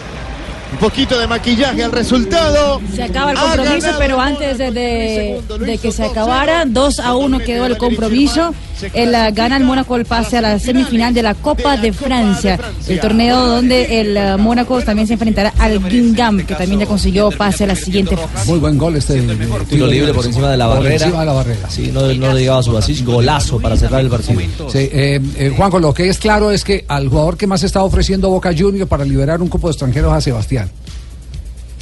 Un 0.76 0.82
poquito 0.82 1.18
de 1.18 1.26
maquillaje 1.26 1.84
al 1.86 1.92
resultado. 1.94 2.82
Se 2.94 3.02
acaba 3.04 3.32
el 3.32 3.38
compromiso, 3.38 3.88
pero 3.98 4.20
antes 4.20 4.58
de, 4.58 4.72
de- 4.72 5.42
de 5.66 5.78
que 5.78 5.92
se 5.94 6.04
acabara, 6.04 6.66
2 6.66 7.00
a 7.00 7.16
1 7.16 7.40
quedó 7.40 7.66
el 7.66 7.78
compromiso. 7.78 8.54
El 8.94 9.16
ah, 9.16 9.32
gana 9.32 9.56
el 9.56 9.64
Mónaco 9.64 9.96
el 9.96 10.04
pase 10.04 10.38
a 10.38 10.42
la 10.42 10.60
semifinal 10.60 11.14
de 11.14 11.24
la 11.24 11.34
Copa 11.34 11.78
de 11.78 11.94
Francia, 11.94 12.60
el 12.90 13.00
torneo 13.00 13.46
donde 13.48 14.02
el 14.02 14.18
ah, 14.18 14.36
Mónaco 14.36 14.82
también 14.82 15.08
se 15.08 15.14
enfrentará 15.14 15.54
al 15.60 15.80
Guingamp, 15.82 16.46
que 16.46 16.56
también 16.56 16.82
ya 16.82 16.86
consiguió 16.86 17.32
pase 17.32 17.64
a 17.64 17.68
la 17.68 17.76
siguiente 17.78 18.18
fase. 18.18 18.46
Muy 18.50 18.60
buen 18.60 18.78
gol 18.78 18.98
este. 18.98 19.22
Tiro 19.70 19.88
libre 19.88 20.14
por 20.14 20.26
encima 20.26 20.52
de 20.52 20.58
la 20.58 20.68
Por 20.68 20.78
barrera. 20.80 20.96
encima 21.06 21.20
de 21.22 21.26
la 21.26 21.32
barrera. 21.32 21.70
Sí, 21.70 21.90
no, 21.94 22.02
no 22.02 22.34
le 22.34 22.42
llegaba 22.42 22.60
a 22.60 22.64
su 22.64 22.78
asís. 22.78 23.06
Golazo 23.06 23.60
para 23.62 23.78
cerrar 23.78 24.02
el 24.02 24.10
partido. 24.10 24.42
Sí, 24.70 24.80
eh, 24.92 25.22
eh, 25.38 25.54
Juanjo, 25.56 25.80
lo 25.80 25.94
que 25.94 26.10
es 26.10 26.18
claro 26.18 26.52
es 26.52 26.66
que 26.66 26.84
al 26.90 27.08
jugador 27.08 27.38
que 27.38 27.48
más 27.48 27.64
está 27.64 27.82
ofreciendo 27.82 28.30
Boca 28.30 28.52
Juniors 28.56 28.90
para 28.90 29.06
liberar 29.06 29.42
un 29.42 29.48
cupo 29.48 29.70
de 29.70 29.72
extranjeros 29.72 30.12
es 30.12 30.18
a 30.18 30.22
Sebastián. 30.22 30.65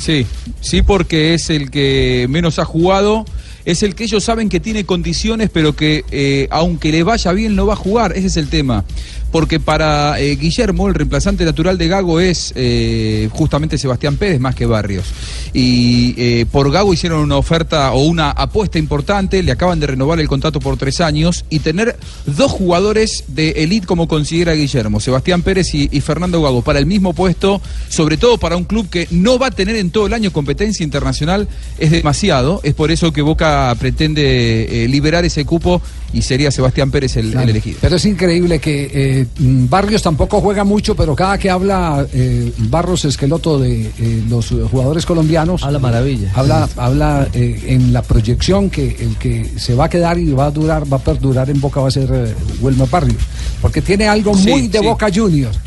Sí, 0.03 0.27
sí, 0.59 0.81
porque 0.81 1.33
es 1.33 1.49
el 1.49 1.71
que 1.71 2.27
menos 2.29 2.59
ha 2.59 2.65
jugado, 2.65 3.23
es 3.65 3.83
el 3.83 3.95
que 3.95 4.03
ellos 4.03 4.23
saben 4.23 4.49
que 4.49 4.59
tiene 4.59 4.85
condiciones, 4.85 5.49
pero 5.51 5.75
que 5.75 6.03
eh, 6.11 6.47
aunque 6.51 6.91
le 6.91 7.03
vaya 7.03 7.31
bien 7.31 7.55
no 7.55 7.65
va 7.65 7.73
a 7.73 7.77
jugar, 7.77 8.13
ese 8.15 8.27
es 8.27 8.37
el 8.37 8.49
tema. 8.49 8.83
Porque 9.31 9.59
para 9.59 10.19
eh, 10.19 10.35
Guillermo, 10.35 10.87
el 10.87 10.93
reemplazante 10.93 11.43
natural 11.43 11.75
de 11.79 11.87
Gago 11.87 12.19
es 12.19 12.53
eh, 12.55 13.29
justamente 13.31 13.79
Sebastián 13.79 14.17
Pérez 14.17 14.39
más 14.39 14.53
que 14.53 14.67
Barrios. 14.67 15.05
Y 15.53 16.45
por 16.45 16.71
Gago 16.71 16.93
hicieron 16.93 17.19
una 17.21 17.37
oferta 17.37 17.93
o 17.93 18.05
una 18.05 18.29
apuesta 18.31 18.77
importante, 18.77 19.41
le 19.41 19.51
acaban 19.51 19.79
de 19.79 19.87
renovar 19.87 20.19
el 20.19 20.27
contrato 20.27 20.59
por 20.59 20.77
tres 20.77 21.01
años 21.01 21.45
y 21.49 21.59
tener 21.59 21.97
dos 22.25 22.51
jugadores 22.51 23.23
de 23.27 23.51
elite 23.51 23.87
como 23.87 24.07
considera 24.07 24.53
Guillermo, 24.53 24.99
Sebastián 24.99 25.41
Pérez 25.41 25.73
y, 25.73 25.89
y 25.91 26.01
Fernando 26.01 26.41
Gago, 26.41 26.61
para 26.61 26.79
el 26.79 26.85
mismo 26.85 27.13
puesto, 27.13 27.61
sobre 27.89 28.17
todo 28.17 28.37
para 28.37 28.55
un 28.55 28.65
club 28.65 28.89
que 28.89 29.07
no 29.09 29.39
va 29.39 29.47
a 29.47 29.51
tener 29.51 29.75
en 29.75 29.89
todo 29.89 30.07
el 30.07 30.13
año 30.13 30.31
competencia 30.31 30.83
internacional, 30.83 31.47
es 31.79 31.91
demasiado. 31.91 32.61
Es 32.63 32.73
por 32.73 32.91
eso 32.91 33.11
que 33.13 33.21
Boca 33.21 33.52
pretende 33.79 34.83
eh, 34.83 34.87
liberar 34.87 35.25
ese 35.25 35.45
cupo 35.45 35.81
y 36.13 36.21
sería 36.21 36.51
Sebastián 36.51 36.91
Pérez 36.91 37.17
el, 37.17 37.33
el 37.33 37.49
elegido. 37.49 37.79
Pero 37.81 37.95
es 37.95 38.05
increíble 38.05 38.59
que 38.59 38.91
eh, 38.93 39.25
mm, 39.39 39.67
Barrios 39.67 40.01
tampoco 40.03 40.41
juega 40.41 40.63
mucho, 40.63 40.95
pero 40.95 41.15
cada 41.15 41.37
que 41.37 41.49
habla 41.49 42.05
eh, 42.13 42.51
Barros 42.69 43.05
Esqueloto 43.05 43.57
de 43.59 43.81
eh, 43.99 44.23
los 44.29 44.49
jugadores 44.69 45.05
colombianos. 45.05 45.63
Habla 45.63 45.79
maravilla. 45.79 46.31
Habla, 46.35 46.69
habla 46.77 47.27
eh, 47.33 47.63
en 47.67 47.93
la 47.93 48.01
proyección 48.03 48.69
que 48.69 48.95
el 48.99 49.17
que 49.17 49.49
se 49.57 49.73
va 49.75 49.85
a 49.85 49.89
quedar 49.89 50.19
y 50.19 50.31
va 50.31 50.45
a 50.45 50.51
durar, 50.51 50.91
va 50.91 50.97
a 50.97 51.03
perdurar 51.03 51.49
en 51.49 51.59
Boca 51.59 51.81
va 51.81 51.87
a 51.87 51.91
ser 51.91 52.09
eh, 52.13 52.33
Wilmer 52.61 52.87
Barrios. 52.89 53.21
Porque 53.61 53.81
tiene 53.81 54.07
algo 54.07 54.35
Sí, 54.35 54.49
muy 54.49 54.67
de 54.67 54.79
sí. 54.79 54.85
Boca 54.85 55.07
Juniors. 55.13 55.57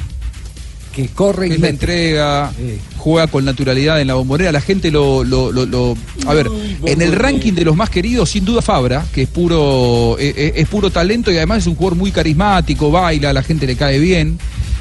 Que 0.96 1.08
corre 1.08 1.46
y 1.48 1.52
Es 1.52 1.60
la 1.60 1.68
entrega, 1.68 2.52
juega 2.96 3.26
con 3.26 3.44
naturalidad 3.44 4.00
en 4.00 4.06
la 4.06 4.14
bombonera, 4.14 4.50
la 4.50 4.62
gente 4.62 4.90
lo, 4.90 5.22
lo, 5.24 5.52
lo- 5.52 5.66
lo- 5.66 5.94
a 6.26 6.32
ver, 6.32 6.48
en 6.86 7.02
el 7.02 7.12
ranking 7.12 7.52
de 7.52 7.64
los 7.66 7.76
más 7.76 7.90
queridos, 7.90 8.30
sin 8.30 8.46
duda 8.46 8.62
Fabra, 8.62 9.04
que 9.12 9.22
es 9.22 9.28
puro, 9.28 10.16
eh, 10.18 10.32
eh, 10.36 10.52
es 10.56 10.66
puro 10.68 10.88
talento 10.90 11.30
y 11.30 11.36
además 11.36 11.58
es 11.58 11.66
un 11.66 11.74
jugador 11.74 11.98
muy 11.98 12.10
carismático, 12.12 12.90
baila, 12.90 13.32
la 13.34 13.42
gente 13.42 13.66
le 13.66 13.76
cae 13.76 13.98
bien. 13.98 14.38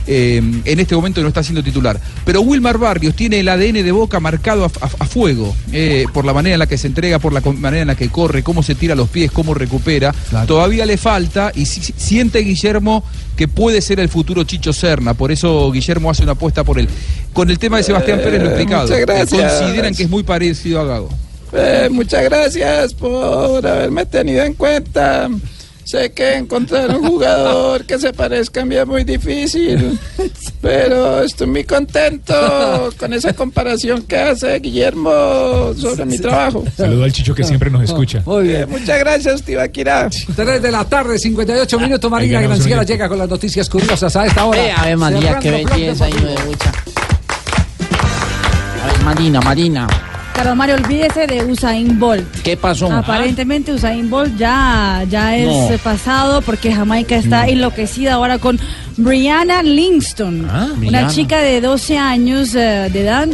Eh, 0.08 0.42
en 0.66 0.80
este 0.80 0.96
momento 0.96 1.22
no 1.22 1.28
está 1.28 1.44
siendo 1.44 1.64
titular. 1.64 2.00
Pero 2.26 2.42
Wilmar 2.42 2.78
Barrios 2.78 3.16
tiene 3.16 3.40
el 3.40 3.48
ADN 3.50 3.84
de 3.84 3.92
Boca 3.92 4.20
marcado 4.20 4.66
a, 4.66 4.68
a- 4.86 4.90
a 5.00 5.06
fuego, 5.06 5.56
eh, 5.72 6.06
por 6.14 6.26
la 6.26 6.34
manera 6.34 6.54
en 6.56 6.60
la 6.60 6.68
que 6.68 6.78
se 6.78 6.88
entrega, 6.88 7.20
por 7.20 7.34
la 7.34 7.42
manera 7.42 7.82
en 7.82 7.88
la 7.88 7.96
que 7.96 8.10
corre, 8.10 8.44
cómo 8.44 8.64
se 8.64 8.76
tira 8.76 8.96
los 8.96 9.10
pies, 9.10 9.32
cómo 9.32 9.54
recupera. 9.54 10.14
Todavía 10.48 10.86
le 10.86 10.98
falta 10.98 11.52
y 11.56 11.66
si- 11.66 11.82
si- 11.82 11.94
siente 11.98 12.40
Guillermo 12.40 13.04
que 13.36 13.48
puede 13.48 13.82
ser 13.82 14.00
el 14.00 14.10
futuro 14.10 14.44
Chicho 14.46 14.72
Serna, 14.74 15.14
por 15.14 15.32
eso 15.32 15.72
Guillermo 15.72 16.10
hace 16.10 16.24
una 16.24 16.34
apuesta 16.34 16.64
por 16.64 16.80
él. 16.80 16.88
Con 17.34 17.50
el 17.50 17.60
tema 17.60 17.78
de 17.78 17.84
Sebastián 17.84 18.20
Pérez 18.24 18.40
lo 18.42 18.46
he 18.48 18.52
explicado. 18.54 18.84
muchas 18.88 19.00
gracias. 19.02 19.54
Consideran 19.60 19.94
que 19.96 20.04
es 20.04 20.10
muy 20.10 20.24
parecido 20.24 20.80
a 20.82 20.86
Gago. 20.86 21.10
Eh, 21.54 21.90
muchas 21.92 22.24
gracias 22.24 22.94
por 22.94 23.66
haberme 23.66 24.06
tenido 24.06 24.44
en 24.44 24.54
cuenta. 24.54 25.30
Sé 25.86 26.12
que 26.14 26.34
encontrar 26.34 26.90
un 26.98 27.08
jugador 27.08 27.86
que 27.86 28.00
se 28.00 28.12
parezca 28.12 28.64
a 28.64 28.66
mí 28.66 28.76
es 28.76 28.88
muy 28.88 29.04
difícil, 29.04 30.00
pero 30.60 31.22
estoy 31.22 31.46
muy 31.46 31.64
contento 31.64 32.90
con 32.98 33.14
esa 33.14 33.34
comparación 33.34 34.02
que 34.02 34.18
hace 34.18 34.58
Guillermo 34.60 35.12
sobre 35.78 36.06
mi 36.06 36.18
trabajo. 36.18 36.64
Saludo 36.76 37.04
al 37.04 37.14
Chicho 37.14 37.36
que 37.36 37.44
siempre 37.44 37.70
nos 37.70 37.84
escucha. 37.84 38.24
Muy 38.26 38.48
bien. 38.48 38.62
Eh, 38.62 38.66
muchas 38.66 38.98
gracias, 38.98 39.44
Tibaquirá. 39.44 40.10
3 40.36 40.60
de 40.60 40.72
la 40.72 40.86
tarde, 40.86 41.20
58 41.20 41.80
minutos. 41.80 42.10
Marina 42.10 42.42
Granciera 42.42 42.82
llega 42.82 43.08
con 43.08 43.20
las 43.20 43.30
noticias 43.30 43.70
curiosas 43.70 44.16
a 44.16 44.26
esta 44.26 44.44
hora. 44.46 44.66
Eh, 44.66 44.72
Ave 44.76 44.96
María, 44.96 45.38
qué 45.38 45.52
belleza, 45.52 46.10
hijo 46.10 46.18
Deportivo. 46.18 46.48
de. 46.48 46.86
A 48.82 48.88
ver, 48.88 49.04
Marina, 49.04 49.40
Marina. 49.42 49.88
Carlos 50.36 50.56
Mario, 50.58 50.76
olvídese 50.76 51.28
de 51.28 51.44
Usain 51.46 51.98
Bolt. 51.98 52.26
¿Qué 52.44 52.58
pasó? 52.58 52.92
Aparentemente 52.92 53.72
Usain 53.72 54.10
Bolt 54.10 54.36
ya, 54.38 55.04
ya 55.10 55.36
es 55.38 55.48
No. 55.72 55.78
pasado 55.82 56.42
porque 56.42 56.74
Jamaica 56.74 57.16
está 57.16 57.48
enloquecida 57.48 58.14
ahora 58.16 58.38
con 58.38 58.60
Brianna 58.98 59.64
Lingston, 59.64 60.46
Ah, 60.50 60.66
una 60.72 60.76
Brianna. 60.76 61.08
chica 61.10 61.40
de 61.40 61.62
12 61.62 61.98
años 61.98 62.54
eh, 62.54 62.90
de 62.92 63.02
edad 63.02 63.28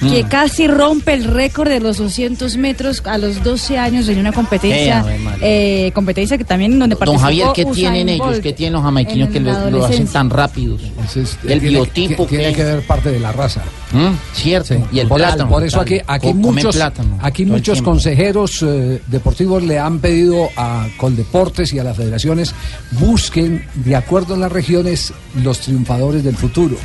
que 0.00 0.24
Mm. 0.24 0.28
casi 0.28 0.66
rompe 0.68 1.14
el 1.14 1.24
récord 1.24 1.68
de 1.68 1.80
los 1.80 1.98
200 1.98 2.56
metros 2.56 3.02
a 3.06 3.18
los 3.18 3.42
12 3.42 3.78
años 3.78 4.08
en 4.08 4.18
una 4.18 4.32
competencia, 4.32 5.04
Eh, 5.40 5.86
eh, 5.88 5.92
competencia 5.92 6.36
que 6.38 6.44
también 6.44 6.78
donde 6.78 6.94
Don 6.94 6.98
participó 6.98 7.22
Javier, 7.22 7.48
¿qué 7.54 7.64
Usain 7.64 7.74
tienen 7.92 8.08
ellos? 8.10 8.38
¿Qué 8.40 8.52
tienen 8.52 8.74
los 8.74 8.82
jamaiquinos 8.82 9.28
que 9.30 9.40
lo, 9.40 9.70
lo 9.70 9.84
hacen 9.86 10.06
tan 10.06 10.30
rápidos? 10.30 10.82
Entonces, 10.84 11.38
el 11.44 11.60
tiene- 11.60 11.68
biotipo 11.78 12.26
tiene, 12.26 12.48
que 12.48 12.54
que 12.56 12.64
ver 12.64 12.86
parte 12.86 13.10
de 13.10 13.20
la 13.20 13.32
raza. 13.32 13.62
¿Mm? 13.92 14.08
Cierto. 14.34 14.74
Y 14.92 14.98
el 14.98 15.08
por, 15.08 15.18
plátano. 15.18 15.48
por 15.48 15.62
eso 15.64 15.80
aquí, 15.80 15.98
aquí 16.06 16.34
muchos, 16.34 16.74
plátano 16.74 17.18
aquí 17.22 17.44
muchos 17.46 17.80
consejeros 17.82 18.62
eh, 18.62 19.00
deportivos 19.06 19.62
le 19.62 19.78
han 19.78 20.00
pedido 20.00 20.48
a 20.56 20.86
Coldeportes 20.96 21.72
y 21.72 21.78
a 21.78 21.84
las 21.84 21.96
federaciones 21.96 22.52
busquen, 22.92 23.64
de 23.74 23.96
acuerdo 23.96 24.34
a 24.34 24.38
las 24.38 24.52
regiones, 24.52 25.12
los 25.42 25.60
triunfadores 25.60 26.24
del 26.24 26.36
futuro. 26.36 26.76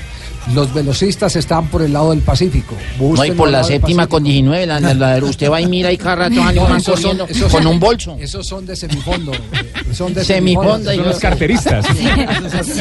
Los 0.56 0.74
velocistas 0.74 1.36
están 1.36 1.68
por 1.68 1.82
el 1.84 1.94
lado 1.94 2.10
del 2.12 2.22
Pacífico. 2.22 2.76
No, 3.00 3.24
y 3.24 3.32
por 3.32 3.50
la 3.50 3.64
séptima 3.64 4.08
con 4.08 4.24
19, 4.24 4.66
la, 4.66 4.80
la- 4.80 4.94
la- 4.96 5.18
usted 5.24 5.50
va 5.52 5.62
y 5.62 5.68
mira 5.68 5.92
y 5.92 5.98
cada 5.98 6.16
rato 6.16 6.36
No, 6.36 6.64
van 6.64 6.82
son- 6.82 7.18
con 7.18 7.50
son- 7.52 7.68
un 7.68 7.80
bolso. 7.80 8.18
Esos 8.20 8.46
son 8.48 8.66
de 8.66 8.76
semifondo. 8.76 9.32
eh, 9.34 9.94
Son 9.94 10.14
de 10.14 10.24
Semifondo, 10.26 10.92
Son 10.94 11.06
los 11.06 11.20
carteristas. 11.20 11.86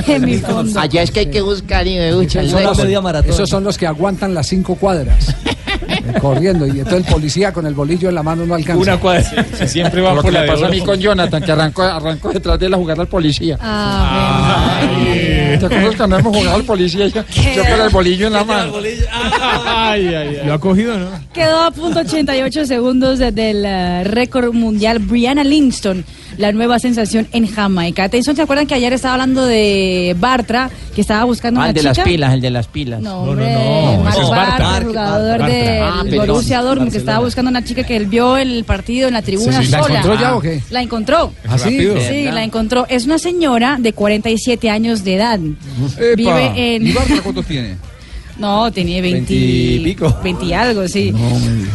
Semifondo. 0.04 0.80
Allá 0.80 1.02
es 1.02 1.10
que 1.10 1.20
hay 1.20 1.26
que 1.30 1.40
buscar 1.40 1.86
y 1.86 1.96
son, 2.28 2.62
los, 2.62 2.78
esos 3.26 3.48
son 3.48 3.64
los 3.64 3.76
que 3.78 3.86
aguantan 3.86 4.32
las 4.34 4.46
cinco 4.46 4.74
cuadras 4.76 5.28
eh, 5.88 6.14
corriendo 6.20 6.66
y 6.66 6.70
entonces 6.70 7.04
el 7.06 7.12
policía 7.12 7.52
con 7.52 7.66
el 7.66 7.74
bolillo 7.74 8.08
en 8.08 8.14
la 8.14 8.22
mano 8.22 8.46
no 8.46 8.54
alcanza. 8.54 8.80
Una 8.82 8.96
cuadra. 8.98 9.22
Sí, 9.58 9.68
siempre 9.68 10.00
va 10.00 10.10
Lo 10.14 10.22
por 10.22 10.26
que 10.26 10.30
la 10.32 10.40
le 10.40 10.46
de 10.46 10.52
pasó 10.52 10.66
a 10.66 10.68
mí 10.70 10.80
con 10.80 10.98
Jonathan, 10.98 11.42
que 11.42 11.52
arrancó, 11.52 11.82
arrancó 11.82 12.30
detrás 12.30 12.58
de 12.58 12.66
él 12.66 12.74
a 12.74 12.76
jugar 12.76 13.00
al 13.00 13.06
policía. 13.08 13.58
Ah, 13.60 14.80
¿Te 15.58 15.66
acuerdas 15.66 15.96
cuando 15.96 16.18
hemos 16.18 16.36
jugado 16.36 16.56
al 16.56 16.64
policía? 16.64 17.06
Yo, 17.08 17.22
yo 17.54 17.62
con 17.64 17.80
el 17.80 17.88
bolillo 17.90 18.26
en 18.28 18.32
la 18.32 18.44
mano. 18.44 18.72
Lo 20.44 20.54
ha 20.54 20.58
cogido, 20.60 20.98
¿no? 20.98 21.08
Quedó 21.32 21.60
a 21.64 21.70
punto 21.70 22.00
88 22.00 22.66
segundos 22.66 23.18
de- 23.18 23.32
del 23.32 23.64
eh, 23.64 24.04
récord 24.04 24.52
mundial 24.52 24.98
Brianna 24.98 25.44
Lingston, 25.44 26.04
la 26.40 26.52
nueva 26.52 26.78
sensación 26.78 27.28
en 27.32 27.46
Jamaica. 27.46 28.04
Atención, 28.04 28.34
¿se 28.34 28.42
acuerdan 28.42 28.66
que 28.66 28.74
ayer 28.74 28.92
estaba 28.92 29.14
hablando 29.14 29.44
de 29.44 30.16
Bartra, 30.18 30.70
que 30.94 31.00
estaba 31.02 31.24
buscando 31.24 31.60
Ah, 31.60 31.64
una 31.64 31.68
el 31.70 31.74
de 31.74 31.80
chica? 31.82 31.92
las 31.94 32.04
pilas, 32.04 32.34
el 32.34 32.40
de 32.40 32.50
las 32.50 32.66
pilas. 32.66 33.00
No, 33.00 33.22
hombre, 33.22 33.98
Marco 34.02 34.30
Bartra, 34.30 34.78
el 34.78 34.84
jugador 34.86 35.44
del 35.44 35.82
Ah. 35.82 36.02
Borussia 36.16 36.62
Dortmund, 36.62 36.90
que 36.92 36.98
estaba 36.98 37.20
buscando 37.24 37.50
una 37.50 37.62
chica 37.64 37.84
que 37.84 37.96
él 37.96 38.06
vio 38.06 38.36
el 38.36 38.64
partido 38.64 39.06
en 39.08 39.14
la 39.14 39.22
tribuna 39.22 39.58
Sí, 39.60 39.66
sí. 39.66 39.70
¿La 39.72 39.82
sola. 39.82 39.98
encontró 40.00 40.20
ya 40.20 40.34
o 40.36 40.40
qué? 40.40 40.62
La 40.70 40.82
encontró. 40.82 41.32
¿Ah, 41.48 41.58
sí? 41.58 41.78
Sí, 42.08 42.24
la 42.32 42.42
encontró. 42.42 42.86
Es 42.88 43.04
una 43.04 43.18
señora 43.18 43.76
de 43.78 43.92
47 43.92 44.70
años 44.70 45.04
de 45.04 45.14
edad. 45.16 45.38
Epa. 45.98 46.16
Vive 46.16 46.74
en... 46.76 46.86
¿Y 46.86 46.92
Bartra 46.92 47.20
cuántos 47.22 47.44
tiene? 47.46 47.76
No, 48.40 48.72
tenía 48.72 49.02
20, 49.02 49.18
20 49.18 49.34
y 49.34 49.78
pico. 49.84 50.18
20 50.24 50.44
y 50.46 50.52
algo, 50.54 50.88
sí. 50.88 51.12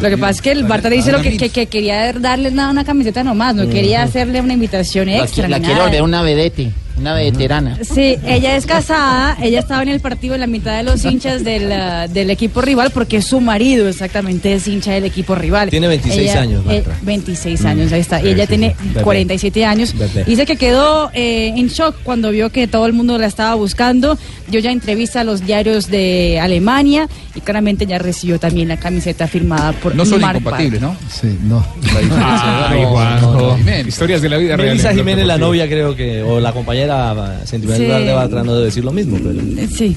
lo 0.02 0.10
que 0.10 0.18
pasa 0.18 0.32
es 0.32 0.42
que 0.42 0.52
el 0.52 0.64
Bartra 0.64 0.90
dice 0.90 1.12
lo 1.12 1.22
que, 1.22 1.38
que, 1.38 1.50
que 1.50 1.68
quería 1.68 2.12
darle 2.14 2.50
una, 2.50 2.72
una 2.72 2.84
camiseta 2.84 3.24
nomás, 3.24 3.54
no 3.56 3.70
quería 3.70 4.02
hacerle 4.02 4.42
una 4.42 4.54
invitación 4.54 5.06
La, 5.08 5.20
extra. 5.20 5.48
la 5.48 5.60
ni 5.60 5.66
quiero 5.66 5.84
volver 5.84 6.02
una 6.02 6.22
vedete. 6.24 6.72
Una 6.97 7.13
veterana. 7.13 7.77
Sí, 7.84 8.17
ella 8.26 8.55
es 8.55 8.65
casada, 8.65 9.38
ella 9.41 9.59
estaba 9.59 9.84
en 9.84 9.89
el 9.89 9.99
partido 9.99 10.34
en 10.35 10.41
la 10.41 10.47
mitad 10.47 10.77
de 10.77 10.84
los 10.84 11.03
hinchas 11.03 11.43
del, 11.43 11.72
ah, 11.72 12.07
del 12.09 12.30
equipo 12.30 12.61
rival 12.61 12.91
porque 12.91 13.22
su 13.22 13.41
marido 13.41 13.88
exactamente 13.89 14.53
es 14.53 14.65
hincha 14.67 14.93
del 14.93 15.03
equipo 15.05 15.35
rival. 15.35 15.69
Tiene 15.69 15.88
26 15.88 16.22
Ella- 16.31 16.41
años, 16.41 16.61
eh, 16.63 16.67
maestra. 16.67 16.97
26 17.01 17.65
años, 17.65 17.91
ahí 17.91 17.99
está. 18.01 18.22
Y 18.22 18.30
ella 18.30 18.47
tiene 18.47 18.76
sí. 18.81 18.88
Bebé. 18.89 19.01
47 19.03 19.65
años. 19.65 19.93
Dice 20.26 20.45
que 20.45 20.55
quedó 20.55 21.11
eh, 21.13 21.53
en 21.55 21.67
shock 21.67 21.95
cuando 22.03 22.31
vio 22.31 22.49
que 22.49 22.67
todo 22.67 22.85
el 22.85 22.93
mundo 22.93 23.17
la 23.17 23.27
estaba 23.27 23.55
buscando. 23.55 24.17
Dio 24.47 24.59
ya 24.61 24.72
entrevista 24.72 25.22
a 25.22 25.23
los 25.23 25.45
diarios 25.45 25.89
de 25.89 26.39
Alemania 26.39 27.09
y 27.34 27.41
claramente 27.41 27.85
ya 27.85 27.97
recibió 27.97 28.39
también 28.39 28.67
la 28.67 28.77
camiseta 28.77 29.27
firmada 29.27 29.72
por 29.73 29.95
No 29.95 30.05
son 30.05 30.22
Marc 30.22 30.39
incompatibles, 30.39 30.81
¿no? 30.81 30.95
Sí, 31.11 31.38
no. 31.43 31.65
La 31.93 31.99
diferencia 31.99 32.69
Ay, 32.69 32.80
de 32.80 32.85
Juanjo. 32.85 33.57
Historias 33.88 34.22
de 34.22 34.30
la 34.30 34.38
vida 34.38 34.55
real. 34.55 34.80
Jiménez, 34.95 35.26
la 35.26 35.38
novia, 35.38 35.67
creo 35.67 35.95
que, 35.95 36.22
o 36.22 36.39
la 36.39 36.53
compañera 36.53 36.85
sentimental 37.45 38.02
Sí. 38.02 38.06
de 38.07 38.14
Batra, 38.14 38.44
no 38.44 38.53
debe 38.53 38.66
decir 38.66 38.84
lo 38.86 38.91
mismo, 38.91 39.18
pero... 39.22 39.68
Sí. 39.70 39.95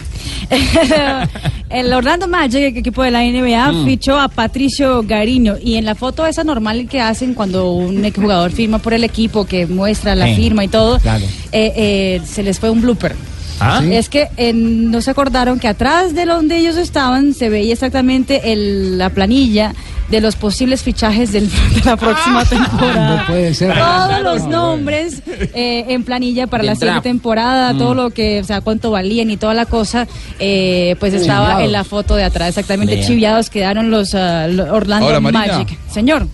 el 1.70 1.92
Orlando 1.92 2.28
Magic, 2.28 2.56
el 2.62 2.76
equipo 2.78 3.02
de 3.02 3.10
la 3.10 3.22
NBA, 3.24 3.72
Mm. 3.72 3.84
fichó 3.84 4.18
a 4.18 4.28
Patricio 4.28 5.02
Garino. 5.06 5.56
Y 5.62 5.74
en 5.76 5.84
la 5.84 5.94
foto 5.94 6.26
esa 6.26 6.44
normal 6.44 6.86
que 6.88 7.00
hacen 7.00 7.34
cuando 7.34 7.72
un 7.72 8.10
jugador 8.12 8.50
firma 8.50 8.78
por 8.78 8.94
el 8.94 9.04
equipo, 9.04 9.44
que 9.46 9.66
muestra 9.66 10.14
la 10.14 10.26
Sí, 10.26 10.36
firma 10.36 10.64
y 10.64 10.68
todo, 10.68 10.98
claro. 10.98 11.24
eh, 11.52 11.72
eh, 11.76 12.20
se 12.26 12.42
les 12.42 12.58
fue 12.58 12.70
un 12.70 12.80
blooper. 12.80 13.14
¿Ah? 13.60 13.80
Sí. 13.82 13.92
Es 13.92 14.08
que 14.08 14.28
eh, 14.36 14.52
no 14.52 15.00
se 15.00 15.10
acordaron 15.10 15.58
que 15.58 15.66
atrás 15.66 16.14
de 16.14 16.24
donde 16.26 16.56
ellos 16.58 16.76
estaban 16.76 17.34
se 17.34 17.48
veía 17.48 17.72
exactamente 17.72 18.52
el- 18.52 18.98
la 18.98 19.10
planilla 19.10 19.74
de 20.10 20.20
los 20.20 20.36
posibles 20.36 20.82
fichajes 20.82 21.32
del- 21.32 21.50
de 21.74 21.82
la 21.84 21.96
próxima 21.96 22.44
temporada. 22.44 23.16
No 23.20 23.26
puede 23.26 23.52
ser. 23.54 23.74
Todos 23.76 24.22
los 24.22 24.46
nombres 24.48 25.22
eh, 25.54 25.84
en 25.88 26.04
planilla 26.04 26.46
para 26.46 26.62
la 26.62 26.74
siguiente 26.74 26.92
draft. 26.94 27.02
temporada, 27.04 27.72
Mm. 27.74 27.78
todo 27.78 27.94
lo 27.94 28.10
que, 28.10 28.40
o 28.40 28.44
sea, 28.44 28.60
cuánto 28.60 28.90
valían 28.90 29.30
y 29.30 29.36
toda 29.36 29.54
la 29.54 29.66
cosa, 29.66 30.06
eh, 30.38 30.96
pues 30.98 31.12
estaba 31.14 31.40
Chiviados. 31.46 31.64
en 31.64 31.72
la 31.72 31.84
foto 31.84 32.16
de 32.16 32.24
atrás. 32.24 32.48
Exactamente, 32.48 32.96
Vea. 32.96 33.06
chiviados 33.06 33.50
quedaron 33.50 33.90
los 33.90 34.14
ah, 34.14 34.46
Orlando 34.70 35.06
Ahora, 35.06 35.20
Marina. 35.20 35.46
Magic. 35.58 35.78
Señor. 35.90 36.26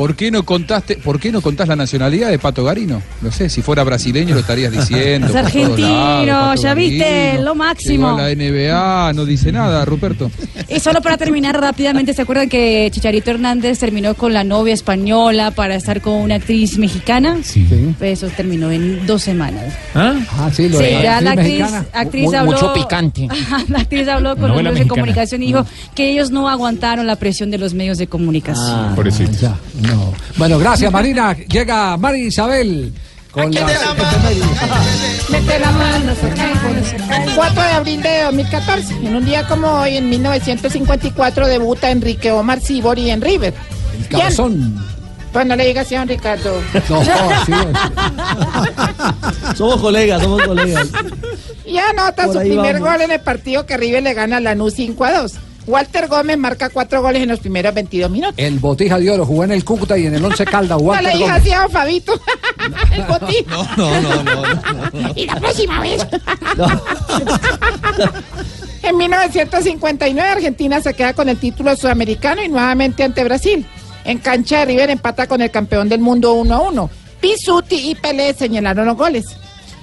¿Por 0.00 0.16
qué 0.16 0.30
no 0.30 0.44
contaste, 0.46 0.96
por 0.96 1.20
qué 1.20 1.30
no 1.30 1.42
contás 1.42 1.68
la 1.68 1.76
nacionalidad 1.76 2.30
de 2.30 2.38
Pato 2.38 2.64
Garino? 2.64 3.02
No 3.20 3.30
sé, 3.30 3.50
si 3.50 3.60
fuera 3.60 3.84
brasileño 3.84 4.32
lo 4.34 4.40
estarías 4.40 4.72
diciendo. 4.72 5.26
Es 5.26 5.32
por 5.34 5.40
argentino, 5.44 6.24
lados, 6.24 6.62
ya 6.62 6.72
viste, 6.72 7.04
Garino, 7.26 7.42
lo 7.44 7.54
máximo. 7.54 8.06
llegó 8.16 8.18
a 8.18 8.22
la 8.22 8.34
NBA, 8.34 9.12
no 9.12 9.26
dice 9.26 9.52
nada, 9.52 9.84
Ruperto. 9.84 10.30
Y 10.70 10.80
solo 10.80 11.02
para 11.02 11.18
terminar 11.18 11.60
rápidamente, 11.60 12.14
¿se 12.14 12.22
acuerdan 12.22 12.48
que 12.48 12.88
Chicharito 12.90 13.30
Hernández 13.30 13.78
terminó 13.78 14.14
con 14.14 14.32
la 14.32 14.42
novia 14.42 14.72
española 14.72 15.50
para 15.50 15.74
estar 15.74 16.00
con 16.00 16.14
una 16.14 16.36
actriz 16.36 16.78
mexicana? 16.78 17.36
Sí. 17.42 17.66
Pues 17.98 18.22
eso 18.22 18.32
terminó 18.34 18.70
en 18.70 19.06
dos 19.06 19.20
semanas. 19.20 19.74
Ah, 19.94 20.14
sí, 20.50 20.70
lo 20.70 20.78
Sí, 20.78 20.84
de 20.84 21.02
ya 21.02 21.20
la 21.20 21.32
actriz, 21.32 21.58
mexicana. 21.60 21.86
actriz 21.92 22.24
Mu- 22.24 22.34
habló. 22.36 22.52
mucho 22.52 22.72
picante. 22.72 23.28
la 23.68 23.80
actriz 23.80 24.08
habló 24.08 24.34
con 24.36 24.48
los 24.48 24.62
medios 24.62 24.78
de 24.78 24.86
comunicación 24.88 25.42
y 25.42 25.48
dijo 25.48 25.66
que 25.94 26.10
ellos 26.10 26.30
no 26.30 26.48
aguantaron 26.48 27.06
la 27.06 27.16
presión 27.16 27.50
de 27.50 27.58
los 27.58 27.74
medios 27.74 27.98
de 27.98 28.06
comunicación. 28.06 28.94
Pobrecito. 28.94 29.32
Ya, 29.42 29.56
no. 29.90 30.12
Bueno, 30.36 30.58
gracias 30.58 30.92
Marina. 30.92 31.34
Llega 31.36 31.96
Mari 31.96 32.26
Isabel 32.26 32.92
con 33.30 33.52
la 33.52 33.66
Mete 35.30 35.58
la 35.60 35.70
mano, 35.70 36.14
se 36.14 36.28
cae, 36.30 36.54
bueno, 36.62 36.84
se 36.84 36.96
cae. 36.96 37.34
4 37.36 37.62
de 37.62 37.68
abril 37.70 38.02
de 38.02 38.22
2014. 38.24 38.94
En 38.94 39.16
un 39.16 39.24
día 39.24 39.46
como 39.46 39.68
hoy, 39.68 39.96
en 39.96 40.08
1954, 40.08 41.46
debuta 41.46 41.90
Enrique 41.90 42.32
Omar 42.32 42.60
Sibori 42.60 43.10
en 43.10 43.20
River. 43.20 43.54
¿Quién? 44.08 44.20
Cabezón. 44.20 44.84
Pues 45.32 45.46
no 45.46 45.54
le 45.54 45.64
digas 45.66 45.86
así 45.86 45.94
a 45.94 46.00
don 46.00 46.08
Ricardo. 46.08 46.60
No, 46.88 47.04
sí, 47.04 47.52
Somos 49.56 49.80
colegas, 49.80 50.22
somos 50.22 50.42
colegas. 50.42 50.88
Y 51.64 51.78
anota 51.78 52.24
Por 52.24 52.34
su 52.34 52.40
primer 52.40 52.74
vamos. 52.80 52.88
gol 52.88 53.00
en 53.02 53.10
el 53.12 53.20
partido 53.20 53.64
que 53.64 53.76
River 53.76 54.02
le 54.02 54.14
gana 54.14 54.38
a 54.38 54.40
Lanús 54.40 54.74
5 54.74 55.04
a 55.04 55.20
2. 55.22 55.32
Walter 55.66 56.08
Gómez 56.08 56.38
marca 56.38 56.70
cuatro 56.70 57.02
goles 57.02 57.22
en 57.22 57.28
los 57.28 57.40
primeros 57.40 57.74
22 57.74 58.10
minutos. 58.10 58.34
El 58.38 58.58
Botija 58.58 58.98
de 58.98 59.10
Oro 59.10 59.26
jugó 59.26 59.44
en 59.44 59.52
el 59.52 59.64
Cúcuta 59.64 59.98
y 59.98 60.06
en 60.06 60.14
el 60.14 60.24
Once 60.24 60.44
Calda. 60.44 60.74
No 60.76 60.82
Walter 60.82 61.12
le 61.12 61.18
digas 61.18 61.28
Gómez. 61.28 61.42
así 61.42 61.52
a 61.52 61.68
Fabito. 61.68 62.20
el 62.92 63.02
botín. 63.04 63.44
No, 63.48 63.64
no, 63.76 64.00
no, 64.22 64.22
no. 64.22 64.42
Y 65.14 65.26
la 65.26 65.36
próxima 65.36 65.80
vez. 65.80 66.02
en 68.82 68.96
1959 68.96 70.28
Argentina 70.28 70.80
se 70.80 70.94
queda 70.94 71.12
con 71.12 71.28
el 71.28 71.36
título 71.38 71.76
sudamericano 71.76 72.42
y 72.42 72.48
nuevamente 72.48 73.04
ante 73.04 73.24
Brasil. 73.24 73.66
En 74.04 74.18
cancha 74.18 74.60
de 74.60 74.64
River 74.66 74.90
empata 74.90 75.26
con 75.26 75.42
el 75.42 75.50
campeón 75.50 75.88
del 75.88 76.00
mundo 76.00 76.32
1 76.34 76.54
a 76.54 76.60
1. 76.70 76.90
Pisuti 77.20 77.90
y 77.90 77.94
Pelé 77.94 78.32
señalaron 78.32 78.86
los 78.86 78.96
goles. 78.96 79.26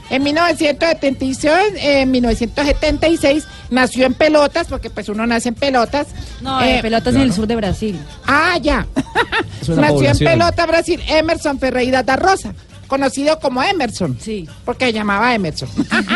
En 0.10 0.24
1976, 0.24 1.74
eh, 1.76 2.02
en 2.02 2.12
1976 2.12 3.44
nació 3.70 4.06
en 4.06 4.14
pelotas, 4.14 4.68
porque 4.68 4.90
pues 4.90 5.10
uno 5.10 5.26
nace 5.28 5.50
en 5.50 5.56
pelotas. 5.56 6.08
No, 6.42 6.62
Eh, 6.62 6.76
en 6.78 6.82
pelotas 6.82 7.16
en 7.16 7.22
el 7.22 7.34
sur 7.34 7.48
de 7.48 7.56
Brasil. 7.56 8.00
Ah, 8.26 8.58
ya. 8.62 8.86
Nació 9.68 9.76
en 9.84 9.88
población. 9.88 10.32
pelota 10.32 10.66
Brasil 10.66 11.02
Emerson 11.08 11.60
Ferreira 11.60 12.04
da 12.04 12.16
Rosa, 12.16 12.54
conocido 12.88 13.38
como 13.40 13.62
Emerson. 13.62 14.18
Sí. 14.20 14.48
Porque 14.64 14.86
se 14.86 14.94
llamaba 14.94 15.36
Emerson. 15.36 15.70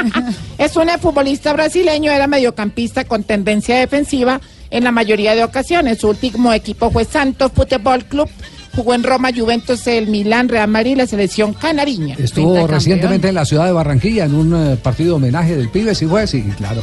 es 0.58 0.76
un 0.78 0.88
futbolista 1.02 1.52
brasileño, 1.54 2.12
era 2.12 2.28
mediocampista 2.28 3.04
con 3.06 3.24
tendencia 3.24 3.78
defensiva 3.78 4.40
en 4.70 4.86
la 4.86 4.92
mayoría 4.92 5.36
de 5.36 5.44
ocasiones. 5.44 6.00
Su 6.00 6.10
último 6.10 6.54
equipo 6.54 6.90
fue 6.92 7.04
Santos 7.04 7.52
Fútbol 7.54 8.06
Club. 8.06 8.30
Jugó 8.76 8.94
en 8.94 9.04
Roma, 9.04 9.32
Juventus, 9.36 9.86
el 9.88 10.08
Milán, 10.08 10.48
Real 10.48 10.70
Madrid 10.70 10.92
y 10.92 10.96
la 10.96 11.08
selección 11.08 11.54
canariña. 11.54 12.16
Estuvo 12.18 12.66
recientemente 12.68 13.28
en 13.28 13.36
la 13.36 13.46
ciudad 13.46 13.66
de 13.66 13.72
Barranquilla 13.72 14.26
en 14.26 14.34
un 14.34 14.56
eh, 14.56 14.78
partido 14.78 15.10
de 15.10 15.16
homenaje 15.16 15.58
del 15.58 15.70
pibe, 15.70 15.94
sí 15.94 16.06
fue, 16.06 16.26
sí, 16.28 16.44
claro. 16.58 16.82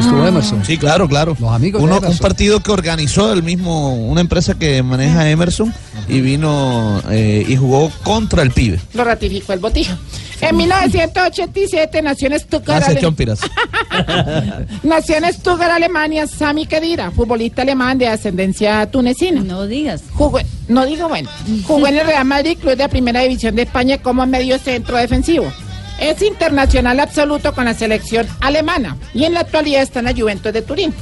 Ah. 0.00 0.28
Emerson. 0.28 0.64
Sí, 0.64 0.78
claro, 0.78 1.08
claro. 1.08 1.36
Los 1.38 1.50
amigos 1.52 1.82
Uno- 1.82 2.00
de 2.00 2.08
un 2.08 2.18
partido 2.18 2.60
que 2.60 2.70
organizó 2.70 3.32
el 3.32 3.42
mismo, 3.42 3.94
una 3.94 4.20
empresa 4.20 4.54
que 4.54 4.82
maneja 4.82 5.28
Emerson 5.28 5.72
y 6.08 6.20
vino 6.20 7.02
eh, 7.10 7.44
y 7.46 7.56
jugó 7.56 7.90
contra 8.02 8.42
el 8.42 8.50
pibe. 8.50 8.80
Lo 8.94 9.04
ratificó 9.04 9.52
el 9.52 9.58
Botija. 9.60 9.96
En 10.40 10.56
1987 10.56 12.02
nació 12.02 12.26
en 12.28 12.40
Stuttgart. 12.40 12.78
Gracias, 12.78 12.88
Ale- 12.90 13.00
Chompiras. 13.00 13.40
Nació 14.82 15.16
en 15.16 15.32
Stuttgart, 15.32 15.70
Alemania, 15.72 16.26
Sami 16.26 16.66
Khedira, 16.66 17.10
futbolista 17.12 17.62
alemán 17.62 17.98
de 17.98 18.08
ascendencia 18.08 18.84
tunecina. 18.90 19.40
No 19.42 19.66
digas. 19.66 20.02
Jugó, 20.12 20.40
no 20.68 20.84
digo 20.86 21.08
bueno. 21.08 21.28
Jugó 21.66 21.86
en 21.86 21.98
el 21.98 22.06
Real 22.06 22.24
Madrid, 22.24 22.58
club 22.60 22.76
de 22.76 22.88
primera 22.88 23.20
división 23.20 23.54
de 23.54 23.62
España, 23.62 23.98
como 23.98 24.26
medio 24.26 24.58
centro 24.58 24.96
defensivo. 24.96 25.52
Es 26.00 26.22
internacional 26.22 27.00
absoluto 27.00 27.54
con 27.54 27.66
la 27.66 27.74
selección 27.74 28.26
alemana 28.40 28.96
y 29.14 29.24
en 29.24 29.34
la 29.34 29.40
actualidad 29.40 29.82
está 29.82 30.00
en 30.00 30.06
la 30.06 30.14
Juventus 30.14 30.52
de 30.52 30.62
Turín. 30.62 30.94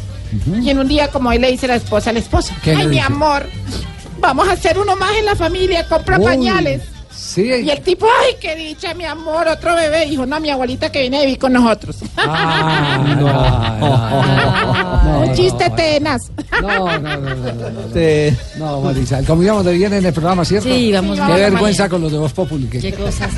Y 0.63 0.71
en 0.71 0.79
un 0.79 0.87
día 0.87 1.09
como 1.09 1.31
hoy 1.31 1.39
le 1.39 1.51
dice 1.51 1.67
la 1.67 1.77
esposa 1.77 2.11
al 2.11 2.17
esposo, 2.17 2.55
¿Qué 2.63 2.75
le 2.75 2.83
ay 2.83 2.89
mi 2.89 2.99
amor, 3.01 3.47
vamos 4.21 4.49
a 4.49 4.53
hacer 4.53 4.79
uno 4.79 4.95
más 4.97 5.17
en 5.17 5.25
la 5.25 5.35
familia, 5.35 5.87
compra 5.89 6.19
Uy, 6.19 6.25
pañales. 6.25 6.83
Sí. 7.31 7.43
Y 7.43 7.71
el 7.71 7.81
tipo, 7.83 8.07
ay, 8.25 8.35
qué 8.41 8.57
dicha, 8.57 8.93
mi 8.93 9.05
amor, 9.05 9.47
otro 9.47 9.77
bebé. 9.77 10.05
Dijo, 10.07 10.27
no, 10.27 10.41
mi 10.41 10.51
abuelita 10.51 10.91
que 10.91 11.03
viene 11.03 11.19
a 11.19 11.21
vivir 11.21 11.39
con 11.39 11.53
nosotros. 11.53 11.99
Un 15.21 15.33
chiste 15.35 15.71
tenaz. 15.71 16.23
No, 16.61 16.99
no, 16.99 16.99
no, 16.99 17.17
no, 17.19 17.35
no, 17.37 17.71
no. 17.71 17.81
No, 18.59 18.81
Marisa, 18.81 19.23
como 19.25 19.45
íbamos 19.45 19.65
de 19.65 19.73
bien 19.75 19.93
en 19.93 20.05
el 20.07 20.13
programa, 20.13 20.45
¿cierto? 20.45 20.69
Sí, 20.69 20.91
vamos 20.93 21.21
Qué 21.21 21.33
vergüenza 21.33 21.89
con 21.89 22.01
los 22.03 22.11
de 22.11 22.19
Voz 22.19 22.33
Populi. 22.33 22.67
Qué 22.67 22.93
cosas. 22.95 23.31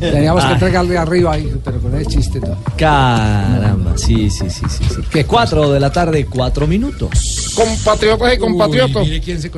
Teníamos 0.00 0.42
que 0.44 0.50
Ah. 0.50 0.54
entregarle 0.54 0.98
arriba 0.98 1.32
ahí, 1.34 1.52
pero 1.64 1.80
con 1.80 1.94
el 1.94 2.04
chiste 2.06 2.40
no. 2.40 2.56
Caramba, 2.76 3.96
sí, 3.96 4.28
sí, 4.30 4.50
sí, 4.50 4.64
sí. 4.68 4.84
sí. 4.88 4.96
Que 5.10 5.24
cuatro 5.24 5.70
de 5.70 5.78
la 5.80 5.90
tarde, 5.92 6.26
cuatro 6.26 6.66
minutos. 6.66 7.52
Compatriotas 7.54 8.34
y 8.34 8.38
compatriotas. 8.38 9.06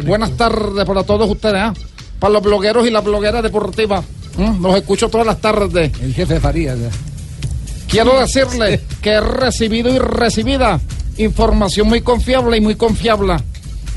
Buenas 0.05 0.33
tardes 0.33 0.85
para 0.85 1.03
todos 1.05 1.31
ustedes, 1.31 1.57
¿ah? 1.57 1.73
Para 2.19 2.35
los 2.35 2.43
blogueros 2.43 2.87
y 2.87 2.91
las 2.91 3.05
blogueras 3.05 3.43
deportivas. 3.43 4.05
¿m? 4.39 4.59
Los 4.61 4.77
escucho 4.77 5.09
todas 5.09 5.27
las 5.27 5.41
tardes. 5.41 5.93
El 6.01 6.15
jefe 6.15 6.41
Farías. 6.41 6.79
¿eh? 6.79 6.91
Quiero 7.89 8.19
decirle 8.21 8.81
que 9.01 9.11
he 9.11 9.21
recibido 9.21 9.89
y 9.89 9.99
recibida 9.99 10.81
información 11.17 11.89
muy 11.89 12.01
confiable 12.01 12.57
y 12.57 12.61
muy 12.61 12.75
confiable 12.75 13.37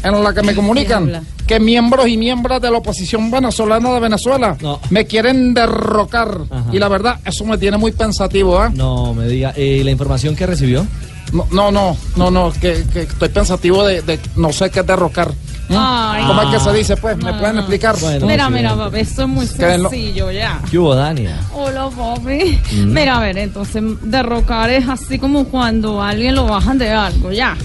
en 0.04 0.24
la 0.24 0.34
que 0.34 0.42
me 0.42 0.56
comunican 0.56 1.26
que 1.46 1.60
miembros 1.60 2.08
y 2.08 2.18
miembros 2.18 2.62
de 2.62 2.72
la 2.72 2.78
oposición 2.78 3.30
venezolana 3.30 3.94
de 3.94 4.00
Venezuela 4.00 4.58
me 4.90 5.06
quieren 5.06 5.54
derrocar. 5.54 6.40
Y 6.72 6.80
la 6.80 6.88
verdad, 6.88 7.20
eso 7.26 7.46
me 7.46 7.58
tiene 7.58 7.78
muy 7.78 7.92
pensativo, 7.92 8.58
¿ah? 8.58 8.72
No, 8.74 9.14
me 9.14 9.28
diga, 9.28 9.54
eh, 9.56 9.82
¿la 9.84 9.92
información 9.92 10.36
que 10.36 10.46
recibió? 10.46 10.88
No, 11.34 11.46
no, 11.52 11.72
no, 11.72 11.98
no, 12.16 12.32
no, 12.32 12.52
que, 12.54 12.84
que 12.92 13.02
estoy 13.02 13.30
pensativo 13.30 13.86
de, 13.86 14.02
de 14.02 14.20
no 14.36 14.52
sé 14.52 14.70
qué 14.70 14.80
es 14.80 14.88
derrocar. 14.88 15.32
¿Cómo 15.72 16.42
es 16.42 16.50
que 16.50 16.60
se 16.60 16.74
dice, 16.74 16.98
pues? 16.98 17.18
¿Me 17.18 17.34
pueden 17.34 17.58
explicar? 17.58 17.96
mira, 18.22 18.50
mira, 18.50 18.76
papi, 18.76 19.00
esto 19.00 19.24
es 19.24 19.28
muy 19.28 19.48
sencillo 19.48 20.32
ya. 20.32 20.60
¿Qué 20.70 20.78
hubo, 20.78 20.96
Dania? 20.96 21.40
Hola, 21.54 21.90
papi. 21.90 22.60
Mm. 22.72 22.94
Mira, 22.94 23.18
a 23.18 23.20
ver, 23.22 23.38
entonces, 23.38 23.84
derrocar 24.02 24.70
es 24.70 24.88
así 24.88 25.18
como 25.20 25.46
cuando 25.46 26.02
a 26.02 26.10
alguien 26.10 26.36
lo 26.36 26.46
bajan 26.46 26.78
de 26.78 26.90
algo, 26.90 27.32
ya. 27.32 27.56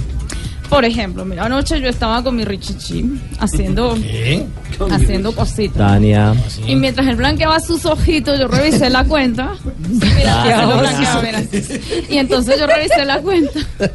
Por 0.69 0.85
ejemplo, 0.85 1.25
mira, 1.25 1.45
anoche 1.45 1.81
yo 1.81 1.89
estaba 1.89 2.23
con 2.25 2.35
mi 2.35 2.45
Richichi 2.45 3.21
haciendo, 3.39 3.97
haciendo 4.91 5.33
cositas. 5.33 5.77
Tania. 5.77 6.35
Y 6.67 6.75
mientras 6.75 7.07
él 7.07 7.17
blanqueaba 7.17 7.61
sus 7.61 7.85
ojitos, 7.87 8.39
yo 8.39 8.49
revisé 8.49 8.91
la 8.91 9.05
cuenta. 9.05 9.55
Mira, 9.89 10.43
así 10.43 10.67
lo 10.67 10.79
blanqueaba, 10.79 11.23
mira. 11.23 11.43
Y 12.11 12.19
entonces 12.19 12.59
yo 12.59 12.67
revisé 12.67 13.05
la 13.05 13.21
cuenta. 13.21 13.61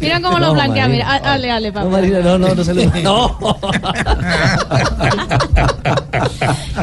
Mira 0.00 0.20
cómo 0.20 0.38
lo 0.38 0.46
No, 0.46 0.54
blanquea, 0.54 0.88
mira. 0.88 1.08
Ale, 1.16 1.50
ale, 1.50 1.68
No, 1.68 1.74
papá. 1.74 1.88
Marina, 1.88 2.20
no, 2.20 2.38
no, 2.38 2.54
no 2.54 2.64
se 2.64 2.74
le... 2.74 2.86
No. 3.02 3.38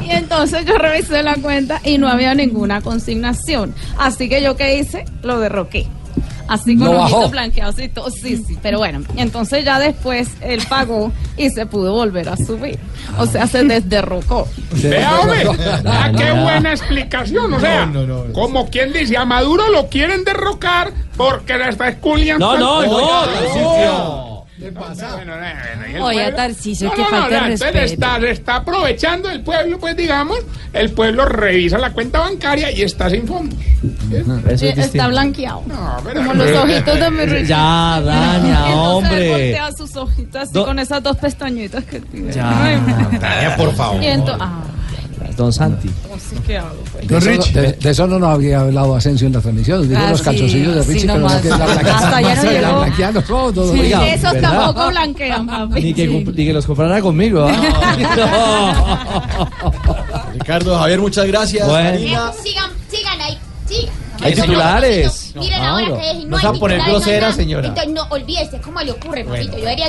Y 0.04 0.12
entonces 0.12 0.66
yo 0.66 0.78
revisé 0.78 1.24
la 1.24 1.36
cuenta 1.36 1.80
y 1.84 1.98
no 1.98 2.08
había 2.08 2.36
ninguna 2.36 2.82
consignación. 2.82 3.74
Así 3.98 4.30
que 4.30 4.42
yo 4.42 4.56
qué 4.56 4.80
hice, 4.80 5.06
lo 5.24 5.40
derroqué. 5.40 5.88
Así 6.48 6.78
con 6.78 6.96
ojitos 6.96 7.32
blanqueados 7.32 7.80
y 7.80 7.90
todo. 7.90 8.10
Sí, 8.10 8.38
sí. 8.38 8.58
Pero 8.62 8.80
bueno, 8.80 9.02
entonces 9.18 9.64
ya 9.64 9.80
después 9.80 10.30
él 10.42 10.62
pagó 10.70 11.12
y 11.38 11.50
se 11.50 11.66
pudo 11.66 11.94
volver 11.94 12.30
a 12.30 12.38
subir. 12.38 12.80
O 13.18 13.26
sea, 13.26 13.48
se 13.48 13.64
desderrocó. 13.64 14.48
Vea, 14.84 15.20
hombre, 15.20 15.44
ah, 15.86 16.12
qué 16.16 16.32
buena 16.32 16.72
explicación. 16.72 17.54
O 17.54 17.60
sea, 17.60 17.92
como 18.34 18.70
quien 18.70 18.94
dice, 18.94 19.18
a 19.18 19.26
Maduro 19.26 19.70
lo 19.70 19.88
quieren 19.88 20.24
derrocar 20.24 20.92
porque 21.18 21.58
le 21.58 21.70
está 21.70 21.90
esculiando. 21.90 22.58
No, 22.58 22.82
no, 22.82 22.86
no. 22.86 24.31
¿Qué 24.62 24.72
pasa? 24.72 25.16
Bueno, 25.16 25.34
bueno, 25.36 26.06
Oye, 26.06 26.32
Tarcisio, 26.34 26.90
No, 26.90 26.94
que 26.94 27.02
no, 27.02 27.10
no, 27.10 27.18
falta 27.22 27.42
no, 27.42 27.48
respeto. 27.48 27.78
está, 27.80 28.18
está 28.20 28.56
aprovechando 28.58 29.30
el 29.32 29.42
pueblo, 29.42 29.80
pues 29.80 29.98
digamos, 29.98 30.38
el 30.72 30.92
pueblo 30.92 31.26
revisa 31.26 31.80
la 31.80 31.90
cuenta 31.92 32.20
bancaria 32.20 32.70
y 32.72 32.84
está 32.84 33.10
sin 33.10 33.28
fondos. 33.28 33.58
Eso 33.60 34.32
Eh, 34.44 34.54
es 34.54 34.62
está 34.64 34.82
distinto. 34.84 35.08
blanqueado. 35.10 35.64
pero- 36.04 36.22
Como 36.22 36.34
los 36.36 36.52
ojitos 36.58 37.00
de 37.00 37.10
mi. 37.10 37.44
Ya, 37.48 37.98
él 38.68 38.74
hombre. 38.76 39.30
voltea 39.32 39.72
sus 39.72 39.96
ojitos 39.96 40.42
así 40.44 40.54
Do- 40.54 40.66
con 40.66 40.78
esas 40.78 41.02
dos 41.02 41.18
pestañitas 41.18 41.84
que 41.84 42.00
tiene. 42.00 42.32
Ya. 42.32 42.80
Daña, 43.20 43.56
por 43.58 43.74
favor. 43.74 44.02
Y 44.04 44.08
entonces, 44.08 44.42
ah, 44.42 44.62
Don 45.42 45.52
Santi. 45.54 45.90
así 46.16 46.36
que 46.46 46.58
hago, 46.58 46.70
pues. 46.92 47.08
De 47.08 47.18
eso, 47.18 47.32
no- 47.32 47.62
de- 47.62 47.72
de 47.74 47.90
eso 47.90 48.08
no 48.08 48.20
nos 48.20 48.30
había 48.36 48.60
hablado 48.62 48.96
Asensio 48.96 49.28
en 49.28 49.34
la 49.34 49.42
transmisión. 49.42 49.88
Digo 49.90 50.00
Ah, 50.04 50.10
los 50.12 50.20
sí, 50.20 50.26
calzoncillos 50.26 50.76
de 50.76 50.84
Richie, 50.84 51.08
pero 51.08 51.20
no 51.20 51.42
que 51.42 51.50
la 51.50 51.56
blanqueada. 51.58 51.96
Hasta 51.98 52.18
allá 52.18 52.36
no 52.36 52.44
la 52.44 52.52
llegó. 52.62 52.80
blanqueada, 52.82 53.22
todo, 53.24 53.54
todo. 53.54 53.74
Sí, 53.74 53.80
Oiga, 53.80 54.08
esos 54.14 54.34
¿verdad? 54.34 54.52
tampoco 54.52 54.90
blanquean, 54.90 55.48
papi. 55.48 55.82
Ni 55.82 55.94
que, 55.94 56.10
cumpl- 56.12 56.36
ni 56.36 56.46
que 56.46 56.54
los 56.54 56.66
comprara 56.66 57.02
conmigo, 57.02 57.48
¿ah? 57.50 58.62
Ricardo, 60.34 60.78
Javier, 60.78 61.00
muchas 61.00 61.26
gracias. 61.26 61.68
Bueno. 61.68 61.98
Sigan, 62.44 62.70
sigan 62.90 63.22
ahí, 63.22 63.38
sigan. 63.68 63.94
Hay 64.24 64.36
titulares. 64.36 65.34
Miren 65.36 65.62
ahora 65.64 65.86
que 65.86 66.14
no 66.14 66.26
No 66.30 66.36
hay 66.38 66.42
se 66.42 66.48
va 66.48 66.56
a 66.56 66.60
poner 66.60 66.78
titulares, 66.78 66.86
grosera, 67.06 67.22
nada. 67.22 67.34
señora. 67.34 67.68
Entonces 67.70 67.94
no 67.94 68.04
olvídese, 68.10 68.62
¿cómo 68.62 68.80
le 68.82 68.92
ocurre, 68.92 69.24
papito? 69.26 69.54
Yo 69.58 69.64
debería 69.64 69.88